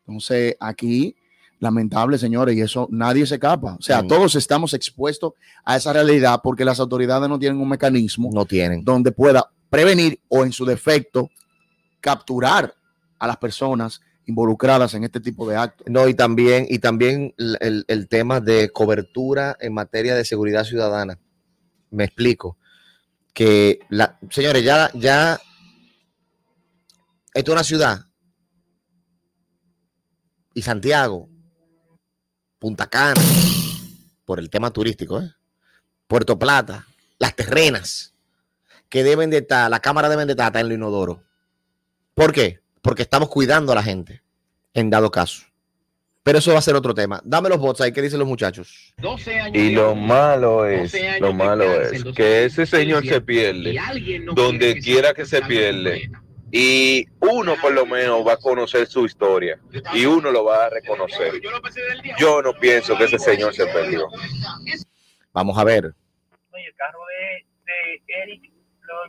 Entonces, 0.07 0.55
aquí, 0.59 1.15
lamentable, 1.59 2.17
señores, 2.17 2.55
y 2.55 2.61
eso 2.61 2.87
nadie 2.89 3.25
se 3.27 3.35
escapa. 3.35 3.75
O 3.77 3.81
sea, 3.81 4.01
Mm. 4.01 4.07
todos 4.07 4.35
estamos 4.35 4.73
expuestos 4.73 5.33
a 5.65 5.75
esa 5.75 5.93
realidad 5.93 6.39
porque 6.43 6.65
las 6.65 6.79
autoridades 6.79 7.29
no 7.29 7.37
tienen 7.37 7.61
un 7.61 7.69
mecanismo 7.69 8.29
No 8.33 8.45
tienen. 8.45 8.83
donde 8.83 9.11
pueda 9.11 9.51
prevenir 9.69 10.19
o, 10.29 10.43
en 10.45 10.51
su 10.51 10.65
defecto, 10.65 11.29
capturar 12.01 12.73
a 13.19 13.27
las 13.27 13.37
personas 13.37 14.01
involucradas 14.25 14.93
en 14.93 15.03
este 15.03 15.19
tipo 15.19 15.47
de 15.49 15.55
actos. 15.57 15.87
No, 15.89 16.07
y 16.07 16.13
también, 16.13 16.65
y 16.69 16.79
también 16.79 17.33
el, 17.37 17.85
el- 17.87 18.07
tema 18.07 18.39
de 18.39 18.69
cobertura 18.71 19.57
en 19.59 19.73
materia 19.73 20.15
de 20.15 20.23
seguridad 20.25 20.63
ciudadana. 20.63 21.19
Me 21.89 22.03
explico. 22.05 22.57
Que, 23.33 23.79
la, 23.89 24.17
señores, 24.29 24.63
ya, 24.63 24.91
ya, 24.93 25.39
esto 27.33 27.51
es 27.51 27.53
una 27.55 27.63
ciudad. 27.63 28.05
Y 30.53 30.61
Santiago, 30.61 31.29
Punta 32.59 32.87
Cana, 32.87 33.21
por 34.25 34.39
el 34.39 34.49
tema 34.49 34.71
turístico, 34.71 35.21
¿eh? 35.21 35.31
Puerto 36.07 36.37
Plata, 36.37 36.87
las 37.19 37.35
terrenas, 37.35 38.13
que 38.89 39.03
deben 39.03 39.29
de 39.29 39.37
estar, 39.37 39.69
la 39.69 39.79
cámara 39.79 40.09
deben 40.09 40.27
de 40.27 40.33
estar 40.33 40.55
en 40.57 40.65
el 40.65 40.73
inodoro. 40.73 41.23
¿Por 42.15 42.33
qué? 42.33 42.59
Porque 42.81 43.03
estamos 43.03 43.29
cuidando 43.29 43.71
a 43.71 43.75
la 43.75 43.83
gente, 43.83 44.21
en 44.73 44.89
dado 44.89 45.11
caso. 45.11 45.43
Pero 46.23 46.39
eso 46.39 46.51
va 46.51 46.59
a 46.59 46.61
ser 46.61 46.75
otro 46.75 46.93
tema. 46.93 47.21
Dame 47.23 47.49
los 47.49 47.57
bots 47.57 47.81
ahí, 47.81 47.91
¿qué 47.91 48.01
dicen 48.01 48.19
los 48.19 48.27
muchachos? 48.27 48.93
Y 49.53 49.71
lo 49.71 49.95
malo 49.95 50.65
es, 50.65 50.95
lo 51.19 51.33
malo 51.33 51.81
es 51.81 52.03
que 52.15 52.45
ese 52.45 52.65
señor 52.65 53.05
se 53.05 53.21
pierde 53.21 53.75
donde 54.33 54.79
quiera 54.79 55.13
que 55.13 55.25
se 55.25 55.41
pierde. 55.41 56.11
Y 56.51 57.05
uno 57.19 57.55
por 57.61 57.71
lo 57.73 57.85
menos 57.85 58.27
va 58.27 58.33
a 58.33 58.37
conocer 58.37 58.87
su 58.87 59.05
historia 59.05 59.59
y 59.93 60.05
uno 60.05 60.31
lo 60.31 60.43
va 60.43 60.65
a 60.65 60.69
reconocer. 60.69 61.33
Yo 62.19 62.41
no 62.41 62.53
pienso 62.53 62.97
que 62.97 63.05
ese 63.05 63.19
señor 63.19 63.53
se 63.53 63.65
perdió. 63.67 64.07
Vamos 65.31 65.57
a 65.57 65.63
ver. 65.63 65.85
el 65.85 66.75
carro 66.75 66.99
de, 67.07 68.03
de 68.05 68.23
Eric 68.23 68.58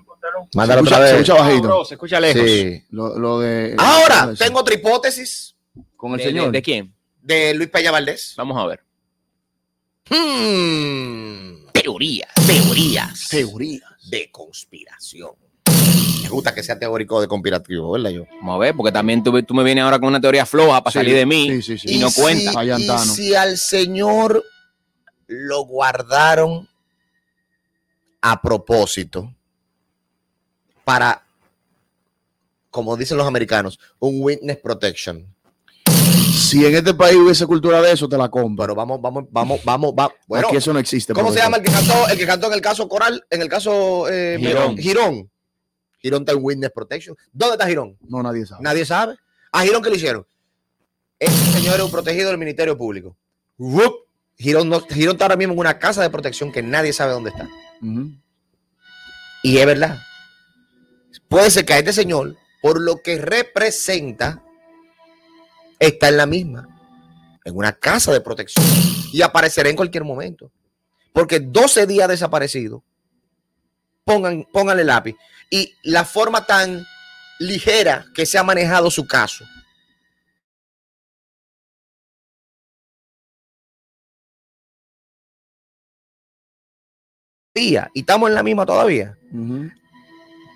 encontraron. 0.01 0.49
Mándalo 0.55 0.81
Se 0.83 0.87
otra 0.87 0.97
escucha- 0.97 1.01
vez. 1.01 1.11
se 1.11 1.33
escucha 1.33 1.43
bajito. 1.43 1.63
bro, 1.69 1.85
se 1.85 1.95
escucha 1.95 2.21
lejos. 2.21 2.43
Sí. 2.51 2.85
Lo, 2.91 3.19
lo 3.19 3.39
de, 3.41 3.75
Ahora, 3.79 4.27
lo 4.27 4.31
de- 4.33 4.37
tengo 4.37 4.61
otra 4.61 4.75
hipótesis 4.75 5.57
con 5.97 6.13
el 6.13 6.19
¿De, 6.19 6.25
señor. 6.25 6.47
de- 6.47 6.53
de 6.53 6.63
quién? 6.63 6.95
de 7.23 7.55
Luis 7.55 7.69
Peña 7.69 7.91
Valdés. 7.91 8.35
Vamos 8.37 8.57
a 8.59 8.67
ver. 8.67 8.81
Hmm, 10.41 11.67
teorías, 11.73 12.29
teorías, 12.47 13.29
Teoría. 13.29 13.81
de 14.11 14.31
conspiración. 14.31 15.31
Me 16.23 16.29
gusta 16.29 16.55
que 16.55 16.63
sea 16.63 16.79
teórico 16.79 17.21
de 17.21 17.29
conspirativo, 17.29 17.93
¿verdad? 17.93 18.11
Yo. 18.11 18.25
Vamos 18.41 18.57
a 18.57 18.59
ver, 18.59 18.75
porque 18.75 18.93
también 18.93 19.23
tú, 19.23 19.43
tú 19.43 19.55
me 19.55 19.63
vienes 19.65 19.83
ahora 19.85 19.99
con 19.99 20.09
una 20.09 20.21
teoría 20.21 20.47
floja 20.47 20.83
para 20.83 20.93
Sí, 20.93 20.99
salir 20.99 21.15
de 21.15 21.27
mí 21.27 21.49
sí, 21.49 21.63
sí, 21.63 21.79
sí. 21.79 21.95
y 21.97 21.99
no 21.99 22.11
si- 22.11 22.21
cuenta. 22.21 22.65
y 22.65 22.89
si 23.07 23.35
al 23.35 23.57
señor 23.59 24.45
lo 25.27 25.63
guardaron 25.65 26.69
a 28.21 28.41
propósito 28.43 29.35
para, 30.85 31.23
como 32.71 32.97
dicen 32.97 33.17
los 33.17 33.27
americanos, 33.27 33.79
un 33.99 34.23
witness 34.23 34.59
protection. 34.59 35.27
Si 36.33 36.65
en 36.67 36.75
este 36.75 36.95
país 36.95 37.17
hubiese 37.17 37.47
cultura 37.47 37.81
de 37.81 37.93
eso, 37.93 38.09
te 38.09 38.17
la 38.19 38.29
compro. 38.29 38.65
Pero 38.65 38.75
vamos, 38.75 39.01
vamos, 39.01 39.25
vamos, 39.31 39.61
vamos, 39.65 39.95
va. 39.97 40.13
Bueno, 40.27 40.49
Aquí 40.49 40.57
eso 40.57 40.73
no 40.73 40.79
existe. 40.81 41.13
¿cómo 41.15 41.33
se 41.33 41.39
llama 41.39 41.59
el 41.59 41.63
que 41.63 41.71
cantó, 41.71 42.09
el 42.09 42.19
que 42.19 42.27
cantó 42.27 42.47
en 42.49 42.55
el 42.55 42.61
caso 42.61 42.89
Coral, 42.89 43.25
en 43.31 43.43
el 43.43 43.49
caso 43.49 44.09
eh, 44.09 44.37
Girón. 44.41 44.77
Girón? 44.77 45.31
Girón 46.01 46.23
está 46.23 46.33
en 46.33 46.39
witness 46.43 46.71
protection. 46.73 47.17
¿Dónde 47.33 47.55
está 47.55 47.67
Girón? 47.69 47.97
No, 48.09 48.23
nadie 48.23 48.47
sabe. 48.47 48.63
Nadie 48.63 48.85
sabe. 48.85 49.17
¿A 49.53 49.63
Girón 49.63 49.83
qué 49.83 49.91
le 49.91 49.97
hicieron? 49.97 50.27
Este 51.19 51.53
señor 51.53 51.77
es 51.77 51.83
un 51.85 51.91
protegido 51.91 52.29
del 52.31 52.39
Ministerio 52.39 52.77
Público. 52.77 53.15
Girón, 54.39 54.69
no- 54.71 54.81
Girón 54.81 55.13
está 55.15 55.27
ahora 55.27 55.37
mismo 55.37 55.53
en 55.53 55.61
una 55.61 55.79
casa 55.79 56.03
de 56.03 56.11
protección 56.11 56.51
que 56.51 56.63
nadie 56.63 56.93
sabe 56.93 57.13
dónde 57.13 57.31
está. 57.31 57.47
Y 59.43 59.59
es 59.59 59.67
verdad. 59.67 59.99
Puede 61.31 61.49
ser 61.49 61.65
que 61.65 61.75
a 61.75 61.79
este 61.79 61.93
señor, 61.93 62.37
por 62.61 62.81
lo 62.81 63.03
que 63.03 63.17
representa, 63.17 64.43
está 65.79 66.09
en 66.09 66.17
la 66.17 66.27
misma, 66.27 66.67
en 67.45 67.57
una 67.57 67.73
casa 67.73 68.13
de 68.13 68.21
protección. 68.21 68.67
Y 69.13 69.23
aparecerá 69.23 69.71
en 69.71 69.77
cualquier 69.77 70.03
momento. 70.03 70.51
Porque 71.13 71.39
12 71.39 71.87
días 71.87 72.09
desaparecido, 72.09 72.83
pongan, 74.05 74.45
pónganle 74.53 74.83
lápiz. 74.83 75.15
Y 75.49 75.73
la 75.85 76.05
forma 76.05 76.45
tan 76.47 76.85
ligera 77.39 78.07
que 78.13 78.27
se 78.27 78.37
ha 78.37 78.43
manejado 78.43 78.91
su 78.91 79.07
caso. 79.07 79.45
Día, 87.55 87.89
y 87.95 88.01
estamos 88.01 88.31
en 88.31 88.35
la 88.35 88.43
misma 88.43 88.67
todavía. 88.67 89.17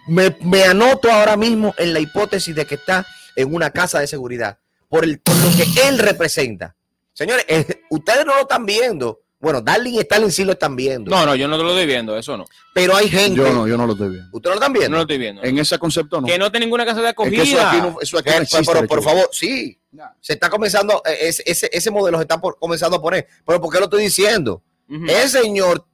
Me, 0.06 0.36
me 0.40 0.64
anoto 0.64 1.10
ahora 1.10 1.36
mismo 1.36 1.74
en 1.78 1.92
la 1.92 2.00
hipótesis 2.00 2.54
de 2.54 2.66
que 2.66 2.74
está 2.76 3.06
en 3.36 3.54
una 3.54 3.70
casa 3.70 4.00
de 4.00 4.06
seguridad 4.06 4.58
por, 4.88 5.04
el, 5.04 5.18
por 5.20 5.34
lo 5.36 5.50
que 5.56 5.88
él 5.88 5.98
representa. 5.98 6.74
Señores, 7.12 7.44
eh, 7.48 7.82
ustedes 7.90 8.24
no 8.26 8.34
lo 8.34 8.42
están 8.42 8.66
viendo. 8.66 9.20
Bueno, 9.40 9.60
Darling 9.60 9.92
y 9.94 9.98
Stalin 10.00 10.30
sí 10.32 10.42
lo 10.44 10.52
están 10.52 10.74
viendo. 10.74 11.10
No, 11.10 11.26
no, 11.26 11.34
yo 11.36 11.46
no 11.46 11.58
te 11.58 11.62
lo 11.62 11.70
estoy 11.70 11.84
viendo, 11.86 12.16
eso 12.16 12.34
no. 12.36 12.46
Pero 12.72 12.96
hay 12.96 13.10
gente. 13.10 13.36
Yo 13.36 13.52
no, 13.52 13.66
yo 13.68 13.76
no 13.76 13.86
lo 13.86 13.92
estoy 13.92 14.08
viendo. 14.10 14.28
¿Ustedes 14.32 14.54
lo 14.56 14.60
están 14.60 14.72
Yo 14.72 14.78
viendo? 14.80 14.90
no 14.92 14.96
lo 14.96 15.02
estoy 15.02 15.18
viendo. 15.18 15.42
En 15.42 15.58
ese 15.58 15.78
concepto 15.78 16.20
no. 16.20 16.26
Que 16.26 16.38
no 16.38 16.50
tiene 16.50 16.64
ninguna 16.64 16.86
casa 16.86 17.02
de 17.02 17.08
Es 17.08 17.14
que 17.14 17.22
acogida. 17.22 17.42
eso 17.42 17.60
aquí 17.60 17.76
no, 17.78 17.96
eso 18.00 18.18
aquí 18.18 18.30
no 18.30 18.36
Eh, 18.36 18.42
existe. 18.42 18.72
pero, 18.72 18.86
por 18.86 19.02
favor, 19.02 19.28
sí. 19.32 19.78
Se 20.20 20.32
está 20.32 20.48
comenzando, 20.48 21.02
eh, 21.06 21.30
ese, 21.44 21.68
ese, 21.70 21.90
modelo 21.90 22.16
se 22.18 22.22
está 22.22 22.40
por- 22.40 22.58
comenzando 22.58 22.96
a 22.96 23.02
poner. 23.02 23.28
Pero 23.46 23.60
¿por 23.60 23.70
qué 23.72 23.78
lo 23.80 23.84
estoy 23.84 24.02
diciendo? 24.04 24.62
Ujú. 24.88 25.04
El 25.08 25.28
señor 25.28 25.84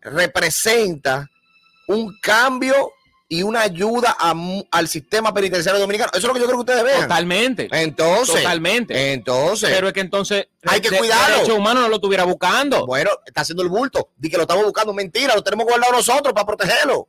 representa 0.00 1.28
un 1.88 2.18
cambio 2.20 2.90
y 3.28 3.42
una 3.42 3.62
ayuda 3.62 4.16
a 4.18 4.34
al 4.70 4.88
sistema 4.88 5.34
penitenciario 5.34 5.80
dominicano. 5.80 6.10
Eso 6.12 6.18
es 6.20 6.24
lo 6.28 6.34
que 6.34 6.40
yo 6.40 6.46
creo 6.46 6.56
que 6.58 6.60
ustedes 6.72 6.84
vean. 6.84 7.02
Totalmente. 7.02 7.68
Entonces, 7.72 8.36
Totalmente. 8.36 9.12
entonces, 9.12 9.68
Pero 9.70 9.88
es 9.88 9.92
que 9.92 10.00
entonces 10.00 10.46
Hay 10.64 10.80
que 10.80 10.90
de- 10.90 10.98
cuidarlo. 10.98 11.36
derecho 11.36 11.56
humano 11.56 11.80
no 11.80 11.88
lo 11.88 11.96
estuviera 11.96 12.24
buscando. 12.24 12.86
bueno, 12.86 13.10
está 13.24 13.40
haciendo 13.40 13.62
el 13.64 13.68
bulto. 13.68 14.10
Di 14.16 14.30
que 14.30 14.36
lo 14.36 14.42
estamos 14.42 14.64
buscando. 14.64 14.92
Mentira, 14.92 15.34
lo 15.34 15.42
tenemos 15.42 15.66
guardado 15.66 15.92
nosotros 15.92 16.32
para 16.32 16.46
protegerlo. 16.46 17.08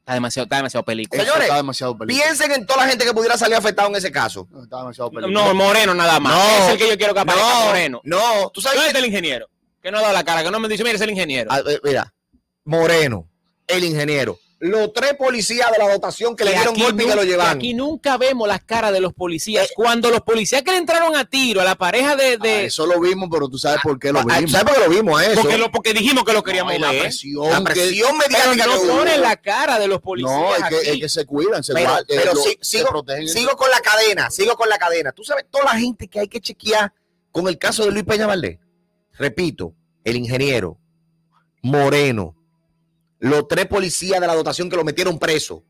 Está 0.00 0.14
demasiado, 0.14 0.44
está 0.44 0.56
demasiado 0.56 0.84
película. 0.84 1.22
Señores, 1.22 1.44
está 1.44 1.56
demasiado 1.56 1.96
película. 1.96 2.24
Piensen 2.24 2.50
en 2.52 2.66
toda 2.66 2.82
la 2.84 2.88
gente 2.90 3.04
que 3.04 3.12
pudiera 3.12 3.36
salir 3.38 3.54
afectado 3.54 3.88
en 3.90 3.94
ese 3.96 4.10
caso. 4.10 4.48
No, 4.50 4.64
está 4.64 4.78
demasiado 4.78 5.10
película. 5.10 5.32
No, 5.44 5.54
Moreno 5.54 5.94
nada 5.94 6.18
más. 6.18 6.34
No. 6.34 6.64
es 6.66 6.72
el 6.72 6.78
que 6.78 6.88
yo 6.88 6.96
quiero 6.96 7.14
que 7.14 7.20
aparezca 7.20 7.48
No, 7.48 7.64
Moreno. 7.66 8.00
no, 8.02 8.50
tú 8.52 8.60
sabes 8.60 8.76
¿Dónde 8.78 8.86
que- 8.86 8.88
está 8.88 8.98
el 8.98 9.04
ingeniero? 9.06 9.48
Que 9.80 9.92
no 9.92 9.98
ha 9.98 10.00
dado 10.00 10.12
la 10.14 10.24
cara, 10.24 10.42
que 10.42 10.50
no 10.50 10.58
me 10.58 10.66
dice, 10.68 10.82
mira, 10.82 10.96
es 10.96 11.00
el 11.02 11.10
ingeniero. 11.10 11.48
Ah, 11.52 11.60
eh, 11.64 11.78
mira, 11.84 12.12
Moreno, 12.64 13.28
el 13.72 13.84
ingeniero, 13.84 14.38
los 14.58 14.92
tres 14.92 15.14
policías 15.14 15.70
de 15.72 15.78
la 15.78 15.90
dotación 15.90 16.36
que 16.36 16.44
le 16.44 16.52
dieron 16.52 16.74
golpe 16.78 17.04
y 17.04 17.06
que 17.06 17.14
lo 17.16 17.24
llevan. 17.24 17.56
Aquí 17.56 17.72
nunca 17.72 18.18
vemos 18.18 18.46
las 18.46 18.62
caras 18.62 18.92
de 18.92 19.00
los 19.00 19.14
policías. 19.14 19.64
Eh, 19.66 19.70
Cuando 19.74 20.10
los 20.10 20.20
policías 20.20 20.60
que 20.62 20.70
le 20.72 20.76
entraron 20.76 21.16
a 21.16 21.24
tiro 21.24 21.62
a 21.62 21.64
la 21.64 21.76
pareja 21.76 22.14
de. 22.14 22.34
Ah, 22.34 22.36
de 22.42 22.64
eso 22.66 22.84
lo 22.86 23.00
vimos, 23.00 23.30
pero 23.32 23.48
tú 23.48 23.56
sabes 23.56 23.80
por 23.82 23.98
qué 23.98 24.12
lo 24.12 24.18
Ah, 24.20 24.24
vimos. 24.36 24.50
¿Sabes 24.52 24.66
por 24.66 24.74
qué 24.82 24.88
lo 24.88 24.94
vimos 24.94 25.18
a 25.20 25.24
eso? 25.26 25.40
porque, 25.40 25.56
lo, 25.56 25.70
porque 25.72 25.94
dijimos 25.94 26.24
que 26.24 26.32
lo 26.34 26.42
queríamos 26.42 26.78
la 26.78 26.92
ver. 26.92 27.00
presión. 27.04 27.48
la 27.48 27.62
presión 27.62 28.10
Pero 28.18 28.28
mediática 28.28 28.66
no 28.66 28.72
que 28.82 28.86
hubo. 28.86 28.98
ponen 28.98 29.20
la 29.22 29.36
cara 29.36 29.78
de 29.78 29.88
los 29.88 30.00
policías. 30.02 30.30
No, 30.38 30.54
es 30.54 30.62
que, 30.64 30.76
aquí. 30.76 30.88
es 30.90 30.98
que 31.00 31.08
se 31.08 31.24
cuidan, 31.24 31.64
se, 31.64 31.72
Pero, 31.72 31.86
guardan, 31.86 32.04
eh, 32.08 32.14
pero 32.22 32.34
lo- 32.34 32.42
sí- 32.42 32.58
se 32.60 32.76
sigo, 32.78 32.88
protegen. 32.90 33.28
sigo 33.28 33.56
con 33.56 33.70
la 33.70 33.80
cadena, 33.80 34.30
sigo 34.30 34.54
con 34.56 34.68
la 34.68 34.76
cadena. 34.76 35.12
Tú 35.12 35.24
sabes 35.24 35.46
toda 35.50 35.64
la 35.64 35.78
gente 35.78 36.06
que 36.06 36.20
hay 36.20 36.28
que 36.28 36.40
chequear 36.40 36.92
con 37.32 37.48
el 37.48 37.56
caso 37.56 37.86
de 37.86 37.92
Luis 37.92 38.04
Peña 38.04 38.26
Valdés. 38.26 38.58
Repito, 39.16 39.72
el 40.04 40.16
ingeniero, 40.16 40.76
Moreno, 41.62 42.34
los 43.20 43.46
tres 43.48 43.66
policías 43.66 44.20
de 44.20 44.26
la 44.26 44.34
dotación 44.34 44.68
que 44.68 44.76
lo 44.76 44.84
metieron 44.84 45.18
preso, 45.18 45.62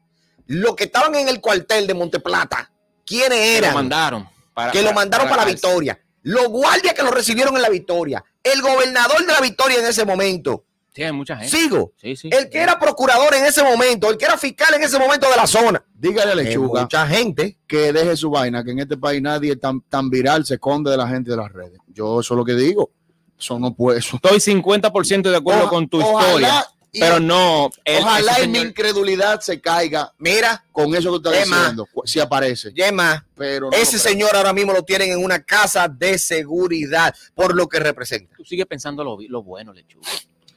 los 0.47 0.75
que 0.75 0.85
estaban 0.85 1.15
en 1.15 1.29
el 1.29 1.41
cuartel 1.41 1.87
de 1.87 1.95
Monteplata, 1.95 2.71
¿quiénes 3.05 3.39
Que 3.39 3.57
eran? 3.59 3.71
lo 3.71 3.77
mandaron. 3.77 4.29
Para, 4.55 4.73
que 4.73 4.83
lo 4.83 4.93
mandaron 4.93 5.29
para, 5.29 5.43
la 5.45 5.49
victoria. 5.49 5.99
Los 6.23 6.49
guardias 6.49 6.93
que 6.95 7.03
lo 7.03 7.11
recibieron 7.11 7.55
en 7.57 7.63
la 7.63 7.69
victoria. 7.69 8.23
El 8.43 8.61
gobernador 8.61 9.21
de 9.25 9.33
la 9.33 9.41
victoria 9.41 9.79
en 9.79 9.87
ese 9.87 10.05
momento. 10.05 10.65
Sí, 10.93 11.05
hay 11.05 11.13
mucha 11.13 11.37
gente. 11.37 11.57
Sigo. 11.57 11.93
Sí, 11.97 12.17
sí. 12.17 12.29
El 12.33 12.51
que 12.51 12.59
era 12.59 12.79
procurador 12.79 13.33
en 13.35 13.47
ese 13.47 13.63
momento, 13.63 14.11
el 14.11 14.19
que 14.19 14.25
era 14.25 14.37
fiscal 14.37 14.75
en 14.75 14.83
ese 14.83 14.99
momento 14.99 15.31
de 15.31 15.37
la 15.37 15.47
zona. 15.47 15.83
Dígale 15.95 16.33
a 16.33 16.35
Lechuga 16.35 16.83
mucha 16.83 17.07
gente. 17.07 17.59
que 17.67 17.93
deje 17.93 18.17
su 18.17 18.29
vaina, 18.29 18.65
que 18.65 18.73
en 18.73 18.81
este 18.81 18.97
país 18.97 19.23
nadie 19.23 19.55
tan, 19.57 19.81
tan 19.83 20.11
viral 20.11 20.45
se 20.45 20.55
esconde 20.55 20.91
de 20.91 20.97
la 20.97 21.07
gente 21.09 21.31
de 21.31 21.37
las 21.37 21.53
redes. 21.53 21.79
Yo 21.87 22.21
eso 22.21 22.35
es 22.35 22.39
lo 22.39 22.45
que 22.45 22.55
digo. 22.55 22.91
Eso 23.39 23.59
no 23.59 23.73
puede. 23.73 24.01
Eso, 24.01 24.17
Estoy 24.17 24.39
50% 24.41 25.31
de 25.31 25.37
acuerdo 25.37 25.63
Oja- 25.63 25.71
con 25.71 25.89
tu 25.89 26.03
ojalá 26.03 26.27
historia. 26.27 26.67
Y- 26.93 27.01
Pero 27.01 27.21
no. 27.21 27.71
el- 27.85 28.03
Ojalá 28.03 28.43
y 28.43 28.49
mi 28.49 28.59
incredulidad 28.59 29.41
se 29.41 29.61
caiga 29.61 30.13
Mira, 30.19 30.65
con 30.73 30.95
eso 30.95 31.11
que 31.11 31.29
estás 31.29 31.45
Emma. 31.47 31.57
diciendo, 31.59 31.89
si 32.05 32.21
aparece. 32.21 32.73
Yema, 32.73 33.25
Pero 33.37 33.71
no 33.71 33.77
ese 33.77 33.99
señor 33.99 34.35
ahora 34.35 34.53
mismo 34.53 34.73
lo 34.73 34.83
tienen 34.83 35.13
en 35.13 35.23
una 35.25 35.43
casa 35.43 35.89
de 35.89 36.19
seguridad 36.19 37.15
por 37.35 37.55
lo 37.55 37.69
que 37.69 37.79
representa. 37.81 38.35
Tú 38.37 38.45
sigues 38.45 38.67
pensando 38.67 39.05
lo, 39.05 39.19
lo 39.29 39.43
bueno, 39.43 39.73
lechuga. 39.73 40.09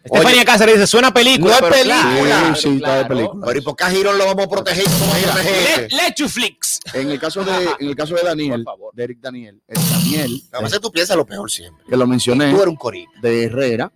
Oye, 0.10 0.20
Estefanía 0.20 0.44
Cáceres 0.44 0.76
dice, 0.76 0.88
suena 0.88 1.14
película. 1.14 1.60
no 1.62 1.68
es 1.68 1.74
película. 1.74 2.56
Sí, 2.56 2.62
sí, 2.62 2.76
está 2.76 2.98
de 2.98 3.06
película. 3.06 3.46
Pero 3.48 3.60
¿y 3.60 3.62
por 3.62 3.76
qué 3.78 3.84
a 3.86 3.90
Girón 3.90 4.18
lo 4.18 4.26
vamos 4.26 4.46
a 4.46 4.50
proteger? 4.50 4.84
¿Cómo? 4.84 5.14
Le- 5.16 5.88
Lechuflix. 5.88 6.80
En 6.94 7.10
el 7.10 7.18
caso 7.22 7.42
de, 7.46 7.70
en 7.80 7.88
el 7.88 7.96
caso 7.96 8.14
de 8.16 8.22
Daniel, 8.24 8.64
Por 8.66 8.74
favor. 8.74 8.94
de 8.94 9.04
Eric 9.06 9.20
Daniel, 9.22 9.62
Eric 9.66 9.84
Daniel, 9.86 10.42
A 10.52 10.62
veces 10.62 10.82
tú 10.82 10.92
piensas 10.92 11.16
lo 11.16 11.26
peor 11.26 11.50
siempre. 11.50 11.86
que 11.90 11.96
lo 11.96 12.06
mencioné, 12.06 12.50
Tú 12.52 12.58
eres 12.58 12.68
un 12.68 12.76
corito. 12.76 13.12
de 13.22 13.46
Herrera, 13.46 13.94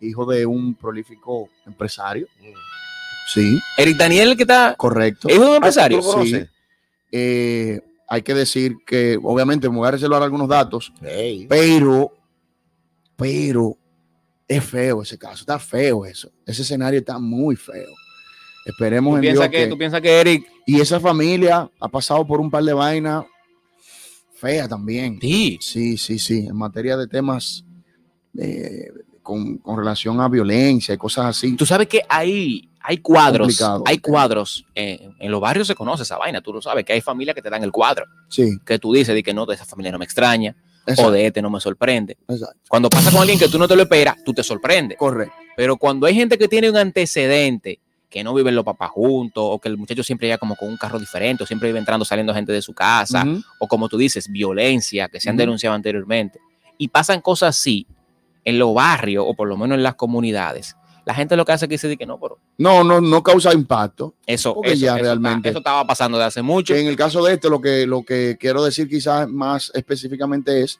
hijo 0.00 0.26
de 0.26 0.46
un 0.46 0.74
prolífico 0.74 1.48
empresario. 1.66 2.26
Sí, 3.32 3.60
Eric 3.76 3.96
Daniel, 3.96 4.36
que 4.36 4.42
está. 4.42 4.74
correcto. 4.76 5.28
¿Es 5.28 5.38
un 5.38 5.54
empresario? 5.54 6.00
¿tú 6.00 6.06
lo 6.06 6.12
conoces? 6.12 6.48
Sí. 6.48 6.54
Eh, 7.12 7.80
hay 8.08 8.22
que 8.22 8.34
decir 8.34 8.76
que, 8.84 9.18
obviamente, 9.22 9.68
me 9.68 9.76
voy 9.76 9.86
a 9.86 9.92
reservar 9.92 10.22
algunos 10.22 10.48
datos, 10.48 10.92
pero, 11.48 12.12
pero 13.16 13.76
es 14.48 14.64
feo 14.64 15.02
ese 15.02 15.16
caso, 15.16 15.42
está 15.42 15.60
feo 15.60 16.04
eso. 16.04 16.30
Ese 16.44 16.62
escenario 16.62 16.98
está 16.98 17.18
muy 17.20 17.54
feo. 17.54 17.90
Esperemos 18.66 19.12
¿Tú 19.12 19.16
en 19.16 19.22
Dios 19.34 19.48
que, 19.48 19.66
tú 19.68 19.78
piensas 19.78 20.00
que 20.00 20.20
Eric. 20.20 20.44
y 20.66 20.80
esa 20.80 20.98
familia 20.98 21.70
ha 21.78 21.88
pasado 21.88 22.26
por 22.26 22.40
un 22.40 22.50
par 22.50 22.64
de 22.64 22.72
vainas 22.72 23.24
feas 24.34 24.68
también. 24.68 25.18
Sí. 25.20 25.58
Sí, 25.60 25.96
sí, 25.96 26.18
sí. 26.18 26.46
En 26.46 26.56
materia 26.56 26.96
de 26.96 27.06
temas 27.06 27.64
eh, 28.38 28.90
con, 29.30 29.58
con 29.58 29.78
relación 29.78 30.20
a 30.20 30.28
violencia 30.28 30.92
y 30.92 30.98
cosas 30.98 31.26
así. 31.26 31.54
Tú 31.54 31.64
sabes 31.64 31.86
que 31.86 32.02
hay, 32.08 32.68
hay 32.80 32.98
cuadros. 32.98 33.62
Hay 33.86 33.98
cuadros. 33.98 34.64
eh, 34.74 35.08
en 35.20 35.30
los 35.30 35.40
barrios 35.40 35.68
se 35.68 35.76
conoce 35.76 36.02
esa 36.02 36.18
vaina. 36.18 36.40
Tú 36.40 36.52
lo 36.52 36.60
sabes, 36.60 36.84
que 36.84 36.92
hay 36.94 37.00
familias 37.00 37.36
que 37.36 37.42
te 37.42 37.48
dan 37.48 37.62
el 37.62 37.70
cuadro. 37.70 38.06
Sí, 38.28 38.58
Que 38.66 38.80
tú 38.80 38.92
dices 38.92 39.14
de 39.14 39.22
que 39.22 39.32
no, 39.32 39.46
de 39.46 39.54
esa 39.54 39.64
familia 39.64 39.92
no 39.92 39.98
me 39.98 40.04
extraña. 40.04 40.56
O 40.98 41.12
de 41.12 41.26
este 41.26 41.40
no 41.40 41.50
me 41.50 41.60
sorprende. 41.60 42.16
exacto. 42.26 42.58
Cuando 42.68 42.90
pasa 42.90 43.12
con 43.12 43.20
alguien 43.20 43.38
que 43.38 43.48
tú 43.48 43.56
no 43.58 43.68
te 43.68 43.76
lo 43.76 43.82
esperas, 43.82 44.16
tú 44.24 44.32
te 44.32 44.42
sorprendes. 44.42 44.98
Correcto. 44.98 45.32
Pero 45.56 45.76
cuando 45.76 46.06
hay 46.06 46.14
gente 46.16 46.36
que 46.36 46.48
tiene 46.48 46.68
un 46.68 46.76
antecedente, 46.76 47.78
que 48.08 48.24
no 48.24 48.34
viven 48.34 48.56
los 48.56 48.64
papás 48.64 48.90
juntos, 48.90 49.44
o 49.46 49.60
que 49.60 49.68
el 49.68 49.76
muchacho 49.76 50.02
siempre 50.02 50.26
llega 50.26 50.38
como 50.38 50.56
con 50.56 50.68
un 50.68 50.76
carro 50.76 50.98
diferente, 50.98 51.44
o 51.44 51.46
siempre 51.46 51.68
vive 51.68 51.78
entrando, 51.78 52.04
saliendo 52.04 52.34
gente 52.34 52.50
de 52.50 52.62
su 52.62 52.72
casa, 52.72 53.24
o 53.60 53.68
como 53.68 53.88
tú 53.88 53.96
dices, 53.96 54.28
violencia, 54.28 55.08
que 55.08 55.20
se 55.20 55.30
han 55.30 55.36
denunciado 55.36 55.76
anteriormente, 55.76 56.40
y 56.76 56.88
pasan 56.88 57.20
cosas 57.20 57.50
así 57.56 57.86
en 58.44 58.58
los 58.58 58.74
barrios, 58.74 59.24
o 59.26 59.34
por 59.34 59.48
lo 59.48 59.56
menos 59.56 59.76
en 59.76 59.82
las 59.82 59.94
comunidades, 59.94 60.76
la 61.06 61.14
gente 61.14 61.34
lo 61.36 61.44
que 61.44 61.52
hace 61.52 61.64
es 61.64 61.68
que 61.68 61.74
dice 61.74 61.96
que 61.96 62.06
no, 62.06 62.20
pero 62.20 62.38
No, 62.58 62.84
no, 62.84 63.00
no 63.00 63.22
causa 63.22 63.52
impacto. 63.54 64.14
eso, 64.26 64.54
Porque 64.54 64.72
eso, 64.72 64.80
ya 64.86 64.94
eso 64.94 65.02
realmente- 65.04 65.48
está- 65.48 65.50
eso 65.50 65.58
estaba 65.58 65.86
pasando 65.86 66.18
de 66.18 66.24
hace 66.24 66.42
mucho. 66.42 66.74
En 66.74 66.86
el 66.86 66.96
caso 66.96 67.24
de 67.24 67.34
este, 67.34 67.48
lo 67.50 67.60
que, 67.60 67.86
lo 67.86 68.02
que 68.04 68.36
quiero 68.38 68.62
decir 68.62 68.88
quizás 68.88 69.28
más 69.28 69.72
específicamente 69.74 70.62
es 70.62 70.78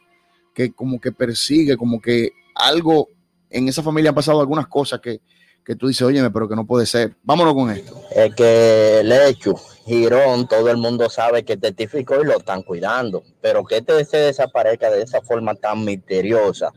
que 0.54 0.72
como 0.72 1.00
que 1.00 1.10
persigue, 1.12 1.76
como 1.76 2.00
que 2.00 2.30
algo 2.54 3.08
en 3.48 3.68
esa 3.68 3.82
familia 3.82 4.10
han 4.10 4.14
pasado 4.14 4.40
algunas 4.40 4.66
cosas 4.68 5.00
que, 5.00 5.20
que 5.64 5.74
tú 5.74 5.88
dices, 5.88 6.02
óyeme, 6.02 6.30
pero 6.30 6.48
que 6.48 6.56
no 6.56 6.66
puede 6.66 6.86
ser. 6.86 7.16
Vámonos 7.22 7.54
con 7.54 7.70
esto. 7.70 8.00
Es 8.14 8.34
que 8.34 9.00
Lechu, 9.04 9.58
Girón, 9.86 10.46
todo 10.48 10.70
el 10.70 10.76
mundo 10.76 11.08
sabe 11.10 11.44
que 11.44 11.56
testificó 11.56 12.20
y 12.22 12.26
lo 12.26 12.36
están 12.38 12.62
cuidando, 12.62 13.22
pero 13.40 13.64
que 13.64 13.78
este 13.78 14.04
se 14.04 14.16
desaparezca 14.18 14.90
de 14.90 15.02
esa 15.02 15.20
forma 15.22 15.54
tan 15.54 15.84
misteriosa, 15.84 16.72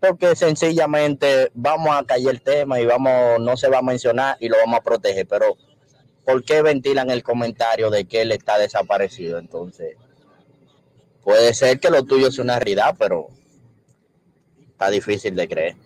porque 0.00 0.34
sencillamente 0.34 1.50
vamos 1.54 1.94
a 1.94 2.04
callar 2.04 2.34
el 2.34 2.40
tema 2.40 2.80
y 2.80 2.86
vamos, 2.86 3.38
no 3.40 3.56
se 3.56 3.68
va 3.68 3.78
a 3.78 3.82
mencionar 3.82 4.36
y 4.40 4.48
lo 4.48 4.56
vamos 4.56 4.80
a 4.80 4.82
proteger, 4.82 5.26
pero 5.28 5.56
¿por 6.24 6.42
qué 6.42 6.62
ventilan 6.62 7.10
el 7.10 7.22
comentario 7.22 7.90
de 7.90 8.06
que 8.06 8.22
él 8.22 8.32
está 8.32 8.58
desaparecido? 8.58 9.38
Entonces, 9.38 9.96
puede 11.22 11.52
ser 11.52 11.78
que 11.80 11.90
lo 11.90 12.04
tuyo 12.04 12.30
sea 12.30 12.44
una 12.44 12.58
realidad, 12.58 12.96
pero 12.98 13.28
está 14.70 14.90
difícil 14.90 15.36
de 15.36 15.48
creer. 15.48 15.76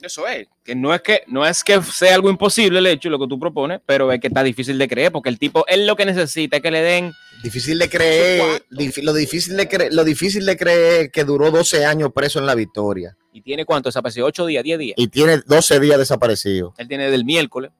Eso 0.00 0.26
es, 0.26 0.46
que 0.62 0.74
no 0.74 0.94
es 0.94 1.00
que 1.00 1.22
no 1.26 1.46
es 1.46 1.64
que 1.64 1.80
sea 1.82 2.14
algo 2.14 2.28
imposible 2.28 2.78
el 2.78 2.86
hecho, 2.86 3.08
lo 3.08 3.18
que 3.18 3.26
tú 3.26 3.38
propones, 3.38 3.80
pero 3.86 4.12
es 4.12 4.20
que 4.20 4.26
está 4.28 4.42
difícil 4.42 4.76
de 4.78 4.88
creer, 4.88 5.10
porque 5.10 5.28
el 5.30 5.38
tipo, 5.38 5.64
él 5.68 5.86
lo 5.86 5.96
que 5.96 6.04
necesita 6.04 6.56
es 6.56 6.62
que 6.62 6.70
le 6.70 6.82
den 6.82 7.12
Difícil 7.42 7.78
de 7.78 7.88
creer, 7.88 8.64
lo 9.02 9.12
difícil 9.12 9.56
de 9.56 9.68
creer, 9.68 9.92
lo 9.92 10.04
difícil 10.04 10.46
de 10.46 10.56
creer 10.56 11.04
es 11.06 11.12
que 11.12 11.24
duró 11.24 11.50
12 11.50 11.84
años 11.84 12.10
preso 12.14 12.38
en 12.38 12.46
la 12.46 12.54
victoria 12.54 13.16
y 13.32 13.42
tiene 13.42 13.66
cuánto 13.66 13.88
desaparecido, 13.88 14.26
8 14.26 14.46
días, 14.46 14.64
10 14.64 14.78
días. 14.78 14.94
y 14.96 15.08
tiene 15.08 15.38
12 15.46 15.80
días 15.80 15.98
desaparecido. 15.98 16.74
Él 16.78 16.88
tiene 16.88 17.10
del 17.10 17.24
miércoles, 17.24 17.70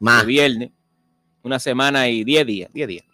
Más 0.00 0.22
el 0.22 0.26
viernes, 0.26 0.70
una 1.42 1.60
semana 1.60 2.08
y 2.08 2.24
10 2.24 2.46
días, 2.46 2.70
10 2.72 2.88
días. 2.88 3.04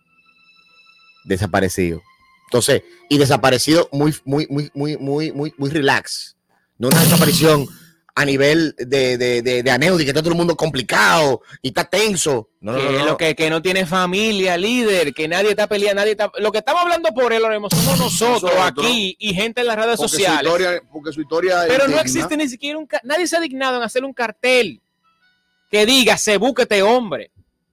desaparecido. 1.24 2.00
Entonces, 2.48 2.82
y 3.08 3.18
desaparecido 3.18 3.88
muy, 3.92 4.14
muy, 4.24 4.46
muy, 4.48 4.70
muy, 4.74 4.96
muy, 4.96 5.32
muy, 5.32 5.54
muy 5.56 5.70
relax. 5.70 6.36
No 6.78 6.88
una 6.88 7.00
desaparición 7.00 7.66
a 8.20 8.24
nivel 8.26 8.74
de, 8.76 9.16
de, 9.16 9.40
de, 9.40 9.62
que 9.62 10.02
está 10.04 10.20
todo 10.20 10.28
el 10.32 10.36
mundo 10.36 10.54
complicado 10.54 11.40
y 11.62 11.68
está 11.68 11.84
tenso. 11.84 12.50
No, 12.60 12.72
no, 12.72 12.78
que, 12.78 12.84
no, 12.84 12.98
no. 12.98 13.04
Lo 13.06 13.16
que, 13.16 13.34
que 13.34 13.48
no 13.48 13.62
tiene 13.62 13.86
familia, 13.86 14.58
líder, 14.58 15.14
que 15.14 15.26
nadie 15.26 15.48
está 15.50 15.66
peleando, 15.66 16.02
nadie 16.02 16.10
está. 16.12 16.30
Lo 16.38 16.52
que 16.52 16.58
estamos 16.58 16.82
hablando 16.82 17.08
por 17.14 17.32
él 17.32 17.42
ahora 17.42 17.58
mismo 17.58 17.70
somos 17.70 17.98
nosotros 17.98 18.42
Nosotros. 18.42 18.86
aquí 18.86 19.16
y 19.18 19.32
gente 19.32 19.62
en 19.62 19.68
las 19.68 19.76
redes 19.76 19.96
Porque 19.96 20.08
su 20.10 20.16
sociales. 20.16 20.42
historia, 20.44 20.82
porque 20.92 21.12
su 21.12 21.22
historia 21.22 21.62
es 21.62 21.68
Pero 21.68 21.84
no 21.84 21.88
digna. 21.88 22.02
existe 22.02 22.36
ni 22.36 22.48
siquiera 22.48 22.78
un. 22.78 22.86
Nadie 23.04 23.26
se 23.26 23.38
ha 23.38 23.40
dignado 23.40 23.78
en 23.78 23.82
hacer 23.82 24.04
un 24.04 24.12
cartel 24.12 24.82
que 25.70 25.86
diga: 25.86 26.18
se 26.18 26.36
busque 26.36 26.62
este 26.62 26.82
hombre, 26.82 27.30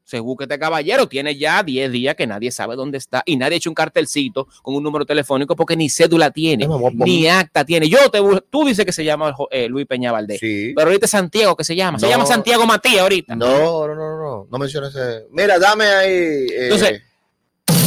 se 0.08 0.22
busque 0.22 0.46
este 0.46 0.58
caballero. 0.58 1.06
Tiene 1.10 1.36
ya 1.38 1.62
10 1.64 1.92
días 1.92 2.16
que 2.16 2.26
nadie 2.26 2.50
sabe 2.50 2.78
dónde 2.78 2.98
está 2.98 3.24
y 3.26 3.36
nadie 3.36 3.56
ha 3.56 3.58
hecho 3.58 3.70
un 3.70 3.74
cartelcito 3.76 4.48
con 4.62 4.74
un 4.74 4.82
número 4.82 5.06
telefónico 5.06 5.54
porque 5.54 5.76
ni 5.76 5.90
cédula 5.90 6.32
tiene, 6.32 6.66
ni 6.94 7.28
acta 7.28 7.66
tiene. 7.66 7.90
Yo 7.90 8.10
te 8.10 8.20
Tú 8.50 8.64
dices 8.66 8.86
que 8.86 8.94
se 8.94 9.04
llama 9.04 9.36
eh, 9.52 9.68
Luis 9.68 9.86
Peña 9.86 10.14
Valdés, 10.14 10.40
Sí. 10.40 10.72
pero 10.74 10.88
ahorita 10.88 11.06
es 11.08 11.12
Santiago 11.12 11.58
que 11.58 11.66
se 11.66 11.76
llama. 11.76 12.00
Se 12.00 12.08
llama 12.08 12.26
Santiago 12.26 12.66
Matías 12.66 13.02
ahorita. 13.02 13.36
No, 13.36 13.86
no, 13.86 13.94
no, 13.96 14.18
no, 14.18 14.48
no 14.50 14.58
menciones 14.58 14.96
ese. 14.96 15.26
Mira, 15.32 15.60
dame 15.60 15.84
ahí. 15.86 16.10
eh, 16.10 16.48
Entonces, 16.64 17.02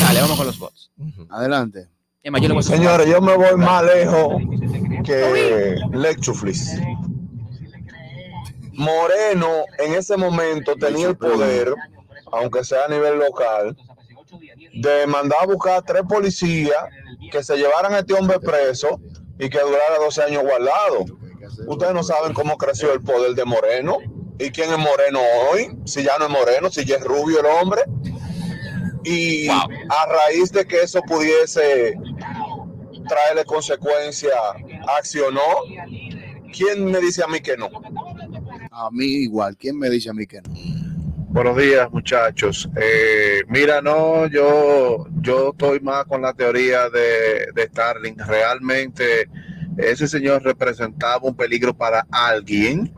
dale, 0.01 0.21
vamos 0.21 0.37
con 0.37 0.47
los 0.47 0.59
bots. 0.59 0.91
Adelante. 1.31 1.89
Es 2.23 2.31
más, 2.31 2.43
yo 2.43 2.63
Señores, 2.63 3.07
yo 3.09 3.23
me 3.23 3.35
voy 3.35 3.57
más 3.57 3.83
lejos 3.83 4.35
que 5.07 5.77
Lexuflis. 5.95 6.79
Moreno 8.73 9.65
en 9.79 9.95
ese 9.95 10.17
momento 10.17 10.75
tenía 10.77 11.09
el 11.09 11.17
poder, 11.17 11.75
aunque 12.33 12.65
sea 12.65 12.85
a 12.85 12.89
nivel 12.89 13.19
local, 13.19 13.77
de 14.75 15.07
mandar 15.07 15.41
a 15.43 15.47
buscar 15.47 15.75
a 15.75 15.83
tres 15.83 16.03
policías 16.09 16.85
que 17.31 17.43
se 17.43 17.57
llevaran 17.57 17.95
a 17.95 18.01
este 18.01 18.15
hombre 18.15 18.39
preso 18.41 19.01
y 19.39 19.49
que 19.49 19.59
durara 19.59 19.99
12 20.01 20.23
años 20.23 20.43
guardado. 20.43 21.05
Ustedes 21.67 21.95
no 21.95 22.03
saben 22.03 22.33
cómo 22.33 22.57
creció 22.57 22.93
el 22.93 23.01
poder 23.01 23.35
de 23.35 23.45
Moreno 23.45 23.99
y 24.39 24.51
quién 24.51 24.71
es 24.71 24.79
Moreno 24.79 25.21
hoy, 25.51 25.77
si 25.85 26.03
ya 26.03 26.17
no 26.19 26.27
es 26.27 26.31
Moreno, 26.31 26.71
si 26.71 26.85
ya 26.85 26.97
es 26.97 27.05
rubio 27.05 27.41
el 27.41 27.47
hombre. 27.47 27.83
Y 29.05 29.49
a 29.49 30.07
raíz 30.07 30.53
de 30.53 30.67
que 30.67 30.83
eso 30.83 31.01
pudiese 31.03 31.95
traerle 33.09 33.45
consecuencias, 33.45 34.35
accionó. 34.99 35.41
¿Quién 36.53 36.85
me 36.85 37.01
dice 37.01 37.23
a 37.23 37.27
mí 37.27 37.41
que 37.41 37.57
no? 37.57 37.69
A 38.71 38.91
mí 38.91 39.05
igual. 39.05 39.57
¿Quién 39.57 39.79
me 39.79 39.89
dice 39.89 40.11
a 40.11 40.13
mí 40.13 40.27
que 40.27 40.41
no? 40.43 40.80
Buenos 41.33 41.57
días, 41.59 41.89
muchachos. 41.93 42.69
Eh, 42.75 43.45
mira, 43.47 43.81
no, 43.81 44.27
yo, 44.27 45.07
yo 45.21 45.51
estoy 45.51 45.79
más 45.79 46.05
con 46.07 46.23
la 46.23 46.33
teoría 46.33 46.91
de, 46.91 47.53
de 47.55 47.69
Starling. 47.69 48.17
Realmente 48.19 49.31
ese 49.77 50.09
señor 50.09 50.43
representaba 50.43 51.21
un 51.23 51.37
peligro 51.37 51.73
para 51.73 52.05
alguien 52.11 52.93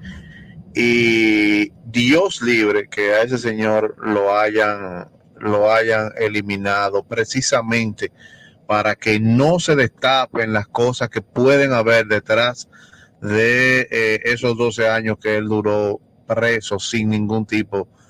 y 0.74 1.70
Dios 1.84 2.40
libre 2.40 2.88
que 2.88 3.12
a 3.12 3.20
ese 3.20 3.36
señor 3.36 3.96
lo 3.98 4.34
hayan, 4.34 5.10
lo 5.36 5.70
hayan 5.70 6.10
eliminado 6.16 7.02
precisamente 7.02 8.12
para 8.66 8.94
que 8.94 9.20
no 9.20 9.60
se 9.60 9.76
destapen 9.76 10.54
las 10.54 10.68
cosas 10.68 11.10
que 11.10 11.20
pueden 11.20 11.74
haber 11.74 12.06
detrás 12.06 12.66
de 13.20 13.86
eh, 13.90 14.20
esos 14.24 14.56
12 14.56 14.88
años 14.88 15.18
que 15.20 15.36
él 15.36 15.48
duró 15.48 16.00
preso 16.26 16.78
sin 16.78 17.10
ningún 17.10 17.44
tipo 17.44 17.86
de 17.86 18.01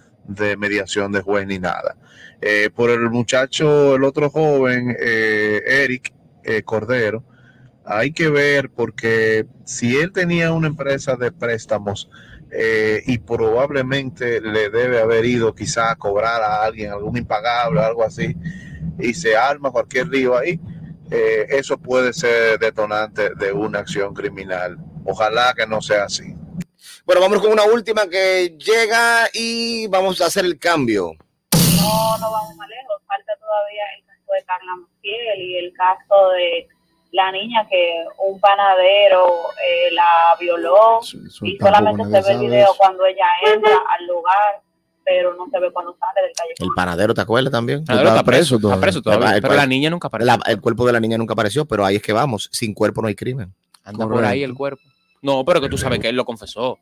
mediación 0.57 1.13
de 1.13 1.21
juez 1.21 1.47
ni 1.47 1.59
nada. 1.59 1.97
Eh, 2.41 2.71
por 2.75 2.91
el 2.91 3.09
muchacho, 3.11 3.95
el 3.95 4.05
otro 4.05 4.29
joven, 4.31 4.97
eh, 4.99 5.63
Eric 5.65 6.13
eh, 6.43 6.63
Cordero, 6.63 7.25
hay 7.85 8.13
que 8.13 8.29
ver 8.29 8.71
porque 8.71 9.47
si 9.65 9.97
él 9.97 10.13
tenía 10.13 10.53
una 10.53 10.69
empresa 10.69 11.17
de 11.17 11.31
préstamos 11.31 12.11
eh, 12.51 13.03
y 13.07 13.19
probablemente 13.19 14.41
le 14.41 14.71
debe 14.71 15.01
haber 15.01 15.25
ido 15.25 15.55
quizá 15.55 15.93
a 15.93 15.97
cobrar 15.97 16.43
a 16.43 16.65
alguien 16.65 16.91
algún 16.91 17.17
impagable 17.17 17.81
algo 17.81 18.05
así 18.05 18.37
y 18.99 19.15
se 19.15 19.37
arma 19.37 19.71
cualquier 19.71 20.09
lío 20.09 20.37
ahí, 20.37 20.61
eso 21.11 21.79
puede 21.79 22.13
ser 22.15 22.59
detonante 22.59 23.35
de 23.35 23.53
una 23.53 23.81
acción 23.81 24.15
criminal. 24.15 24.79
Ojalá 25.05 25.53
que 25.55 25.67
no 25.67 25.83
sea 25.83 26.05
así. 26.05 26.35
Bueno, 27.05 27.21
vamos 27.21 27.41
con 27.41 27.51
una 27.53 27.65
última 27.65 28.07
que 28.09 28.57
llega 28.59 29.29
y 29.35 29.87
vamos 29.89 30.21
a 30.21 30.27
hacer 30.27 30.45
el 30.45 30.59
cambio. 30.59 31.13
No, 31.81 32.19
no 32.19 32.31
vamos 32.31 32.57
más 32.57 32.69
lejos. 32.69 33.03
Falta 33.07 33.33
todavía 33.41 33.83
el 33.99 34.05
caso 34.07 34.33
de 34.33 34.45
Carla 34.45 34.77
Maciel 34.77 35.41
y 35.41 35.57
el 35.59 35.73
caso 35.73 36.29
de 36.31 36.69
la 37.11 37.33
niña 37.33 37.67
que 37.69 38.05
un 38.25 38.39
panadero 38.41 39.27
eh, 39.67 39.91
la 39.93 40.37
violó 40.41 41.01
y 41.43 41.59
solamente 41.59 42.05
se 42.05 42.29
ve 42.29 42.35
el 42.35 42.41
video 42.51 42.69
cuando 42.79 43.05
ella 43.05 43.27
entra 43.53 43.79
al 43.99 44.07
lugar, 44.07 44.63
pero 45.05 45.35
no 45.35 45.47
se 45.51 45.59
ve 45.59 45.71
cuando 45.73 45.95
sale 45.99 46.23
del 46.27 46.33
callejón. 46.37 46.69
El 46.69 46.75
panadero, 46.75 47.15
¿te 47.15 47.21
acuerdas 47.21 47.51
también? 47.53 47.85
Panadero 47.85 48.11
está 48.11 48.23
preso, 48.25 48.57
está 48.57 48.81
preso 48.81 49.03
todavía, 49.03 49.35
El- 49.35 49.43
pero 49.43 49.55
la 49.55 49.67
niña 49.67 49.91
nunca 49.91 50.07
apareció. 50.09 50.37
la- 50.37 50.51
el 50.51 50.61
cuerpo 50.61 50.87
de 50.87 50.93
la 50.93 51.01
niña 51.01 51.19
nunca 51.19 51.33
apareció, 51.35 51.65
pero 51.67 51.85
ahí 51.85 51.97
es 51.97 52.03
que 52.03 52.13
vamos. 52.13 52.49
Sin 52.53 52.73
cuerpo 52.73 53.03
no 53.03 53.09
hay 53.09 53.15
crimen. 53.17 53.53
Anda 53.85 54.07
por 54.09 54.25
ahí 54.25 54.43
el 54.45 54.55
cuerpo. 54.55 54.83
No, 55.21 55.45
pero 55.45 55.61
que 55.61 55.69
tú 55.69 55.77
sabes 55.77 55.99
que 55.99 56.09
él 56.09 56.17
lo 56.17 56.25
confesó. 56.25 56.79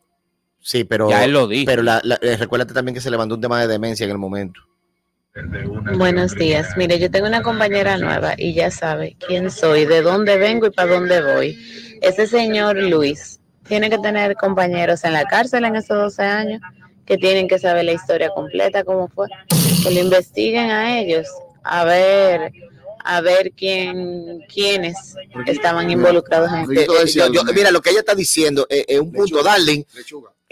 Sí, 0.60 0.84
pero. 0.84 1.08
Ya 1.10 1.24
él 1.24 1.32
lo 1.32 1.46
dijo. 1.48 1.66
Pero 1.66 1.82
la- 1.82 2.00
la- 2.04 2.18
eh, 2.22 2.36
recuérdate 2.36 2.74
también 2.74 2.94
que 2.94 3.00
se 3.00 3.10
levantó 3.10 3.34
un 3.34 3.40
tema 3.40 3.60
de 3.60 3.66
demencia 3.66 4.04
en 4.04 4.10
el 4.10 4.18
momento. 4.18 4.60
Buenos 5.96 6.34
días. 6.34 6.76
Mire, 6.76 6.98
yo 6.98 7.10
tengo 7.10 7.26
una 7.28 7.42
compañera 7.42 7.96
nueva 7.98 8.34
y 8.36 8.52
ya 8.54 8.70
sabe 8.70 9.16
quién 9.26 9.50
soy, 9.50 9.84
de 9.86 10.02
dónde 10.02 10.36
vengo 10.36 10.66
y 10.66 10.70
para 10.70 10.92
dónde 10.92 11.22
voy. 11.22 11.56
Ese 12.02 12.26
señor 12.26 12.76
Luis 12.76 13.38
tiene 13.68 13.88
que 13.90 13.98
tener 13.98 14.34
compañeros 14.34 15.04
en 15.04 15.12
la 15.12 15.24
cárcel 15.24 15.64
en 15.64 15.76
esos 15.76 15.96
12 15.96 16.22
años 16.22 16.60
que 17.06 17.16
tienen 17.16 17.46
que 17.48 17.58
saber 17.58 17.84
la 17.84 17.92
historia 17.92 18.30
completa, 18.30 18.82
cómo 18.84 19.08
fue, 19.08 19.28
que 19.82 19.90
lo 19.92 20.00
investiguen 20.00 20.70
a 20.70 20.98
ellos, 21.00 21.26
a 21.62 21.84
ver, 21.84 22.52
a 23.04 23.20
ver 23.20 23.52
quién, 23.56 24.40
quiénes 24.52 25.14
estaban 25.46 25.90
involucrados 25.90 26.50
en 26.52 26.60
Eh, 26.76 26.82
eh, 26.82 26.86
yo- 27.06 27.32
yo- 27.32 27.44
mira, 27.54 27.70
lo 27.70 27.80
que 27.80 27.90
ella 27.90 28.00
está 28.00 28.14
diciendo 28.14 28.66
eh, 28.68 28.84
es 28.88 28.98
un 29.00 29.12
punto, 29.12 29.42
darling. 29.42 29.82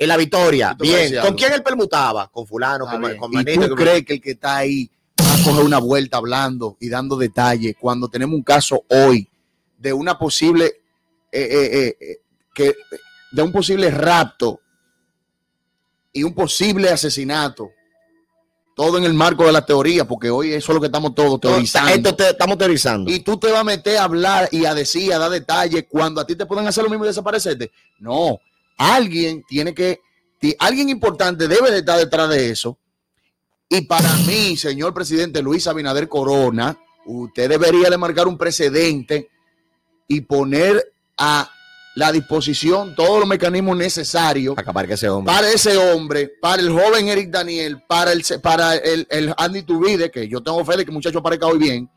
En 0.01 0.09
la 0.09 0.17
victoria. 0.17 0.75
Bien. 0.79 1.13
¿Con 1.21 1.35
quién 1.35 1.53
él 1.53 1.63
permutaba? 1.63 2.29
Con 2.29 2.47
fulano, 2.47 2.87
con, 2.87 3.03
con 3.17 3.33
¿Y 3.33 3.37
Manito, 3.37 3.63
tú 3.63 3.69
con- 3.71 3.77
crees 3.79 4.05
que 4.07 4.13
el 4.15 4.21
que 4.21 4.31
está 4.31 4.59
ahí 4.59 4.89
va 5.21 5.35
a 5.35 5.43
coger 5.45 5.65
una 5.65 5.79
vuelta 5.79 6.17
hablando 6.19 6.77
y 6.81 6.89
dando 6.89 7.17
detalles 7.17 7.75
cuando 7.79 8.09
tenemos 8.09 8.37
un 8.37 8.43
caso 8.45 8.85
hoy 8.89 9.29
de 9.77 9.93
una 9.93 10.17
posible 10.17 10.67
eh, 11.33 11.49
eh, 11.51 11.97
eh, 12.01 12.17
que 12.55 12.75
de 13.33 13.43
un 13.43 13.51
posible 13.53 13.91
rapto 13.91 14.61
y 16.13 16.23
un 16.23 16.33
posible 16.35 16.91
asesinato? 16.91 17.71
Todo 18.75 18.97
en 18.99 19.05
el 19.05 19.13
marco 19.15 19.45
de 19.45 19.51
la 19.51 19.67
teoría, 19.67 20.07
porque 20.07 20.31
hoy 20.31 20.53
eso 20.53 20.71
es 20.71 20.75
lo 20.75 20.81
que 20.81 20.87
estamos 20.87 21.13
todos 21.13 21.41
teorizando. 21.41 21.91
Esto 21.93 22.15
te- 22.15 22.31
estamos 22.31 22.57
teorizando. 22.57 23.11
Y 23.11 23.19
tú 23.21 23.37
te 23.37 23.51
vas 23.51 23.61
a 23.63 23.65
meter 23.65 23.97
a 23.99 24.05
hablar 24.05 24.49
y 24.53 24.65
a 24.67 24.73
decir, 24.75 25.13
a 25.13 25.19
dar 25.19 25.31
detalles 25.33 25.87
cuando 25.89 26.21
a 26.21 26.25
ti 26.27 26.37
te 26.37 26.47
pueden 26.47 26.65
hacer 26.69 26.85
lo 26.85 26.91
mismo 26.91 27.05
y 27.05 27.09
desaparecerte. 27.09 27.73
No, 27.99 28.39
alguien 28.79 29.45
tiene 29.47 29.75
que, 29.75 30.01
alguien 30.59 30.89
importante 30.89 31.49
debe 31.49 31.71
de 31.71 31.79
estar 31.79 31.99
detrás 31.99 32.29
de 32.31 32.51
eso. 32.51 32.79
Y 33.69 33.83
para 33.83 34.11
mí, 34.19 34.57
señor 34.57 34.95
presidente 34.95 35.43
Luis 35.43 35.67
Abinader 35.67 36.09
Corona, 36.09 36.79
usted 37.05 37.51
debería 37.51 37.91
de 37.91 37.99
marcar 37.99 38.27
un 38.27 38.39
precedente 38.39 39.29
y 40.07 40.23
poner 40.23 40.93
a 41.19 41.51
la 41.95 42.13
disposición 42.13 42.95
todos 42.95 43.19
los 43.19 43.29
mecanismos 43.29 43.77
necesarios 43.77 44.55
para 44.55 44.95
ese 44.95 45.09
hombre. 45.09 45.35
para 45.35 45.51
ese 45.51 45.77
hombre, 45.77 46.31
para 46.41 46.63
el 46.63 46.71
joven 46.71 47.09
Eric 47.09 47.29
Daniel, 47.29 47.83
para 47.87 48.13
el 48.13 48.23
para 48.41 48.77
el, 48.77 49.07
el 49.11 49.35
Andy 49.37 49.63
Tubide, 49.63 50.11
que 50.11 50.29
yo 50.29 50.41
tengo 50.41 50.65
fe 50.65 50.77
de 50.77 50.85
que 50.85 50.91
el 50.91 50.95
muchacho 50.95 51.21
parezca 51.21 51.47
hoy 51.47 51.59
bien, 51.59 51.91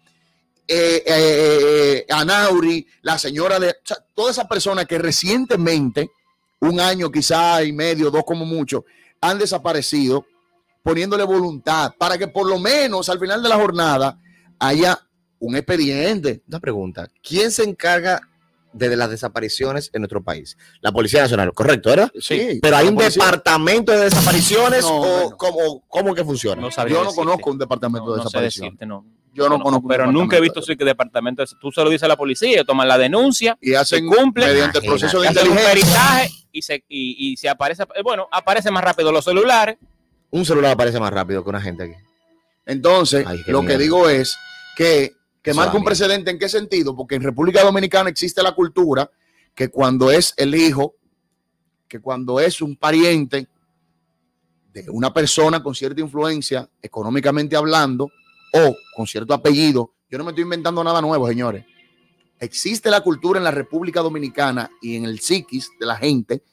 eh, 0.68 1.04
eh, 1.06 2.04
eh, 2.08 2.14
Anauri, 2.14 2.88
la 3.02 3.18
señora 3.20 3.60
de, 3.60 3.72
o 3.72 3.74
sea, 3.84 3.98
todas 4.14 4.38
esas 4.38 4.48
personas 4.48 4.86
que 4.86 4.98
recientemente, 4.98 6.12
un 6.62 6.80
año 6.80 7.12
quizá 7.12 7.64
y 7.64 7.74
medio, 7.74 8.10
dos 8.12 8.24
como 8.26 8.46
mucho, 8.46 8.86
han 9.20 9.38
desaparecido, 9.38 10.26
poniéndole 10.84 11.24
voluntad 11.24 11.94
para 11.98 12.18
que 12.18 12.28
por 12.28 12.48
lo 12.48 12.58
menos 12.60 13.10
al 13.10 13.20
final 13.20 13.42
de 13.44 13.50
la 13.50 13.56
jornada 13.56 14.18
haya 14.60 15.00
un 15.40 15.56
expediente. 15.56 16.42
Una 16.48 16.60
pregunta. 16.60 17.08
¿Quién 17.24 17.52
se 17.52 17.64
encarga 17.64 18.22
de 18.74 18.96
las 18.96 19.10
desapariciones 19.10 19.90
en 19.94 20.02
nuestro 20.02 20.24
país? 20.24 20.56
La 20.82 20.92
Policía 20.92 21.22
Nacional, 21.24 21.52
correcto, 21.54 21.90
¿verdad? 21.90 22.12
Sí. 22.20 22.60
Pero 22.62 22.78
hay 22.78 22.88
un 22.88 22.96
policía- 22.96 23.26
departamento 23.26 23.92
de 23.92 24.00
desapariciones 24.06 24.82
No, 24.84 24.96
o 24.98 25.00
bueno. 25.00 25.38
cómo, 25.38 25.84
cómo 25.88 26.16
que 26.16 26.24
funciona. 26.24 26.68
Yo 26.88 27.04
no 27.04 27.12
conozco 27.14 27.52
un 27.52 27.58
departamento 27.58 28.16
de 28.16 28.24
No 28.24 28.42
decirte, 28.42 28.86
no. 28.86 29.06
Yo 29.34 29.48
no 29.48 29.60
conozco 29.60 29.88
Pero 29.88 30.12
nunca 30.12 30.38
he 30.38 30.42
visto 30.42 30.62
que 30.62 30.86
departamento. 30.86 31.44
Tú 31.60 31.72
se 31.72 31.84
lo 31.84 31.90
dices 31.90 32.04
a 32.04 32.08
la 32.08 32.18
policía, 32.18 32.64
toman 32.64 32.88
la 32.88 32.98
denuncia 32.98 33.58
y 33.62 33.74
hacen 33.74 34.10
se 34.10 34.16
cumple 34.16 34.46
mediante 34.46 34.80
el 34.80 34.86
proceso 34.86 35.22
de 35.22 35.28
inteligencia. 35.28 35.70
peritaje 35.70 36.30
y 36.52 36.62
se 36.62 36.84
y, 36.90 37.32
y 37.32 37.38
se 37.38 37.48
aparece 37.48 37.86
bueno 38.04 38.28
aparece 38.30 38.70
más 38.72 38.84
rápido 38.84 39.10
los 39.12 39.24
celulares 39.24 39.78
Un 40.32 40.46
celular 40.46 40.72
aparece 40.74 41.00
más 41.00 41.12
rápido 41.14 41.44
que 41.44 41.50
una 41.50 41.62
gente 41.62 41.84
aquí. 41.84 41.94
Entonces, 42.66 43.26
Ay, 43.26 43.42
lo 43.48 43.66
que 43.66 43.78
digo 43.78 44.10
es 44.10 44.38
que, 44.76 45.14
que 45.42 45.54
marca 45.54 45.78
un 45.78 45.84
precedente 45.84 46.32
en 46.32 46.40
qué 46.40 46.48
sentido, 46.48 46.96
porque 46.96 47.16
en 47.16 47.24
República 47.24 47.64
Dominicana 47.64 48.10
existe 48.10 48.44
la 48.44 48.54
cultura 48.54 49.10
que 49.56 49.70
cuando 49.70 50.12
es 50.12 50.34
el 50.38 50.56
hijo, 50.56 50.96
que 51.88 52.00
cuando 52.00 52.40
es 52.40 52.62
un 52.62 52.76
pariente 52.76 53.48
de 54.72 54.90
una 54.90 55.14
persona 55.14 55.62
con 55.62 55.76
cierta 55.76 56.00
influencia, 56.00 56.70
económicamente 56.82 57.56
hablando, 57.56 58.10
o 58.54 58.76
con 58.96 59.08
cierto 59.08 59.34
apellido, 59.34 59.94
yo 60.10 60.18
no 60.18 60.24
me 60.24 60.32
estoy 60.32 60.44
inventando 60.44 60.84
nada 60.84 61.02
nuevo, 61.02 61.28
señores. 61.28 61.66
Existe 62.40 62.90
la 62.90 63.02
cultura 63.02 63.38
en 63.38 63.44
la 63.44 63.52
República 63.52 64.02
Dominicana 64.02 64.70
y 64.82 64.96
en 64.96 65.06
el 65.06 65.20
psiquis 65.20 65.70
de 65.80 65.86
la 65.86 65.96
gente 65.96 66.44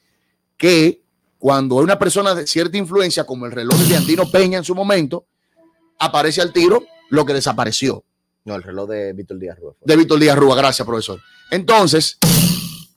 que 0.57 1.01
cuando 1.37 1.79
hay 1.79 1.83
una 1.83 1.97
persona 1.97 2.35
de 2.35 2.45
cierta 2.45 2.77
influencia, 2.77 3.23
como 3.23 3.45
el 3.45 3.51
reloj 3.51 3.77
de 3.79 3.95
Andino 3.95 4.29
Peña 4.29 4.57
en 4.59 4.63
su 4.63 4.75
momento, 4.75 5.25
aparece 5.97 6.41
al 6.41 6.53
tiro 6.53 6.83
lo 7.09 7.25
que 7.25 7.33
desapareció. 7.33 8.03
No, 8.45 8.55
el 8.55 8.63
reloj 8.63 8.89
de 8.89 9.13
Víctor 9.13 9.39
Díaz 9.39 9.57
Rúa. 9.57 9.75
De 9.81 9.95
Víctor 9.95 10.19
Díaz 10.19 10.37
Rúa, 10.37 10.55
gracias, 10.55 10.85
profesor. 10.85 11.19
Entonces, 11.49 12.17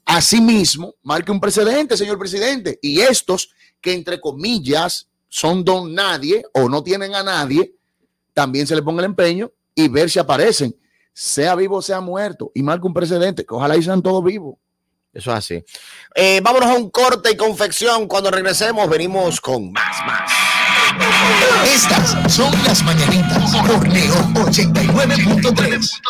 asimismo, 0.05 0.95
marque 1.03 1.33
un 1.33 1.41
precedente, 1.41 1.97
señor 1.97 2.19
presidente. 2.19 2.79
Y 2.83 3.01
estos 3.01 3.51
que, 3.81 3.95
entre 3.95 4.21
comillas, 4.21 5.09
son 5.29 5.65
don 5.65 5.95
nadie 5.95 6.45
o 6.53 6.69
no 6.69 6.83
tienen 6.83 7.15
a 7.15 7.23
nadie, 7.23 7.75
también 8.33 8.67
se 8.67 8.75
le 8.75 8.83
ponga 8.83 9.01
el 9.01 9.07
empeño 9.07 9.53
y 9.75 9.89
ver 9.89 10.11
si 10.11 10.19
aparecen, 10.19 10.75
sea 11.13 11.55
vivo 11.55 11.77
o 11.77 11.83
sea 11.83 12.01
muerto, 12.01 12.51
y 12.55 12.63
marque 12.63 12.87
un 12.87 12.95
precedente, 12.95 13.45
que 13.45 13.55
ojalá 13.55 13.77
y 13.77 13.83
sean 13.83 14.03
todos 14.03 14.25
vivos. 14.25 14.57
Eso 15.13 15.31
es 15.31 15.37
así. 15.37 15.63
Eh, 16.15 16.41
vámonos 16.43 16.71
a 16.71 16.75
un 16.75 16.91
corte 16.91 17.33
y 17.33 17.37
confección. 17.37 18.09
Cuando 18.09 18.31
regresemos, 18.31 18.89
venimos 18.89 19.43
con 19.43 19.71
más, 19.71 20.07
más. 20.07 20.33
Estas 21.67 22.35
son 22.35 22.51
las 22.65 22.83
mañanitas 22.83 23.55
por 23.67 23.87
León 23.89 24.35
89.3. 24.35 26.01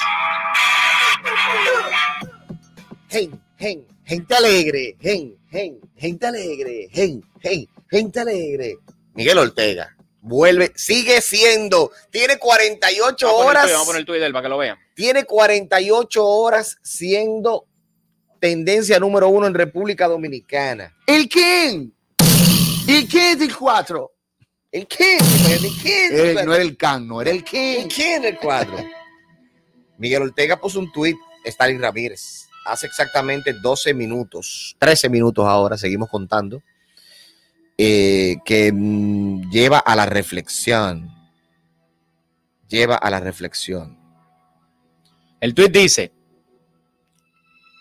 Gen, 3.08 3.40
gen, 3.58 3.86
gente 4.04 4.34
alegre, 4.34 4.96
gen, 5.00 5.36
gen, 5.50 5.80
gente 5.96 6.26
alegre, 6.26 6.88
gen, 6.92 7.22
gen, 7.40 7.68
gente 7.90 8.20
alegre. 8.20 8.76
Miguel 9.14 9.38
Ortega 9.38 9.94
vuelve, 10.20 10.72
sigue 10.74 11.20
siendo, 11.20 11.92
tiene 12.10 12.38
48 12.38 13.26
Vamos 13.26 13.40
a 13.40 13.44
poner 13.44 13.50
el 13.50 13.56
horas, 13.56 13.62
tuit, 13.64 13.72
Vamos 13.72 13.82
a 13.82 13.86
poner 13.86 14.00
el 14.00 14.06
Twitter 14.06 14.32
para 14.32 14.42
que 14.42 14.48
lo 14.48 14.58
vean. 14.58 14.78
tiene 14.94 15.24
48 15.24 16.24
horas 16.24 16.78
siendo 16.82 17.66
tendencia 18.40 18.98
número 18.98 19.28
uno 19.28 19.46
en 19.46 19.54
República 19.54 20.08
Dominicana. 20.08 20.94
¿El 21.06 21.28
quién? 21.28 21.94
¿Y 22.86 23.06
qué 23.06 23.32
es 23.32 23.40
el 23.40 23.56
4? 23.56 24.12
¿El 24.72 24.86
quién? 24.88 25.18
¿El 25.48 25.70
quién? 25.80 26.12
Eh, 26.12 26.44
no 26.44 26.54
era 26.54 26.62
el 26.62 26.76
can, 26.76 27.06
no 27.06 27.22
era 27.22 27.30
el 27.30 27.44
quién. 27.44 27.82
¿El 27.82 27.88
quién 27.88 28.24
el 28.24 28.38
cuadro? 28.38 28.76
Miguel 30.04 30.20
Ortega 30.20 30.60
puso 30.60 30.80
un 30.80 30.92
tuit, 30.92 31.16
Stalin 31.46 31.80
Ramírez, 31.80 32.46
hace 32.66 32.86
exactamente 32.86 33.54
12 33.54 33.94
minutos, 33.94 34.76
13 34.78 35.08
minutos 35.08 35.46
ahora, 35.46 35.78
seguimos 35.78 36.10
contando, 36.10 36.62
eh, 37.78 38.36
que 38.44 38.70
mm, 38.70 39.50
lleva 39.50 39.78
a 39.78 39.96
la 39.96 40.04
reflexión. 40.04 41.10
Lleva 42.68 42.96
a 42.96 43.08
la 43.08 43.18
reflexión. 43.18 43.98
El 45.40 45.54
tweet 45.54 45.70
dice, 45.70 46.12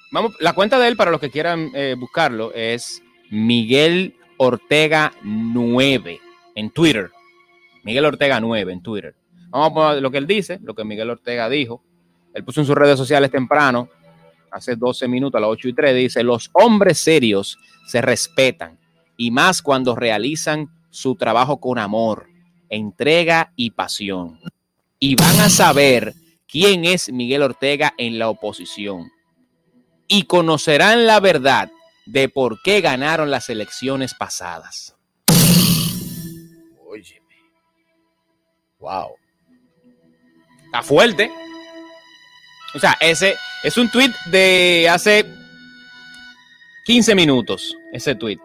vamos, 0.09 0.33
la 0.39 0.53
cuenta 0.53 0.79
de 0.79 0.87
él 0.87 0.95
para 0.95 1.11
los 1.11 1.19
que 1.19 1.29
quieran 1.29 1.71
eh, 1.75 1.97
buscarlo 1.99 2.53
es 2.53 3.01
Miguel 3.31 4.15
Ortega 4.37 5.11
9 5.23 6.21
en 6.55 6.71
Twitter. 6.71 7.11
Miguel 7.83 8.05
Ortega 8.05 8.39
9 8.39 8.71
en 8.71 8.81
Twitter. 8.81 9.13
Vamos 9.49 9.71
a 9.71 9.73
poner 9.73 10.01
lo 10.01 10.09
que 10.09 10.19
él 10.19 10.27
dice, 10.27 10.61
lo 10.63 10.73
que 10.73 10.85
Miguel 10.85 11.09
Ortega 11.09 11.49
dijo. 11.49 11.83
Él 12.33 12.43
puso 12.43 12.61
en 12.61 12.67
sus 12.67 12.75
redes 12.75 12.97
sociales 12.97 13.29
temprano, 13.29 13.89
hace 14.51 14.75
12 14.75 15.07
minutos, 15.07 15.37
a 15.37 15.41
las 15.41 15.49
8 15.49 15.67
y 15.67 15.73
3, 15.73 15.95
dice, 15.95 16.23
los 16.23 16.49
hombres 16.53 16.99
serios 16.99 17.57
se 17.85 18.01
respetan 18.01 18.79
y 19.17 19.31
más 19.31 19.61
cuando 19.61 19.95
realizan 19.95 20.69
su 20.89 21.15
trabajo 21.15 21.57
con 21.59 21.79
amor, 21.79 22.27
entrega 22.69 23.51
y 23.55 23.71
pasión. 23.71 24.39
Y 24.99 25.15
van 25.15 25.39
a 25.39 25.49
saber 25.49 26.13
quién 26.47 26.85
es 26.85 27.11
Miguel 27.11 27.43
Ortega 27.43 27.93
en 27.97 28.19
la 28.19 28.29
oposición. 28.29 29.11
Y 30.07 30.23
conocerán 30.23 31.05
la 31.05 31.19
verdad 31.19 31.71
de 32.05 32.29
por 32.29 32.61
qué 32.61 32.81
ganaron 32.81 33.31
las 33.31 33.49
elecciones 33.49 34.13
pasadas. 34.13 34.95
Óyeme. 36.85 37.35
Wow. 38.79 39.15
Está 40.65 40.83
fuerte. 40.83 41.31
O 42.73 42.79
sea, 42.79 42.97
ese 42.99 43.35
es 43.63 43.77
un 43.77 43.89
tweet 43.89 44.11
de 44.31 44.87
hace 44.89 45.25
15 46.85 47.15
minutos. 47.15 47.75
Ese 47.91 48.15
tweet. 48.15 48.39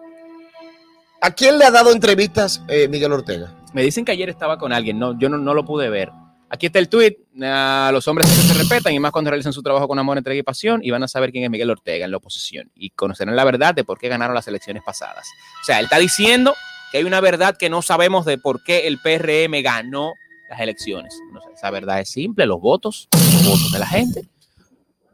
¿A 1.21 1.33
quién 1.33 1.59
le 1.59 1.65
ha 1.65 1.71
dado 1.71 1.91
entrevistas 1.91 2.63
eh, 2.69 2.87
Miguel 2.89 3.13
Ortega? 3.13 3.53
Me 3.73 3.83
dicen 3.83 4.05
que 4.05 4.13
ayer 4.13 4.29
estaba 4.29 4.59
con 4.59 4.73
alguien. 4.73 4.99
No, 4.99 5.19
yo 5.19 5.29
no, 5.29 5.39
no 5.39 5.55
lo 5.55 5.65
pude 5.65 5.89
ver. 5.89 6.11
Aquí 6.51 6.67
está 6.67 6.79
el 6.79 6.89
tweet. 6.89 7.17
A 7.43 7.91
los 7.93 8.07
hombres 8.09 8.29
se 8.29 8.55
respetan 8.55 8.95
y 8.95 9.01
más 9.01 9.13
cuando 9.13 9.31
realizan 9.31 9.53
su 9.53 9.63
trabajo 9.63 9.89
con 9.89 9.99
amor, 9.99 10.17
entrega 10.17 10.39
y 10.39 10.43
pasión. 10.43 10.81
Y 10.83 10.91
van 10.91 11.03
a 11.03 11.09
saber 11.09 11.33
quién 11.33 11.45
es 11.45 11.51
Miguel 11.51 11.71
Ortega 11.71 12.05
en 12.05 12.11
la 12.11 12.19
oposición. 12.19 12.71
Y 12.75 12.91
conocerán 12.91 13.35
la 13.35 13.45
verdad 13.45 13.75
de 13.75 13.85
por 13.85 13.99
qué 13.99 14.09
ganaron 14.09 14.35
las 14.35 14.47
elecciones 14.47 14.83
pasadas. 14.85 15.27
O 15.61 15.65
sea, 15.65 15.79
él 15.79 15.85
está 15.85 15.99
diciendo 15.99 16.55
que 16.93 16.99
hay 16.99 17.05
una 17.05 17.21
verdad 17.21 17.57
que 17.59 17.69
no 17.69 17.83
sabemos 17.83 18.25
de 18.25 18.39
por 18.39 18.63
qué 18.63 18.87
el 18.87 18.99
PRM 18.99 19.63
ganó 19.63 20.15
las 20.49 20.61
elecciones. 20.61 21.19
No 21.33 21.41
sé, 21.41 21.49
esa 21.55 21.71
verdad 21.71 22.01
es 22.01 22.09
simple. 22.11 22.47
Los 22.47 22.61
votos, 22.61 23.09
los 23.13 23.45
votos 23.45 23.73
de 23.73 23.79
la 23.79 23.87
gente. 23.87 24.29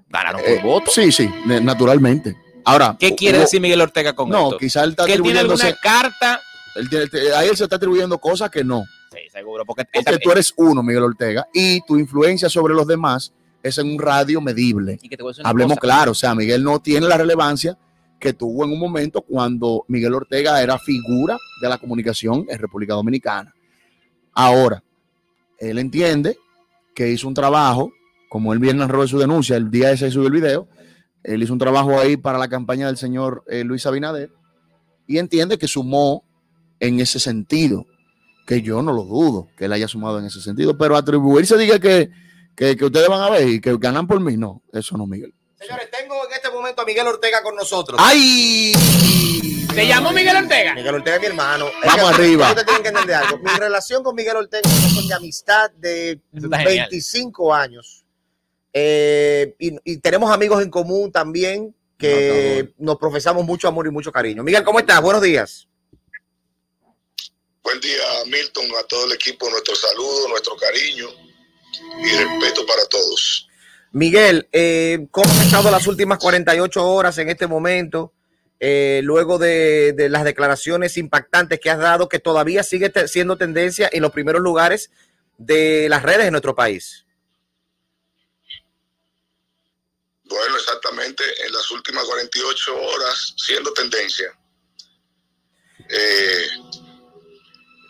Ganaron 0.08 0.40
por 0.40 0.50
Eh, 0.50 0.60
votos. 0.62 0.94
Sí, 0.94 1.10
sí, 1.10 1.28
naturalmente. 1.46 2.36
Ahora, 2.64 2.96
¿Qué 2.98 3.14
quiere 3.14 3.38
hubo- 3.38 3.42
decir 3.42 3.60
Miguel 3.60 3.80
Ortega 3.80 4.14
con 4.14 4.28
No, 4.30 4.44
esto? 4.46 4.58
quizá 4.58 4.84
él 4.84 4.90
está 4.90 5.04
que 5.06 5.18
tiene 5.18 5.40
alguna 5.40 5.72
carta. 5.82 6.40
Él 6.76 6.88
tiene- 6.88 7.06
te- 7.08 7.32
a 7.34 7.44
él 7.44 7.56
se 7.56 7.64
está 7.64 7.76
atribuyendo 7.76 8.18
cosas 8.18 8.50
que 8.50 8.64
no. 8.64 8.84
Sí, 9.12 9.18
seguro. 9.30 9.64
Porque, 9.64 9.82
él 9.82 9.88
Porque 9.92 10.04
también- 10.04 10.20
tú 10.22 10.30
eres 10.32 10.54
uno, 10.56 10.82
Miguel 10.82 11.02
Ortega, 11.04 11.46
y 11.52 11.80
tu 11.86 11.96
influencia 11.98 12.48
sobre 12.48 12.74
los 12.74 12.86
demás 12.86 13.32
es 13.62 13.78
en 13.78 13.90
un 13.92 13.98
radio 13.98 14.40
medible. 14.40 14.98
y 15.02 15.08
que 15.08 15.16
te 15.16 15.22
Hablemos 15.42 15.76
cosa. 15.78 15.80
claro, 15.80 16.10
o 16.12 16.14
sea, 16.14 16.34
Miguel 16.34 16.62
no 16.62 16.80
tiene 16.80 17.06
la 17.08 17.16
relevancia 17.16 17.76
que 18.20 18.32
tuvo 18.32 18.64
en 18.64 18.72
un 18.72 18.78
momento 18.78 19.20
cuando 19.22 19.84
Miguel 19.88 20.14
Ortega 20.14 20.62
era 20.62 20.78
figura 20.78 21.36
de 21.60 21.68
la 21.68 21.78
comunicación 21.78 22.46
en 22.48 22.58
República 22.58 22.94
Dominicana. 22.94 23.52
Ahora, 24.32 24.82
él 25.58 25.78
entiende 25.78 26.38
que 26.94 27.10
hizo 27.10 27.28
un 27.28 27.34
trabajo, 27.34 27.92
como 28.28 28.52
él 28.52 28.58
bien 28.58 28.78
narró 28.78 29.02
en 29.02 29.08
su 29.08 29.18
denuncia, 29.18 29.56
el 29.56 29.70
día 29.70 29.90
ese 29.90 30.10
subió 30.10 30.28
el 30.28 30.32
video, 30.32 30.68
él 31.22 31.42
hizo 31.42 31.52
un 31.52 31.58
trabajo 31.58 31.98
ahí 31.98 32.16
para 32.16 32.38
la 32.38 32.48
campaña 32.48 32.86
del 32.86 32.96
señor 32.96 33.44
eh, 33.48 33.64
Luis 33.64 33.86
Abinader 33.86 34.30
y 35.06 35.18
entiende 35.18 35.58
que 35.58 35.68
sumó 35.68 36.24
en 36.80 37.00
ese 37.00 37.18
sentido, 37.18 37.86
que 38.46 38.62
yo 38.62 38.82
no 38.82 38.92
lo 38.92 39.04
dudo 39.04 39.48
que 39.56 39.64
él 39.66 39.72
haya 39.72 39.88
sumado 39.88 40.18
en 40.18 40.26
ese 40.26 40.40
sentido, 40.40 40.76
pero 40.76 40.96
atribuirse, 40.96 41.56
diga 41.56 41.78
que, 41.78 42.10
que, 42.54 42.76
que 42.76 42.84
ustedes 42.84 43.08
van 43.08 43.22
a 43.22 43.30
ver 43.30 43.48
y 43.48 43.60
que 43.60 43.76
ganan 43.78 44.06
por 44.06 44.20
mí, 44.20 44.36
no, 44.36 44.62
eso 44.72 44.96
no, 44.96 45.06
Miguel. 45.06 45.34
Señores, 45.58 45.90
tengo 45.90 46.14
en 46.28 46.32
este 46.34 46.50
momento 46.50 46.82
a 46.82 46.84
Miguel 46.84 47.06
Ortega 47.06 47.42
con 47.42 47.56
nosotros. 47.56 47.98
¡Ay! 48.02 48.72
¿Te 49.74 49.86
llamó 49.86 50.12
Miguel 50.12 50.36
Ortega? 50.36 50.74
Miguel 50.74 50.94
Ortega 50.94 51.16
es 51.16 51.20
mi 51.22 51.26
hermano. 51.28 51.66
Vamos 51.84 52.10
Es 52.10 52.16
que 52.16 52.22
arriba. 52.22 52.48
Ustedes 52.48 52.66
tienen 52.66 52.82
que 52.82 52.88
entender 52.88 53.16
algo. 53.16 53.38
Mi 53.38 53.50
relación 53.58 54.02
con 54.02 54.14
Miguel 54.14 54.36
Ortega 54.36 54.68
es 54.68 55.08
de 55.08 55.14
amistad 55.14 55.70
de 55.72 56.10
Eso 56.32 56.46
está 56.46 56.58
genial. 56.58 56.88
25 56.90 57.54
años. 57.54 58.04
Eh, 58.72 59.54
y, 59.58 59.76
y 59.84 59.98
tenemos 59.98 60.30
amigos 60.30 60.62
en 60.62 60.70
común 60.70 61.10
también 61.10 61.74
que 61.98 62.72
nos 62.78 62.96
profesamos 62.98 63.44
mucho 63.44 63.68
amor 63.68 63.86
y 63.86 63.90
mucho 63.90 64.12
cariño. 64.12 64.42
Miguel, 64.42 64.64
¿cómo 64.64 64.78
estás? 64.78 65.00
Buenos 65.00 65.22
días. 65.22 65.66
Buen 67.62 67.80
día, 67.80 68.02
Milton, 68.26 68.66
a 68.78 68.86
todo 68.86 69.06
el 69.06 69.12
equipo, 69.12 69.48
nuestro 69.48 69.74
saludo, 69.74 70.28
nuestro 70.28 70.54
cariño 70.56 71.06
y 72.04 72.10
respeto 72.10 72.66
para 72.66 72.84
todos. 72.86 73.48
Miguel, 73.92 74.48
eh, 74.52 75.06
¿cómo 75.10 75.30
han 75.32 75.46
estado 75.46 75.70
las 75.70 75.86
últimas 75.86 76.18
48 76.18 76.86
horas 76.86 77.16
en 77.18 77.30
este 77.30 77.46
momento? 77.46 78.12
Eh, 78.60 79.00
luego 79.02 79.38
de, 79.38 79.94
las 80.10 80.24
declaraciones 80.24 80.96
impactantes 80.96 81.60
que 81.60 81.70
has 81.70 81.78
dado, 81.78 82.08
que 82.08 82.18
todavía 82.18 82.62
sigue 82.62 82.92
siendo 83.08 83.36
tendencia 83.36 83.88
en 83.92 84.02
los 84.02 84.12
primeros 84.12 84.40
lugares 84.40 84.90
de 85.36 85.88
las 85.88 86.02
redes 86.02 86.26
en 86.26 86.32
nuestro 86.32 86.54
país. 86.54 87.04
Bueno, 90.24 90.56
exactamente, 90.56 91.24
en 91.46 91.52
las 91.52 91.70
últimas 91.70 92.04
48 92.04 92.76
horas, 92.80 93.34
siendo 93.36 93.72
tendencia. 93.72 94.36
Eh, 95.88 96.46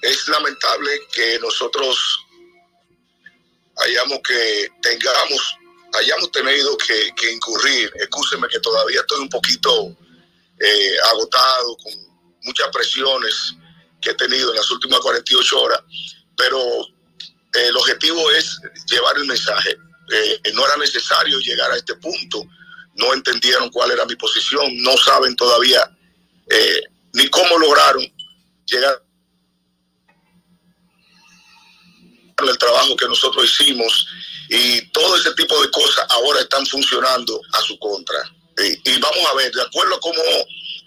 es 0.03 0.29
lamentable 0.29 0.91
que 1.13 1.39
nosotros 1.39 2.19
hayamos 3.77 4.19
que 4.27 4.69
tengamos, 4.83 5.57
hayamos 5.95 6.31
tenido 6.33 6.77
que, 6.79 7.11
que 7.15 7.33
incurrir, 7.33 7.93
escúcheme 7.95 8.49
que 8.49 8.59
todavía 8.61 9.01
estoy 9.01 9.21
un 9.21 9.29
poquito 9.29 9.97
eh, 10.65 10.97
agotado, 11.11 11.77
con 11.77 11.93
muchas 12.45 12.69
presiones 12.69 13.55
que 14.01 14.11
he 14.11 14.15
tenido 14.15 14.51
en 14.51 14.57
las 14.57 14.71
últimas 14.71 15.01
48 15.01 15.61
horas, 15.61 15.81
pero 16.37 16.59
eh, 16.59 17.69
el 17.69 17.77
objetivo 17.77 18.31
es 18.31 18.61
llevar 18.91 19.17
el 19.17 19.27
mensaje. 19.27 19.77
eh, 20.13 20.53
no 20.53 20.67
era 20.67 20.77
necesario 20.77 21.39
llegar 21.39 21.71
a 21.71 21.77
este 21.77 21.95
punto, 21.95 22.45
no 22.97 23.13
entendieron 23.13 23.71
cuál 23.71 23.91
era 23.91 24.05
mi 24.05 24.17
posición, 24.17 24.77
no 24.83 24.97
saben 24.99 25.35
todavía 25.37 25.91
eh, 26.51 26.83
ni 27.15 27.29
cómo 27.29 27.59
lograron 27.59 28.05
llegar 28.67 29.03
el 32.37 32.59
trabajo 32.59 32.97
que 32.97 33.09
nosotros 33.09 33.45
hicimos 33.45 34.07
y 34.51 34.83
todo 34.89 35.17
ese 35.17 35.33
tipo 35.35 35.61
de 35.63 35.71
cosas 35.71 36.05
ahora 36.11 36.41
están 36.41 36.67
funcionando 36.67 37.41
a 37.53 37.61
su 37.61 37.79
contra. 37.79 38.19
Y, 38.59 38.91
y 38.91 38.99
vamos 38.99 39.25
a 39.31 39.35
ver, 39.35 39.53
de 39.53 39.63
acuerdo 39.63 39.95
a 39.97 40.01
cómo 40.01 40.23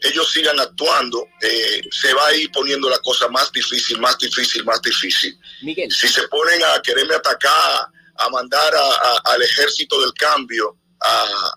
ellos 0.01 0.31
sigan 0.31 0.59
actuando, 0.59 1.25
eh, 1.41 1.81
se 1.91 2.13
va 2.13 2.27
a 2.27 2.33
ir 2.35 2.51
poniendo 2.51 2.89
la 2.89 2.99
cosa 2.99 3.27
más 3.29 3.51
difícil, 3.51 3.99
más 3.99 4.17
difícil, 4.17 4.63
más 4.63 4.81
difícil. 4.81 5.37
Miguel. 5.63 5.91
Si 5.91 6.07
se 6.07 6.27
ponen 6.27 6.63
a 6.63 6.81
quererme 6.81 7.15
atacar, 7.15 7.87
a 8.19 8.29
mandar 8.29 8.75
a- 8.75 8.79
a- 8.79 9.21
al 9.33 9.41
ejército 9.41 9.99
del 10.01 10.13
cambio, 10.13 10.77
a 11.01 11.51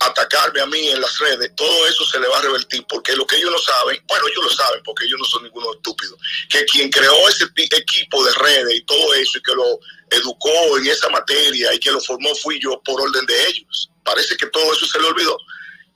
atacarme 0.00 0.60
a 0.60 0.66
mí 0.66 0.88
en 0.88 1.00
las 1.00 1.16
redes, 1.18 1.52
todo 1.54 1.86
eso 1.86 2.04
se 2.06 2.18
le 2.18 2.26
va 2.26 2.38
a 2.38 2.42
revertir, 2.42 2.84
porque 2.88 3.14
lo 3.14 3.24
que 3.26 3.36
ellos 3.36 3.50
no 3.52 3.58
saben, 3.58 4.02
bueno, 4.08 4.26
ellos 4.26 4.44
lo 4.44 4.50
saben, 4.50 4.82
porque 4.84 5.04
ellos 5.04 5.18
no 5.18 5.24
son 5.26 5.44
ninguno 5.44 5.72
estúpido, 5.74 6.16
que 6.50 6.64
quien 6.64 6.90
creó 6.90 7.28
ese 7.28 7.44
equipo 7.56 8.24
de 8.24 8.32
redes 8.34 8.74
y 8.74 8.84
todo 8.84 9.14
eso, 9.14 9.38
y 9.38 9.42
que 9.42 9.54
lo 9.54 9.78
educó 10.10 10.76
en 10.78 10.86
esa 10.88 11.08
materia 11.10 11.72
y 11.72 11.78
que 11.78 11.92
lo 11.92 12.00
formó 12.00 12.34
fui 12.34 12.58
yo 12.60 12.80
por 12.84 13.00
orden 13.00 13.24
de 13.26 13.46
ellos. 13.48 13.90
Parece 14.04 14.36
que 14.36 14.46
todo 14.46 14.72
eso 14.72 14.86
se 14.86 14.98
le 15.00 15.06
olvidó. 15.08 15.36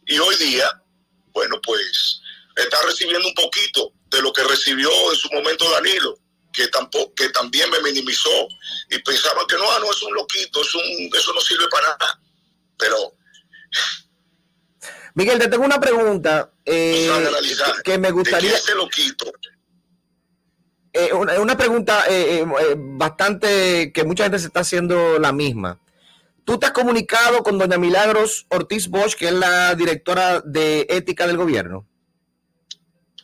Y 0.07 0.19
hoy 0.19 0.37
día, 0.37 0.69
bueno, 1.33 1.61
pues 1.63 2.21
está 2.55 2.79
recibiendo 2.87 3.27
un 3.27 3.35
poquito 3.35 3.93
de 4.07 4.23
lo 4.23 4.33
que 4.33 4.45
recibió 4.45 4.89
en 5.11 5.17
su 5.17 5.29
momento 5.31 5.69
Danilo, 5.71 6.19
que 6.53 6.69
tampoco, 6.69 7.13
que 7.15 7.29
también 7.31 7.69
me 7.71 7.81
minimizó 7.81 8.49
y 8.91 8.99
pensaban 9.01 9.47
que 9.47 9.57
no, 9.57 9.71
ah, 9.71 9.79
no 9.81 9.91
es 9.91 10.03
un 10.03 10.15
loquito, 10.15 10.63
es 10.63 10.75
un, 10.75 10.83
eso 11.15 11.33
no 11.35 11.41
sirve 11.41 11.67
para 11.69 11.89
nada. 11.89 12.21
Pero 12.79 12.97
Miguel, 15.15 15.39
te 15.39 15.49
tengo 15.49 15.65
una 15.65 15.81
pregunta 15.81 16.53
eh, 16.65 17.11
analizar 17.11 17.77
que, 17.77 17.93
que 17.93 17.99
me 17.99 18.09
de 18.09 18.13
gustaría. 18.13 18.55
ese 18.55 18.75
loquito 18.75 19.33
eh, 20.93 21.13
una, 21.13 21.41
una 21.41 21.57
pregunta 21.57 22.05
eh, 22.09 22.39
eh, 22.41 22.47
eh, 22.61 22.75
bastante 22.77 23.93
que 23.93 24.05
mucha 24.05 24.25
gente 24.25 24.39
se 24.39 24.47
está 24.47 24.61
haciendo 24.61 25.19
la 25.19 25.33
misma. 25.33 25.79
¿Tú 26.47 26.59
te 26.59 26.65
has 26.65 26.73
comunicado 26.73 27.43
con 27.43 27.59
doña 27.59 27.77
Milagros 27.77 28.47
Ortiz 28.49 28.89
Bosch, 28.89 29.15
que 29.17 29.27
es 29.27 29.35
la 29.35 29.75
directora 29.75 30.41
de 30.41 30.87
ética 30.89 31.27
del 31.27 31.37
gobierno? 31.37 31.87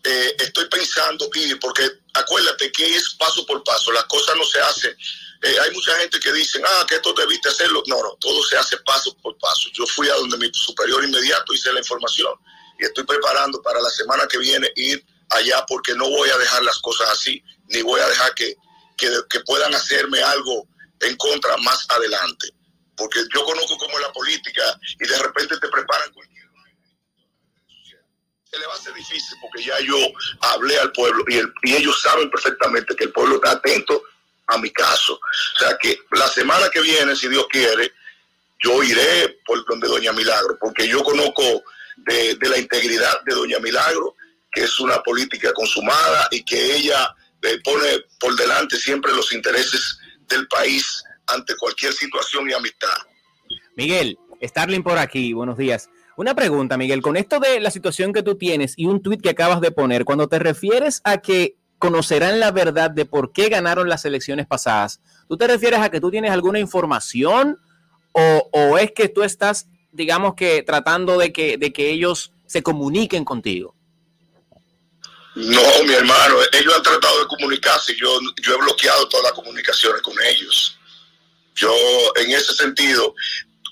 eh, 0.05 0.37
estoy 0.39 0.69
pensando 0.69 1.29
ir, 1.35 1.59
porque 1.61 1.89
acuérdate 2.15 2.73
que 2.73 2.97
es 2.97 3.15
paso 3.15 3.47
por 3.47 3.63
paso, 3.63 3.93
las 3.93 4.05
cosas 4.05 4.37
no 4.37 4.45
se 4.45 4.61
hacen. 4.61 4.97
Eh, 5.43 5.57
hay 5.61 5.71
mucha 5.73 5.97
gente 5.99 6.21
que 6.21 6.33
dice, 6.33 6.61
ah, 6.65 6.87
que 6.89 6.97
esto 6.97 7.13
debiste 7.15 7.49
hacerlo. 7.49 7.83
No, 7.87 8.03
no, 8.03 8.17
todo 8.21 8.43
se 8.45 8.57
hace 8.57 8.77
paso 8.79 9.17
por 9.23 9.37
paso. 9.39 9.69
Yo 9.73 9.87
fui 9.87 10.09
a 10.09 10.15
donde 10.15 10.37
mi 10.39 10.51
superior 10.53 11.05
inmediato 11.05 11.53
hice 11.53 11.73
la 11.73 11.81
información 11.81 12.33
y 12.79 12.85
estoy 12.85 13.05
preparando 13.05 13.61
para 13.63 13.81
la 13.81 13.91
semana 13.91 14.27
que 14.27 14.39
viene 14.39 14.71
ir 14.77 15.05
allá 15.31 15.65
porque 15.67 15.95
no 15.95 16.09
voy 16.09 16.29
a 16.31 16.39
dejar 16.39 16.63
las 16.63 16.79
cosas 16.79 17.09
así, 17.11 17.43
ni 17.69 17.83
voy 17.83 18.01
a 18.01 18.09
dejar 18.09 18.35
que, 18.35 18.57
que, 18.97 19.09
que 19.31 19.41
puedan 19.41 19.75
hacerme 19.75 20.23
algo 20.23 20.69
en 21.01 21.17
contra 21.17 21.57
más 21.59 21.85
adelante. 21.89 22.53
Porque 22.97 23.21
yo 23.35 23.45
conozco 23.45 23.77
cómo 23.79 23.97
es 23.99 24.03
la 24.03 24.13
política 24.13 24.63
y 25.01 25.07
de 25.07 25.19
repente 25.19 25.59
te 25.59 25.69
preparan 25.69 26.13
cualquier 26.13 26.43
se 28.51 28.59
le 28.59 28.67
va 28.67 28.75
a 28.75 28.77
hacer 28.77 28.93
difícil 28.93 29.39
porque 29.41 29.65
ya 29.65 29.81
yo 29.81 29.97
hablé 30.43 30.79
al 30.79 30.93
pueblo 30.93 31.25
y, 31.27 31.39
el- 31.39 31.51
y 31.63 31.75
ellos 31.75 31.99
saben 32.03 32.31
perfectamente 32.31 32.95
que 32.95 33.05
el 33.05 33.13
pueblo 33.13 33.37
está 33.37 33.53
atento 33.53 34.03
a 34.49 34.59
mi 34.59 34.71
caso. 34.71 35.15
O 35.15 35.59
sea 35.59 35.77
que 35.81 35.99
la 36.11 36.29
semana 36.29 36.69
que 36.69 36.83
viene, 36.83 37.17
si 37.17 37.29
Dios 37.29 37.47
quiere, 37.51 37.93
yo 38.63 38.83
iré 38.83 39.41
por 39.47 39.65
donde 39.65 39.89
Doña 39.89 40.13
Milagro, 40.13 40.59
porque 40.61 40.87
yo 40.87 41.03
conozco 41.03 41.43
de, 41.97 42.35
de 42.35 42.49
la 42.51 42.59
integridad 42.59 43.23
de 43.23 43.35
Doña 43.35 43.59
Milagro, 43.59 44.17
que 44.53 44.65
es 44.65 44.79
una 44.81 45.03
política 45.03 45.51
consumada 45.55 46.29
y 46.31 46.45
que 46.45 46.77
ella 46.77 47.15
eh, 47.41 47.59
pone 47.65 48.05
por 48.21 48.37
delante 48.37 48.77
siempre 48.77 49.13
los 49.15 49.33
intereses 49.33 49.97
del 50.29 50.47
país 50.49 51.03
ante 51.33 51.57
cualquier 51.57 51.93
situación 51.93 52.49
y 52.49 52.53
amistad. 52.53 52.97
Miguel, 53.77 54.19
Starling 54.43 54.83
por 54.83 54.99
aquí, 54.99 55.33
buenos 55.33 55.57
días. 55.57 55.89
Una 56.17 56.35
pregunta, 56.35 56.77
Miguel, 56.77 57.01
con 57.01 57.17
esto 57.17 57.41
de 57.41 57.61
la 57.61 57.71
situación 57.71 58.13
que 58.13 58.23
tú 58.23 58.37
tienes 58.37 58.75
y 58.77 58.87
un 58.87 59.03
tuit 59.03 59.23
que 59.23 59.31
acabas 59.31 59.61
de 59.61 59.71
poner, 59.71 60.05
cuando 60.05 60.29
te 60.29 60.39
refieres 60.39 61.01
a 61.05 61.19
que 61.19 61.57
conocerán 61.79 62.39
la 62.39 62.51
verdad 62.51 62.91
de 62.91 63.07
por 63.07 63.33
qué 63.33 63.49
ganaron 63.49 63.89
las 63.89 64.05
elecciones 64.05 64.47
pasadas, 64.47 65.01
¿tú 65.29 65.37
te 65.37 65.47
refieres 65.47 65.81
a 65.81 65.91
que 65.91 66.01
tú 66.01 66.11
tienes 66.11 66.31
alguna 66.31 66.59
información 66.59 67.59
o, 68.13 68.49
o 68.53 68.79
es 68.79 68.93
que 68.93 69.09
tú 69.09 69.23
estás, 69.23 69.67
digamos 69.91 70.35
que, 70.35 70.63
tratando 70.63 71.19
de 71.19 71.33
que, 71.33 71.57
de 71.57 71.73
que 71.73 71.91
ellos 71.91 72.33
se 72.47 72.63
comuniquen 72.63 73.25
contigo? 73.25 73.75
No, 75.35 75.63
mi 75.87 75.95
hermano, 75.95 76.37
ellos 76.53 76.75
han 76.77 76.83
tratado 76.83 77.21
de 77.21 77.27
comunicarse, 77.27 77.97
yo, 77.97 78.19
yo 78.43 78.55
he 78.55 78.59
bloqueado 78.59 79.09
todas 79.09 79.25
las 79.25 79.33
comunicaciones 79.33 80.03
con 80.03 80.15
ellos. 80.23 80.79
Yo, 81.55 81.73
en 82.17 82.31
ese 82.31 82.55
sentido, 82.55 83.15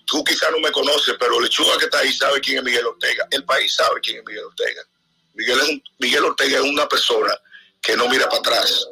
tú 0.06 0.22
quizás 0.24 0.50
no 0.52 0.58
me 0.58 0.72
conoces, 0.72 1.14
pero 1.18 1.40
Lechuga 1.40 1.78
que 1.78 1.84
está 1.86 2.00
ahí 2.00 2.12
sabe 2.12 2.40
quién 2.40 2.58
es 2.58 2.64
Miguel 2.64 2.86
Ortega. 2.86 3.26
El 3.30 3.44
país 3.44 3.72
sabe 3.72 4.00
quién 4.00 4.18
es 4.18 4.24
Miguel 4.24 4.44
Ortega. 4.44 4.82
Miguel, 5.34 5.60
es 5.60 5.68
un- 5.68 5.82
Miguel 5.98 6.24
Ortega 6.24 6.58
es 6.58 6.64
una 6.64 6.88
persona 6.88 7.32
que 7.80 7.96
no 7.96 8.08
mira 8.08 8.26
para 8.28 8.40
atrás. 8.40 8.86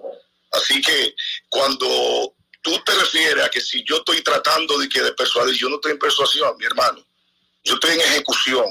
Así 0.52 0.80
que 0.80 1.14
cuando 1.48 2.34
tú 2.62 2.78
te 2.84 2.94
refieres 2.94 3.44
a 3.44 3.50
que 3.50 3.60
si 3.60 3.84
yo 3.84 3.96
estoy 3.98 4.22
tratando 4.22 4.78
de 4.78 4.88
que 4.88 5.02
de 5.02 5.12
persuadir, 5.12 5.56
yo 5.56 5.68
no 5.68 5.76
estoy 5.76 5.92
en 5.92 5.98
persuasión, 5.98 6.56
mi 6.58 6.64
hermano. 6.64 7.04
Yo 7.64 7.74
estoy 7.74 7.90
en 7.94 8.00
ejecución 8.00 8.64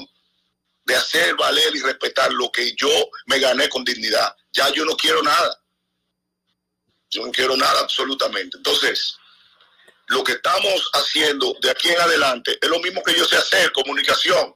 de 0.84 0.96
hacer 0.96 1.36
valer 1.36 1.76
y 1.76 1.80
respetar 1.82 2.32
lo 2.32 2.50
que 2.50 2.74
yo 2.74 2.88
me 3.26 3.38
gané 3.38 3.68
con 3.68 3.84
dignidad. 3.84 4.34
Ya 4.52 4.72
yo 4.72 4.84
no 4.84 4.96
quiero 4.96 5.22
nada. 5.22 5.60
Yo 7.10 7.24
no 7.24 7.30
quiero 7.30 7.56
nada 7.56 7.80
absolutamente. 7.80 8.56
Entonces, 8.56 9.16
lo 10.08 10.24
que 10.24 10.32
estamos 10.32 10.90
haciendo 10.94 11.54
de 11.60 11.70
aquí 11.70 11.88
en 11.88 12.00
adelante 12.00 12.58
es 12.60 12.68
lo 12.68 12.80
mismo 12.80 13.02
que 13.02 13.14
yo 13.14 13.24
sé 13.24 13.36
hacer, 13.36 13.72
comunicación, 13.72 14.54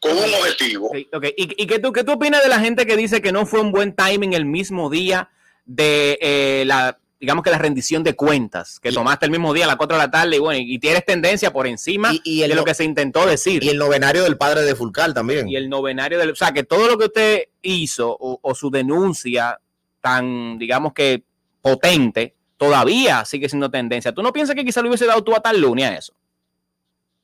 con 0.00 0.12
un 0.12 0.34
objetivo. 0.34 0.86
Ok, 0.88 0.96
ok. 1.12 1.24
¿Y, 1.36 1.62
y 1.62 1.66
qué, 1.66 1.78
tú, 1.78 1.92
qué 1.92 2.04
tú 2.04 2.12
opinas 2.12 2.42
de 2.42 2.48
la 2.48 2.60
gente 2.60 2.86
que 2.86 2.96
dice 2.96 3.20
que 3.22 3.32
no 3.32 3.46
fue 3.46 3.60
un 3.60 3.70
buen 3.70 3.94
timing 3.94 4.32
el 4.32 4.44
mismo 4.44 4.90
día 4.90 5.30
de 5.64 6.18
eh, 6.20 6.64
la, 6.66 6.98
digamos 7.20 7.44
que 7.44 7.50
la 7.50 7.58
rendición 7.58 8.02
de 8.02 8.16
cuentas, 8.16 8.80
que 8.80 8.90
tomaste 8.90 9.26
el 9.26 9.30
mismo 9.30 9.52
día 9.52 9.64
a 9.64 9.68
las 9.68 9.76
4 9.76 9.96
de 9.96 10.02
la 10.02 10.10
tarde 10.10 10.36
y 10.36 10.38
bueno, 10.38 10.60
y 10.66 10.78
tienes 10.78 11.04
tendencia 11.04 11.52
por 11.52 11.66
encima 11.66 12.12
y 12.24 12.42
el 12.42 12.48
de 12.48 12.56
lo 12.56 12.64
que 12.64 12.74
se 12.74 12.84
intentó 12.84 13.26
decir. 13.26 13.62
Y 13.62 13.68
el 13.68 13.78
novenario 13.78 14.24
del 14.24 14.38
padre 14.38 14.62
de 14.62 14.74
Fulcal 14.74 15.12
también. 15.12 15.48
Y 15.48 15.54
el 15.54 15.68
novenario 15.68 16.18
del... 16.18 16.30
O 16.30 16.36
sea, 16.36 16.52
que 16.52 16.64
todo 16.64 16.88
lo 16.88 16.96
que 16.96 17.04
usted 17.04 17.44
hizo 17.60 18.10
o, 18.18 18.40
o 18.42 18.54
su 18.54 18.70
denuncia 18.70 19.60
tan, 20.00 20.58
digamos 20.58 20.94
que 20.94 21.22
potente, 21.60 22.34
todavía 22.60 23.24
sigue 23.24 23.48
siendo 23.48 23.70
tendencia. 23.70 24.12
¿Tú 24.12 24.22
no 24.22 24.34
piensas 24.34 24.54
que 24.54 24.66
quizá 24.66 24.82
le 24.82 24.88
hubiese 24.88 25.06
dado 25.06 25.24
tú 25.24 25.34
a 25.34 25.40
tal 25.40 25.58
lunes 25.58 25.86
a 25.86 25.96
eso? 25.96 26.12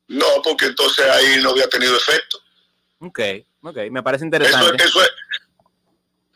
No, 0.08 0.26
porque 0.42 0.64
entonces 0.64 1.06
ahí 1.06 1.42
no 1.42 1.50
había 1.50 1.68
tenido 1.68 1.94
efecto. 1.94 2.40
Ok, 3.00 3.20
ok, 3.60 3.76
me 3.90 4.02
parece 4.02 4.22
Eso, 4.22 4.24
interesante. 4.24 4.82
eso 4.82 5.02
es, 5.02 5.10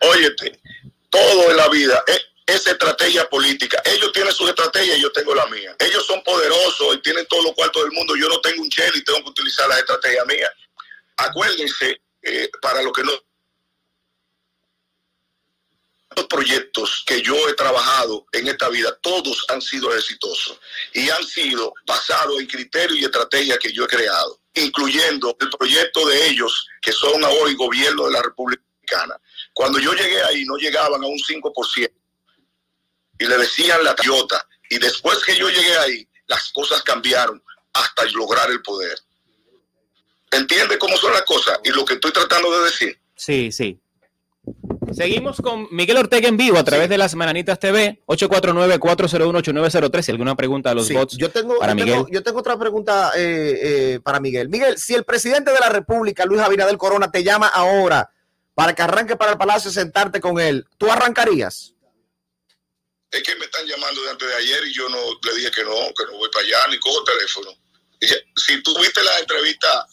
óyete, 0.01 0.61
todo 1.09 1.51
en 1.51 1.57
la 1.57 1.69
vida 1.71 2.05
es, 2.07 2.27
es 2.45 2.67
estrategia 2.67 3.27
política. 3.31 3.81
Ellos 3.87 4.13
tienen 4.13 4.35
sus 4.35 4.51
estrategias 4.51 4.99
y 4.99 5.01
yo 5.01 5.11
tengo 5.13 5.35
la 5.35 5.47
mía. 5.47 5.75
Ellos 5.79 6.05
son 6.05 6.23
poderosos 6.23 6.97
y 6.97 7.01
tienen 7.01 7.25
todos 7.27 7.45
los 7.45 7.55
cuartos 7.55 7.83
del 7.85 7.93
mundo. 7.93 8.15
Yo 8.17 8.29
no 8.29 8.39
tengo 8.43 8.63
un 8.63 8.69
chel 8.69 8.93
y 8.95 9.03
tengo 9.03 9.23
que 9.25 9.31
utilizar 9.31 9.67
la 9.67 9.79
estrategia 9.79 10.27
mía. 10.27 10.51
Acuérdense, 11.17 12.03
eh, 12.21 12.51
para 12.61 12.83
lo 12.83 12.93
que 12.93 13.03
no 13.03 13.13
los 16.21 16.29
proyectos 16.29 17.03
que 17.07 17.23
yo 17.23 17.35
he 17.49 17.55
trabajado 17.55 18.27
en 18.33 18.49
esta 18.49 18.69
vida, 18.69 18.95
todos 19.01 19.45
han 19.49 19.63
sido 19.63 19.95
exitosos 19.95 20.61
y 20.93 21.09
han 21.09 21.25
sido 21.25 21.73
basados 21.87 22.39
en 22.39 22.47
criterios 22.47 22.99
y 22.99 23.05
estrategias 23.05 23.59
que 23.59 23.73
yo 23.73 23.85
he 23.85 23.89
creado, 23.89 24.39
incluyendo 24.55 25.37
el 25.41 25.49
proyecto 25.51 26.07
de 26.07 26.29
ellos, 26.29 26.67
que 26.83 26.93
son 26.93 27.25
hoy 27.25 27.55
gobierno 27.55 28.05
de 28.05 28.13
la 28.13 28.23
República 28.23 28.63
Dominicana. 28.63 29.21
Cuando 29.55 29.79
yo 29.79 29.95
llegué 29.95 30.23
ahí, 30.23 30.45
no 30.45 30.57
llegaban 30.57 31.03
a 31.03 31.07
un 31.07 31.19
5% 31.19 31.91
y 33.19 33.25
le 33.25 33.39
decían 33.39 33.83
la 33.83 33.95
Toyota. 33.95 34.47
Y 34.69 34.79
después 34.79 35.19
que 35.25 35.37
yo 35.37 35.49
llegué 35.49 35.77
ahí, 35.79 36.09
las 36.27 36.53
cosas 36.53 36.83
cambiaron 36.83 37.43
hasta 37.73 38.05
lograr 38.13 38.51
el 38.51 38.63
poder. 38.63 38.99
¿Entiende 40.31 40.79
cómo 40.79 40.97
son 40.97 41.13
las 41.13 41.23
cosas? 41.23 41.59
Y 41.65 41.71
lo 41.71 41.85
que 41.85 41.95
estoy 41.95 42.13
tratando 42.13 42.57
de 42.59 42.65
decir. 42.67 43.01
Sí, 43.17 43.51
sí. 43.51 43.81
Seguimos 44.93 45.41
con 45.41 45.69
Miguel 45.71 45.97
Ortega 45.99 46.29
en 46.29 46.37
vivo 46.37 46.59
a 46.59 46.65
través 46.65 46.89
de 46.89 46.99
las 46.99 47.15
Mananitas 47.15 47.59
TV, 47.59 48.03
849-401-8903. 48.07 50.03
Si 50.03 50.11
alguna 50.11 50.35
pregunta 50.37 50.71
a 50.71 50.75
los 50.75 50.87
Sí, 50.89 50.95
bots 50.95 51.17
yo 51.17 51.31
tengo, 51.31 51.59
para 51.59 51.73
yo 51.73 51.77
Miguel. 51.77 51.95
tengo- 51.95 52.09
yo 52.11 52.23
tengo 52.23 52.41
otra 52.41 52.59
pregunta 52.59 53.13
eh, 53.17 53.59
eh, 53.95 54.01
para 54.03 54.21
Miguel. 54.21 54.49
Miguel, 54.49 54.79
si 54.79 54.95
el 54.95 55.05
presidente 55.05 55.53
de 55.53 55.61
la 55.61 55.69
República, 55.69 56.25
Luis 56.25 56.41
Abinader 56.41 56.77
Corona, 56.77 57.11
te 57.11 57.23
llama 57.23 57.49
ahora 57.49 58.11
para 58.55 58.75
que 58.75 58.83
arranque 58.83 59.17
para 59.17 59.33
el 59.33 59.39
Palacio 59.39 59.71
y 59.71 59.75
sentarte 59.75 60.21
con 60.21 60.41
él, 60.41 60.67
¿tú 60.77 60.91
arrancarías? 60.91 61.75
es 63.13 63.25
que 63.25 63.35
me 63.35 63.45
están 63.47 63.67
llamando 63.67 64.01
de 64.05 64.11
antes 64.11 64.29
de 64.29 64.35
ayer 64.37 64.61
y 64.69 64.73
yo 64.73 64.89
no 64.89 64.97
le 65.25 65.35
dije 65.35 65.51
que 65.51 65.65
no, 65.65 65.71
que 65.73 66.05
no 66.13 66.13
voy 66.19 66.29
para 66.33 66.47
allá, 66.47 66.59
ni 66.71 66.79
cojo 66.79 67.03
teléfono. 67.03 67.51
Si 68.37 68.63
tú 68.63 68.73
viste 68.81 69.03
la 69.03 69.19
entrevista 69.19 69.85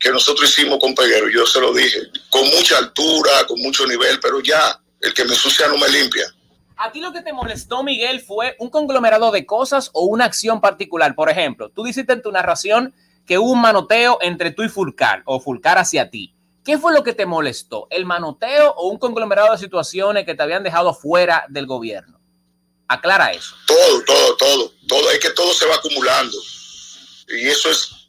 que 0.00 0.10
nosotros 0.10 0.48
hicimos 0.48 0.78
con 0.78 0.94
Peguero, 0.94 1.28
yo 1.28 1.46
se 1.46 1.60
lo 1.60 1.74
dije, 1.74 2.00
con 2.30 2.48
mucha 2.48 2.78
altura, 2.78 3.46
con 3.46 3.60
mucho 3.60 3.86
nivel, 3.86 4.18
pero 4.18 4.40
ya, 4.40 4.80
el 5.00 5.12
que 5.12 5.24
me 5.24 5.34
sucia 5.34 5.68
no 5.68 5.76
me 5.76 5.88
limpia. 5.90 6.24
¿A 6.78 6.90
ti 6.90 7.00
lo 7.00 7.12
que 7.12 7.20
te 7.20 7.34
molestó, 7.34 7.82
Miguel, 7.82 8.22
fue 8.22 8.56
un 8.58 8.70
conglomerado 8.70 9.30
de 9.30 9.44
cosas 9.44 9.90
o 9.92 10.06
una 10.06 10.24
acción 10.24 10.62
particular? 10.62 11.14
Por 11.14 11.28
ejemplo, 11.28 11.68
tú 11.68 11.84
dijiste 11.84 12.14
en 12.14 12.22
tu 12.22 12.32
narración 12.32 12.94
que 13.26 13.36
hubo 13.38 13.52
un 13.52 13.60
manoteo 13.60 14.16
entre 14.22 14.50
tú 14.50 14.62
y 14.62 14.70
Fulcar 14.70 15.22
o 15.26 15.38
Fulcar 15.38 15.76
hacia 15.76 16.08
ti. 16.08 16.34
¿Qué 16.64 16.78
fue 16.78 16.94
lo 16.94 17.04
que 17.04 17.12
te 17.12 17.26
molestó? 17.26 17.86
¿El 17.90 18.06
manoteo 18.06 18.72
o 18.72 18.88
un 18.88 18.98
conglomerado 18.98 19.52
de 19.52 19.58
situaciones 19.58 20.24
que 20.24 20.34
te 20.34 20.42
habían 20.42 20.62
dejado 20.62 20.94
fuera 20.94 21.44
del 21.48 21.66
gobierno? 21.66 22.18
Aclara 22.88 23.32
eso. 23.32 23.54
Todo, 23.66 24.04
todo, 24.04 24.36
todo, 24.38 24.72
todo, 24.88 25.10
es 25.10 25.18
que 25.18 25.30
todo 25.30 25.52
se 25.52 25.66
va 25.66 25.74
acumulando. 25.74 26.38
Y 27.28 27.46
eso 27.46 27.70
es, 27.70 27.99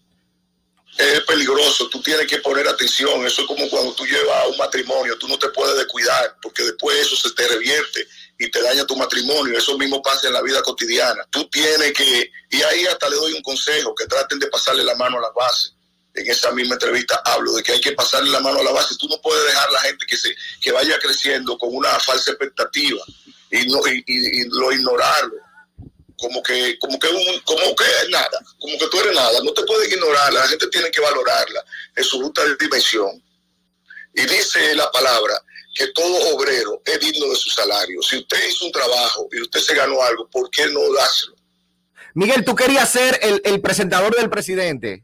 es 1.02 1.22
peligroso, 1.22 1.90
tú 1.90 2.02
tienes 2.02 2.28
que 2.28 2.38
poner 2.38 2.68
atención. 2.68 3.26
Eso 3.26 3.42
es 3.42 3.48
como 3.48 3.70
cuando 3.70 3.94
tú 3.94 4.06
llevas 4.06 4.48
un 4.48 4.58
matrimonio, 4.58 5.18
tú 5.18 5.28
no 5.28 5.38
te 5.38 5.50
puedes 5.50 5.78
descuidar, 5.78 6.38
porque 6.42 6.64
después 6.64 6.98
eso 7.00 7.16
se 7.16 7.34
te 7.34 7.48
revierte 7.48 8.08
y 8.38 8.50
te 8.50 8.62
daña 8.62 8.86
tu 8.86 8.96
matrimonio. 8.96 9.58
Eso 9.58 9.78
mismo 9.78 10.02
pasa 10.02 10.28
en 10.28 10.34
la 10.34 10.42
vida 10.42 10.62
cotidiana. 10.62 11.26
Tú 11.30 11.48
tienes 11.50 11.94
que, 11.94 12.32
y 12.50 12.62
ahí 12.62 12.86
hasta 12.86 13.10
le 13.10 13.16
doy 13.16 13.34
un 13.34 13.42
consejo, 13.42 13.96
que 13.96 14.06
traten 14.06 14.40
de 14.40 14.48
pasarle 14.48 14.84
la 14.84 14.96
mano 14.96 15.18
a 15.18 15.22
la 15.22 15.32
base. 15.32 15.70
En 16.14 16.30
esa 16.30 16.52
misma 16.52 16.76
entrevista 16.76 17.22
hablo 17.24 17.54
de 17.54 17.64
que 17.64 17.72
hay 17.72 17.82
que 17.82 17.94
pasarle 17.94 18.30
la 18.30 18.42
mano 18.42 18.60
a 18.60 18.64
la 18.64 18.72
base. 18.72 18.96
Tú 18.98 19.08
no 19.08 19.22
puedes 19.22 19.46
dejar 19.46 19.70
a 19.70 19.72
la 19.72 19.82
gente 19.82 20.06
que, 20.06 20.18
se, 20.18 20.36
que 20.60 20.72
vaya 20.72 21.00
creciendo 21.00 21.58
con 21.58 21.74
una 21.74 21.98
falsa 22.00 22.32
expectativa 22.32 23.02
y, 23.50 23.66
no, 23.68 23.80
y, 23.88 24.04
y, 24.06 24.42
y 24.42 24.50
lo 24.50 24.72
ignorarlo. 24.72 25.51
Como 26.22 26.44
que, 26.44 26.78
como 26.80 27.00
que 27.00 27.08
un, 27.08 27.40
como 27.42 27.76
que 27.76 28.10
nada, 28.10 28.46
como 28.60 28.78
que 28.78 28.88
tú 28.90 29.00
eres 29.00 29.16
nada, 29.16 29.42
no 29.44 29.52
te 29.54 29.64
pueden 29.64 29.92
ignorar, 29.92 30.32
la 30.32 30.48
gente 30.48 30.68
tiene 30.68 30.92
que 30.92 31.02
valorarla 31.02 31.66
en 31.96 32.04
su 32.04 32.22
justa 32.22 32.44
dimensión. 32.60 33.24
Y 34.14 34.22
dice 34.28 34.76
la 34.76 34.92
palabra 34.92 35.34
que 35.74 35.88
todo 35.88 36.36
obrero 36.36 36.80
es 36.86 37.00
digno 37.00 37.28
de 37.28 37.36
su 37.36 37.50
salario. 37.50 38.02
Si 38.04 38.18
usted 38.18 38.38
hizo 38.48 38.66
un 38.66 38.72
trabajo 38.72 39.28
y 39.32 39.42
usted 39.42 39.60
se 39.60 39.74
ganó 39.74 40.02
algo, 40.04 40.30
¿por 40.30 40.50
qué 40.52 40.68
no 40.68 40.94
dárselo? 40.94 41.36
Miguel, 42.14 42.46
tú 42.46 42.56
querías 42.56 42.92
ser 42.92 43.18
el, 43.24 43.42
el 43.44 43.62
presentador 43.62 44.16
del 44.16 44.30
presidente. 44.30 45.04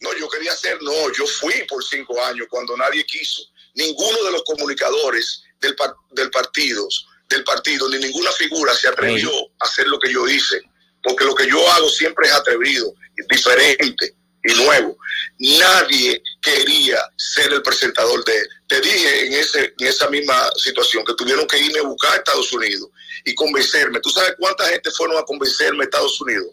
No, 0.00 0.12
yo 0.18 0.28
quería 0.28 0.54
ser, 0.56 0.82
no, 0.82 1.12
yo 1.12 1.24
fui 1.26 1.54
por 1.68 1.82
cinco 1.84 2.22
años 2.24 2.48
cuando 2.50 2.76
nadie 2.76 3.04
quiso. 3.06 3.42
Ninguno 3.74 4.24
de 4.24 4.32
los 4.32 4.42
comunicadores 4.42 5.44
del, 5.60 5.76
par, 5.76 5.94
del 6.10 6.30
partido, 6.30 6.86
del 7.32 7.44
partido, 7.44 7.88
ni 7.88 7.98
ninguna 7.98 8.30
figura 8.32 8.74
se 8.74 8.88
atrevió 8.88 9.30
a 9.60 9.64
hacer 9.64 9.86
lo 9.88 9.98
que 9.98 10.12
yo 10.12 10.28
hice, 10.28 10.60
porque 11.02 11.24
lo 11.24 11.34
que 11.34 11.48
yo 11.48 11.70
hago 11.72 11.88
siempre 11.88 12.28
es 12.28 12.34
atrevido, 12.34 12.94
diferente 13.30 14.14
y 14.44 14.54
nuevo. 14.54 14.96
Nadie 15.38 16.22
quería 16.40 16.98
ser 17.16 17.52
el 17.52 17.62
presentador 17.62 18.24
de 18.24 18.38
él. 18.38 18.48
Te 18.68 18.80
dije 18.80 19.26
en, 19.26 19.32
ese, 19.34 19.74
en 19.78 19.86
esa 19.86 20.08
misma 20.08 20.50
situación 20.56 21.04
que 21.04 21.14
tuvieron 21.14 21.46
que 21.46 21.58
irme 21.58 21.80
a 21.80 21.82
buscar 21.82 22.12
a 22.12 22.16
Estados 22.16 22.52
Unidos 22.52 22.88
y 23.24 23.34
convencerme. 23.34 24.00
¿Tú 24.00 24.10
sabes 24.10 24.34
cuánta 24.38 24.68
gente 24.68 24.90
fueron 24.90 25.16
a 25.18 25.22
convencerme 25.22 25.82
a 25.82 25.84
Estados 25.84 26.20
Unidos 26.20 26.48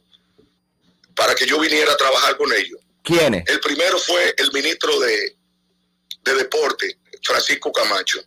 para 1.15 1.35
que 1.35 1.45
yo 1.45 1.59
viniera 1.59 1.91
a 1.93 1.97
trabajar 1.97 2.37
con 2.37 2.51
ellos? 2.53 2.79
¿Quiénes? 3.03 3.43
El 3.47 3.59
primero 3.59 3.97
fue 3.99 4.33
el 4.37 4.51
ministro 4.51 4.99
de, 4.99 5.35
de 6.23 6.35
Deporte, 6.35 6.99
Francisco 7.23 7.71
Camacho, 7.71 8.21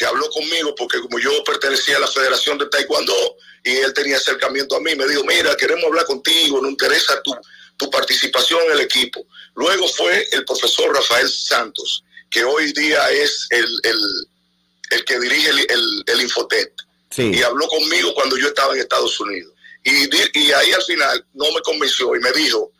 que 0.00 0.06
habló 0.06 0.30
conmigo 0.30 0.74
porque 0.74 0.98
como 0.98 1.18
yo 1.18 1.44
pertenecía 1.44 1.98
a 1.98 2.00
la 2.00 2.06
Federación 2.06 2.56
de 2.56 2.66
Taekwondo 2.70 3.36
y 3.62 3.76
él 3.76 3.92
tenía 3.92 4.16
acercamiento 4.16 4.74
a 4.74 4.80
mí, 4.80 4.94
me 4.94 5.06
dijo, 5.06 5.22
mira, 5.24 5.54
queremos 5.56 5.84
hablar 5.84 6.06
contigo, 6.06 6.58
nos 6.62 6.70
interesa 6.70 7.20
tu, 7.22 7.36
tu 7.76 7.90
participación 7.90 8.62
en 8.64 8.72
el 8.72 8.80
equipo. 8.80 9.26
Luego 9.54 9.86
fue 9.88 10.26
el 10.32 10.42
profesor 10.46 10.96
Rafael 10.96 11.28
Santos, 11.28 12.02
que 12.30 12.42
hoy 12.42 12.72
día 12.72 13.10
es 13.10 13.46
el, 13.50 13.66
el, 13.82 13.98
el 14.92 15.04
que 15.04 15.20
dirige 15.20 15.50
el, 15.50 15.66
el, 15.68 16.04
el 16.06 16.20
Infotet. 16.22 16.72
Sí. 17.10 17.32
Y 17.34 17.42
habló 17.42 17.68
conmigo 17.68 18.14
cuando 18.14 18.38
yo 18.38 18.48
estaba 18.48 18.72
en 18.72 18.80
Estados 18.80 19.20
Unidos. 19.20 19.52
Y, 19.84 20.08
y 20.38 20.52
ahí 20.52 20.72
al 20.72 20.82
final 20.84 21.26
no 21.34 21.44
me 21.52 21.60
convenció 21.60 22.16
y 22.16 22.20
me 22.20 22.32
dijo, 22.32 22.72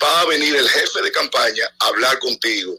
va 0.00 0.20
a 0.20 0.26
venir 0.26 0.54
el 0.54 0.68
jefe 0.68 1.02
de 1.02 1.10
campaña 1.10 1.64
a 1.80 1.88
hablar 1.88 2.20
contigo. 2.20 2.78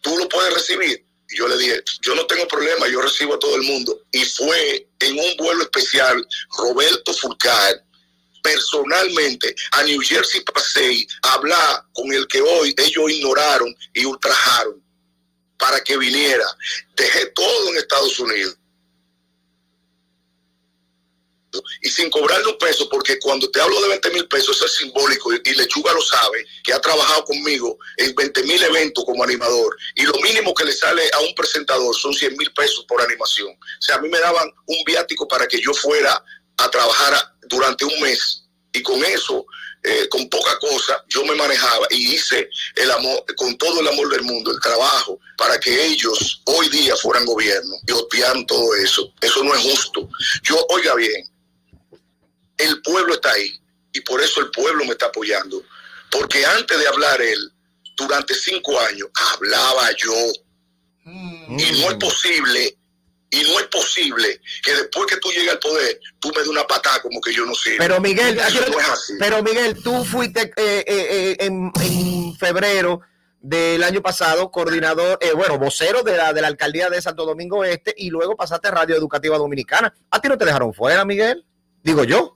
¿Tú 0.00 0.16
lo 0.16 0.26
puedes 0.30 0.54
recibir? 0.54 1.01
Y 1.32 1.38
yo 1.38 1.48
le 1.48 1.56
dije, 1.56 1.82
yo 2.02 2.14
no 2.14 2.26
tengo 2.26 2.46
problema, 2.46 2.86
yo 2.88 3.00
recibo 3.00 3.34
a 3.34 3.38
todo 3.38 3.56
el 3.56 3.62
mundo. 3.62 4.00
Y 4.12 4.24
fue 4.24 4.86
en 5.00 5.18
un 5.18 5.36
vuelo 5.38 5.62
especial 5.62 6.26
Roberto 6.58 7.12
Fulcar, 7.14 7.82
personalmente 8.42 9.54
a 9.72 9.82
New 9.84 10.00
Jersey 10.00 10.42
Pasey 10.42 11.06
a 11.22 11.34
hablar 11.34 11.84
con 11.92 12.12
el 12.12 12.26
que 12.26 12.42
hoy 12.42 12.74
ellos 12.76 13.10
ignoraron 13.10 13.74
y 13.94 14.04
ultrajaron 14.04 14.82
para 15.56 15.82
que 15.82 15.96
viniera. 15.96 16.44
Dejé 16.96 17.26
todo 17.26 17.70
en 17.70 17.76
Estados 17.76 18.18
Unidos 18.18 18.56
y 21.80 21.88
sin 21.88 22.10
cobrarle 22.10 22.48
un 22.48 22.58
peso, 22.58 22.88
porque 22.88 23.18
cuando 23.18 23.50
te 23.50 23.60
hablo 23.60 23.80
de 23.82 23.88
20 23.88 24.10
mil 24.10 24.28
pesos, 24.28 24.56
eso 24.56 24.66
es 24.66 24.76
simbólico, 24.76 25.32
y, 25.32 25.54
Lechuga 25.54 25.92
lo 25.92 26.00
sabe, 26.00 26.44
que 26.64 26.72
ha 26.72 26.80
trabajado 26.80 27.24
conmigo 27.24 27.78
en 27.96 28.14
20 28.14 28.42
mil 28.44 28.62
eventos 28.62 29.04
como 29.04 29.24
animador, 29.24 29.76
y 29.94 30.02
lo 30.02 30.14
mínimo 30.22 30.54
que 30.54 30.64
le 30.64 30.72
sale 30.72 31.02
a 31.12 31.20
un 31.20 31.34
presentador 31.34 31.94
son 31.96 32.14
100 32.14 32.36
mil 32.36 32.52
pesos 32.52 32.84
por 32.88 33.00
animación. 33.02 33.50
O 33.50 33.82
sea, 33.82 33.96
a 33.96 34.00
mí 34.00 34.08
me 34.08 34.20
daban 34.20 34.50
un 34.66 34.84
viático 34.84 35.26
para 35.28 35.46
que 35.46 35.60
yo 35.60 35.72
fuera 35.74 36.22
a 36.56 36.70
trabajar 36.70 37.34
durante 37.48 37.84
un 37.84 38.00
mes, 38.00 38.44
y 38.72 38.82
con 38.82 39.04
eso, 39.04 39.44
eh, 39.84 40.08
con 40.08 40.28
poca 40.28 40.56
cosa, 40.60 41.04
yo 41.08 41.24
me 41.24 41.34
manejaba 41.34 41.88
y 41.90 42.14
hice 42.14 42.48
el 42.76 42.90
amor, 42.92 43.24
con 43.36 43.58
todo 43.58 43.80
el 43.80 43.88
amor 43.88 44.08
del 44.10 44.22
mundo, 44.22 44.52
el 44.52 44.60
trabajo, 44.60 45.18
para 45.36 45.58
que 45.58 45.86
ellos 45.86 46.40
hoy 46.44 46.68
día 46.68 46.94
fueran 46.96 47.26
gobierno 47.26 47.74
y 47.88 47.90
obviaron 47.90 48.46
todo 48.46 48.76
eso. 48.76 49.12
Eso 49.20 49.42
no 49.42 49.52
es 49.54 49.60
justo. 49.60 50.08
Yo, 50.44 50.64
oiga 50.70 50.94
bien, 50.94 51.28
el 52.68 52.82
pueblo 52.82 53.14
está 53.14 53.32
ahí 53.32 53.60
y 53.92 54.00
por 54.00 54.20
eso 54.20 54.40
el 54.40 54.50
pueblo 54.50 54.84
me 54.84 54.92
está 54.92 55.06
apoyando. 55.06 55.62
Porque 56.10 56.44
antes 56.44 56.78
de 56.78 56.86
hablar 56.86 57.20
él, 57.20 57.52
durante 57.96 58.34
cinco 58.34 58.78
años, 58.80 59.08
hablaba 59.34 59.90
yo. 59.96 60.12
Y 61.04 61.80
no 61.80 61.90
es 61.90 61.94
posible, 61.94 62.78
y 63.30 63.42
no 63.42 63.58
es 63.58 63.66
posible 63.66 64.40
que 64.62 64.74
después 64.74 65.06
que 65.06 65.16
tú 65.16 65.30
llegues 65.30 65.50
al 65.50 65.58
poder, 65.58 65.98
tú 66.20 66.30
me 66.34 66.40
des 66.40 66.48
una 66.48 66.64
patada 66.66 67.00
como 67.02 67.20
que 67.20 67.32
yo 67.32 67.44
no 67.44 67.54
sirvo. 67.54 67.78
Pero 67.78 68.00
Miguel, 68.00 68.36
no 68.36 68.42
pero 69.18 69.42
Miguel, 69.42 69.82
tú 69.82 70.04
fuiste 70.04 70.42
eh, 70.42 70.52
eh, 70.56 70.84
eh, 70.86 71.36
en, 71.40 71.72
en 71.80 72.36
febrero 72.36 73.00
del 73.40 73.82
año 73.82 74.00
pasado 74.00 74.50
coordinador, 74.50 75.18
eh, 75.20 75.32
bueno, 75.32 75.58
vocero 75.58 76.02
de 76.02 76.16
la, 76.16 76.32
de 76.32 76.42
la 76.42 76.46
alcaldía 76.46 76.88
de 76.88 77.02
Santo 77.02 77.26
Domingo 77.26 77.64
Este 77.64 77.92
y 77.96 78.10
luego 78.10 78.36
pasaste 78.36 78.68
a 78.68 78.70
Radio 78.70 78.94
Educativa 78.94 79.36
Dominicana. 79.36 79.92
¿A 80.10 80.20
ti 80.20 80.28
no 80.28 80.38
te 80.38 80.44
dejaron 80.44 80.72
fuera, 80.72 81.04
Miguel? 81.04 81.44
Digo 81.82 82.04
yo. 82.04 82.34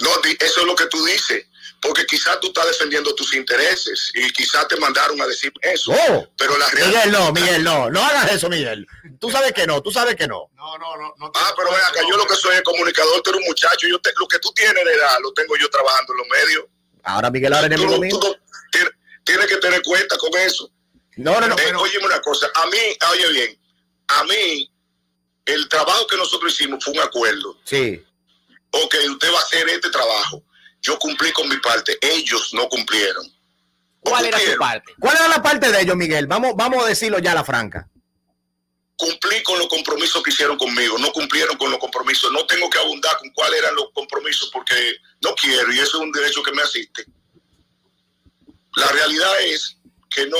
No, 0.00 0.10
eso 0.38 0.60
es 0.60 0.66
lo 0.66 0.74
que 0.74 0.86
tú 0.86 1.04
dices. 1.04 1.46
Porque 1.80 2.06
quizás 2.06 2.40
tú 2.40 2.48
estás 2.48 2.66
defendiendo 2.66 3.14
tus 3.14 3.34
intereses 3.34 4.10
y 4.14 4.30
quizás 4.32 4.66
te 4.66 4.76
mandaron 4.76 5.20
a 5.20 5.26
decir 5.26 5.52
eso. 5.60 5.92
No. 5.92 6.26
Pero 6.38 6.56
la 6.56 6.68
realidad. 6.70 7.04
Miguel, 7.04 7.12
no, 7.12 7.32
Miguel, 7.32 7.64
no, 7.64 7.90
no 7.90 8.02
hagas 8.02 8.32
eso, 8.32 8.48
Miguel. 8.48 8.86
Tú 9.20 9.30
sabes 9.30 9.52
que 9.52 9.66
no, 9.66 9.82
tú 9.82 9.90
sabes 9.92 10.16
que 10.16 10.26
no. 10.26 10.48
Ah, 10.58 11.52
pero 11.56 11.70
ven 11.70 11.80
acá, 11.86 12.00
yo 12.08 12.16
lo 12.16 12.26
que 12.26 12.34
soy 12.34 12.56
es 12.56 12.62
comunicador, 12.62 13.20
tú 13.22 13.30
eres 13.30 13.42
un 13.42 13.48
muchacho. 13.48 13.86
Yo 13.88 14.00
te- 14.00 14.12
lo 14.18 14.26
que 14.26 14.38
tú 14.38 14.50
tienes 14.52 14.84
de 14.84 14.92
edad 14.94 15.18
lo 15.22 15.32
tengo 15.34 15.54
yo 15.56 15.68
trabajando 15.68 16.12
en 16.14 16.18
los 16.18 16.28
medios. 16.28 16.64
Ahora 17.04 17.30
Miguel 17.30 17.52
ahora 17.52 17.68
Tú 17.68 17.74
enemigo 17.74 17.92
no- 17.92 18.00
mío. 18.00 18.18
tú 18.18 18.26
no- 18.28 18.34
tienes, 18.72 18.90
tienes 19.24 19.46
que 19.46 19.56
tener 19.58 19.82
cuenta 19.82 20.16
con 20.16 20.34
eso. 20.40 20.70
No, 21.16 21.40
no, 21.40 21.46
no. 21.48 21.58
Eh, 21.58 21.74
óyeme 21.76 22.06
una 22.06 22.20
cosa, 22.20 22.50
a 22.54 22.66
mí, 22.66 22.78
oye 23.12 23.28
bien, 23.32 23.60
a 24.08 24.24
mí, 24.24 24.70
el 25.44 25.68
trabajo 25.68 26.06
que 26.06 26.16
nosotros 26.16 26.52
hicimos 26.52 26.82
fue 26.84 26.94
un 26.94 27.00
acuerdo. 27.00 27.58
Sí. 27.64 28.02
Ok, 28.84 28.94
usted 29.10 29.32
va 29.32 29.38
a 29.38 29.42
hacer 29.42 29.68
este 29.68 29.90
trabajo. 29.90 30.42
Yo 30.82 30.98
cumplí 30.98 31.32
con 31.32 31.48
mi 31.48 31.56
parte, 31.58 31.98
ellos 32.00 32.50
no 32.52 32.68
cumplieron. 32.68 33.26
¿Cuál 34.00 34.26
era 34.26 34.38
tu 34.38 34.56
parte? 34.56 34.92
¿Cuál 35.00 35.16
era 35.16 35.28
la 35.28 35.42
parte 35.42 35.72
de 35.72 35.80
ellos, 35.80 35.96
Miguel? 35.96 36.26
Vamos, 36.26 36.52
vamos 36.56 36.84
a 36.84 36.88
decirlo 36.88 37.18
ya 37.18 37.32
a 37.32 37.36
la 37.36 37.44
franca. 37.44 37.88
Cumplí 38.96 39.42
con 39.42 39.58
los 39.58 39.68
compromisos 39.68 40.22
que 40.22 40.30
hicieron 40.30 40.56
conmigo, 40.56 40.96
no 40.98 41.12
cumplieron 41.12 41.56
con 41.58 41.70
los 41.70 41.80
compromisos. 41.80 42.32
No 42.32 42.46
tengo 42.46 42.70
que 42.70 42.78
abundar 42.78 43.18
con 43.18 43.30
cuáles 43.30 43.60
eran 43.60 43.74
los 43.74 43.90
compromisos 43.92 44.48
porque 44.52 44.74
no 45.22 45.34
quiero 45.34 45.72
y 45.72 45.80
eso 45.80 45.98
es 45.98 46.04
un 46.04 46.12
derecho 46.12 46.42
que 46.42 46.52
me 46.52 46.62
asiste. 46.62 47.04
La 48.76 48.86
realidad 48.88 49.40
es 49.42 49.76
que 50.08 50.26
no 50.26 50.38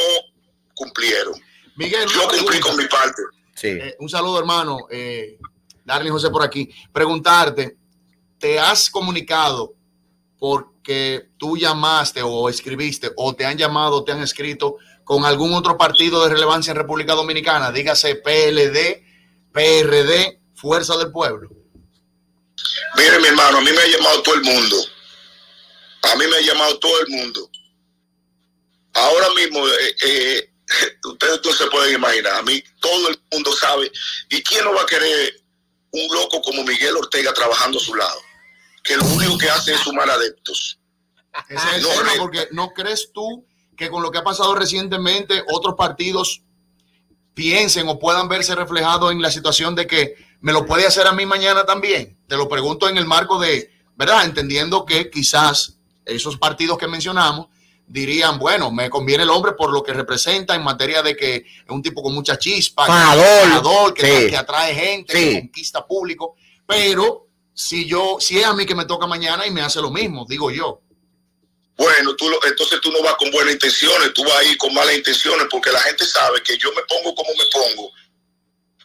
cumplieron. 0.74 1.34
Miguel, 1.76 2.08
yo 2.08 2.28
cumplí 2.28 2.60
con 2.60 2.76
mi 2.76 2.86
parte. 2.86 3.22
Eh, 3.62 3.96
un 3.98 4.08
saludo, 4.08 4.38
hermano. 4.38 4.86
Eh, 4.90 5.38
Darling 5.84 6.12
José 6.12 6.30
por 6.30 6.42
aquí. 6.42 6.68
Preguntarte, 6.92 7.76
¿te 8.38 8.58
has 8.58 8.90
comunicado 8.90 9.74
porque 10.38 11.30
tú 11.38 11.56
llamaste 11.56 12.22
o 12.22 12.48
escribiste 12.48 13.12
o 13.16 13.34
te 13.34 13.46
han 13.46 13.56
llamado 13.56 14.04
te 14.04 14.12
han 14.12 14.22
escrito 14.22 14.76
con 15.04 15.24
algún 15.24 15.54
otro 15.54 15.76
partido 15.76 16.22
de 16.22 16.30
relevancia 16.30 16.70
en 16.70 16.76
República 16.76 17.14
Dominicana? 17.14 17.72
Dígase 17.72 18.16
PLD, 18.16 19.04
PRD, 19.52 20.40
fuerza 20.54 20.96
del 20.96 21.12
pueblo? 21.12 21.50
Mire, 22.96 23.18
mi 23.20 23.28
hermano, 23.28 23.58
a 23.58 23.60
mí 23.60 23.70
me 23.70 23.78
ha 23.78 23.86
llamado 23.86 24.22
todo 24.22 24.34
el 24.34 24.42
mundo. 24.42 24.76
A 26.02 26.16
mí 26.16 26.26
me 26.26 26.36
ha 26.36 26.40
llamado 26.40 26.78
todo 26.78 27.00
el 27.00 27.08
mundo. 27.08 27.50
Ahora 28.94 29.28
mismo, 29.34 29.66
eh, 29.68 29.96
eh, 30.02 30.50
ustedes 31.04 31.40
no 31.44 31.52
se 31.52 31.66
pueden 31.66 31.94
imaginar, 31.94 32.34
a 32.34 32.42
mí 32.42 32.62
todo 32.80 33.08
el 33.08 33.20
mundo 33.32 33.52
sabe. 33.52 33.90
¿Y 34.30 34.42
quién 34.42 34.64
no 34.64 34.74
va 34.74 34.82
a 34.82 34.86
querer 34.86 35.40
un 35.90 36.14
loco 36.14 36.40
como 36.42 36.64
Miguel 36.64 36.96
Ortega 36.96 37.32
trabajando 37.32 37.78
a 37.78 37.82
su 37.82 37.94
lado? 37.94 38.20
Que 38.86 38.96
lo 38.96 39.04
único 39.06 39.36
que 39.38 39.48
hace 39.50 39.74
es 39.74 39.80
sumar 39.80 40.08
adeptos. 40.08 40.78
Ese 41.48 41.54
es 41.68 41.74
el 41.76 41.82
No, 41.82 41.88
tema, 41.90 42.10
porque 42.18 42.48
¿no 42.52 42.72
crees 42.72 43.10
tú 43.12 43.44
que 43.76 43.90
con 43.90 44.02
lo 44.02 44.10
que 44.10 44.18
ha 44.18 44.24
pasado 44.24 44.54
recientemente 44.54 45.42
otros 45.52 45.74
partidos 45.76 46.42
piensen 47.34 47.88
o 47.88 47.98
puedan 47.98 48.28
verse 48.28 48.54
reflejados 48.54 49.12
en 49.12 49.20
la 49.20 49.30
situación 49.30 49.74
de 49.74 49.86
que 49.86 50.14
me 50.40 50.52
lo 50.52 50.64
puede 50.64 50.86
hacer 50.86 51.06
a 51.06 51.12
mí 51.12 51.26
mañana 51.26 51.64
también? 51.66 52.16
Te 52.26 52.36
lo 52.36 52.48
pregunto 52.48 52.88
en 52.88 52.96
el 52.96 53.04
marco 53.06 53.38
de, 53.38 53.70
¿verdad? 53.96 54.24
Entendiendo 54.24 54.84
que 54.86 55.10
quizás 55.10 55.76
esos 56.04 56.38
partidos 56.38 56.78
que 56.78 56.86
mencionamos 56.88 57.48
dirían, 57.88 58.38
bueno, 58.38 58.70
me 58.72 58.88
conviene 58.90 59.22
el 59.24 59.30
hombre 59.30 59.52
por 59.52 59.72
lo 59.72 59.82
que 59.82 59.92
representa 59.92 60.54
en 60.54 60.64
materia 60.64 61.02
de 61.02 61.16
que 61.16 61.36
es 61.36 61.44
un 61.68 61.82
tipo 61.82 62.02
con 62.02 62.14
mucha 62.14 62.38
chispa, 62.38 62.86
Fajador. 62.86 63.94
que, 63.94 64.22
Sí. 64.24 64.30
que 64.30 64.36
atrae 64.36 64.74
gente, 64.74 65.12
Sí. 65.16 65.24
que 65.34 65.40
conquista 65.40 65.86
público, 65.86 66.34
pero 66.66 67.25
si 67.56 67.86
yo, 67.86 68.18
si 68.20 68.38
es 68.38 68.44
a 68.44 68.52
mí 68.52 68.66
que 68.66 68.74
me 68.74 68.84
toca 68.84 69.06
mañana 69.06 69.46
y 69.46 69.50
me 69.50 69.62
hace 69.62 69.80
lo 69.80 69.90
mismo, 69.90 70.26
digo 70.28 70.50
yo. 70.50 70.82
Bueno, 71.74 72.14
tú 72.14 72.30
entonces 72.46 72.80
tú 72.82 72.92
no 72.92 73.02
vas 73.02 73.14
con 73.16 73.30
buenas 73.30 73.54
intenciones, 73.54 74.12
tú 74.12 74.22
vas 74.24 74.36
ahí 74.36 74.56
con 74.58 74.74
malas 74.74 74.94
intenciones, 74.94 75.46
porque 75.50 75.72
la 75.72 75.80
gente 75.80 76.04
sabe 76.04 76.42
que 76.42 76.58
yo 76.58 76.70
me 76.72 76.82
pongo 76.82 77.14
como 77.14 77.30
me 77.30 77.44
pongo 77.50 77.92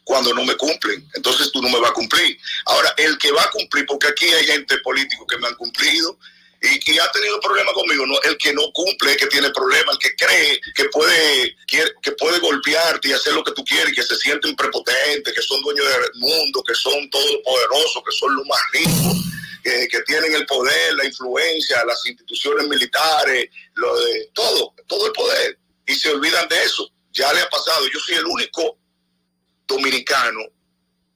cuando 0.06 0.34
no 0.34 0.46
me 0.46 0.56
cumplen. 0.56 1.06
Entonces 1.16 1.52
tú 1.52 1.62
no 1.62 1.70
me 1.70 1.80
vas 1.80 1.92
a 1.92 1.94
cumplir. 1.94 2.40
Ahora, 2.66 2.94
el 2.96 3.18
que 3.18 3.34
va 3.34 3.44
a 3.44 3.52
cumplir, 3.52 3.86
porque 3.86 4.08
aquí 4.08 4.26
hay 4.26 4.46
gente 4.46 4.78
político 4.78 5.28
que 5.28 5.38
me 5.38 5.48
han 5.48 5.56
cumplido 5.56 6.18
y 6.62 7.00
ha 7.00 7.12
tenido 7.12 7.40
problemas 7.40 7.74
conmigo, 7.74 8.06
no, 8.06 8.22
el 8.22 8.38
que 8.38 8.54
no 8.54 8.72
cumple 8.72 9.12
es 9.12 9.18
que 9.18 9.28
tiene 9.28 9.50
problemas, 9.50 9.96
el 9.96 10.00
que 10.00 10.16
cree 10.16 10.62
que 10.76 10.86
puede, 10.86 11.56
que 11.68 12.12
puede 12.12 12.40
golpearte 12.40 13.10
y 13.10 13.14
hacer 13.14 13.34
lo 13.34 13.44
que 13.44 13.54
tú 13.54 13.66
quieres, 13.66 13.96
que 13.96 14.04
se 14.04 14.16
sienten 14.18 14.56
prepotentes, 14.56 15.34
que 15.34 15.42
son 15.42 15.60
dueños 15.62 15.88
del 15.88 16.12
mundo, 16.16 16.64
que 16.64 16.76
son 16.76 17.10
todopoderosos, 17.10 18.04
que 18.04 18.12
son 18.12 18.36
los 18.36 18.46
más 18.46 18.62
ricos 18.74 19.18
que, 19.64 19.88
que 19.88 20.02
tienen 20.04 20.34
el 20.36 20.46
poder, 20.46 20.94
la 20.96 21.06
influencia, 21.06 21.84
las 21.86 22.06
instituciones 22.06 22.68
militares, 22.68 23.50
lo 23.74 24.00
de 24.00 24.30
todo, 24.34 24.76
todo 24.88 25.08
el 25.08 25.14
poder, 25.14 25.58
y 25.88 25.96
se 25.96 26.12
olvidan 26.12 26.48
de 26.48 26.64
eso. 26.64 26.88
Ya 27.12 27.34
le 27.34 27.42
ha 27.42 27.50
pasado. 27.50 27.88
Yo 27.88 28.00
soy 28.00 28.16
el 28.16 28.26
único 28.26 28.78
dominicano 29.68 30.42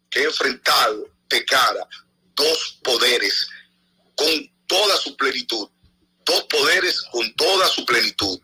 que 0.10 0.22
he 0.22 0.24
enfrentado 0.24 1.08
de 1.30 1.46
cara 1.46 1.88
dos 2.36 2.80
poderes 2.84 3.48
con 4.16 4.55
toda 4.68 4.98
su 4.98 5.16
plenitud, 5.16 5.70
dos 6.26 6.44
poderes 6.44 7.02
con 7.12 7.34
toda 7.36 7.68
su 7.68 7.86
plenitud. 7.86 8.40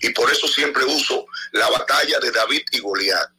Y 0.00 0.10
por 0.10 0.30
eso 0.30 0.46
siempre 0.46 0.84
uso 0.84 1.26
la 1.52 1.68
batalla 1.70 2.20
de 2.20 2.30
David 2.30 2.62
y 2.72 2.78
Goliat. 2.78 3.30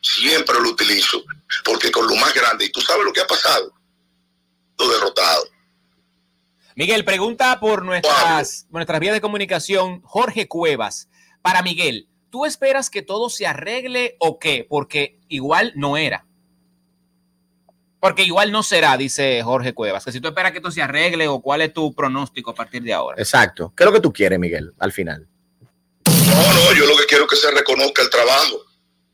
Siempre 0.00 0.58
lo 0.60 0.70
utilizo, 0.70 1.22
porque 1.64 1.90
con 1.90 2.06
lo 2.06 2.16
más 2.16 2.32
grande, 2.34 2.64
y 2.64 2.72
tú 2.72 2.80
sabes 2.80 3.04
lo 3.04 3.12
que 3.12 3.20
ha 3.20 3.26
pasado, 3.26 3.72
lo 4.78 4.88
derrotado. 4.88 5.44
Miguel, 6.74 7.04
pregunta 7.04 7.60
por 7.60 7.84
nuestras, 7.84 8.66
nuestras 8.70 8.98
vías 8.98 9.14
de 9.14 9.20
comunicación. 9.20 10.00
Jorge 10.02 10.48
Cuevas, 10.48 11.08
para 11.42 11.62
Miguel, 11.62 12.08
¿tú 12.30 12.46
esperas 12.46 12.88
que 12.88 13.02
todo 13.02 13.28
se 13.28 13.46
arregle 13.46 14.16
o 14.18 14.38
qué? 14.38 14.66
Porque 14.68 15.18
igual 15.28 15.72
no 15.76 15.98
era. 15.98 16.26
Porque 18.02 18.24
igual 18.24 18.50
no 18.50 18.64
será, 18.64 18.96
dice 18.96 19.44
Jorge 19.44 19.74
Cuevas. 19.74 20.04
Que 20.04 20.10
si 20.10 20.20
tú 20.20 20.26
esperas 20.26 20.50
que 20.50 20.58
esto 20.58 20.72
se 20.72 20.82
arregle 20.82 21.28
o 21.28 21.40
cuál 21.40 21.60
es 21.62 21.72
tu 21.72 21.94
pronóstico 21.94 22.50
a 22.50 22.54
partir 22.56 22.82
de 22.82 22.92
ahora. 22.92 23.14
Exacto. 23.16 23.72
¿Qué 23.76 23.84
es 23.84 23.86
lo 23.86 23.92
que 23.92 24.00
tú 24.00 24.12
quieres, 24.12 24.40
Miguel, 24.40 24.72
al 24.80 24.90
final? 24.92 25.28
No, 26.08 26.52
no, 26.52 26.72
yo 26.74 26.84
lo 26.86 26.96
que 26.96 27.06
quiero 27.06 27.26
es 27.26 27.30
que 27.30 27.36
se 27.36 27.48
reconozca 27.52 28.02
el 28.02 28.10
trabajo. 28.10 28.60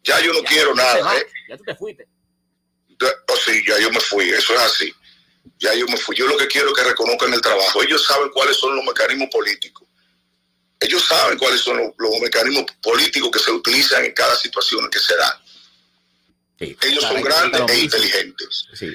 Ya 0.02 0.19
yo 0.23 0.32
no 0.32 0.39
quiero 0.43 0.74
nada. 0.74 1.19
¿eh? 1.19 1.27
Ya 1.51 1.59
tú 1.59 1.65
te 1.65 1.74
fuiste. 1.74 2.09
Ya- 2.98 3.09
O 3.31 3.36
sí, 3.36 3.62
ya 3.69 3.78
yo 3.78 3.90
me 3.90 4.01
fui, 4.01 4.31
eso 4.31 4.55
es 4.55 4.60
así. 4.60 4.90
Ya 5.59 5.74
yo 5.74 5.85
me 5.86 5.98
fui. 5.98 6.16
Yo 6.16 6.27
lo 6.27 6.39
que 6.39 6.47
quiero 6.47 6.69
es 6.69 6.74
que 6.74 6.85
reconozcan 6.85 7.35
el 7.35 7.43
trabajo. 7.43 7.82
Ellos 7.82 8.06
saben 8.06 8.31
cuáles 8.31 8.56
son 8.56 8.74
los 8.74 8.82
mecanismos 8.86 9.28
políticos. 9.31 9.86
Ellos 10.81 11.05
saben 11.06 11.36
cuáles 11.36 11.60
son 11.60 11.77
los, 11.77 11.89
los 11.98 12.20
mecanismos 12.23 12.65
políticos 12.81 13.31
que 13.35 13.39
se 13.39 13.51
utilizan 13.51 14.06
en 14.06 14.12
cada 14.15 14.35
situación 14.35 14.89
que 14.90 14.98
se 14.98 15.15
da. 15.15 15.43
Ellos 16.59 17.05
son 17.05 17.20
grandes 17.22 17.62
e 17.68 17.78
inteligentes. 17.85 18.66
Sí. 18.74 18.93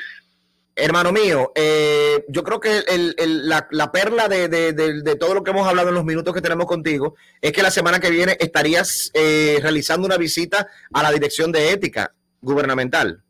Hermano 0.76 1.12
mío, 1.12 1.52
eh, 1.56 2.26
yo 2.28 2.44
creo 2.44 2.60
que 2.60 2.80
el- 2.80 3.14
el- 3.18 3.48
la, 3.48 3.68
la 3.72 3.92
perla 3.92 4.28
de, 4.28 4.48
de- 4.50 4.74
de- 4.74 5.02
de 5.04 5.16
todo 5.16 5.36
lo 5.36 5.44
que 5.44 5.52
hemos 5.52 5.68
hablado 5.68 5.90
en 5.90 5.96
los 5.96 6.04
minutos 6.04 6.34
que 6.34 6.42
tenemos 6.42 6.66
contigo 6.66 7.16
es 7.42 7.52
que 7.52 7.62
la 7.62 7.70
semana 7.70 8.00
que 8.00 8.10
viene 8.10 8.36
estarías 8.40 9.12
eh, 9.14 9.60
realizando 9.62 10.06
una 10.08 10.18
visita 10.18 10.68
a 10.92 11.04
la 11.04 11.12
Dirección 11.12 11.52
de 11.52 11.72
Ética 11.72 12.14
Gubernamental. 12.42 13.22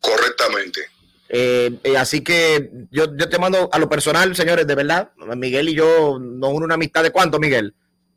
Correctamente. 0.00 0.80
Eh, 1.28 1.78
eh, 1.84 1.96
así 1.96 2.22
que 2.24 2.70
yo, 2.90 3.14
yo 3.16 3.28
te 3.28 3.38
mando 3.38 3.68
a 3.70 3.78
lo 3.78 3.88
personal, 3.88 4.34
señores, 4.34 4.66
de 4.66 4.74
verdad. 4.74 5.10
Miguel 5.36 5.68
y 5.68 5.74
yo 5.74 6.18
nos 6.18 6.50
une 6.52 6.64
una 6.64 6.74
amistad 6.74 7.02
de 7.02 7.10
cuánto, 7.12 7.38
Miguel? 7.38 7.74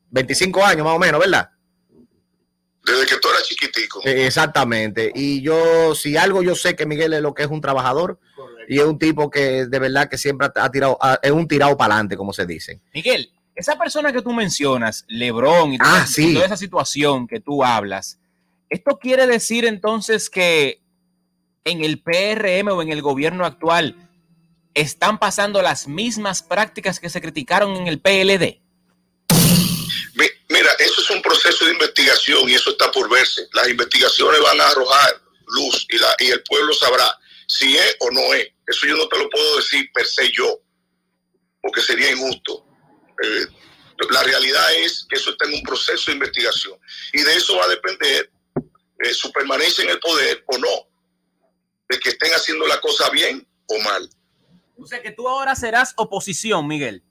25 0.09 0.63
años 0.65 0.85
más 0.85 0.95
o 0.95 0.99
menos, 0.99 1.19
¿verdad? 1.19 1.49
Desde 2.85 3.05
que 3.05 3.15
tú 3.17 3.29
eras 3.29 3.43
chiquitico. 3.43 4.01
Eh, 4.05 4.25
Exactamente. 4.27 5.11
Y 5.15 5.41
yo, 5.41 5.95
si 5.95 6.17
algo 6.17 6.43
yo 6.43 6.55
sé 6.55 6.75
que 6.75 6.85
Miguel 6.85 7.13
es 7.13 7.21
lo 7.21 7.33
que 7.33 7.43
es 7.43 7.49
un 7.49 7.61
trabajador 7.61 8.19
y 8.67 8.79
es 8.79 8.85
un 8.85 8.99
tipo 8.99 9.29
que 9.29 9.65
de 9.65 9.79
verdad 9.79 10.09
que 10.09 10.17
siempre 10.17 10.47
ha 10.55 10.69
tirado, 10.69 10.97
ha- 11.01 11.19
es 11.21 11.31
un 11.31 11.47
tirado 11.47 11.77
para 11.77 11.93
adelante, 11.95 12.17
como 12.17 12.33
se 12.33 12.45
dice. 12.45 12.81
Miguel, 12.93 13.31
esa 13.55 13.77
persona 13.77 14.11
que 14.11 14.21
tú 14.21 14.33
mencionas, 14.33 15.05
Lebron 15.07 15.73
y 15.73 15.77
toda, 15.77 16.01
Ah, 16.01 16.07
sí. 16.07 16.31
y 16.31 16.33
toda 16.33 16.45
esa 16.47 16.57
situación 16.57 17.27
que 17.27 17.39
tú 17.39 17.63
hablas, 17.63 18.19
¿esto 18.69 18.97
quiere 18.99 19.27
decir 19.27 19.65
entonces 19.65 20.29
que 20.29 20.81
en 21.63 21.83
el 21.83 22.01
PRM 22.01 22.69
o 22.73 22.81
en 22.81 22.89
el 22.89 23.01
gobierno 23.01 23.45
actual 23.45 23.95
están 24.73 25.19
pasando 25.19 25.61
las 25.61 25.87
mismas 25.87 26.41
prácticas 26.41 26.99
que 26.99 27.09
se 27.09 27.21
criticaron 27.21 27.75
en 27.75 27.87
el 27.87 27.99
PLD? 28.01 28.59
Eso 30.83 31.01
es 31.01 31.09
un 31.11 31.21
proceso 31.21 31.65
de 31.65 31.71
investigación 31.71 32.49
y 32.49 32.55
eso 32.55 32.71
está 32.71 32.91
por 32.91 33.09
verse. 33.09 33.47
Las 33.53 33.69
investigaciones 33.69 34.41
van 34.41 34.59
a 34.59 34.67
arrojar 34.67 35.21
luz 35.47 35.85
y, 35.89 35.97
la, 35.97 36.15
y 36.19 36.31
el 36.31 36.43
pueblo 36.43 36.73
sabrá 36.73 37.17
si 37.47 37.77
es 37.77 37.95
o 38.01 38.11
no 38.11 38.33
es. 38.33 38.49
Eso 38.67 38.87
yo 38.87 38.97
no 38.97 39.07
te 39.07 39.17
lo 39.17 39.29
puedo 39.29 39.57
decir 39.57 39.89
per 39.93 40.05
se 40.05 40.29
yo, 40.31 40.59
porque 41.61 41.81
sería 41.81 42.11
injusto. 42.11 42.65
Eh, 43.23 43.45
la 44.09 44.23
realidad 44.23 44.73
es 44.75 45.05
que 45.09 45.15
eso 45.15 45.31
está 45.31 45.45
en 45.47 45.53
un 45.53 45.63
proceso 45.63 46.11
de 46.11 46.17
investigación 46.17 46.77
y 47.13 47.21
de 47.21 47.35
eso 47.35 47.55
va 47.55 47.65
a 47.65 47.69
depender 47.69 48.29
eh, 48.99 49.13
su 49.13 49.31
permanencia 49.31 49.85
en 49.85 49.91
el 49.91 49.99
poder 49.99 50.43
o 50.47 50.57
no, 50.57 50.87
de 51.87 51.99
que 51.99 52.09
estén 52.09 52.33
haciendo 52.33 52.67
la 52.67 52.81
cosa 52.81 53.09
bien 53.09 53.47
o 53.67 53.79
mal. 53.79 54.09
O 54.77 54.85
sea 54.85 55.01
que 55.01 55.11
tú 55.11 55.29
ahora 55.29 55.55
serás 55.55 55.93
oposición, 55.95 56.67
Miguel. 56.67 57.03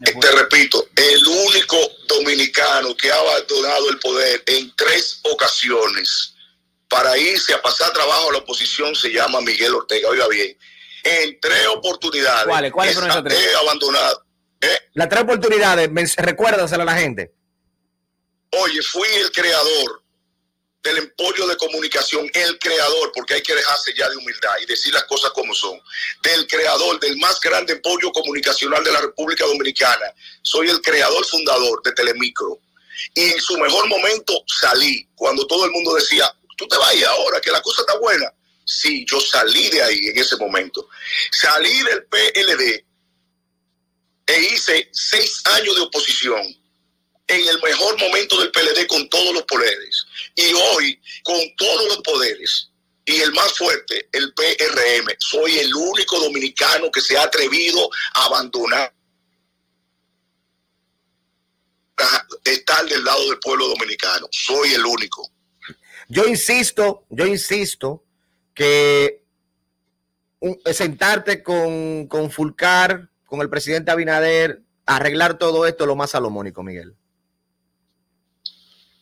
Te 0.00 0.30
repito, 0.30 0.88
el 0.94 1.26
único 1.26 1.76
dominicano 2.06 2.96
que 2.96 3.10
ha 3.10 3.16
abandonado 3.18 3.90
el 3.90 3.98
poder 3.98 4.42
en 4.46 4.72
tres 4.76 5.20
ocasiones 5.24 6.34
para 6.88 7.18
irse 7.18 7.52
a 7.52 7.60
pasar 7.60 7.92
trabajo 7.92 8.30
a 8.30 8.32
la 8.32 8.38
oposición 8.38 8.94
se 8.94 9.12
llama 9.12 9.40
Miguel 9.40 9.74
Ortega. 9.74 10.08
Oiga 10.08 10.28
bien, 10.28 10.56
en 11.02 11.40
tres 11.40 11.66
oportunidades. 11.66 12.44
¿Cuáles? 12.44 12.72
¿Cuáles 12.72 12.94
fueron 12.94 13.10
esas 13.10 13.24
tres? 13.24 13.38
He 13.38 13.56
abandonado. 13.56 14.24
Las 14.94 15.08
tres 15.08 15.22
oportunidades, 15.22 16.16
recuérdasela 16.16 16.82
a 16.84 16.86
la 16.86 16.96
gente. 16.96 17.32
Oye, 18.52 18.80
fui 18.82 19.08
el 19.16 19.30
creador 19.32 20.02
del 20.82 20.98
emporio 20.98 21.46
de 21.46 21.56
comunicación, 21.56 22.30
el 22.32 22.58
creador, 22.58 23.10
porque 23.12 23.34
hay 23.34 23.42
que 23.42 23.54
dejarse 23.54 23.92
ya 23.94 24.08
de 24.08 24.16
humildad 24.16 24.56
y 24.62 24.66
decir 24.66 24.92
las 24.94 25.04
cosas 25.04 25.30
como 25.32 25.54
son, 25.54 25.78
del 26.22 26.46
creador 26.46 27.00
del 27.00 27.16
más 27.18 27.40
grande 27.40 27.74
emporio 27.74 28.12
comunicacional 28.12 28.82
de 28.84 28.92
la 28.92 29.00
República 29.00 29.44
Dominicana. 29.44 30.14
Soy 30.42 30.68
el 30.68 30.80
creador 30.80 31.24
fundador 31.26 31.82
de 31.82 31.92
Telemicro. 31.92 32.60
Y 33.14 33.22
en 33.22 33.40
su 33.40 33.56
mejor 33.58 33.88
momento 33.88 34.44
salí, 34.60 35.08
cuando 35.14 35.46
todo 35.46 35.64
el 35.64 35.70
mundo 35.72 35.94
decía, 35.94 36.32
tú 36.56 36.66
te 36.66 36.76
vas 36.76 36.94
ahora, 37.04 37.40
que 37.40 37.50
la 37.50 37.62
cosa 37.62 37.82
está 37.82 37.96
buena. 37.98 38.32
Sí, 38.64 39.04
yo 39.08 39.20
salí 39.20 39.70
de 39.70 39.82
ahí 39.82 40.06
en 40.08 40.18
ese 40.18 40.36
momento. 40.36 40.88
Salí 41.32 41.82
del 41.82 42.04
PLD 42.04 42.84
e 44.26 44.40
hice 44.40 44.90
seis 44.92 45.40
años 45.46 45.74
de 45.74 45.82
oposición 45.82 46.57
en 47.28 47.46
el 47.48 47.60
mejor 47.62 47.98
momento 48.00 48.40
del 48.40 48.50
PLD 48.50 48.86
con 48.88 49.08
todos 49.08 49.32
los 49.34 49.42
poderes. 49.44 50.06
Y 50.34 50.52
hoy, 50.52 51.00
con 51.22 51.36
todos 51.56 51.86
los 51.88 51.98
poderes, 51.98 52.70
y 53.04 53.20
el 53.20 53.32
más 53.32 53.52
fuerte, 53.56 54.08
el 54.12 54.32
PRM, 54.34 55.14
soy 55.18 55.58
el 55.58 55.74
único 55.74 56.18
dominicano 56.20 56.90
que 56.90 57.00
se 57.00 57.16
ha 57.16 57.22
atrevido 57.24 57.88
a 58.14 58.24
abandonar 58.26 58.92
estar 62.44 62.86
del 62.86 63.04
lado 63.04 63.28
del 63.30 63.38
pueblo 63.40 63.68
dominicano. 63.68 64.28
Soy 64.30 64.74
el 64.74 64.84
único. 64.86 65.28
Yo 66.08 66.26
insisto, 66.26 67.04
yo 67.10 67.26
insisto 67.26 68.04
que 68.54 69.24
un- 70.40 70.60
sentarte 70.72 71.42
con, 71.42 72.06
con 72.06 72.30
Fulcar, 72.30 73.10
con 73.26 73.40
el 73.40 73.50
presidente 73.50 73.90
Abinader, 73.90 74.62
arreglar 74.86 75.38
todo 75.38 75.66
esto 75.66 75.84
es 75.84 75.88
lo 75.88 75.96
más 75.96 76.10
salomónico, 76.10 76.62
Miguel. 76.62 76.94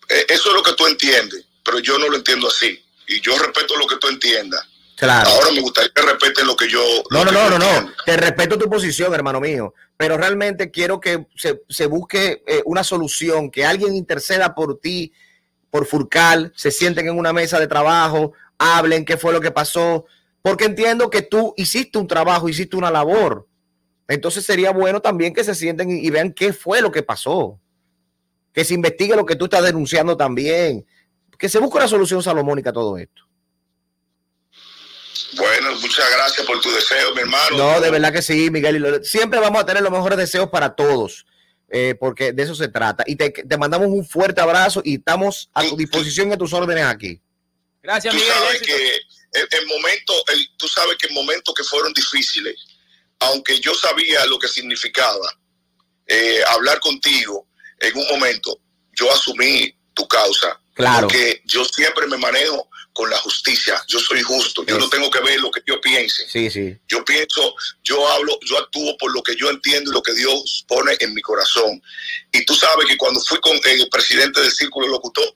Eh, 0.09 0.27
eso 0.29 0.51
es 0.51 0.55
lo 0.55 0.63
que 0.63 0.73
tú 0.75 0.87
entiendes, 0.87 1.45
pero 1.65 1.79
yo 1.79 1.99
no 1.99 2.09
lo 2.09 2.17
entiendo 2.17 2.49
así. 2.49 2.83
Y 3.09 3.21
yo 3.21 3.39
respeto 3.39 3.77
lo 3.77 3.87
que 3.87 3.97
tú 3.97 4.09
entiendas. 4.09 4.61
Claro. 4.97 5.29
Ahora 5.29 5.51
me 5.53 5.61
gustaría 5.61 5.91
que 5.95 6.03
respeten 6.03 6.47
lo 6.47 6.57
que 6.57 6.69
yo. 6.69 6.83
No, 7.11 7.25
lo 7.25 7.31
no, 7.31 7.45
que 7.45 7.51
no, 7.51 7.59
no, 7.59 7.81
no. 7.83 7.93
Te 8.05 8.17
respeto 8.17 8.59
tu 8.59 8.69
posición, 8.69 9.13
hermano 9.13 9.41
mío. 9.41 9.75
Pero 9.97 10.17
realmente 10.17 10.71
quiero 10.71 11.01
que 11.01 11.27
se, 11.37 11.63
se 11.69 11.87
busque 11.87 12.43
eh, 12.47 12.63
una 12.65 12.83
solución, 12.83 13.51
que 13.51 13.65
alguien 13.65 13.95
interceda 13.95 14.55
por 14.55 14.79
ti, 14.81 15.13
por 15.71 15.87
Furcal, 15.87 16.53
se 16.57 16.71
sienten 16.71 17.09
en 17.09 17.19
una 17.19 17.33
mesa 17.33 17.61
de 17.61 17.67
trabajo, 17.67 18.33
hablen 18.59 19.05
qué 19.05 19.17
fue 19.17 19.33
lo 19.33 19.41
que 19.41 19.51
pasó, 19.51 20.07
porque 20.41 20.65
entiendo 20.65 21.11
que 21.11 21.23
tú 21.23 21.53
hiciste 21.57 21.99
un 21.99 22.07
trabajo, 22.07 22.49
hiciste 22.49 22.77
una 22.77 22.91
labor. 22.91 23.47
Entonces 24.09 24.45
sería 24.45 24.71
bueno 24.71 25.03
también 25.03 25.35
que 25.35 25.45
se 25.45 25.55
sienten 25.55 25.91
y, 25.91 26.07
y 26.07 26.11
vean 26.11 26.33
qué 26.33 26.53
fue 26.53 26.81
lo 26.81 26.91
que 26.91 27.03
pasó. 27.03 27.61
Que 28.57 28.65
se 28.65 28.73
investigue 28.73 29.15
lo 29.15 29.27
que 29.27 29.37
tú 29.37 29.45
estás 29.45 29.63
denunciando 29.63 30.17
también. 30.17 30.87
Que 31.39 31.47
se 31.51 31.59
busque 31.59 31.77
una 31.77 31.87
solución 31.89 32.23
salomónica 32.23 32.71
a 32.71 32.73
todo 32.73 32.97
esto. 32.97 33.23
Bueno, 35.37 35.75
muchas 35.77 36.11
gracias 36.11 36.47
por 36.47 36.59
tu 36.63 36.71
deseo, 36.73 37.15
mi 37.15 37.21
hermano. 37.21 37.57
No, 37.59 37.81
de 37.83 37.91
verdad 37.91 38.13
que 38.15 38.23
sí, 38.23 38.51
Miguel. 38.51 39.05
siempre 39.05 39.41
vamos 39.41 39.61
a 39.61 39.67
tener 39.67 39.83
los 39.83 39.93
mejores 39.93 40.17
deseos 40.17 40.49
para 40.49 40.75
todos, 40.75 41.27
eh, 41.69 41.95
porque 42.01 42.33
de 42.33 42.43
eso 42.45 42.55
se 42.55 42.69
trata. 42.69 43.05
Y 43.07 43.17
te, 43.17 43.29
te 43.31 43.59
mandamos 43.59 43.89
un 43.89 44.07
fuerte 44.07 44.41
abrazo 44.41 44.81
y 44.83 44.95
estamos 44.97 45.51
a 45.53 45.63
tu 45.69 45.77
disposición 45.77 46.31
y 46.31 46.33
a 46.33 46.39
tus 46.39 46.55
órdenes 46.55 46.85
aquí. 46.87 47.21
Gracias, 47.83 48.15
tú 48.15 48.19
Miguel. 48.19 48.33
sabes 48.35 48.63
que 48.63 48.97
el, 49.33 49.49
el 49.51 49.67
momento, 49.67 50.15
el- 50.29 50.49
tú 50.57 50.67
sabes 50.69 50.97
que 50.97 51.09
en 51.09 51.15
momentos 51.15 51.55
que 51.55 51.65
fueron 51.65 51.93
difíciles, 51.93 52.57
aunque 53.19 53.61
yo 53.61 53.75
sabía 53.75 54.25
lo 54.27 54.39
que 54.39 54.49
significaba 54.49 55.39
eh, 56.07 56.41
hablar 56.49 56.81
contigo 56.81 57.47
en 57.81 57.97
un 57.97 58.07
momento, 58.09 58.59
yo 58.93 59.11
asumí 59.13 59.75
tu 59.95 60.07
causa. 60.07 60.61
Claro. 60.75 61.07
Porque 61.07 61.43
yo 61.47 61.65
siempre 61.65 62.07
me 62.07 62.19
manejo 62.19 62.69
con 62.93 63.11
la 63.11 63.19
justicia. 63.19 63.83
Yo 63.89 63.99
soy 63.99 64.23
justo. 64.23 64.65
Yo 64.65 64.79
no 64.79 64.89
tengo 64.89 65.11
que 65.11 65.21
ver 65.21 65.41
lo 65.41 65.51
que 65.51 65.61
yo 65.67 65.81
piense. 65.81 66.27
Sí, 66.29 66.51
sí. 66.51 66.77
Yo 66.89 67.05
pienso, 67.05 67.55
yo 67.85 68.09
hablo, 68.09 68.39
yo 68.43 68.59
actúo 68.59 68.97
por 68.99 69.13
lo 69.13 69.23
que 69.23 69.37
yo 69.37 69.51
entiendo 69.51 69.91
y 69.91 69.95
lo 69.95 70.03
que 70.03 70.15
Dios 70.15 70.65
pone 70.67 70.97
en 71.01 71.13
mi 71.15 71.21
corazón. 71.21 71.83
Y 72.33 72.45
tú 72.45 72.55
sabes 72.55 72.87
que 72.87 72.97
cuando 72.97 73.21
fui 73.21 73.39
con 73.41 73.59
el 73.65 73.89
presidente 73.91 74.41
del 74.41 74.51
Círculo 74.51 74.89
Locutor, 74.89 75.35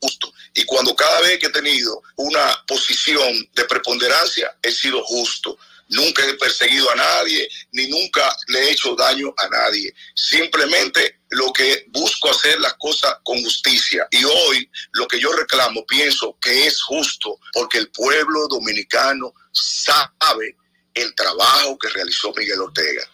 justo. 0.00 0.32
Y 0.54 0.64
cuando 0.64 0.94
cada 0.94 1.20
vez 1.22 1.38
que 1.38 1.46
he 1.46 1.52
tenido 1.52 2.02
una 2.16 2.64
posición 2.66 3.48
de 3.54 3.64
preponderancia, 3.64 4.56
he 4.62 4.70
sido 4.70 5.02
justo. 5.04 5.58
Nunca 5.92 6.24
he 6.26 6.34
perseguido 6.34 6.90
a 6.90 6.94
nadie, 6.94 7.48
ni 7.72 7.86
nunca 7.86 8.34
le 8.48 8.60
he 8.60 8.70
hecho 8.72 8.94
daño 8.96 9.32
a 9.36 9.48
nadie. 9.48 9.92
Simplemente 10.14 11.20
lo 11.30 11.52
que 11.52 11.84
busco 11.88 12.30
hacer 12.30 12.58
las 12.60 12.74
cosas 12.74 13.16
con 13.22 13.42
justicia. 13.42 14.06
Y 14.10 14.24
hoy 14.24 14.70
lo 14.92 15.06
que 15.06 15.20
yo 15.20 15.30
reclamo, 15.32 15.84
pienso 15.86 16.36
que 16.40 16.66
es 16.66 16.82
justo, 16.82 17.38
porque 17.52 17.78
el 17.78 17.90
pueblo 17.90 18.48
dominicano 18.48 19.34
sabe 19.52 20.56
el 20.94 21.14
trabajo 21.14 21.78
que 21.78 21.88
realizó 21.90 22.32
Miguel 22.36 22.60
Ortega. 22.60 23.06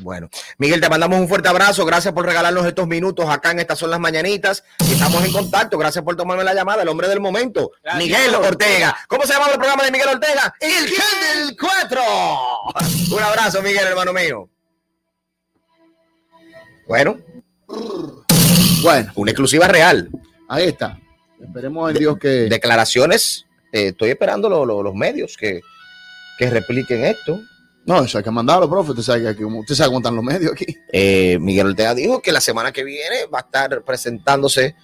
Bueno, 0.00 0.28
Miguel, 0.58 0.80
te 0.80 0.88
mandamos 0.88 1.20
un 1.20 1.28
fuerte 1.28 1.48
abrazo. 1.48 1.84
Gracias 1.84 2.12
por 2.14 2.24
regalarnos 2.24 2.64
estos 2.66 2.86
minutos 2.86 3.28
acá 3.28 3.50
en 3.50 3.60
Estas 3.60 3.78
Son 3.78 3.90
las 3.90 4.00
Mañanitas. 4.00 4.64
Estamos 4.90 5.24
en 5.24 5.32
contacto. 5.32 5.76
Gracias 5.78 6.04
por 6.04 6.16
tomarme 6.16 6.42
la 6.44 6.54
llamada. 6.54 6.82
El 6.82 6.88
hombre 6.88 7.08
del 7.08 7.20
momento, 7.20 7.72
Gracias. 7.82 8.02
Miguel 8.04 8.34
Ortega. 8.34 8.96
¿Cómo 9.08 9.24
se 9.24 9.32
llama 9.32 9.46
el 9.48 9.58
programa 9.58 9.84
de 9.84 9.90
Miguel 9.90 10.08
Ortega? 10.08 10.54
El 10.60 10.86
Gen 10.88 11.46
del 11.46 11.56
4. 11.58 12.00
Un 13.16 13.22
abrazo, 13.22 13.62
Miguel, 13.62 13.86
hermano 13.86 14.12
mío. 14.12 14.48
Bueno, 16.88 17.18
Bueno, 18.82 19.12
una 19.14 19.30
exclusiva 19.30 19.68
real. 19.68 20.08
ahí 20.48 20.68
está. 20.68 20.98
Esperemos 21.40 21.90
en 21.92 21.98
Dios 21.98 22.18
que. 22.18 22.28
Declaraciones. 22.48 23.44
eh, 23.72 23.88
estoy 23.88 24.10
esperando 24.10 24.48
lo- 24.48 24.66
lo- 24.66 24.82
los 24.82 24.94
medios 24.94 25.36
que, 25.36 25.60
que 26.38 26.50
repliquen 26.50 27.04
esto. 27.04 27.38
No, 27.86 28.04
eso 28.04 28.18
hay 28.18 28.24
que 28.24 28.30
mandarlo, 28.30 28.68
profe. 28.68 28.90
Usted 28.90 29.02
sabe 29.02 29.34
que 29.36 29.44
usted 29.44 29.74
sabe 29.74 29.88
cómo 29.88 29.98
están 30.00 30.14
los 30.14 30.24
medios 30.24 30.52
aquí. 30.52 30.66
Eh, 30.92 31.38
Miguel 31.40 31.68
Ortega 31.68 31.94
dijo 31.94 32.20
que 32.20 32.30
la 32.32 32.40
semana 32.40 32.72
que 32.72 32.84
viene 32.84 33.26
va 33.32 33.38
a 33.38 33.42
estar 33.42 33.82
presentándose 33.84 34.74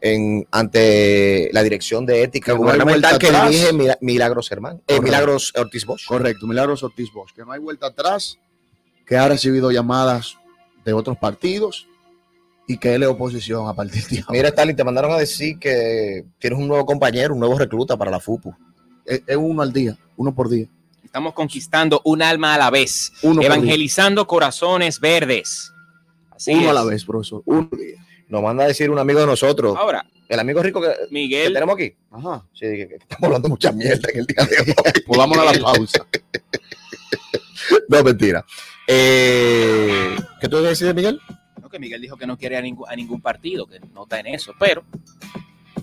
en, 0.00 0.46
ante 0.50 1.50
la 1.52 1.62
dirección 1.62 2.04
de 2.06 2.22
ética 2.22 2.52
Que 2.52 2.58
no 2.58 2.64
gubernamental 2.64 3.12
vuelta 3.12 3.18
que 3.18 3.26
atrás. 3.28 3.50
dirige 3.50 3.72
Mila- 3.72 3.98
Milagros 4.00 4.48
Germán, 4.48 4.82
eh. 4.88 5.00
Milagros 5.00 5.52
Ortiz 5.56 5.84
Bosch. 5.86 6.06
Correcto, 6.06 6.46
Milagros 6.46 6.82
Ortiz 6.82 7.10
Bosch, 7.12 7.32
que 7.34 7.44
no 7.44 7.52
hay 7.52 7.60
vuelta 7.60 7.86
atrás, 7.86 8.38
que 9.06 9.16
ha 9.16 9.28
recibido 9.28 9.70
llamadas 9.70 10.36
de 10.84 10.92
otros 10.92 11.16
partidos 11.18 11.86
y 12.66 12.78
que 12.78 12.94
él 12.94 13.02
es 13.02 13.08
oposición 13.08 13.68
a 13.68 13.74
partir 13.74 14.06
de 14.08 14.18
ahora. 14.20 14.32
Mira, 14.32 14.48
Stalin, 14.48 14.74
te 14.76 14.84
mandaron 14.84 15.12
a 15.12 15.18
decir 15.18 15.58
que 15.58 16.24
tienes 16.38 16.58
un 16.58 16.66
nuevo 16.68 16.84
compañero, 16.86 17.34
un 17.34 17.40
nuevo 17.40 17.58
recluta 17.58 17.96
para 17.96 18.10
la 18.10 18.20
FUPU. 18.20 18.54
Es, 19.04 19.22
es 19.26 19.36
uno 19.36 19.62
al 19.62 19.72
día, 19.72 19.96
uno 20.16 20.34
por 20.34 20.48
día. 20.48 20.66
Estamos 21.10 21.34
conquistando 21.34 22.00
un 22.04 22.22
alma 22.22 22.54
a 22.54 22.58
la 22.58 22.70
vez, 22.70 23.12
Uno 23.22 23.42
evangelizando 23.42 24.28
corazones 24.28 25.00
verdes. 25.00 25.72
Así 26.30 26.54
uno 26.54 26.70
a 26.70 26.72
la 26.72 26.84
vez, 26.84 27.04
profesor. 27.04 27.42
Uno. 27.46 27.68
Nos 28.28 28.40
manda 28.40 28.62
a 28.62 28.68
decir 28.68 28.88
un 28.90 28.98
amigo 29.00 29.18
de 29.18 29.26
nosotros, 29.26 29.76
Ahora, 29.76 30.06
el 30.28 30.38
amigo 30.38 30.62
rico 30.62 30.80
que, 30.80 30.86
que 30.86 30.94
Miguel, 31.10 31.52
tenemos 31.52 31.74
aquí. 31.74 31.96
Ajá. 32.12 32.46
Sí, 32.52 32.60
que, 32.60 32.88
que 32.90 32.94
estamos 32.94 33.24
hablando 33.24 33.48
mucha 33.48 33.72
mierda 33.72 34.08
en 34.12 34.20
el 34.20 34.26
día 34.26 34.44
de 34.44 34.56
hoy. 34.56 35.02
Pues 35.04 35.18
a 35.18 35.26
la 35.26 35.60
pausa. 35.60 36.06
no, 37.88 38.04
mentira. 38.04 38.46
Eh, 38.86 40.16
¿Qué 40.40 40.48
tú 40.48 40.58
decís, 40.58 40.94
Miguel? 40.94 41.20
no, 41.60 41.68
que 41.68 41.80
Miguel 41.80 42.00
dijo 42.00 42.16
que 42.16 42.28
no 42.28 42.38
quiere 42.38 42.56
a 42.56 42.62
ningún, 42.62 42.88
a 42.88 42.94
ningún 42.94 43.20
partido, 43.20 43.66
que 43.66 43.80
no 43.80 44.04
está 44.04 44.20
en 44.20 44.28
eso, 44.28 44.54
pero 44.60 44.84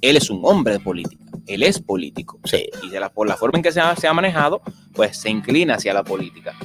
él 0.02 0.18
es 0.18 0.30
un 0.30 0.42
hombre 0.44 0.74
de 0.74 0.80
política, 0.80 1.24
él 1.46 1.64
es 1.64 1.80
político. 1.80 2.40
Sí. 2.44 2.70
Y 2.84 2.90
de 2.90 3.00
la, 3.00 3.10
por 3.10 3.28
la 3.28 3.38
forma 3.38 3.58
en 3.58 3.64
que 3.64 3.72
se 3.72 3.80
ha, 3.80 3.96
se 3.96 4.08
ha 4.08 4.14
manejado, 4.14 4.62
pues 4.94 5.18
se 5.18 5.30
inclina 5.30 5.76
hacia 5.76 5.94
la 5.94 6.04
política. 6.04 6.56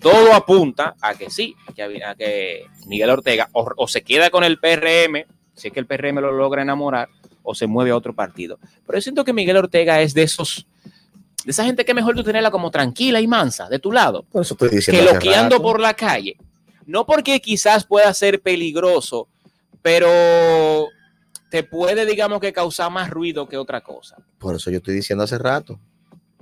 Todo 0.00 0.32
apunta 0.34 0.94
a 1.00 1.14
que 1.14 1.30
sí, 1.30 1.54
que, 1.74 2.04
a 2.04 2.14
que 2.14 2.64
Miguel 2.86 3.10
Ortega 3.10 3.48
o, 3.52 3.70
o 3.76 3.88
se 3.88 4.02
queda 4.02 4.30
con 4.30 4.44
el 4.44 4.58
PRM, 4.58 5.24
si 5.54 5.68
es 5.68 5.72
que 5.74 5.80
el 5.80 5.86
PRM 5.86 6.20
lo 6.20 6.32
logra 6.32 6.62
enamorar, 6.62 7.08
o 7.42 7.54
se 7.54 7.66
mueve 7.66 7.90
a 7.90 7.96
otro 7.96 8.14
partido. 8.14 8.58
Pero 8.86 8.98
yo 8.98 9.02
siento 9.02 9.24
que 9.24 9.32
Miguel 9.32 9.56
Ortega 9.56 10.00
es 10.00 10.14
de 10.14 10.22
esos, 10.22 10.66
de 11.44 11.50
esa 11.50 11.64
gente 11.64 11.84
que 11.84 11.92
mejor 11.94 12.14
tú 12.14 12.22
tenerla 12.22 12.50
como 12.50 12.70
tranquila 12.70 13.20
y 13.20 13.26
mansa, 13.26 13.68
de 13.68 13.78
tu 13.78 13.92
lado, 13.92 14.24
Por 14.30 14.42
eso 14.42 14.54
estoy 14.54 14.70
que 14.70 14.76
diciendo. 14.76 15.02
hace 15.02 15.14
loqueando 15.14 15.60
por 15.60 15.80
la 15.80 15.94
calle. 15.94 16.36
No 16.86 17.04
porque 17.06 17.40
quizás 17.40 17.84
pueda 17.84 18.12
ser 18.14 18.40
peligroso, 18.40 19.28
pero 19.82 20.88
te 21.52 21.62
puede, 21.62 22.06
digamos 22.06 22.40
que, 22.40 22.50
causar 22.50 22.90
más 22.90 23.10
ruido 23.10 23.46
que 23.46 23.58
otra 23.58 23.82
cosa. 23.82 24.16
Por 24.38 24.54
eso 24.54 24.70
yo 24.70 24.78
estoy 24.78 24.94
diciendo 24.94 25.22
hace 25.22 25.36
rato. 25.36 25.78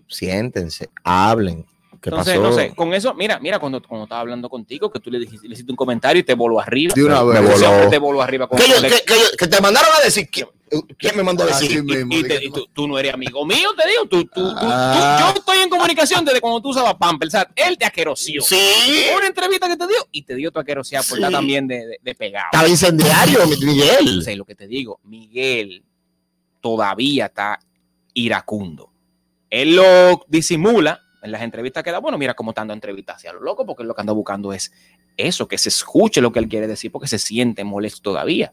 Siéntense, 0.07 0.89
hablen. 1.03 1.67
¿Qué 2.03 2.09
Entonces, 2.09 2.39
pasó? 2.39 2.49
no 2.49 2.53
sé, 2.55 2.75
con 2.75 2.95
eso, 2.95 3.13
mira, 3.13 3.39
mira, 3.41 3.59
cuando, 3.59 3.83
cuando 3.83 4.05
estaba 4.05 4.23
hablando 4.23 4.49
contigo, 4.49 4.91
que 4.91 5.01
tú 5.01 5.11
le, 5.11 5.19
dijiste, 5.19 5.47
le 5.47 5.53
hiciste 5.53 5.71
un 5.71 5.77
comentario 5.77 6.21
y 6.21 6.23
te 6.23 6.33
voló 6.33 6.59
arriba. 6.59 6.95
De 6.95 7.05
una 7.05 7.23
Me 7.23 7.33
vez. 7.33 7.43
voló. 7.43 7.57
Siempre 7.59 7.87
te 7.89 7.99
voló 7.99 8.23
arriba 8.23 8.49
con 8.49 8.59
¿Qué 8.59 8.67
yo- 8.69 8.75
con- 8.77 8.83
que- 8.85 9.05
que 9.07 9.15
yo- 9.15 9.37
que 9.39 9.47
te 9.47 9.61
mandaron 9.61 9.91
a 10.01 10.03
decir? 10.03 10.27
¿Quién, 10.31 10.47
quién 10.97 11.15
me 11.15 11.23
mandó 11.23 11.45
a 11.45 11.49
decir? 11.49 11.83
mismo. 11.85 12.15
y, 12.17 12.23
te- 12.23 12.43
y 12.43 12.51
tú, 12.51 12.67
tú 12.73 12.89
no 12.89 12.99
eres 12.99 13.13
amigo 13.13 13.45
mío, 13.45 13.69
te 13.77 13.87
digo. 13.87 14.07
Tú, 14.07 14.25
tú, 14.25 14.51
Ah. 14.57 15.19
tú- 15.19 15.25
yo 15.35 15.39
estoy 15.41 15.59
en 15.59 15.69
comunicación 15.69 16.25
desde 16.25 16.41
cuando 16.41 16.63
tú 16.63 16.71
usabas 16.71 16.95
Pampers. 16.95 17.35
O 17.35 17.37
sea, 17.39 17.51
él 17.55 17.77
te 17.77 17.85
aquerosió. 17.85 18.41
Sí. 18.41 18.59
Una 19.15 19.27
entrevista 19.27 19.69
que 19.69 19.77
te 19.77 19.87
dio 19.87 20.09
y 20.11 20.23
te 20.23 20.35
dio 20.37 20.51
tu 20.51 20.59
aquerosidad 20.59 21.01
por 21.01 21.19
Sí. 21.19 21.23
estar 21.23 21.31
también 21.33 21.69
de, 21.69 21.87
de, 21.87 22.01
de 22.03 22.15
pegado. 22.15 22.47
Estaba 22.51 22.67
incendiario, 22.69 23.47
mi- 23.47 23.57
Miguel. 23.59 24.23
sé 24.23 24.37
lo 24.37 24.47
que 24.47 24.55
te 24.55 24.67
digo. 24.67 25.01
Miguel 25.05 25.83
todavía 26.63 27.27
está 27.27 27.61
iracundo. 28.15 28.91
Él 29.51 29.77
lo 29.77 30.25
disimula 30.29 31.03
en 31.23 31.33
las 31.33 31.43
entrevistas 31.43 31.83
que 31.83 31.91
da. 31.91 31.99
Bueno, 31.99 32.19
mira 32.19 32.35
cómo 32.35 32.51
está 32.53 32.61
dando 32.63 32.75
entrevistas 32.75 33.17
hacia 33.17 33.33
lo 33.33 33.41
loco, 33.41 33.67
porque 33.67 33.85
lo 33.85 33.95
que 33.95 34.01
anda 34.01 34.13
buscando 34.13 34.53
es 34.53 34.73
eso, 35.17 35.47
que 35.49 35.59
se 35.59 35.69
escuche 35.69 36.21
lo 36.21 36.33
que 36.33 36.39
él 36.39 36.49
quiere 36.49 36.67
decir, 36.67 36.91
porque 36.91 37.09
se 37.09 37.19
siente 37.19 37.63
molesto 37.65 38.01
todavía. 38.03 38.53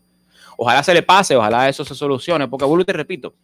Ojalá 0.57 0.83
se 0.83 0.93
le 0.93 1.03
pase, 1.03 1.35
ojalá 1.35 1.69
eso 1.69 1.85
se 1.85 1.95
solucione, 1.95 2.47
porque 2.47 2.65
vuelvo 2.65 2.81
y 2.81 2.85
te 2.85 2.93
repito, 2.93 3.35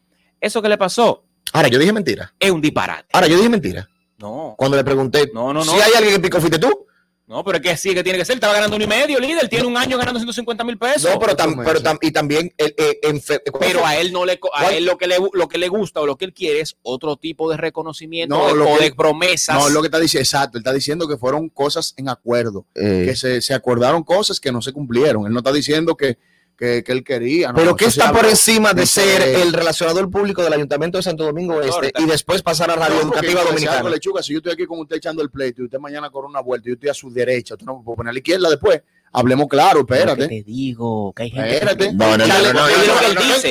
eso 0.42 0.62
que 0.62 0.70
le 0.70 0.78
pasó 0.78 1.24
Ahora, 1.52 1.68
yo 1.68 1.78
dije 1.78 1.94
mentira. 1.94 2.34
es 2.40 2.50
un 2.52 2.62
disparate. 2.62 3.10
Ahora, 3.14 3.28
yo 3.28 3.38
dije 3.38 3.50
mentira. 3.50 3.88
No, 4.18 4.56
Cuando 4.58 4.78
le 4.78 4.84
pregunté 4.84 5.30
No, 5.34 5.54
no, 5.54 5.64
no. 5.64 5.72
si 5.72 5.80
hay 5.80 5.92
alguien 5.96 6.16
que 6.16 6.20
picó, 6.22 6.40
fuiste 6.40 6.58
tú. 6.58 6.88
No, 7.26 7.42
pero 7.44 7.58
es 7.58 7.64
que 7.64 7.78
sí 7.78 7.94
que 7.94 8.04
tiene 8.04 8.20
que 8.20 8.26
ser. 8.26 8.36
Estaba 8.36 8.54
ganando 8.54 8.76
uno 8.76 8.84
y 8.84 8.88
medio, 8.88 9.18
líder. 9.18 9.48
Tiene 9.48 9.66
un 9.66 9.78
año 9.78 9.98
ganando 9.98 10.20
150 10.20 10.64
mil 10.66 10.78
pesos. 10.78 11.10
No, 11.10 11.18
pero, 11.20 11.38
tam- 11.38 11.64
pero 11.64 11.80
tam- 11.82 11.98
y 12.02 12.12
también 12.12 12.54
el, 12.58 12.76
eh, 12.78 13.00
en 13.04 13.22
fe- 13.22 13.42
Pero 13.62 13.86
a 13.86 13.96
él 13.98 14.12
no 14.12 14.26
le 14.26 14.38
a 14.54 14.72
él 14.74 14.84
lo 14.86 14.98
que 14.98 15.08
le 15.08 15.16
lo 15.32 15.48
que 15.48 15.58
le 15.58 15.70
gusta 15.70 16.02
o 16.02 16.06
lo 16.06 16.18
que 16.18 16.26
él 16.26 16.34
quiere 16.34 16.60
es 16.60 16.76
otro 16.82 17.16
tipo 17.16 17.50
de 17.50 17.56
reconocimiento 17.56 18.36
No, 18.36 18.44
o 18.44 18.48
de- 18.50 18.56
lo 18.56 18.70
o 18.70 18.78
que- 18.78 18.84
de 18.84 18.94
promesas. 18.94 19.58
No, 19.58 19.70
lo 19.70 19.82
que 19.82 19.88
está 19.88 20.00
diciendo, 20.00 20.24
exacto, 20.24 20.58
él 20.58 20.62
está 20.62 20.74
diciendo 20.74 21.08
que 21.08 21.18
fueron 21.18 21.48
cosas 21.48 21.94
en 21.96 22.10
acuerdo, 22.10 22.66
Eh. 22.76 23.04
que 23.08 23.16
se, 23.16 23.42
se 23.42 23.54
acordaron 23.54 24.04
cosas 24.04 24.40
que 24.42 24.52
no 24.52 24.62
se 24.62 24.74
cumplieron. 24.74 25.26
Él 25.26 25.32
no 25.32 25.40
está 25.40 25.54
diciendo 25.54 25.96
que, 25.96 26.18
que, 26.58 26.84
que 26.84 26.92
él 26.92 27.04
quería. 27.04 27.50
no, 27.50 27.56
Pero 27.56 27.76
¿qué 27.76 27.86
está 27.86 28.12
por 28.12 28.26
encima 28.26 28.74
de 28.74 28.86
ser 28.86 29.22
el 29.22 29.54
relacionador 29.54 30.10
público 30.10 30.44
del 30.44 30.54
Ayuntamiento 30.54 30.98
de 30.98 31.04
Santo 31.04 31.24
Domingo 31.26 31.62
Este 31.62 31.92
y 32.00 32.06
después 32.06 32.42
pasar 32.42 32.70
a 32.72 32.76
Radio 32.76 33.02
Educativa 33.02 33.44
Dominicana? 33.44 33.90
Lechuga, 33.90 34.22
si 34.24 34.34
yo 34.34 34.38
estoy 34.38 34.54
aquí 34.54 34.66
con 34.66 34.80
usted 34.80 34.98
echando 34.98 35.22
el 35.22 35.30
pleito 35.30 35.62
y 35.62 35.66
usted 35.66 35.80
mañana 35.80 36.10
corre 36.10 36.28
una 36.28 36.42
vuelta 36.42 36.68
y 36.68 36.72
yo 36.72 36.74
estoy 36.76 36.90
a 36.90 36.94
su 36.94 37.12
derecha, 37.12 37.56
usted 37.56 37.66
no 37.66 37.78
me 37.80 37.84
puede 37.84 37.98
poner 37.98 38.10
a 38.12 38.14
la 38.14 38.20
izquierda 38.20 38.50
después. 38.50 38.82
Hablemos 39.16 39.48
claro, 39.48 39.82
espérate. 39.82 40.28
te 40.28 40.42
digo 40.44 41.14
que 41.16 41.24
hay 41.24 41.30
gente 41.30 41.54
Espérate. 41.54 41.94
No, 41.94 42.18
no, 42.18 42.26
no, 42.26 42.28
Dale, 42.28 42.52
no. 42.52 42.62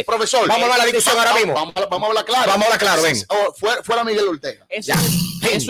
Profesor, 0.05 0.49
Vamos 0.49 0.63
a 0.63 0.65
hablar 0.65 0.79
la 0.79 0.85
discusión 0.87 1.17
ahora 1.17 1.35
mismo. 1.35 1.55
Vamos, 1.55 1.75
vamos 1.89 2.03
a 2.03 2.09
hablar 2.09 2.25
claro. 2.25 2.47
Vamos 2.49 2.63
a 2.63 2.67
hablar 2.67 2.81
claro, 2.81 3.03
ven. 3.03 3.17
Oh, 3.29 3.53
fuera, 3.57 3.81
fuera 3.85 4.03
Miguel 4.03 4.27
Ortega. 4.27 4.67
Eso, 4.69 4.93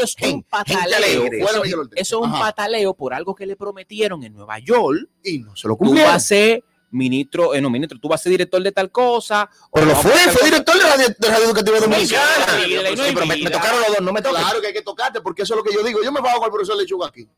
es 0.03 0.17
un 0.23 0.43
pataleo. 0.45 1.25
Eso, 1.27 1.45
Fuera 1.47 1.61
Miguel 1.63 1.79
Ortega. 1.81 2.01
eso 2.01 2.21
es 2.21 2.27
un 2.27 2.33
pataleo 2.33 2.95
por 2.95 3.13
algo 3.13 3.35
que 3.35 3.45
le 3.45 3.55
prometieron 3.55 4.23
en 4.25 4.33
Nueva 4.33 4.59
York. 4.61 5.09
Y 5.25 5.41
no 5.41 5.55
se 5.57 5.69
lo 5.69 5.75
Tú 5.75 5.81
cumplieron. 5.81 6.11
vas 6.11 6.25
a 6.25 6.27
ser 6.27 6.65
ministro, 6.93 7.55
eh, 7.55 7.61
no, 7.61 7.69
ministro, 7.71 7.99
tú 7.99 8.09
vas 8.09 8.21
a 8.21 8.23
ser 8.25 8.31
director 8.31 8.63
de 8.63 8.71
tal 8.71 8.91
cosa. 8.91 9.49
Pero 9.73 9.87
o 9.87 9.89
lo 9.89 9.95
no, 9.95 10.01
fue, 10.03 10.13
tal 10.13 10.31
fue 10.31 10.45
director 10.45 10.77
de 10.77 10.83
Radio, 10.83 11.07
de 11.19 11.29
Radio 11.29 11.45
Educativa 11.47 11.81
Dominicana. 11.81 12.47
Sí, 12.65 13.13
pero 13.15 13.27
me, 13.27 13.37
me 13.37 13.51
tocaron 13.51 13.81
los 13.81 13.89
dos, 13.89 14.01
no 14.01 14.13
me 14.13 14.23
tocan. 14.23 14.43
Claro 14.43 14.61
que 14.61 14.67
hay 14.69 14.73
que 14.73 14.83
tocarte, 14.83 15.21
porque 15.21 15.43
eso 15.43 15.55
es 15.55 15.59
lo 15.59 15.65
que 15.65 15.75
yo 15.75 15.83
digo. 15.83 16.03
Yo 16.03 16.13
me 16.13 16.21
bajo 16.21 16.39
con 16.39 16.47
el 16.47 16.53
profesor 16.53 16.77
Lechuga 16.77 17.09
aquí. 17.09 17.23
El 17.23 17.29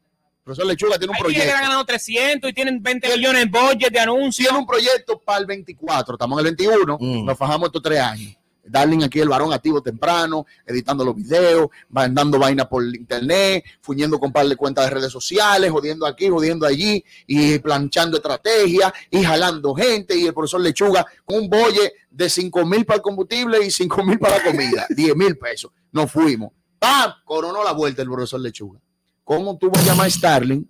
profesor 0.44 0.66
Lechuga 0.66 0.98
tiene 0.98 1.12
un 1.12 1.16
que 1.16 1.22
proyecto. 1.22 1.54
han 1.54 1.62
ganado 1.62 1.84
300 1.86 2.50
y 2.50 2.52
tienen 2.52 2.82
20 2.82 3.16
millones 3.16 3.42
en 3.44 3.50
budget 3.50 3.90
de 3.92 4.00
anuncios. 4.00 4.48
Tiene 4.48 4.58
un 4.58 4.66
proyecto 4.66 5.18
para 5.18 5.38
el 5.38 5.46
24. 5.46 6.14
Estamos 6.14 6.38
en 6.38 6.46
el 6.46 6.54
21. 6.54 6.98
Mm. 7.00 7.24
Nos 7.24 7.38
fajamos 7.38 7.68
estos 7.68 7.82
tres 7.82 8.00
años. 8.00 8.36
Darling 8.66 9.02
aquí 9.02 9.20
el 9.20 9.28
varón 9.28 9.52
activo 9.52 9.82
temprano, 9.82 10.46
editando 10.66 11.04
los 11.04 11.14
videos, 11.14 11.68
mandando 11.90 12.38
vaina 12.38 12.68
por 12.68 12.84
internet, 12.84 13.64
fuñendo 13.80 14.18
con 14.18 14.32
par 14.32 14.46
de 14.46 14.56
cuentas 14.56 14.84
de 14.84 14.90
redes 14.90 15.12
sociales, 15.12 15.70
jodiendo 15.70 16.06
aquí, 16.06 16.28
jodiendo 16.28 16.66
allí, 16.66 17.04
y 17.26 17.58
planchando 17.58 18.16
estrategias, 18.16 18.92
y 19.10 19.22
jalando 19.22 19.74
gente, 19.74 20.16
y 20.16 20.26
el 20.26 20.34
profesor 20.34 20.60
Lechuga 20.60 21.06
con 21.24 21.38
un 21.38 21.48
bolle 21.48 21.92
de 22.10 22.28
5 22.28 22.64
mil 22.64 22.84
para 22.84 22.96
el 22.96 23.02
combustible 23.02 23.64
y 23.64 23.70
5 23.70 24.04
mil 24.04 24.18
para 24.18 24.38
la 24.38 24.44
comida, 24.44 24.86
10 24.90 25.16
mil 25.16 25.36
pesos. 25.36 25.70
Nos 25.92 26.10
fuimos. 26.10 26.50
¡Pam! 26.78 27.12
Coronó 27.24 27.64
la 27.64 27.72
vuelta 27.72 28.02
el 28.02 28.08
profesor 28.08 28.40
Lechuga. 28.40 28.80
¿Cómo 29.24 29.56
tú 29.56 29.70
vas 29.70 29.82
a 29.82 29.86
llamar 29.86 30.06
a 30.06 30.10
Starling 30.10 30.68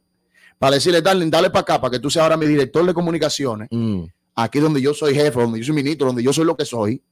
para 0.58 0.76
decirle, 0.76 1.00
Starling, 1.00 1.30
dale 1.30 1.50
para 1.50 1.60
acá, 1.60 1.80
para 1.80 1.90
que 1.90 1.98
tú 1.98 2.08
seas 2.08 2.22
ahora 2.22 2.36
mi 2.36 2.46
director 2.46 2.84
de 2.86 2.94
comunicaciones? 2.94 3.68
Mm. 3.70 4.04
aquí 4.36 4.58
donde 4.58 4.80
yo 4.80 4.94
soy 4.94 5.14
jefe, 5.14 5.40
donde 5.40 5.58
yo 5.58 5.64
soy 5.64 5.74
ministro, 5.74 6.06
donde 6.06 6.22
yo 6.22 6.32
soy 6.32 6.44
lo 6.44 6.56
que 6.56 6.64
soy, 6.64 7.02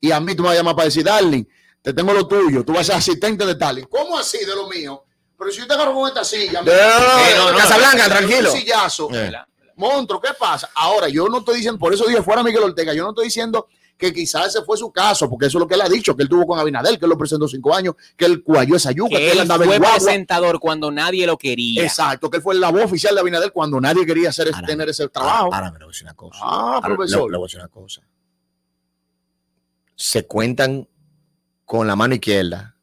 y 0.00 0.10
a 0.12 0.20
mí 0.20 0.34
tú 0.34 0.42
me 0.42 0.48
vas 0.48 0.54
a 0.56 0.60
llamar 0.60 0.74
para 0.76 0.86
decir, 0.86 1.04
Darling, 1.04 1.44
te 1.82 1.92
tengo 1.92 2.12
lo 2.12 2.26
tuyo, 2.26 2.64
tú 2.64 2.72
vas 2.72 2.82
a 2.82 2.84
ser 2.84 2.94
asistente 2.96 3.44
de 3.46 3.54
Darling. 3.54 3.84
¿Cómo 3.84 4.18
así 4.18 4.38
de 4.44 4.54
lo 4.54 4.68
mío? 4.68 5.04
Pero 5.38 5.50
si 5.52 5.58
yo 5.60 5.66
te 5.66 5.74
agarro 5.74 5.94
con 5.94 6.08
esta 6.08 6.24
silla, 6.24 6.62
No, 6.62 6.72
no, 6.72 7.52
no, 7.52 7.58
Casablanca, 7.58 8.08
tranquilo. 8.08 8.52
Un 8.52 8.58
sillazo. 8.58 9.08
Eh. 9.12 9.32
Monstruo, 9.76 10.20
¿qué 10.20 10.30
pasa? 10.38 10.68
Ahora, 10.74 11.08
yo 11.08 11.28
no 11.28 11.38
estoy 11.38 11.56
diciendo, 11.56 11.78
por 11.78 11.94
eso 11.94 12.04
dije 12.06 12.20
fuera 12.22 12.42
Miguel 12.42 12.64
Ortega, 12.64 12.92
yo 12.92 13.04
no 13.04 13.10
estoy 13.10 13.26
diciendo 13.26 13.68
que 13.96 14.12
quizás 14.12 14.48
ese 14.48 14.64
fue 14.64 14.76
su 14.76 14.90
caso, 14.92 15.28
porque 15.30 15.46
eso 15.46 15.58
es 15.58 15.60
lo 15.60 15.68
que 15.68 15.74
él 15.74 15.80
ha 15.80 15.88
dicho, 15.88 16.16
que 16.16 16.22
él 16.24 16.28
tuvo 16.28 16.46
con 16.46 16.58
Abinadel, 16.58 16.98
que 16.98 17.04
él 17.04 17.10
lo 17.10 17.18
presentó 17.18 17.46
cinco 17.48 17.74
años, 17.74 17.94
que 18.16 18.24
él 18.26 18.42
cuayó 18.42 18.74
esa 18.76 18.90
yuca, 18.92 19.10
que, 19.16 19.26
que 19.26 19.32
él 19.32 19.40
andaba 19.40 19.64
en 19.64 19.70
fue 19.70 19.78
guagua. 19.78 19.96
presentador 19.96 20.58
cuando 20.60 20.90
nadie 20.90 21.26
lo 21.26 21.36
quería. 21.38 21.82
Exacto, 21.84 22.28
que 22.30 22.38
él 22.38 22.42
fue 22.42 22.54
la 22.56 22.70
voz 22.70 22.82
oficial 22.84 23.14
de 23.14 23.20
Abinadel 23.20 23.52
cuando 23.52 23.80
nadie 23.80 24.04
quería 24.04 24.30
hacer, 24.30 24.50
tener 24.66 24.88
ese 24.88 25.08
trabajo. 25.08 25.52
Ahora 25.54 25.70
me 25.70 25.78
voy 25.78 25.84
a 25.84 25.88
decir 25.88 26.04
una 26.04 26.14
cosa. 26.14 26.38
Ah, 26.42 26.74
Ahora, 26.74 26.94
profesor. 26.96 27.26
Le, 27.26 27.32
le 27.32 27.38
voy 27.38 27.44
a 27.44 27.46
decir 27.46 27.60
una 27.60 27.68
cosa. 27.68 28.00
Se 30.00 30.26
cuentan 30.26 30.88
con 31.64 31.86
la 31.88 31.96
mano 31.96 32.14
izquierda 32.14 32.76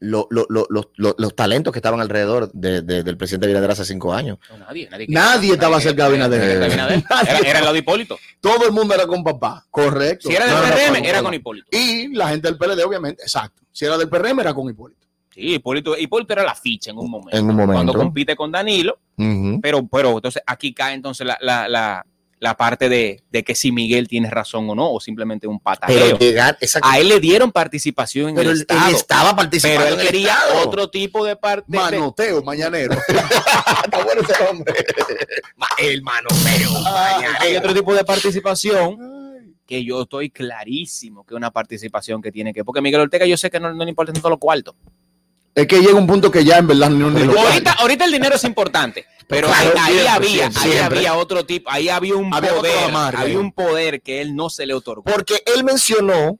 lo- 0.00 0.26
lo- 0.30 0.44
lo- 0.50 0.66
los- 0.68 0.88
los- 0.96 1.14
los 1.16 1.34
talentos 1.34 1.72
que 1.72 1.78
estaban 1.78 2.00
alrededor 2.00 2.50
de- 2.52 2.82
de- 2.82 3.02
del 3.02 3.16
presidente 3.16 3.46
Abinader 3.46 3.70
hace 3.70 3.84
cinco 3.86 4.12
años. 4.12 4.38
No, 4.50 4.58
nadie, 4.58 4.88
nadie, 4.90 5.06
Nadie 5.08 5.52
estaba 5.54 5.80
cerca 5.80 6.02
de 6.02 6.08
Abinader. 6.10 6.40
Era, 6.72 7.38
era 7.38 7.58
el 7.58 7.64
lado 7.64 7.72
de 7.72 7.78
Hipólito. 7.78 8.18
Todo 8.40 8.66
el 8.66 8.72
mundo 8.72 8.92
era 8.94 9.06
con 9.06 9.24
papá, 9.24 9.64
correcto. 9.70 10.28
Si 10.28 10.34
era 10.34 10.44
del 10.44 10.54
No, 10.54 10.60
PRM, 10.76 11.06
era 11.08 11.22
con 11.22 11.32
Hipólito. 11.32 11.68
Y 11.72 12.08
la 12.14 12.28
gente 12.28 12.48
del 12.48 12.58
PLD, 12.58 12.84
obviamente, 12.84 13.22
exacto. 13.22 13.62
Si 13.72 13.84
era 13.86 13.96
del 13.96 14.08
PRM, 14.10 14.40
era 14.40 14.52
con 14.52 14.68
Hipólito. 14.68 15.06
Sí, 15.30 15.54
Hipólito, 15.54 15.96
Hipólito 15.96 16.32
era 16.34 16.42
la 16.44 16.54
ficha 16.54 16.90
en 16.90 16.98
un 16.98 17.10
momento. 17.10 17.36
En 17.36 17.48
un 17.48 17.56
momento. 17.56 17.72
Cuando 17.72 17.92
compite 17.94 18.36
con 18.36 18.52
Danilo, 18.52 18.98
pero, 19.62 19.86
pero 19.86 20.10
entonces 20.16 20.42
aquí 20.46 20.74
cae 20.74 20.94
entonces 20.94 21.26
la, 21.26 21.38
la, 21.40 21.68
la, 21.68 22.06
la 22.38 22.54
parte 22.56 22.88
de, 22.90 23.22
de 23.30 23.42
que 23.44 23.54
si 23.54 23.72
Miguel 23.72 24.08
tiene 24.08 24.28
razón 24.30 24.68
o 24.68 24.74
no, 24.74 24.92
o 24.92 25.00
simplemente 25.00 25.46
un 25.46 25.58
pataleo. 25.58 25.98
Pero 26.04 26.18
llegar, 26.18 26.58
exacto. 26.60 26.86
A 26.88 26.98
él 26.98 27.08
le 27.08 27.18
dieron 27.18 27.50
participación 27.50 28.28
en 28.30 28.34
Pero 28.36 28.50
el 28.50 28.56
él- 28.56 28.60
Estado. 28.62 28.88
él 28.90 28.94
estaba 28.94 29.34
participando 29.36 29.82
Pero 29.84 29.94
él 29.94 30.00
en 30.00 30.06
quería 30.06 30.34
Estado. 30.34 30.68
otro 30.68 30.90
tipo 30.90 31.24
de 31.24 31.36
parte. 31.36 31.64
de- 31.68 31.78
Manoteo, 31.78 32.42
mañanero. 32.42 32.94
Está 33.84 34.04
bueno 34.04 34.20
ese 34.20 34.44
hombre. 34.50 34.74
Ma- 35.56 35.66
El 35.78 36.02
manoteo. 36.02 36.70
hay 37.40 37.56
otro 37.56 37.72
tipo 37.72 37.94
de 37.94 38.04
participación 38.04 38.98
que 39.66 39.82
yo 39.84 40.02
estoy 40.02 40.30
clarísimo 40.30 41.24
que 41.24 41.34
es 41.34 41.36
una 41.36 41.50
participación 41.50 42.20
que 42.22 42.30
tiene 42.30 42.52
que. 42.52 42.64
Porque 42.64 42.80
Miguel 42.82 43.00
Ortega, 43.00 43.26
yo 43.26 43.36
sé 43.36 43.50
que 43.50 43.58
no, 43.58 43.72
no 43.72 43.82
le 43.84 43.90
importa 43.90 44.12
tanto 44.12 44.28
los 44.30 44.38
cuartos. 44.38 44.74
Es 45.56 45.66
que 45.66 45.80
llega 45.80 45.94
un 45.94 46.06
punto 46.06 46.30
que 46.30 46.44
ya 46.44 46.58
en 46.58 46.66
verdad 46.66 46.90
no 46.90 47.10
ni 47.10 47.24
lo 47.24 47.36
Ahorita, 47.40 47.72
ahorita 47.80 48.04
el 48.04 48.12
dinero 48.12 48.36
es 48.36 48.44
importante, 48.44 49.06
pero 49.26 49.48
Claro, 49.48 49.72
ahí, 49.80 49.98
había, 50.06 50.16
siempre, 50.20 50.60
ahí 50.62 50.70
siempre. 50.72 50.98
había 50.98 51.14
otro 51.14 51.46
tipo, 51.46 51.70
ahí 51.70 51.88
había 51.88 52.14
un 52.14 52.32
Había 52.32 52.54
poder, 52.54 52.94
había 52.94 53.38
un 53.38 53.52
poder 53.52 54.02
que 54.02 54.20
él 54.20 54.36
no 54.36 54.50
se 54.50 54.66
le 54.66 54.74
otorgó. 54.74 55.04
Porque 55.04 55.42
él 55.46 55.64
mencionó 55.64 56.38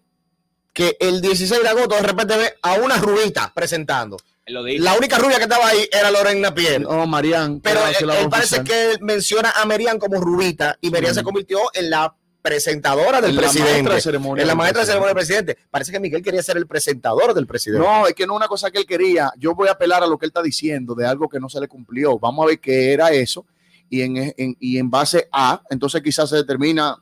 que 0.75 0.99
el 1.01 1.23
16 1.23 1.63
de 1.63 1.69
agosto 1.69 1.95
de 1.95 2.03
repente 2.03 2.37
ve 2.37 2.55
a 2.61 2.75
una 2.75 2.99
rubita 2.99 3.51
presentando. 3.55 4.19
La 4.47 4.93
única 4.95 5.17
rubia 5.19 5.39
que 5.39 5.45
estaba 5.45 5.67
ahí 5.67 5.89
era 5.91 6.11
Lorena 6.11 6.55
Pierre. 6.55 6.81
No, 6.81 7.07
Marián. 7.07 7.61
Pero 7.61 7.81
él, 7.87 8.29
parece 8.29 8.63
que 8.63 8.93
él 8.93 8.99
menciona 9.01 9.51
a 9.57 9.65
Merian 9.65 9.99
como 9.99 10.21
rubita 10.21 10.77
y 10.83 10.91
Merian 10.91 11.13
Mm. 11.13 11.17
se 11.17 11.23
convirtió 11.25 11.59
en 11.73 11.89
la 11.91 12.15
presentadora 12.51 13.21
del 13.21 13.33
En 13.33 13.37
presidente. 13.37 14.01
ceremonia 14.01 14.43
en 14.43 14.49
la 14.49 14.55
maestra 14.55 14.81
de 14.83 14.87
ceremonia 14.87 15.09
del 15.15 15.17
presidente. 15.17 15.59
Parece 15.71 15.91
que 15.93 15.99
Miguel 16.01 16.23
quería 16.23 16.43
ser 16.43 16.57
el 16.57 16.67
presentador 16.67 17.35
del 17.35 17.47
presidente. 17.47 17.85
No, 17.87 18.07
es 18.07 18.15
que 18.15 18.27
no 18.27 18.35
es 18.35 18.37
una 18.37 18.47
cosa 18.49 18.71
que 18.71 18.79
él 18.79 18.87
quería. 18.87 19.33
Yo 19.37 19.55
voy 19.55 19.69
a 19.69 19.73
apelar 19.73 20.03
a 20.03 20.07
lo 20.07 20.17
que 20.17 20.27
él 20.27 20.31
está 20.31 20.43
diciendo 20.43 20.95
de 20.95 21.07
algo 21.07 21.29
que 21.29 21.41
no 21.41 21.49
se 21.49 21.61
le 21.61 21.67
cumplió. 21.69 22.19
Vamos 22.19 22.45
a 22.45 22.47
ver 22.49 22.61
qué 22.61 22.93
era 22.93 23.11
eso. 23.11 23.45
Y 23.91 24.03
en, 24.03 24.17
en- 24.37 24.57
y 24.61 24.79
en 24.79 24.91
base 24.91 25.29
a, 25.33 25.61
entonces 25.71 26.03
quizás 26.03 26.31
se 26.31 26.37
determina. 26.37 26.97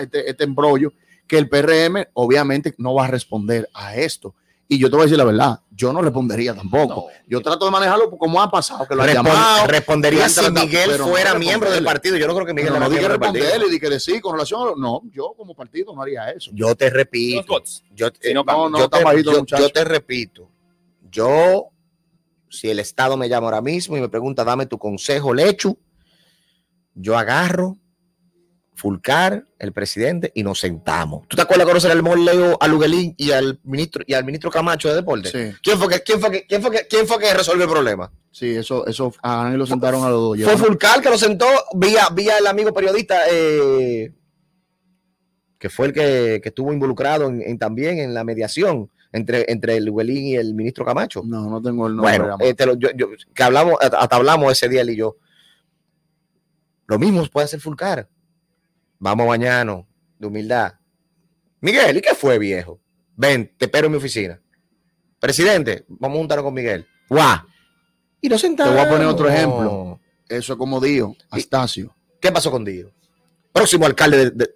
Este, 0.00 0.28
este 0.28 0.44
embrollo 0.44 0.92
que 1.26 1.38
el 1.38 1.48
PRM 1.48 2.06
obviamente 2.14 2.74
no 2.78 2.92
va 2.94 3.04
a 3.04 3.08
responder 3.08 3.68
a 3.72 3.94
esto. 3.96 4.34
Y 4.72 4.78
yo 4.78 4.88
te 4.88 4.94
voy 4.94 5.02
a 5.02 5.06
decir 5.06 5.18
la 5.18 5.24
verdad, 5.24 5.58
yo 5.72 5.92
no 5.92 6.00
respondería 6.00 6.54
tampoco. 6.54 7.08
Yo 7.26 7.40
trato 7.42 7.64
de 7.64 7.72
manejarlo 7.72 8.08
como 8.16 8.40
ha 8.40 8.48
pasado, 8.48 8.86
que 8.86 8.94
lo 8.94 9.04
llamado. 9.04 9.66
respondería 9.66 10.28
si 10.28 10.36
tratado, 10.40 10.64
Miguel 10.64 10.90
no 10.96 11.08
fuera 11.08 11.34
miembro 11.34 11.72
del 11.72 11.82
partido. 11.82 12.16
Yo 12.16 12.28
no 12.28 12.34
creo 12.34 12.46
que 12.46 12.54
Miguel 12.54 12.70
No, 12.70 12.76
era 12.76 12.84
no 12.88 12.90
dije 12.94 13.08
responderle 13.08 13.66
y 13.66 13.70
di 13.72 13.80
que 13.80 13.88
decir 13.90 14.20
con 14.20 14.34
relación 14.34 14.62
a 14.62 14.64
lo- 14.66 14.76
No, 14.76 15.02
yo 15.12 15.34
como 15.36 15.56
partido 15.56 15.92
no 15.92 16.00
haría 16.02 16.30
eso. 16.30 16.52
Yo 16.54 16.76
te 16.76 16.88
repito. 16.88 17.60
Yo, 17.92 18.06
eh, 18.20 18.32
no, 18.32 18.44
no, 18.44 18.78
yo 18.78 18.88
te, 18.88 19.02
bajito 19.02 19.30
el 19.40 19.44
yo- 19.44 19.58
yo 19.58 19.70
te 19.70 19.82
repito. 19.82 20.48
Yo, 21.10 21.70
si 22.48 22.70
el 22.70 22.78
Estado 22.78 23.16
me 23.16 23.28
llama 23.28 23.48
ahora 23.48 23.60
mismo 23.62 23.96
y 23.96 24.00
me 24.00 24.08
pregunta, 24.08 24.44
dame 24.44 24.66
tu 24.66 24.78
consejo, 24.78 25.34
Lechu, 25.34 25.76
yo 26.94 27.18
agarro 27.18 27.76
Fulcar, 28.80 29.44
el 29.58 29.72
presidente, 29.74 30.32
y 30.34 30.42
nos 30.42 30.58
sentamos. 30.58 31.28
¿Tú 31.28 31.36
te 31.36 31.42
acuerdas 31.42 31.66
cuando 31.66 31.80
se 31.80 31.88
le 31.88 31.92
armó 31.92 32.14
el 32.14 32.24
leo 32.24 32.56
a 32.58 32.66
Luguelín 32.66 33.14
y 33.18 33.30
al 33.32 33.60
ministro 33.62 34.02
y 34.06 34.14
al 34.14 34.24
ministro 34.24 34.50
Camacho 34.50 34.88
de 34.88 34.94
Deporte? 34.94 35.28
Sí. 35.30 35.54
¿Quién 35.62 35.78
fue 35.78 35.88
que, 35.88 36.00
quién 36.02 36.18
fue 36.18 36.30
que, 36.30 36.46
quién 36.46 36.62
fue 36.62 36.70
que, 36.70 36.86
quién 36.88 37.06
fue 37.06 37.18
que 37.18 37.34
resolvió 37.34 37.64
el 37.64 37.70
problema? 37.70 38.10
Sí, 38.30 38.48
eso, 38.56 38.86
eso, 38.86 39.12
a 39.22 39.36
Dani 39.44 39.58
lo 39.58 39.66
sentaron 39.66 40.02
a 40.02 40.08
los 40.08 40.38
dos. 40.38 40.40
Fue 40.44 40.56
Fulcar 40.56 41.02
que 41.02 41.10
lo 41.10 41.18
sentó 41.18 41.44
vía, 41.74 42.08
vía 42.14 42.38
el 42.38 42.46
amigo 42.46 42.72
periodista 42.72 43.18
eh, 43.30 44.14
que 45.58 45.68
fue 45.68 45.88
el 45.88 45.92
que, 45.92 46.40
que 46.42 46.48
estuvo 46.48 46.72
involucrado 46.72 47.28
en, 47.28 47.42
en 47.42 47.58
también 47.58 47.98
en 47.98 48.14
la 48.14 48.24
mediación 48.24 48.90
entre, 49.12 49.44
entre 49.52 49.76
el 49.76 49.84
Luguelín 49.84 50.24
y 50.28 50.36
el 50.36 50.54
ministro 50.54 50.86
Camacho. 50.86 51.22
No, 51.22 51.50
no 51.50 51.60
tengo 51.60 51.86
el 51.86 51.96
nombre. 51.96 52.18
Bueno, 52.18 52.36
eh, 52.40 52.54
te 52.54 52.64
lo- 52.64 52.78
yo- 52.78 52.92
yo- 52.96 53.08
que 53.34 53.42
hablamos, 53.42 53.74
hasta 53.78 54.16
hablamos 54.16 54.50
ese 54.52 54.70
día 54.70 54.80
él 54.80 54.88
y 54.90 54.96
yo. 54.96 55.16
Lo 56.86 56.98
mismo 56.98 57.24
puede 57.26 57.44
hacer 57.44 57.60
Fulcar. 57.60 58.08
Vamos 59.00 59.26
mañana, 59.26 59.82
de 60.18 60.26
humildad. 60.26 60.74
Miguel, 61.60 61.96
¿y 61.96 62.00
qué 62.00 62.14
fue, 62.14 62.38
viejo? 62.38 62.80
Ven, 63.16 63.52
te 63.56 63.64
espero 63.64 63.86
en 63.86 63.92
mi 63.92 63.98
oficina. 63.98 64.40
Presidente, 65.18 65.84
vamos 65.88 66.16
a 66.16 66.18
juntarnos 66.20 66.44
con 66.44 66.54
Miguel. 66.54 66.86
¡Guau! 67.08 67.38
Y 68.20 68.28
nos 68.28 68.40
Te 68.40 68.46
sentamos. 68.48 68.74
voy 68.74 68.82
a 68.84 68.88
poner 68.88 69.06
otro 69.06 69.28
ejemplo. 69.28 69.98
Eso 70.28 70.52
es 70.52 70.58
como 70.58 70.80
Dio, 70.80 71.16
Astacio. 71.30 71.94
¿Qué 72.20 72.30
pasó 72.30 72.50
con 72.50 72.64
Dio? 72.64 72.92
Próximo 73.52 73.86
alcalde 73.86 74.16
de, 74.26 74.30
de- 74.30 74.54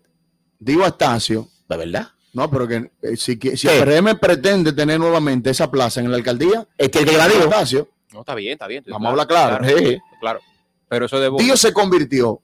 Dio 0.59 0.85
Astacio. 0.85 1.49
¿De 1.69 1.77
verdad? 1.77 2.09
No, 2.33 2.51
pero 2.51 2.67
que 2.69 2.91
eh, 3.03 3.17
si, 3.17 3.39
si 3.57 3.69
el 3.69 3.83
PRM 3.85 4.19
pretende 4.19 4.73
tener 4.73 4.99
nuevamente 4.99 5.51
esa 5.51 5.71
plaza 5.71 6.01
en 6.01 6.11
la 6.11 6.17
alcaldía, 6.17 6.67
Es 6.77 6.91
que 6.91 6.99
el 7.01 7.07
que 7.07 7.17
la 7.17 7.29
dio. 7.29 7.41
Astacio. 7.45 7.89
No, 8.13 8.21
está 8.21 8.35
bien, 8.35 8.53
está 8.53 8.67
bien. 8.67 8.85
Vamos 8.89 9.07
a 9.07 9.11
hablar 9.11 9.27
claro. 9.27 9.67
Sí. 9.67 9.99
Claro. 10.21 10.41
Pero 10.89 11.07
eso 11.07 11.19
de 11.19 11.31
Dios 11.43 11.61
se 11.61 11.73
convirtió 11.73 12.41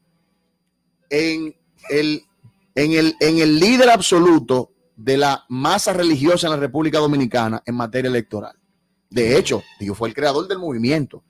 en 1.09 1.55
el, 1.89 2.25
en, 2.75 2.93
el, 2.93 3.17
en 3.21 3.39
el 3.39 3.59
líder 3.59 3.91
absoluto 3.91 4.73
de 4.97 5.17
la 5.17 5.45
masa 5.49 5.93
religiosa 5.93 6.47
en 6.47 6.53
la 6.53 6.59
República 6.59 6.99
Dominicana 6.99 7.63
en 7.65 7.75
materia 7.75 8.09
electoral. 8.09 8.55
De 9.09 9.37
hecho, 9.37 9.63
Dios 9.81 9.99
fue 9.99 10.09
el 10.09 10.15
creador 10.15 10.47
del 10.47 10.59
movimiento, 10.59 11.25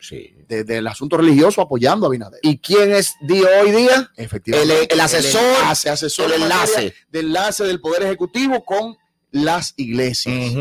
de- 0.49 0.65
del 0.65 0.87
asunto 0.87 1.17
religioso 1.17 1.63
apoyando 1.63 2.05
a 2.05 2.09
Abinader. 2.09 2.41
¿Y 2.43 2.59
quién 2.59 2.93
es 2.93 3.15
Dios 3.23 3.49
hoy 3.63 3.71
día? 3.71 4.11
Efectivamente. 4.17 4.83
El- 4.83 4.89
el 4.91 5.01
asesor, 5.01 5.41
enlace, 5.63 5.89
asesor 5.89 6.31
el 6.33 6.43
enlace. 6.43 6.95
de 7.11 7.21
enlace 7.21 7.65
del 7.65 7.81
Poder 7.81 8.03
Ejecutivo 8.03 8.63
con 8.65 8.97
las 9.31 9.73
iglesias. 9.79 10.53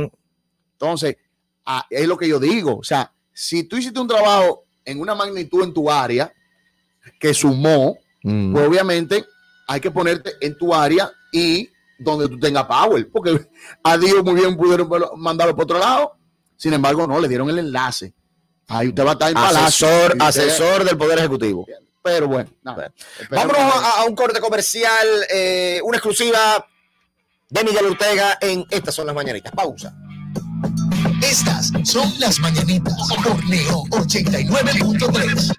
Entonces, 0.74 1.18
es 1.90 2.08
lo 2.08 2.18
que 2.18 2.28
yo 2.30 2.40
digo. 2.40 2.78
O 2.78 2.84
sea, 2.84 3.12
si 3.34 3.64
tú 3.64 3.76
hiciste 3.78 4.00
un 4.00 4.08
trabajo 4.08 4.64
en 4.86 5.02
una 5.02 5.14
magnitud 5.14 5.64
en 5.64 5.74
tu 5.74 5.92
área 5.92 6.32
que 7.20 7.34
sumó, 7.34 7.98
Mm. 8.24 8.54
pues 8.54 8.68
obviamente 8.68 9.26
hay 9.70 9.80
que 9.80 9.90
ponerte 9.92 10.34
en 10.42 10.58
tu 10.58 10.74
área 10.74 11.10
y 11.32 11.70
donde 12.00 12.28
tú 12.28 12.40
tengas 12.40 12.66
power. 12.66 13.08
Porque 13.12 13.48
a 13.84 13.98
Dios 13.98 14.24
muy 14.24 14.34
bien 14.34 14.58
pudieron 14.58 14.90
mandarlo 15.18 15.56
por 15.56 15.66
otro 15.66 15.78
lado. 15.78 16.18
Sin 16.58 16.74
embargo, 16.74 17.06
no, 17.06 17.20
le 17.20 17.28
dieron 17.28 17.48
el 17.52 17.60
enlace. 17.60 18.16
Ahí 18.68 18.88
usted 18.88 19.06
va 19.06 19.12
a 19.12 19.14
estar 19.14 19.30
en. 19.30 19.38
Asesor, 19.38 20.18
asesor 20.20 20.84
del 20.84 20.98
Poder 20.98 21.20
Ejecutivo. 21.20 21.68
Pero 22.02 22.28
bueno, 22.28 22.50
nada. 22.64 22.92
Vámonos 23.30 23.62
a, 23.62 24.02
a 24.02 24.06
un 24.06 24.16
corte 24.16 24.40
comercial, 24.40 25.08
eh, 25.32 25.80
una 25.84 25.98
exclusiva 25.98 26.66
de 27.50 27.64
Miguel 27.64 27.86
Ortega 27.86 28.40
en 28.42 28.66
Estas 28.72 28.96
son 28.96 29.06
las 29.06 29.14
mañanitas. 29.14 29.54
Pausa. 29.54 29.94
Estas 31.22 31.72
son 31.84 32.12
las 32.20 32.40
mañanitas 32.40 32.96
por 33.24 33.46
León 33.46 33.88
89.3. 33.92 35.56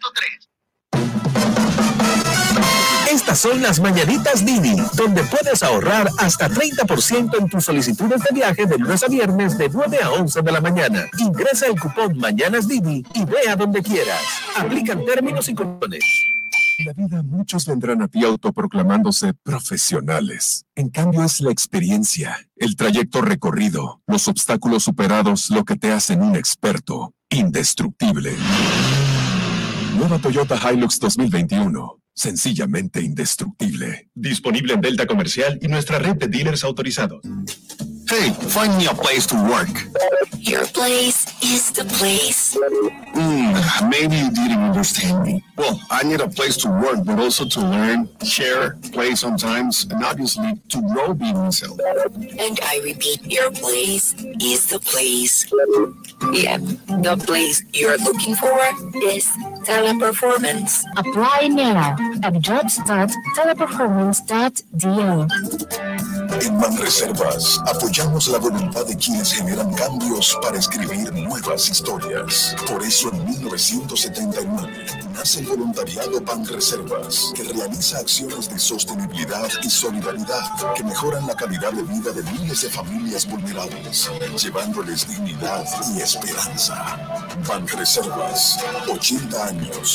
Estas 3.10 3.40
son 3.40 3.60
las 3.60 3.80
mañanitas 3.80 4.44
Didi, 4.46 4.76
donde 4.94 5.24
puedes 5.24 5.64
ahorrar 5.64 6.08
hasta 6.18 6.48
30% 6.48 7.40
en 7.40 7.48
tus 7.48 7.64
solicitudes 7.64 8.22
de 8.22 8.32
viaje 8.32 8.66
de 8.66 8.78
lunes 8.78 9.02
a 9.02 9.08
viernes 9.08 9.58
de 9.58 9.68
9 9.68 9.98
a 10.00 10.10
11 10.12 10.42
de 10.42 10.52
la 10.52 10.60
mañana. 10.60 11.06
Ingresa 11.18 11.66
el 11.66 11.78
cupón 11.80 12.16
Mañanas 12.18 12.68
Didi 12.68 13.04
y 13.14 13.24
ve 13.24 13.48
a 13.48 13.56
donde 13.56 13.82
quieras. 13.82 14.22
Aplican 14.56 15.04
términos 15.04 15.48
y 15.48 15.54
condiciones. 15.54 16.04
En 16.78 16.86
la 16.86 16.92
vida 16.92 17.22
muchos 17.24 17.66
vendrán 17.66 18.00
a 18.00 18.06
ti 18.06 18.24
autoproclamándose 18.24 19.34
profesionales. 19.34 20.64
En 20.76 20.88
cambio 20.88 21.24
es 21.24 21.40
la 21.40 21.50
experiencia, 21.50 22.48
el 22.56 22.76
trayecto 22.76 23.22
recorrido, 23.22 24.00
los 24.06 24.28
obstáculos 24.28 24.84
superados 24.84 25.50
lo 25.50 25.64
que 25.64 25.74
te 25.74 25.90
hacen 25.90 26.22
un 26.22 26.36
experto 26.36 27.12
indestructible. 27.28 28.36
Nueva 29.96 30.20
Toyota 30.20 30.56
Hilux 30.56 31.00
2021. 31.00 31.99
Sencillamente 32.14 33.00
indestructible. 33.00 34.10
Disponible 34.14 34.74
en 34.74 34.80
Delta 34.80 35.06
Comercial 35.06 35.58
y 35.62 35.68
nuestra 35.68 35.98
red 35.98 36.16
de 36.16 36.28
dealers 36.28 36.64
autorizados. 36.64 37.22
Hey, 38.10 38.32
find 38.48 38.76
me 38.76 38.86
a 38.86 38.94
place 38.94 39.26
to 39.28 39.36
work. 39.36 39.70
Your 40.36 40.66
place 40.66 41.26
is 41.42 41.70
the 41.72 41.84
place. 41.84 42.56
Hmm, 43.14 43.88
maybe 43.88 44.16
you 44.16 44.30
didn't 44.30 44.58
understand 44.58 45.22
me. 45.22 45.44
Well, 45.56 45.78
I 45.90 46.02
need 46.02 46.20
a 46.20 46.28
place 46.28 46.56
to 46.58 46.68
work, 46.70 47.04
but 47.04 47.18
also 47.20 47.44
to 47.44 47.60
learn, 47.60 48.08
share, 48.24 48.76
play 48.90 49.14
sometimes, 49.14 49.86
and 49.90 50.02
obviously 50.02 50.58
to 50.70 50.80
grow 50.92 51.14
being 51.14 51.36
myself. 51.36 51.78
And 51.78 52.58
I 52.62 52.80
repeat, 52.82 53.20
your 53.26 53.50
place 53.52 54.14
is 54.40 54.66
the 54.66 54.80
place. 54.80 55.46
Yep, 56.32 56.60
the 57.04 57.22
place 57.24 57.62
you're 57.72 57.98
looking 57.98 58.34
for 58.34 58.58
is 59.04 59.28
teleperformance. 59.64 60.84
Apply 60.96 61.48
now 61.48 61.96
at 62.22 62.40
jobs.teleperformance.do. 62.40 65.26
En 66.40 66.58
Banreservas 66.58 67.60
apoyamos 67.66 68.28
la 68.28 68.38
voluntad 68.38 68.86
de 68.86 68.96
quienes 68.96 69.32
generan 69.32 69.74
cambios 69.74 70.38
para 70.40 70.58
escribir 70.58 71.12
nuevas 71.12 71.68
historias. 71.68 72.56
Por 72.66 72.82
eso 72.82 73.10
en 73.12 73.26
1979 73.26 74.86
nace 75.12 75.40
el 75.40 75.46
voluntariado 75.46 76.20
Banreservas, 76.20 77.32
que 77.34 77.42
realiza 77.42 77.98
acciones 77.98 78.48
de 78.48 78.58
sostenibilidad 78.58 79.48
y 79.62 79.68
solidaridad 79.68 80.74
que 80.74 80.84
mejoran 80.84 81.26
la 81.26 81.34
calidad 81.34 81.72
de 81.72 81.82
vida 81.82 82.12
de 82.12 82.22
miles 82.22 82.62
de 82.62 82.70
familias 82.70 83.28
vulnerables, 83.28 84.10
llevándoles 84.42 85.06
dignidad 85.08 85.66
y 85.94 86.00
esperanza. 86.00 86.96
Banreservas, 87.46 88.58
80 88.88 89.44
años 89.44 89.49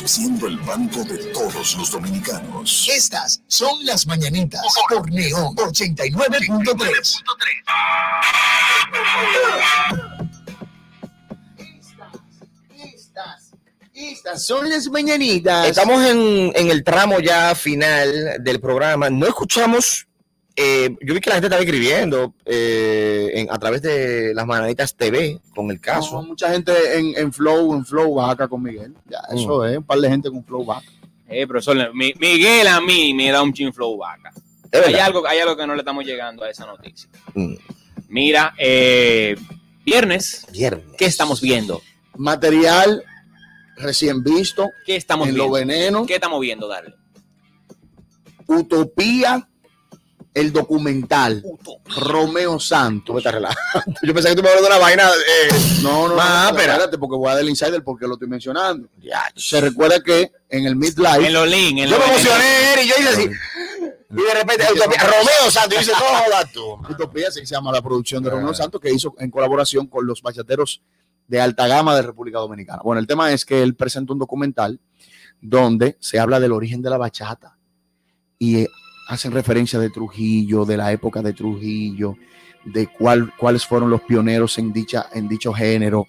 siendo 0.06 0.48
el 0.48 0.58
banco 0.60 1.04
de 1.04 1.18
todos 1.32 1.76
los 1.78 1.92
dominicanos. 1.92 2.88
Estas 2.92 3.42
son 3.48 3.86
las 3.86 4.06
mañanitas 4.08 4.62
por 4.90 5.10
León 5.10 5.56
89.3. 5.56 7.24
Estas 13.94 14.46
son 14.46 14.70
las 14.70 14.88
mañanitas. 14.88 15.68
Estamos 15.68 16.04
en, 16.04 16.52
en 16.54 16.70
el 16.70 16.84
tramo 16.84 17.20
ya 17.20 17.56
final 17.56 18.38
del 18.42 18.60
programa. 18.60 19.10
No 19.10 19.26
escuchamos. 19.26 20.08
Eh, 20.56 20.96
yo 21.02 21.14
vi 21.14 21.20
que 21.20 21.30
la 21.30 21.36
gente 21.36 21.48
estaba 21.48 21.62
escribiendo 21.62 22.34
eh, 22.46 23.32
en- 23.36 23.52
a 23.52 23.58
través 23.60 23.82
de 23.82 24.34
las 24.34 24.46
Mañanitas 24.46 24.96
TV 24.96 25.40
con 25.54 25.70
el 25.72 25.80
caso. 25.82 26.22
No, 26.22 26.28
mucha 26.30 26.52
gente 26.52 26.98
en, 26.98 27.14
en 27.18 27.34
flow, 27.34 27.74
en 27.76 27.86
flow 27.86 28.14
vaca 28.16 28.48
con 28.48 28.64
Miguel. 28.64 28.94
Ya, 29.10 29.20
eso 29.34 29.60
Mm. 29.60 29.66
es, 29.66 29.78
un 29.78 29.84
par 29.84 30.00
de 30.00 30.10
gente 30.10 30.30
con 30.30 30.44
flow 30.46 30.64
vaca. 30.64 30.88
Eh, 31.28 31.46
profesor, 31.48 31.94
mi- 31.94 32.14
Miguel 32.20 32.68
a 32.68 32.80
mí 32.80 33.14
me 33.14 33.32
da 33.32 33.42
un 33.42 33.52
chin 33.54 33.74
flow 33.74 33.98
vaca. 33.98 34.32
Hay 34.86 34.96
algo, 34.96 35.26
hay 35.28 35.40
algo 35.40 35.56
que 35.58 35.66
no 35.66 35.74
le 35.74 35.80
estamos 35.82 36.06
llegando 36.06 36.44
a 36.44 36.50
esa 36.50 36.66
noticia. 36.66 37.10
Mm. 37.34 37.56
Mira, 38.10 38.54
eh, 38.58 39.36
viernes, 39.86 40.46
Viernes. 40.52 40.86
¿qué 40.98 41.06
estamos 41.06 41.42
viendo? 41.42 41.82
Material 42.18 43.04
recién 43.78 44.24
visto. 44.24 44.70
¿Qué 44.86 44.96
estamos 44.96 45.28
en 45.28 45.34
viendo? 45.36 45.50
Lo 45.52 45.58
veneno. 45.60 46.06
¿Qué 46.06 46.16
estamos 46.16 46.40
viendo, 46.40 46.68
Darle? 46.68 46.94
Utopía, 48.48 49.48
el 50.36 50.54
documental. 50.54 51.44
Romeo 51.98 52.60
Santos. 52.60 53.24
Yo 54.04 54.14
pensé 54.14 54.30
que 54.30 54.36
tú 54.36 54.44
me 54.44 54.50
hablas 54.50 54.62
de 54.64 54.68
una 54.68 54.78
vaina. 54.78 55.04
eh, 55.10 55.48
No, 55.82 56.10
no, 56.10 56.16
Ah, 56.20 56.50
no, 56.52 56.60
espérate, 56.60 56.98
porque 56.98 57.16
voy 57.16 57.30
a 57.30 57.34
dar 57.36 57.42
el 57.42 57.50
insider 57.50 57.84
porque 57.84 58.06
lo 58.06 58.14
estoy 58.14 58.28
mencionando. 58.28 58.88
Se 59.36 59.60
recuerda 59.62 60.02
que 60.02 60.32
en 60.50 60.66
el 60.66 60.76
midlife. 60.76 61.26
En 61.26 61.34
los 61.34 61.48
links. 61.50 61.82
en 61.84 61.90
Yo 61.90 61.98
me 61.98 62.06
emocioné 62.06 62.74
Eri, 62.74 62.88
yo 62.88 62.96
hice 63.00 63.10
así. 63.10 63.30
Y 64.12 64.24
de 64.24 64.34
repente, 64.34 64.66
Utopía, 64.72 65.04
Romeo 65.04 65.52
Santos, 65.52 65.74
y 65.76 65.80
dice, 65.80 65.92
no 65.92 65.98
jodas 65.98 66.52
tú. 66.54 66.74
Utopía, 66.90 67.28
así 67.30 67.40
que 67.42 67.48
se 67.48 67.56
llama 67.56 67.72
la 67.72 67.82
producción 67.82 68.24
de 68.24 68.30
Romeo 68.30 68.54
Santos, 68.54 68.80
que 68.80 68.92
hizo 68.94 69.14
en 69.18 69.32
colaboración 69.32 69.88
con 69.88 70.06
los 70.06 70.22
bachateros 70.22 70.82
de 71.28 71.42
alta 71.42 71.68
gama 71.68 71.96
de 71.96 72.02
República 72.04 72.38
Dominicana. 72.40 72.82
Bueno, 72.84 73.00
el 73.00 73.08
tema 73.08 73.32
es 73.34 73.46
que 73.46 73.64
él 73.64 73.76
presenta 73.76 74.14
un 74.14 74.20
documental 74.20 74.80
donde 75.42 75.98
se 76.00 76.20
habla 76.20 76.40
del 76.40 76.52
origen 76.52 76.82
de 76.82 76.90
la 76.90 76.98
bachata 76.98 77.58
y 78.38 78.60
eh, 78.62 78.68
hacen 79.08 79.32
referencia 79.32 79.80
de 79.80 79.90
Trujillo, 79.90 80.66
de 80.66 80.78
la 80.78 80.92
época 80.92 81.22
de 81.22 81.34
Trujillo, 81.34 82.18
de 82.64 82.88
cuál, 82.88 83.34
cuáles 83.38 83.66
fueron 83.66 83.90
los 83.90 84.02
pioneros 84.02 84.58
en, 84.58 84.74
dicha, 84.74 85.08
en 85.14 85.28
dicho 85.28 85.54
género, 85.54 86.08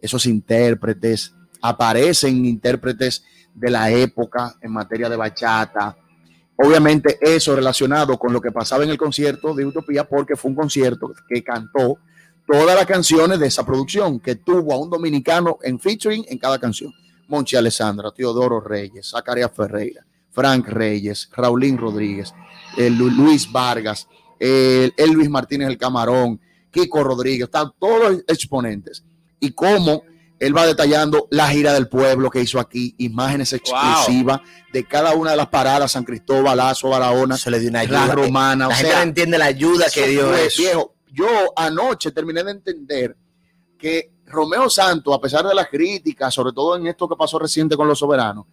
esos 0.00 0.26
intérpretes, 0.26 1.34
aparecen 1.60 2.44
intérpretes 2.44 3.24
de 3.54 3.70
la 3.70 3.90
época 3.90 4.56
en 4.60 4.72
materia 4.72 5.08
de 5.08 5.16
bachata. 5.16 5.96
Obviamente 6.56 7.18
eso 7.20 7.54
relacionado 7.54 8.18
con 8.18 8.32
lo 8.32 8.40
que 8.40 8.50
pasaba 8.50 8.84
en 8.84 8.90
el 8.90 8.98
concierto 8.98 9.54
de 9.54 9.64
Utopía, 9.64 10.04
porque 10.04 10.36
fue 10.36 10.50
un 10.50 10.56
concierto 10.56 11.12
que 11.28 11.42
cantó 11.42 11.98
todas 12.46 12.76
las 12.76 12.86
canciones 12.86 13.38
de 13.38 13.46
esa 13.46 13.64
producción, 13.64 14.18
que 14.18 14.34
tuvo 14.34 14.74
a 14.74 14.78
un 14.78 14.90
dominicano 14.90 15.58
en 15.62 15.78
featuring 15.78 16.24
en 16.28 16.38
cada 16.38 16.58
canción. 16.58 16.92
Monchi 17.28 17.56
Alessandra, 17.56 18.10
Teodoro 18.10 18.60
Reyes, 18.60 19.10
Zacarías 19.10 19.52
Ferreira, 19.54 20.04
Frank 20.32 20.66
Reyes, 20.68 21.28
Raulín 21.36 21.78
Rodríguez, 21.78 22.34
eh, 22.76 22.90
Lu- 22.90 23.10
Luis 23.10 23.50
Vargas, 23.52 24.08
el, 24.40 24.92
el 24.96 25.10
Luis 25.12 25.30
Martínez 25.30 25.68
el 25.68 25.78
Camarón, 25.78 26.40
Kiko 26.70 27.04
Rodríguez, 27.04 27.44
están 27.44 27.70
todos 27.78 28.10
los 28.12 28.20
exponentes. 28.26 29.04
Y 29.38 29.52
cómo 29.52 30.02
él 30.40 30.56
va 30.56 30.66
detallando 30.66 31.28
la 31.30 31.48
gira 31.50 31.72
del 31.72 31.86
pueblo 31.88 32.28
que 32.30 32.40
hizo 32.40 32.58
aquí, 32.58 32.94
imágenes 32.98 33.52
exclusivas 33.52 34.40
de 34.72 34.84
cada 34.84 35.14
una 35.14 35.30
de 35.32 35.36
las 35.36 35.48
paradas, 35.48 35.92
San 35.92 36.02
Cristóbal, 36.04 36.56
Lazo, 36.56 36.88
Barahona, 36.88 37.36
Se 37.36 37.50
le 37.50 37.60
dio 37.60 37.68
una 37.70 37.84
la 37.84 38.02
ayuda. 38.02 38.14
romana. 38.16 38.66
La 38.66 38.74
o 38.74 38.76
gente 38.76 38.90
sea, 38.90 38.96
no 38.98 39.02
entiende 39.04 39.38
la 39.38 39.44
ayuda 39.44 39.86
que 39.92 40.08
dio 40.08 40.34
eso. 40.34 40.62
Viejo, 40.62 40.94
yo 41.12 41.26
anoche 41.54 42.10
terminé 42.10 42.42
de 42.42 42.50
entender 42.52 43.16
que 43.78 44.10
Romeo 44.26 44.68
Santos, 44.70 45.14
a 45.14 45.20
pesar 45.20 45.46
de 45.46 45.54
las 45.54 45.68
críticas, 45.68 46.32
sobre 46.34 46.52
todo 46.52 46.74
en 46.76 46.86
esto 46.86 47.06
que 47.08 47.14
pasó 47.16 47.38
reciente 47.38 47.76
con 47.76 47.86
los 47.86 47.98
soberanos, 47.98 48.46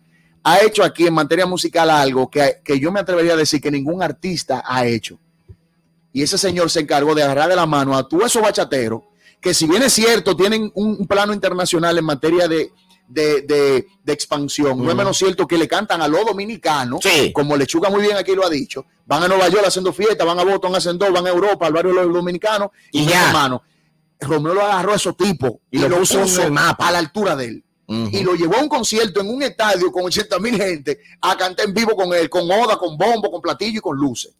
ha 0.43 0.59
hecho 0.61 0.83
aquí 0.83 1.05
en 1.07 1.13
materia 1.13 1.45
musical 1.45 1.89
algo 1.89 2.29
que, 2.29 2.61
que 2.63 2.79
yo 2.79 2.91
me 2.91 2.99
atrevería 2.99 3.33
a 3.33 3.37
decir 3.37 3.61
que 3.61 3.71
ningún 3.71 4.01
artista 4.01 4.63
ha 4.65 4.85
hecho. 4.85 5.19
Y 6.13 6.23
ese 6.23 6.37
señor 6.37 6.69
se 6.69 6.79
encargó 6.79 7.13
de 7.13 7.23
agarrar 7.23 7.49
de 7.49 7.55
la 7.55 7.65
mano 7.65 7.95
a 7.95 8.07
todos 8.07 8.25
esos 8.25 8.41
bachateros 8.41 9.01
que 9.41 9.53
si 9.53 9.67
bien 9.67 9.81
es 9.83 9.93
cierto, 9.93 10.35
tienen 10.35 10.69
un, 10.75 10.97
un 10.99 11.07
plano 11.07 11.33
internacional 11.33 11.97
en 11.97 12.03
materia 12.03 12.45
de, 12.47 12.71
de, 13.07 13.41
de- 13.43 13.87
de 14.03 14.13
expansión. 14.13 14.83
No 14.83 14.89
es 14.89 14.95
menos 14.97 15.17
cierto 15.17 15.47
que 15.47 15.57
le 15.57 15.65
cantan 15.67 16.01
a 16.01 16.07
los 16.09 16.25
dominicanos, 16.25 16.99
Sí. 17.03 17.31
como 17.31 17.55
Lechuga 17.55 17.89
muy 17.89 18.01
bien 18.01 18.17
aquí 18.17 18.35
lo 18.35 18.45
ha 18.45 18.49
dicho. 18.49 18.85
Van 19.05 19.23
a 19.23 19.27
Nueva 19.29 19.47
York 19.47 19.63
haciendo 19.67 19.93
fiesta, 19.93 20.25
van 20.25 20.39
a 20.39 20.43
Boston 20.43 20.75
haciendo, 20.75 21.09
van 21.13 21.25
a 21.25 21.29
Europa, 21.29 21.67
al 21.67 21.71
barrio 21.73 21.93
de 21.93 22.03
los 22.03 22.13
dominicanos, 22.13 22.69
y, 22.91 23.05
ya. 23.05 23.31
Romeo 24.19 24.53
lo 24.53 24.61
agarró 24.61 24.91
a 24.91 24.95
esos 24.97 25.15
tipos 25.15 25.53
Y 25.71 25.77
lo 25.79 25.87
puso 25.97 26.21
en 26.21 26.41
el 26.47 26.51
mapa. 26.51 26.89
a 26.89 26.91
la 26.91 26.97
altura 26.99 27.37
de 27.37 27.45
él. 27.45 27.63
Y 28.11 28.21
lo 28.23 28.35
llevó 28.35 28.55
a 28.57 28.61
un 28.61 28.69
concierto 28.69 29.21
en 29.21 29.29
un 29.29 29.41
estadio 29.41 29.91
con 29.91 30.03
80 30.05 30.37
mil 30.39 30.55
gente 30.55 30.99
a 31.21 31.35
cantar 31.35 31.65
en 31.65 31.73
vivo 31.73 31.95
con 31.95 32.13
él, 32.13 32.29
con 32.29 32.43
oda, 32.49 32.77
con 32.77 32.95
bombo, 32.97 33.31
con 33.31 33.41
platillo 33.41 33.79
y 33.79 33.81
con 33.81 33.97
luces. 33.97 34.33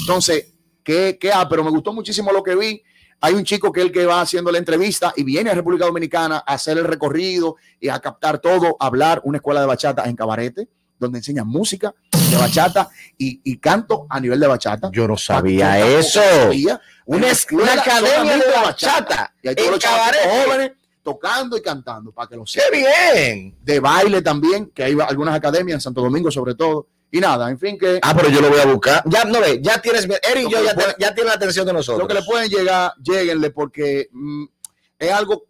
Entonces, 0.00 0.52
¿qué, 0.82 1.16
qué 1.20 1.30
ah, 1.32 1.46
Pero 1.48 1.62
me 1.62 1.70
gustó 1.70 1.92
muchísimo 1.92 2.32
lo 2.32 2.42
que 2.42 2.56
vi. 2.56 2.82
Hay 3.20 3.34
un 3.34 3.44
chico 3.44 3.72
que 3.72 3.80
es 3.80 3.86
el 3.86 3.92
que 3.92 4.06
va 4.06 4.20
haciendo 4.20 4.50
la 4.52 4.58
entrevista 4.58 5.12
y 5.16 5.22
viene 5.24 5.50
a 5.50 5.54
República 5.54 5.84
Dominicana 5.86 6.42
a 6.46 6.54
hacer 6.54 6.78
el 6.78 6.84
recorrido 6.84 7.56
y 7.80 7.88
a 7.88 7.98
captar 8.00 8.38
todo, 8.40 8.76
a 8.78 8.86
hablar 8.86 9.20
una 9.24 9.38
escuela 9.38 9.60
de 9.60 9.66
bachata 9.66 10.04
en 10.04 10.14
Cabarete, 10.16 10.68
donde 10.98 11.18
enseñan 11.18 11.46
música 11.46 11.94
de 12.30 12.36
bachata 12.36 12.88
y, 13.16 13.40
y 13.44 13.58
canto 13.58 14.06
a 14.10 14.18
nivel 14.20 14.38
de 14.40 14.46
bachata. 14.48 14.90
Yo 14.92 15.06
no 15.08 15.16
sabía 15.16 15.78
Yo 15.78 15.98
eso. 15.98 16.20
sabía. 16.20 16.80
Una, 17.06 17.18
Una 17.18 17.26
es- 17.28 17.38
escuela 17.38 17.72
una 17.72 17.82
academia 17.82 18.32
de 18.38 18.44
de 18.44 18.52
bachata. 18.64 19.34
Y 19.42 19.48
hay 19.48 19.54
todos 19.54 19.70
los 19.70 19.84
jóvenes 19.84 20.72
tocando 21.12 21.56
y 21.56 21.62
cantando, 21.62 22.12
para 22.12 22.28
que 22.28 22.36
lo 22.36 22.44
¡Qué 22.44 22.60
sepan. 22.60 22.80
bien! 23.14 23.56
De 23.62 23.80
baile 23.80 24.20
también, 24.20 24.66
que 24.74 24.84
hay 24.84 24.96
algunas 25.00 25.34
academias 25.34 25.76
en 25.76 25.80
Santo 25.80 26.02
Domingo 26.02 26.30
sobre 26.30 26.54
todo. 26.54 26.86
Y 27.10 27.20
nada, 27.20 27.48
en 27.48 27.58
fin, 27.58 27.78
que 27.78 27.98
Ah, 28.02 28.14
pero 28.14 28.28
yo 28.28 28.42
lo 28.42 28.50
voy 28.50 28.60
a 28.60 28.66
buscar. 28.66 29.02
Ya, 29.06 29.24
no 29.24 29.40
ve, 29.40 29.60
ya 29.62 29.80
tienes. 29.80 30.04
Eric 30.04 30.48
y 30.48 30.52
yo 30.52 30.62
ya, 30.62 30.74
ya 30.98 31.14
tienen 31.14 31.28
la 31.28 31.34
atención 31.34 31.66
de 31.66 31.72
nosotros. 31.72 32.02
lo 32.02 32.08
que 32.08 32.20
le 32.20 32.22
pueden 32.22 32.50
llegar, 32.50 32.92
lleguenle 33.02 33.50
porque 33.50 34.08
mm, 34.12 34.44
es 34.98 35.12
algo 35.12 35.44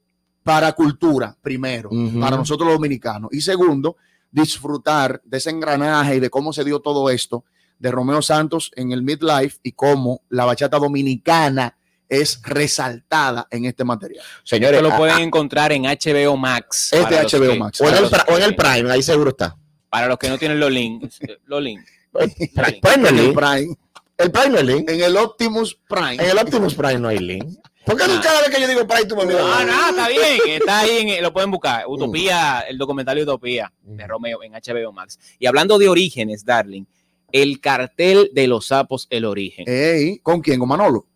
para 0.45 0.73
cultura, 0.73 1.37
primero, 1.43 1.91
para 2.21 2.37
nosotros 2.37 2.67
los 2.69 2.77
dominicanos. 2.77 3.31
Y 3.33 3.41
segundo, 3.41 3.97
disfrutar 4.31 5.21
de 5.25 5.39
ese 5.39 5.51
engranaje 5.51 6.17
y 6.17 6.21
de 6.21 6.31
cómo 6.31 6.53
se 6.53 6.65
dio 6.65 6.81
todo 6.81 7.11
esto 7.11 7.45
de 7.79 7.91
Romeo 7.91 8.23
Santos 8.23 8.71
en 8.77 8.93
el 8.93 9.03
midlife 9.03 9.59
y 9.63 9.73
cómo 9.73 10.23
la 10.29 10.45
bachata 10.45 10.79
dominicana 10.79 11.77
es 12.09 12.41
resaltada 12.43 13.47
en 13.51 13.65
este 13.67 13.85
material. 13.85 14.25
Señores, 14.45 14.77
Esto 14.79 14.89
lo 14.89 14.95
a- 14.95 14.99
pueden 14.99 15.19
encontrar 15.21 15.73
en 15.73 15.83
HBO 15.85 16.37
Max. 16.37 16.93
Este 16.93 17.23
los 17.23 17.33
HBO 17.33 17.53
que- 17.53 17.59
Max. 17.59 17.81
o, 17.81 17.89
en 17.89 17.95
el, 17.95 18.03
los 18.03 18.13
pra- 18.13 18.25
o 18.29 18.37
en 18.37 18.43
el 18.45 18.51
que- 18.51 18.57
Prime, 18.63 18.91
ahí 18.93 19.03
seguro 19.03 19.31
está. 19.31 19.57
Para 19.91 20.07
los 20.07 20.19
que 20.19 20.29
no 20.29 20.39
tienen 20.39 20.61
los 20.61 20.71
links. 20.71 21.19
eh, 21.23 21.39
Los 21.47 21.63
links. 21.63 21.91
Prime 22.13 22.37
no 22.55 22.89
hay 22.89 22.95
En 22.95 23.07
el 23.07 23.17
link. 23.27 23.35
Prime, 23.39 23.77
El 24.19 24.31
Prime 24.33 24.49
no 24.51 24.59
hay 24.59 24.67
link. 24.67 24.91
en 24.91 25.01
el 25.03 25.17
Optimus 25.17 25.79
Prime. 25.89 26.15
En 26.15 26.31
el 26.31 26.39
Optimus 26.39 26.75
Prime 26.75 26.99
no 26.99 27.09
hay 27.09 27.19
link. 27.19 27.59
¿Por 27.85 27.97
qué 27.97 28.05
tú 28.05 28.13
Ah. 28.17 28.21
cada 28.23 28.41
vez 28.43 28.51
que 28.55 28.61
yo 28.61 28.69
digo 28.69 28.87
Prime 28.87 29.07
tú 29.07 29.17
me 29.17 29.25
miras? 29.25 29.43
Ah, 29.45 29.65
no, 29.65 29.89
está 29.91 30.09
bien. 30.09 30.21
Está 30.61 30.81
ahí, 30.81 31.11
en- 31.11 31.23
lo 31.23 31.33
pueden 31.33 31.51
buscar. 31.51 31.85
Utopía, 31.87 32.61
el 32.69 32.77
documental 32.77 33.19
Utopía 33.19 33.73
de 33.83 34.07
Romeo 34.07 34.43
en 34.43 34.53
HBO 34.53 34.93
Max. 34.93 35.19
Y 35.39 35.47
hablando 35.47 35.79
de 35.79 35.89
orígenes, 35.89 36.45
darling, 36.45 36.85
el 37.33 37.61
cartel 37.61 38.31
de 38.35 38.47
los 38.47 38.67
sapos, 38.67 39.07
el 39.11 39.25
origen. 39.25 39.65
Ey, 39.67 40.19
¿Con 40.19 40.41
quién? 40.43 40.59
¿Con 40.59 40.69
Manolo? 40.69 41.07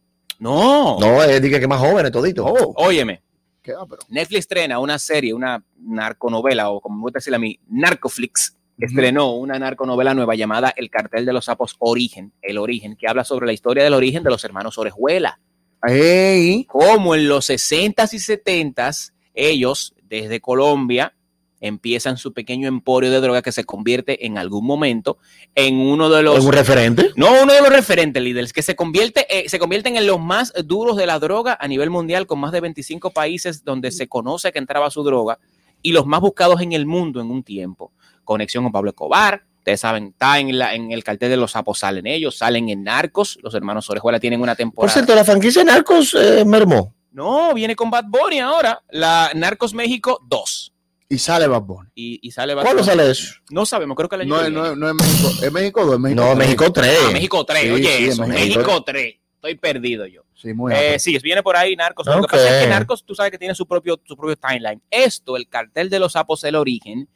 No, 0.43 0.99
No, 0.99 1.23
es 1.23 1.41
que 1.41 1.69
más 1.69 1.79
jóvenes 1.79 2.11
todito. 2.11 2.45
Oh, 2.45 2.75
óyeme. 2.77 3.23
qué. 3.63 3.75
Netflix 4.09 4.41
estrena 4.41 4.81
una 4.81 4.99
serie, 4.99 5.33
una 5.33 5.63
narconovela, 5.79 6.71
o 6.71 6.81
como 6.81 6.97
me 6.97 7.03
gusta 7.03 7.19
decirle 7.19 7.37
a 7.37 7.39
mí, 7.39 7.61
Narcoflix. 7.69 8.57
Estrenó 8.77 9.37
una 9.37 9.61
narconovela 9.61 10.15
nueva 10.15 10.35
llamada 10.35 10.73
El 10.77 10.91
cartel 10.91 11.25
de 11.27 11.33
los 11.33 11.45
sapos 11.45 11.77
Origen, 11.79 12.33
el 12.43 12.59
origen, 12.59 12.97
que 12.97 13.07
habla 13.07 13.23
sobre 13.23 13.47
la 13.47 13.53
historia 13.53 13.85
del 13.85 13.95
origen 13.95 14.25
de 14.25 14.31
los 14.31 14.43
hermanos 14.43 14.79
Orejuela. 14.79 15.39
Ey, 15.87 16.65
Como 16.65 17.15
en 17.15 17.29
los 17.29 17.49
60s 17.49 18.13
y 18.13 18.19
70s, 18.19 19.13
ellos 19.35 19.95
desde 20.03 20.41
Colombia 20.41 21.15
empiezan 21.63 22.19
su 22.19 22.35
pequeño 22.35 22.69
emporio 22.69 23.11
de 23.11 23.21
droga 23.21 23.41
que 23.41 23.53
se 23.53 23.65
convierte 23.65 24.27
en 24.27 24.37
algún 24.37 24.67
momento 24.67 25.17
en 25.55 25.79
uno 25.79 26.11
de 26.11 26.23
los 26.23 26.39
¿Es 26.39 26.45
un 26.45 26.53
referente? 26.53 27.11
no 27.17 27.43
uno 27.43 27.53
de 27.55 27.61
los 27.61 27.71
referentes 27.71 28.23
líderes 28.23 28.53
que 28.53 28.61
se 28.63 28.77
convierte 28.77 29.27
eh, 29.31 29.49
se 29.49 29.59
convierten 29.59 29.97
en 29.97 30.07
los 30.07 30.21
más 30.21 30.53
duros 30.65 30.97
de 30.97 31.07
la 31.07 31.19
droga 31.19 31.57
a 31.59 31.69
nivel 31.69 31.89
mundial 31.89 32.27
con 32.27 32.39
más 32.41 32.53
de 32.53 32.61
25 32.61 33.11
países 33.11 33.65
donde 33.65 33.91
se 33.93 34.09
conoce 34.09 34.53
que 34.53 34.59
entraba 34.59 34.91
su 34.91 35.03
droga 35.03 35.39
y 35.81 35.93
los 35.93 36.05
más 36.05 36.21
buscados 36.21 36.61
en 36.61 36.73
el 36.73 36.85
mundo 36.87 37.21
en 37.21 37.31
un 37.31 37.43
tiempo. 37.43 37.93
Conexión 38.25 38.63
con 38.65 38.73
Pablo 38.73 38.91
Escobar, 38.91 39.45
ustedes 39.59 39.81
saben, 39.81 40.09
está 40.09 40.39
en, 40.39 40.57
la, 40.57 40.75
en 40.75 40.93
el 40.93 41.03
cartel 41.03 41.31
de 41.31 41.37
los 41.37 41.53
sapos, 41.53 41.81
salen 41.81 42.07
ellos, 42.07 42.39
salen 42.39 42.69
en 42.69 42.85
Narcos, 42.85 43.39
los 43.43 43.55
hermanos 43.55 43.89
Orejuela 43.91 44.21
tienen 44.21 44.41
una 44.41 44.53
Por 44.53 44.57
temporada. 44.59 44.93
cierto, 44.93 45.15
la 45.15 45.25
franquicia 45.25 45.65
Narcos 45.65 46.15
eh, 46.15 46.45
mermó. 46.45 46.95
No, 47.11 47.53
viene 47.53 47.75
con 47.77 47.91
Bad 47.91 48.05
Bunny 48.09 48.39
ahora, 48.39 48.83
la 48.91 49.31
Narcos 49.35 49.75
México 49.75 50.21
2. 50.29 50.72
Y 51.15 51.19
sale 51.19 51.47
Bad 51.47 51.63
Bunny. 51.63 51.91
Y, 51.95 52.19
y 52.27 52.31
sale 52.31 52.55
Bad 52.55 52.63
¿Cuándo 52.65 52.83
Bunny. 52.83 52.97
sale 52.97 53.11
eso? 53.11 53.35
No 53.51 53.67
sabemos, 53.67 53.97
creo 53.97 54.09
que 54.09 54.17
el 54.17 54.23
año 54.23 54.37
No, 54.37 54.43
que 54.45 54.51
no, 54.51 54.77
no 54.77 54.89
es 54.89 54.95
México, 54.95 55.45
es 55.45 55.53
México 55.53 55.85
2, 55.85 55.95
es 55.95 56.01
México 56.01 56.23
No, 56.23 56.35
tres. 56.35 56.39
México 56.39 56.73
3. 56.73 56.99
Ah, 57.07 57.11
México 57.13 57.45
3, 57.45 57.63
Sí, 57.63 57.71
oye 57.71 57.97
sí, 57.99 58.05
eso, 58.09 58.27
México 58.27 58.59
México 58.61 58.85
3. 58.85 59.15
Estoy 59.35 59.55
perdido 59.57 60.07
yo. 60.07 60.23
Sí, 60.35 60.55
muy 60.55 60.73
Eh, 60.73 60.99
sí, 61.01 61.19
viene 61.19 61.43
por 61.43 61.57
ahí 61.57 61.75
Narcos. 61.75 62.07
Lo 62.07 62.15
Ok. 62.19 62.21
que 62.31 62.37
pasa 62.37 62.57
es 62.59 62.63
que 62.65 62.71
Narcos, 62.71 63.05
tú 63.05 63.15
sabes 63.15 63.33
que 63.33 63.39
tiene 63.39 63.55
su 63.57 63.67
propio, 63.67 64.01
su 64.05 64.17
propio 64.17 64.37
timeline. 64.37 64.81
Esto, 64.91 65.37
el 65.37 65.49
cartel 65.49 65.91
de 65.91 65.99
los 65.99 66.13
sapos, 66.13 66.45
el 66.45 66.55
origen, 66.55 67.09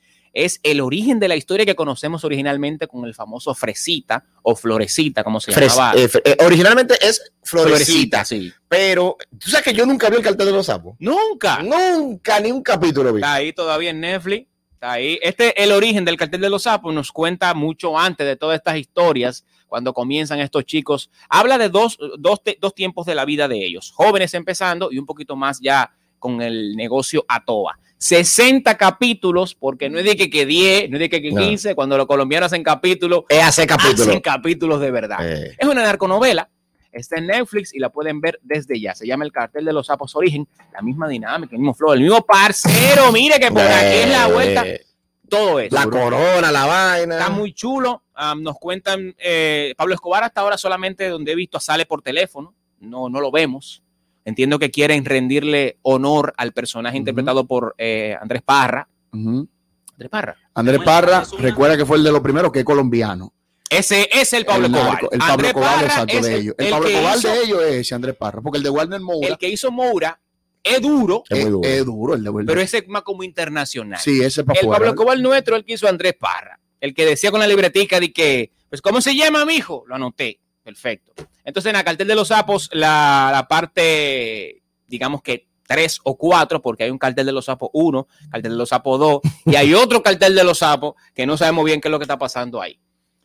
es 0.45 0.61
el 0.63 0.81
origen 0.83 1.19
de 1.19 1.29
la 1.29 1.37
historia 1.37 1.65
que 1.65 1.75
conocemos 1.75 2.23
originalmente 2.25 2.87
con 2.87 3.05
el 3.07 3.15
famoso 3.15 3.55
Fresita 3.55 4.25
o 4.43 4.55
Florecita, 4.55 5.25
como 5.25 5.41
se 5.41 5.51
Fres- 5.53 5.71
llamaba. 5.75 5.95
eh, 5.99 6.09
eh, 6.25 6.37
originalmente 6.45 6.95
es 7.01 7.33
Florecita, 7.43 8.25
sí. 8.25 8.53
pero 8.69 9.17
tú 9.39 9.49
sabes 9.51 9.65
que 9.65 9.73
yo 9.73 9.87
nunca 9.87 10.11
vi 10.11 10.17
el 10.17 10.23
cartel 10.23 10.47
de 10.47 10.53
los 10.53 10.67
sapos. 10.67 10.95
Nunca. 10.99 11.63
Nunca, 11.63 12.39
ni 12.41 12.53
un 12.53 12.63
capítulo 12.63 13.13
vi. 13.13 13.21
Está 13.21 13.35
ahí 13.35 13.53
todavía 13.53 13.91
en 13.91 14.01
Netflix. 14.01 14.47
Está 14.75 14.93
ahí. 14.93 15.19
Este, 15.23 15.63
el 15.63 15.73
origen 15.73 16.05
del 16.05 16.19
cartel 16.19 16.43
de 16.43 16.51
los 16.51 16.65
sapos, 16.65 16.93
nos 16.93 17.11
cuenta 17.13 17.55
mucho 17.55 17.99
antes 17.99 18.27
de 18.27 18.37
todas 18.37 18.57
estas 18.59 18.77
historias, 18.77 19.45
cuando 19.69 19.95
comienzan 19.95 20.39
estos 20.41 20.67
chicos. 20.67 21.11
Habla 21.31 21.57
de 21.57 21.71
dos, 21.71 21.97
dos, 22.19 22.41
dos 22.61 22.75
tiempos 22.75 23.07
de 23.07 23.15
la 23.15 23.25
vida 23.25 23.49
de 23.49 23.65
ellos, 23.65 23.91
jóvenes 23.95 24.35
empezando 24.35 24.93
y 24.93 24.99
un 24.99 25.07
poquito 25.07 25.35
más 25.35 25.61
ya 25.61 25.91
con 26.19 26.43
el 26.43 26.77
negocio 26.77 27.25
a 27.27 27.43
toa. 27.45 27.79
60 27.99 28.77
capítulos, 28.77 29.55
porque 29.55 29.89
no 29.89 29.99
es 29.99 30.05
de 30.05 30.17
que, 30.17 30.29
que 30.31 30.47
10, 30.47 30.91
no 30.91 30.97
es 30.97 31.01
de 31.01 31.09
que, 31.11 31.23
que 31.23 31.33
No. 31.33 31.41
15, 31.41 31.75
cuando 31.75 31.97
los 31.97 32.07
colombianos 32.07 32.47
hacen 32.49 32.63
capítulos, 32.63 33.25
Es 33.29 33.43
hacer 33.43 33.67
capítulo. 33.67 34.03
hacen 34.11 34.21
capítulos 34.21 34.81
de 34.81 34.91
verdad. 34.91 35.19
Eh, 35.23 35.57
Es 35.59 35.67
una 35.69 35.83
narconovela. 35.83 36.49
Está 36.93 37.19
en 37.19 37.27
Netflix 37.27 37.75
y 37.75 37.79
la 37.79 37.91
pueden 37.91 38.21
ver 38.23 38.39
desde 38.43 38.81
ya. 38.81 38.95
Se 38.95 39.07
llama 39.07 39.25
El 39.25 39.33
Cartel 39.33 39.65
de 39.67 39.73
los 39.73 39.87
Sapos 39.87 40.17
Origen. 40.17 40.49
La 40.73 40.81
misma 40.81 41.07
dinámica, 41.09 41.55
el 41.55 41.59
mismo 41.61 41.75
flow, 41.75 41.93
el 41.93 42.01
mismo 42.01 42.25
parcero. 42.25 43.13
Mire 43.13 43.39
que 43.39 43.51
por 43.51 43.61
aquí 43.63 43.97
es 43.97 44.09
la 44.09 44.29
vuelta. 44.29 44.67
eh, 44.67 44.81
Todo 45.29 45.61
eso. 45.61 45.75
La 45.77 45.85
corona, 45.85 46.51
la 46.51 46.65
vaina. 46.65 47.19
Está 47.19 47.29
muy 47.29 47.53
chulo. 47.53 48.03
Nos 48.39 48.57
cuentan, 48.59 49.15
eh, 49.19 49.75
Pablo 49.77 49.93
Escobar 49.95 50.25
hasta 50.25 50.41
ahora 50.41 50.57
solamente 50.57 51.09
donde 51.09 51.33
he 51.33 51.35
visto 51.35 51.61
sale 51.61 51.85
por 51.85 52.01
teléfono. 52.01 52.55
No, 52.81 53.11
no 53.11 53.21
lo 53.21 53.31
vemos. 53.31 53.83
Entiendo 54.27 54.59
que 54.59 54.71
quieren 54.71 55.05
rendirle 55.07 55.79
honor 55.83 56.35
al 56.37 56.53
personaje 56.53 56.99
interpretado 56.99 57.47
por 57.47 57.75
eh, 57.79 58.15
Andrés 58.21 58.43
Parra. 58.43 58.87
Andrés 59.13 60.11
Parra. 60.11 60.37
Andrés 60.53 60.81
Parra, 60.85 61.23
recuerda 61.39 61.77
que 61.79 61.87
fue 61.87 61.97
el 61.97 62.05
de 62.05 62.13
los 62.13 62.21
primeros 62.21 62.53
que 62.53 62.59
es 62.59 62.65
colombiano. 62.65 63.33
Ese 63.71 64.09
es 64.13 64.33
el 64.35 64.45
Pablo 64.45 64.67
el, 64.67 64.73
narco- 64.73 65.09
el 65.11 65.19
Pablo 65.19 65.49
Parra 65.55 65.87
exacto, 65.87 66.21
de 66.21 66.35
el- 66.35 66.41
ellos. 66.41 66.55
El, 66.59 66.67
el 66.67 66.73
Pablo 66.73 66.89
hizo- 66.91 67.29
de 67.29 67.41
ellos 67.43 67.63
es 67.63 67.75
ese 67.77 67.95
Andrés 67.95 68.15
Parra, 68.17 68.41
porque 68.43 68.59
el 68.59 68.63
de 68.65 68.71
Warner 68.71 69.01
Moura 69.01 69.29
El 69.29 69.39
que 69.39 69.49
hizo 69.49 69.71
Moura 69.71 70.21
es 70.63 70.83
duro, 70.83 71.23
Es 71.31 71.45
duro. 71.49 71.61
es 71.69 71.85
duro, 71.85 72.15
el 72.15 72.23
de 72.25 72.29
Warner. 72.31 72.47
pero 72.47 72.61
ese 72.61 72.79
es 72.79 72.89
más 72.89 73.03
como 73.03 73.23
internacional. 73.23 74.01
Sí, 74.01 74.21
ese 74.23 74.45
para 74.45 74.59
el. 74.61 74.67
Pablo 74.69 74.89
Escobar 74.89 75.19
nuestro, 75.21 75.57
el 75.57 75.65
que 75.65 75.75
hizo 75.75 75.89
Andrés 75.89 76.15
Parra, 76.19 76.59
el 76.81 76.95
que 76.95 77.07
decía 77.07 77.31
con 77.31 77.39
la 77.41 77.47
libretica 77.47 77.99
de 78.01 78.13
que, 78.13 78.51
pues, 78.69 78.83
¿cómo 78.83 79.01
se 79.01 79.15
llama, 79.17 79.45
mijo? 79.45 79.85
Lo 79.87 79.95
anoté. 79.95 80.41
Perfecto. 80.65 81.13
Entonces, 81.47 81.73
en 81.73 81.83
cartel 81.83 82.09
de 82.09 82.15
los 82.17 82.29
sapos, 82.29 82.69
la, 82.73 83.31
la 83.33 83.49
parte, 83.49 84.63
digamos 84.89 85.23
que 85.23 85.47
tres 85.67 86.01
o 86.03 86.19
cuatro, 86.19 86.61
porque 86.61 86.85
hay 86.85 86.91
un 86.91 86.99
cartel 86.99 87.25
de 87.25 87.33
los 87.33 87.45
sapos 87.47 87.71
uno, 87.73 88.09
cartel 88.31 88.53
de 88.53 88.59
los 88.59 88.69
sapos 88.69 88.99
dos, 88.99 89.21
y 89.45 89.55
hay 89.55 89.73
otro 89.75 90.03
cartel 90.03 90.35
de 90.35 90.45
los 90.45 90.59
sapos 90.59 90.95
que 91.15 91.25
no 91.25 91.37
sabemos 91.37 91.65
bien 91.65 91.81
qué 91.81 91.89
es 91.89 91.93
lo 91.93 91.99
que 91.99 92.05
está 92.05 92.19
pasando 92.19 92.61
ahí. 92.61 92.79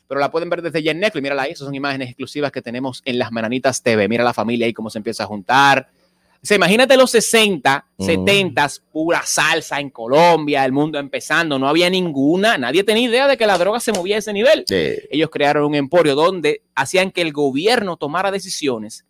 Pero 0.07 0.19
la 0.19 0.29
pueden 0.29 0.49
ver 0.49 0.61
desde 0.61 0.83
ya 0.83 0.91
en 0.91 0.99
Netflix. 0.99 1.23
Mírala 1.23 1.43
ahí, 1.43 1.51
esas 1.51 1.65
son 1.65 1.73
imágenes 1.73 2.09
exclusivas 2.09 2.51
que 2.51 2.61
tenemos 2.61 3.01
en 3.05 3.17
las 3.17 3.31
Mananitas 3.31 3.81
TV. 3.81 4.07
Mira 4.07 4.23
la 4.23 4.33
familia 4.33 4.65
ahí 4.65 4.73
cómo 4.73 4.89
se 4.89 4.99
empieza 4.99 5.23
a 5.23 5.27
juntar. 5.27 5.89
Sea, 6.43 6.57
imagínate 6.57 6.97
los 6.97 7.11
60, 7.11 7.85
Mm. 7.97 8.03
70, 8.03 8.67
pura 8.91 9.21
salsa 9.23 9.79
en 9.79 9.91
Colombia, 9.91 10.65
el 10.65 10.71
mundo 10.71 10.97
empezando, 10.97 11.59
no 11.59 11.67
había 11.69 11.87
ninguna, 11.89 12.57
nadie 12.57 12.83
tenía 12.83 13.07
idea 13.07 13.27
de 13.27 13.37
que 13.37 13.45
la 13.45 13.59
droga 13.59 13.79
se 13.79 13.91
movía 13.91 14.15
a 14.15 14.19
ese 14.19 14.33
nivel. 14.33 14.63
Sí. 14.67 14.95
Ellos 15.11 15.29
crearon 15.29 15.65
un 15.65 15.75
emporio 15.75 16.15
donde 16.15 16.63
hacían 16.73 17.11
que 17.11 17.21
el 17.21 17.31
gobierno 17.31 17.95
tomara 17.97 18.31
decisiones 18.31 19.05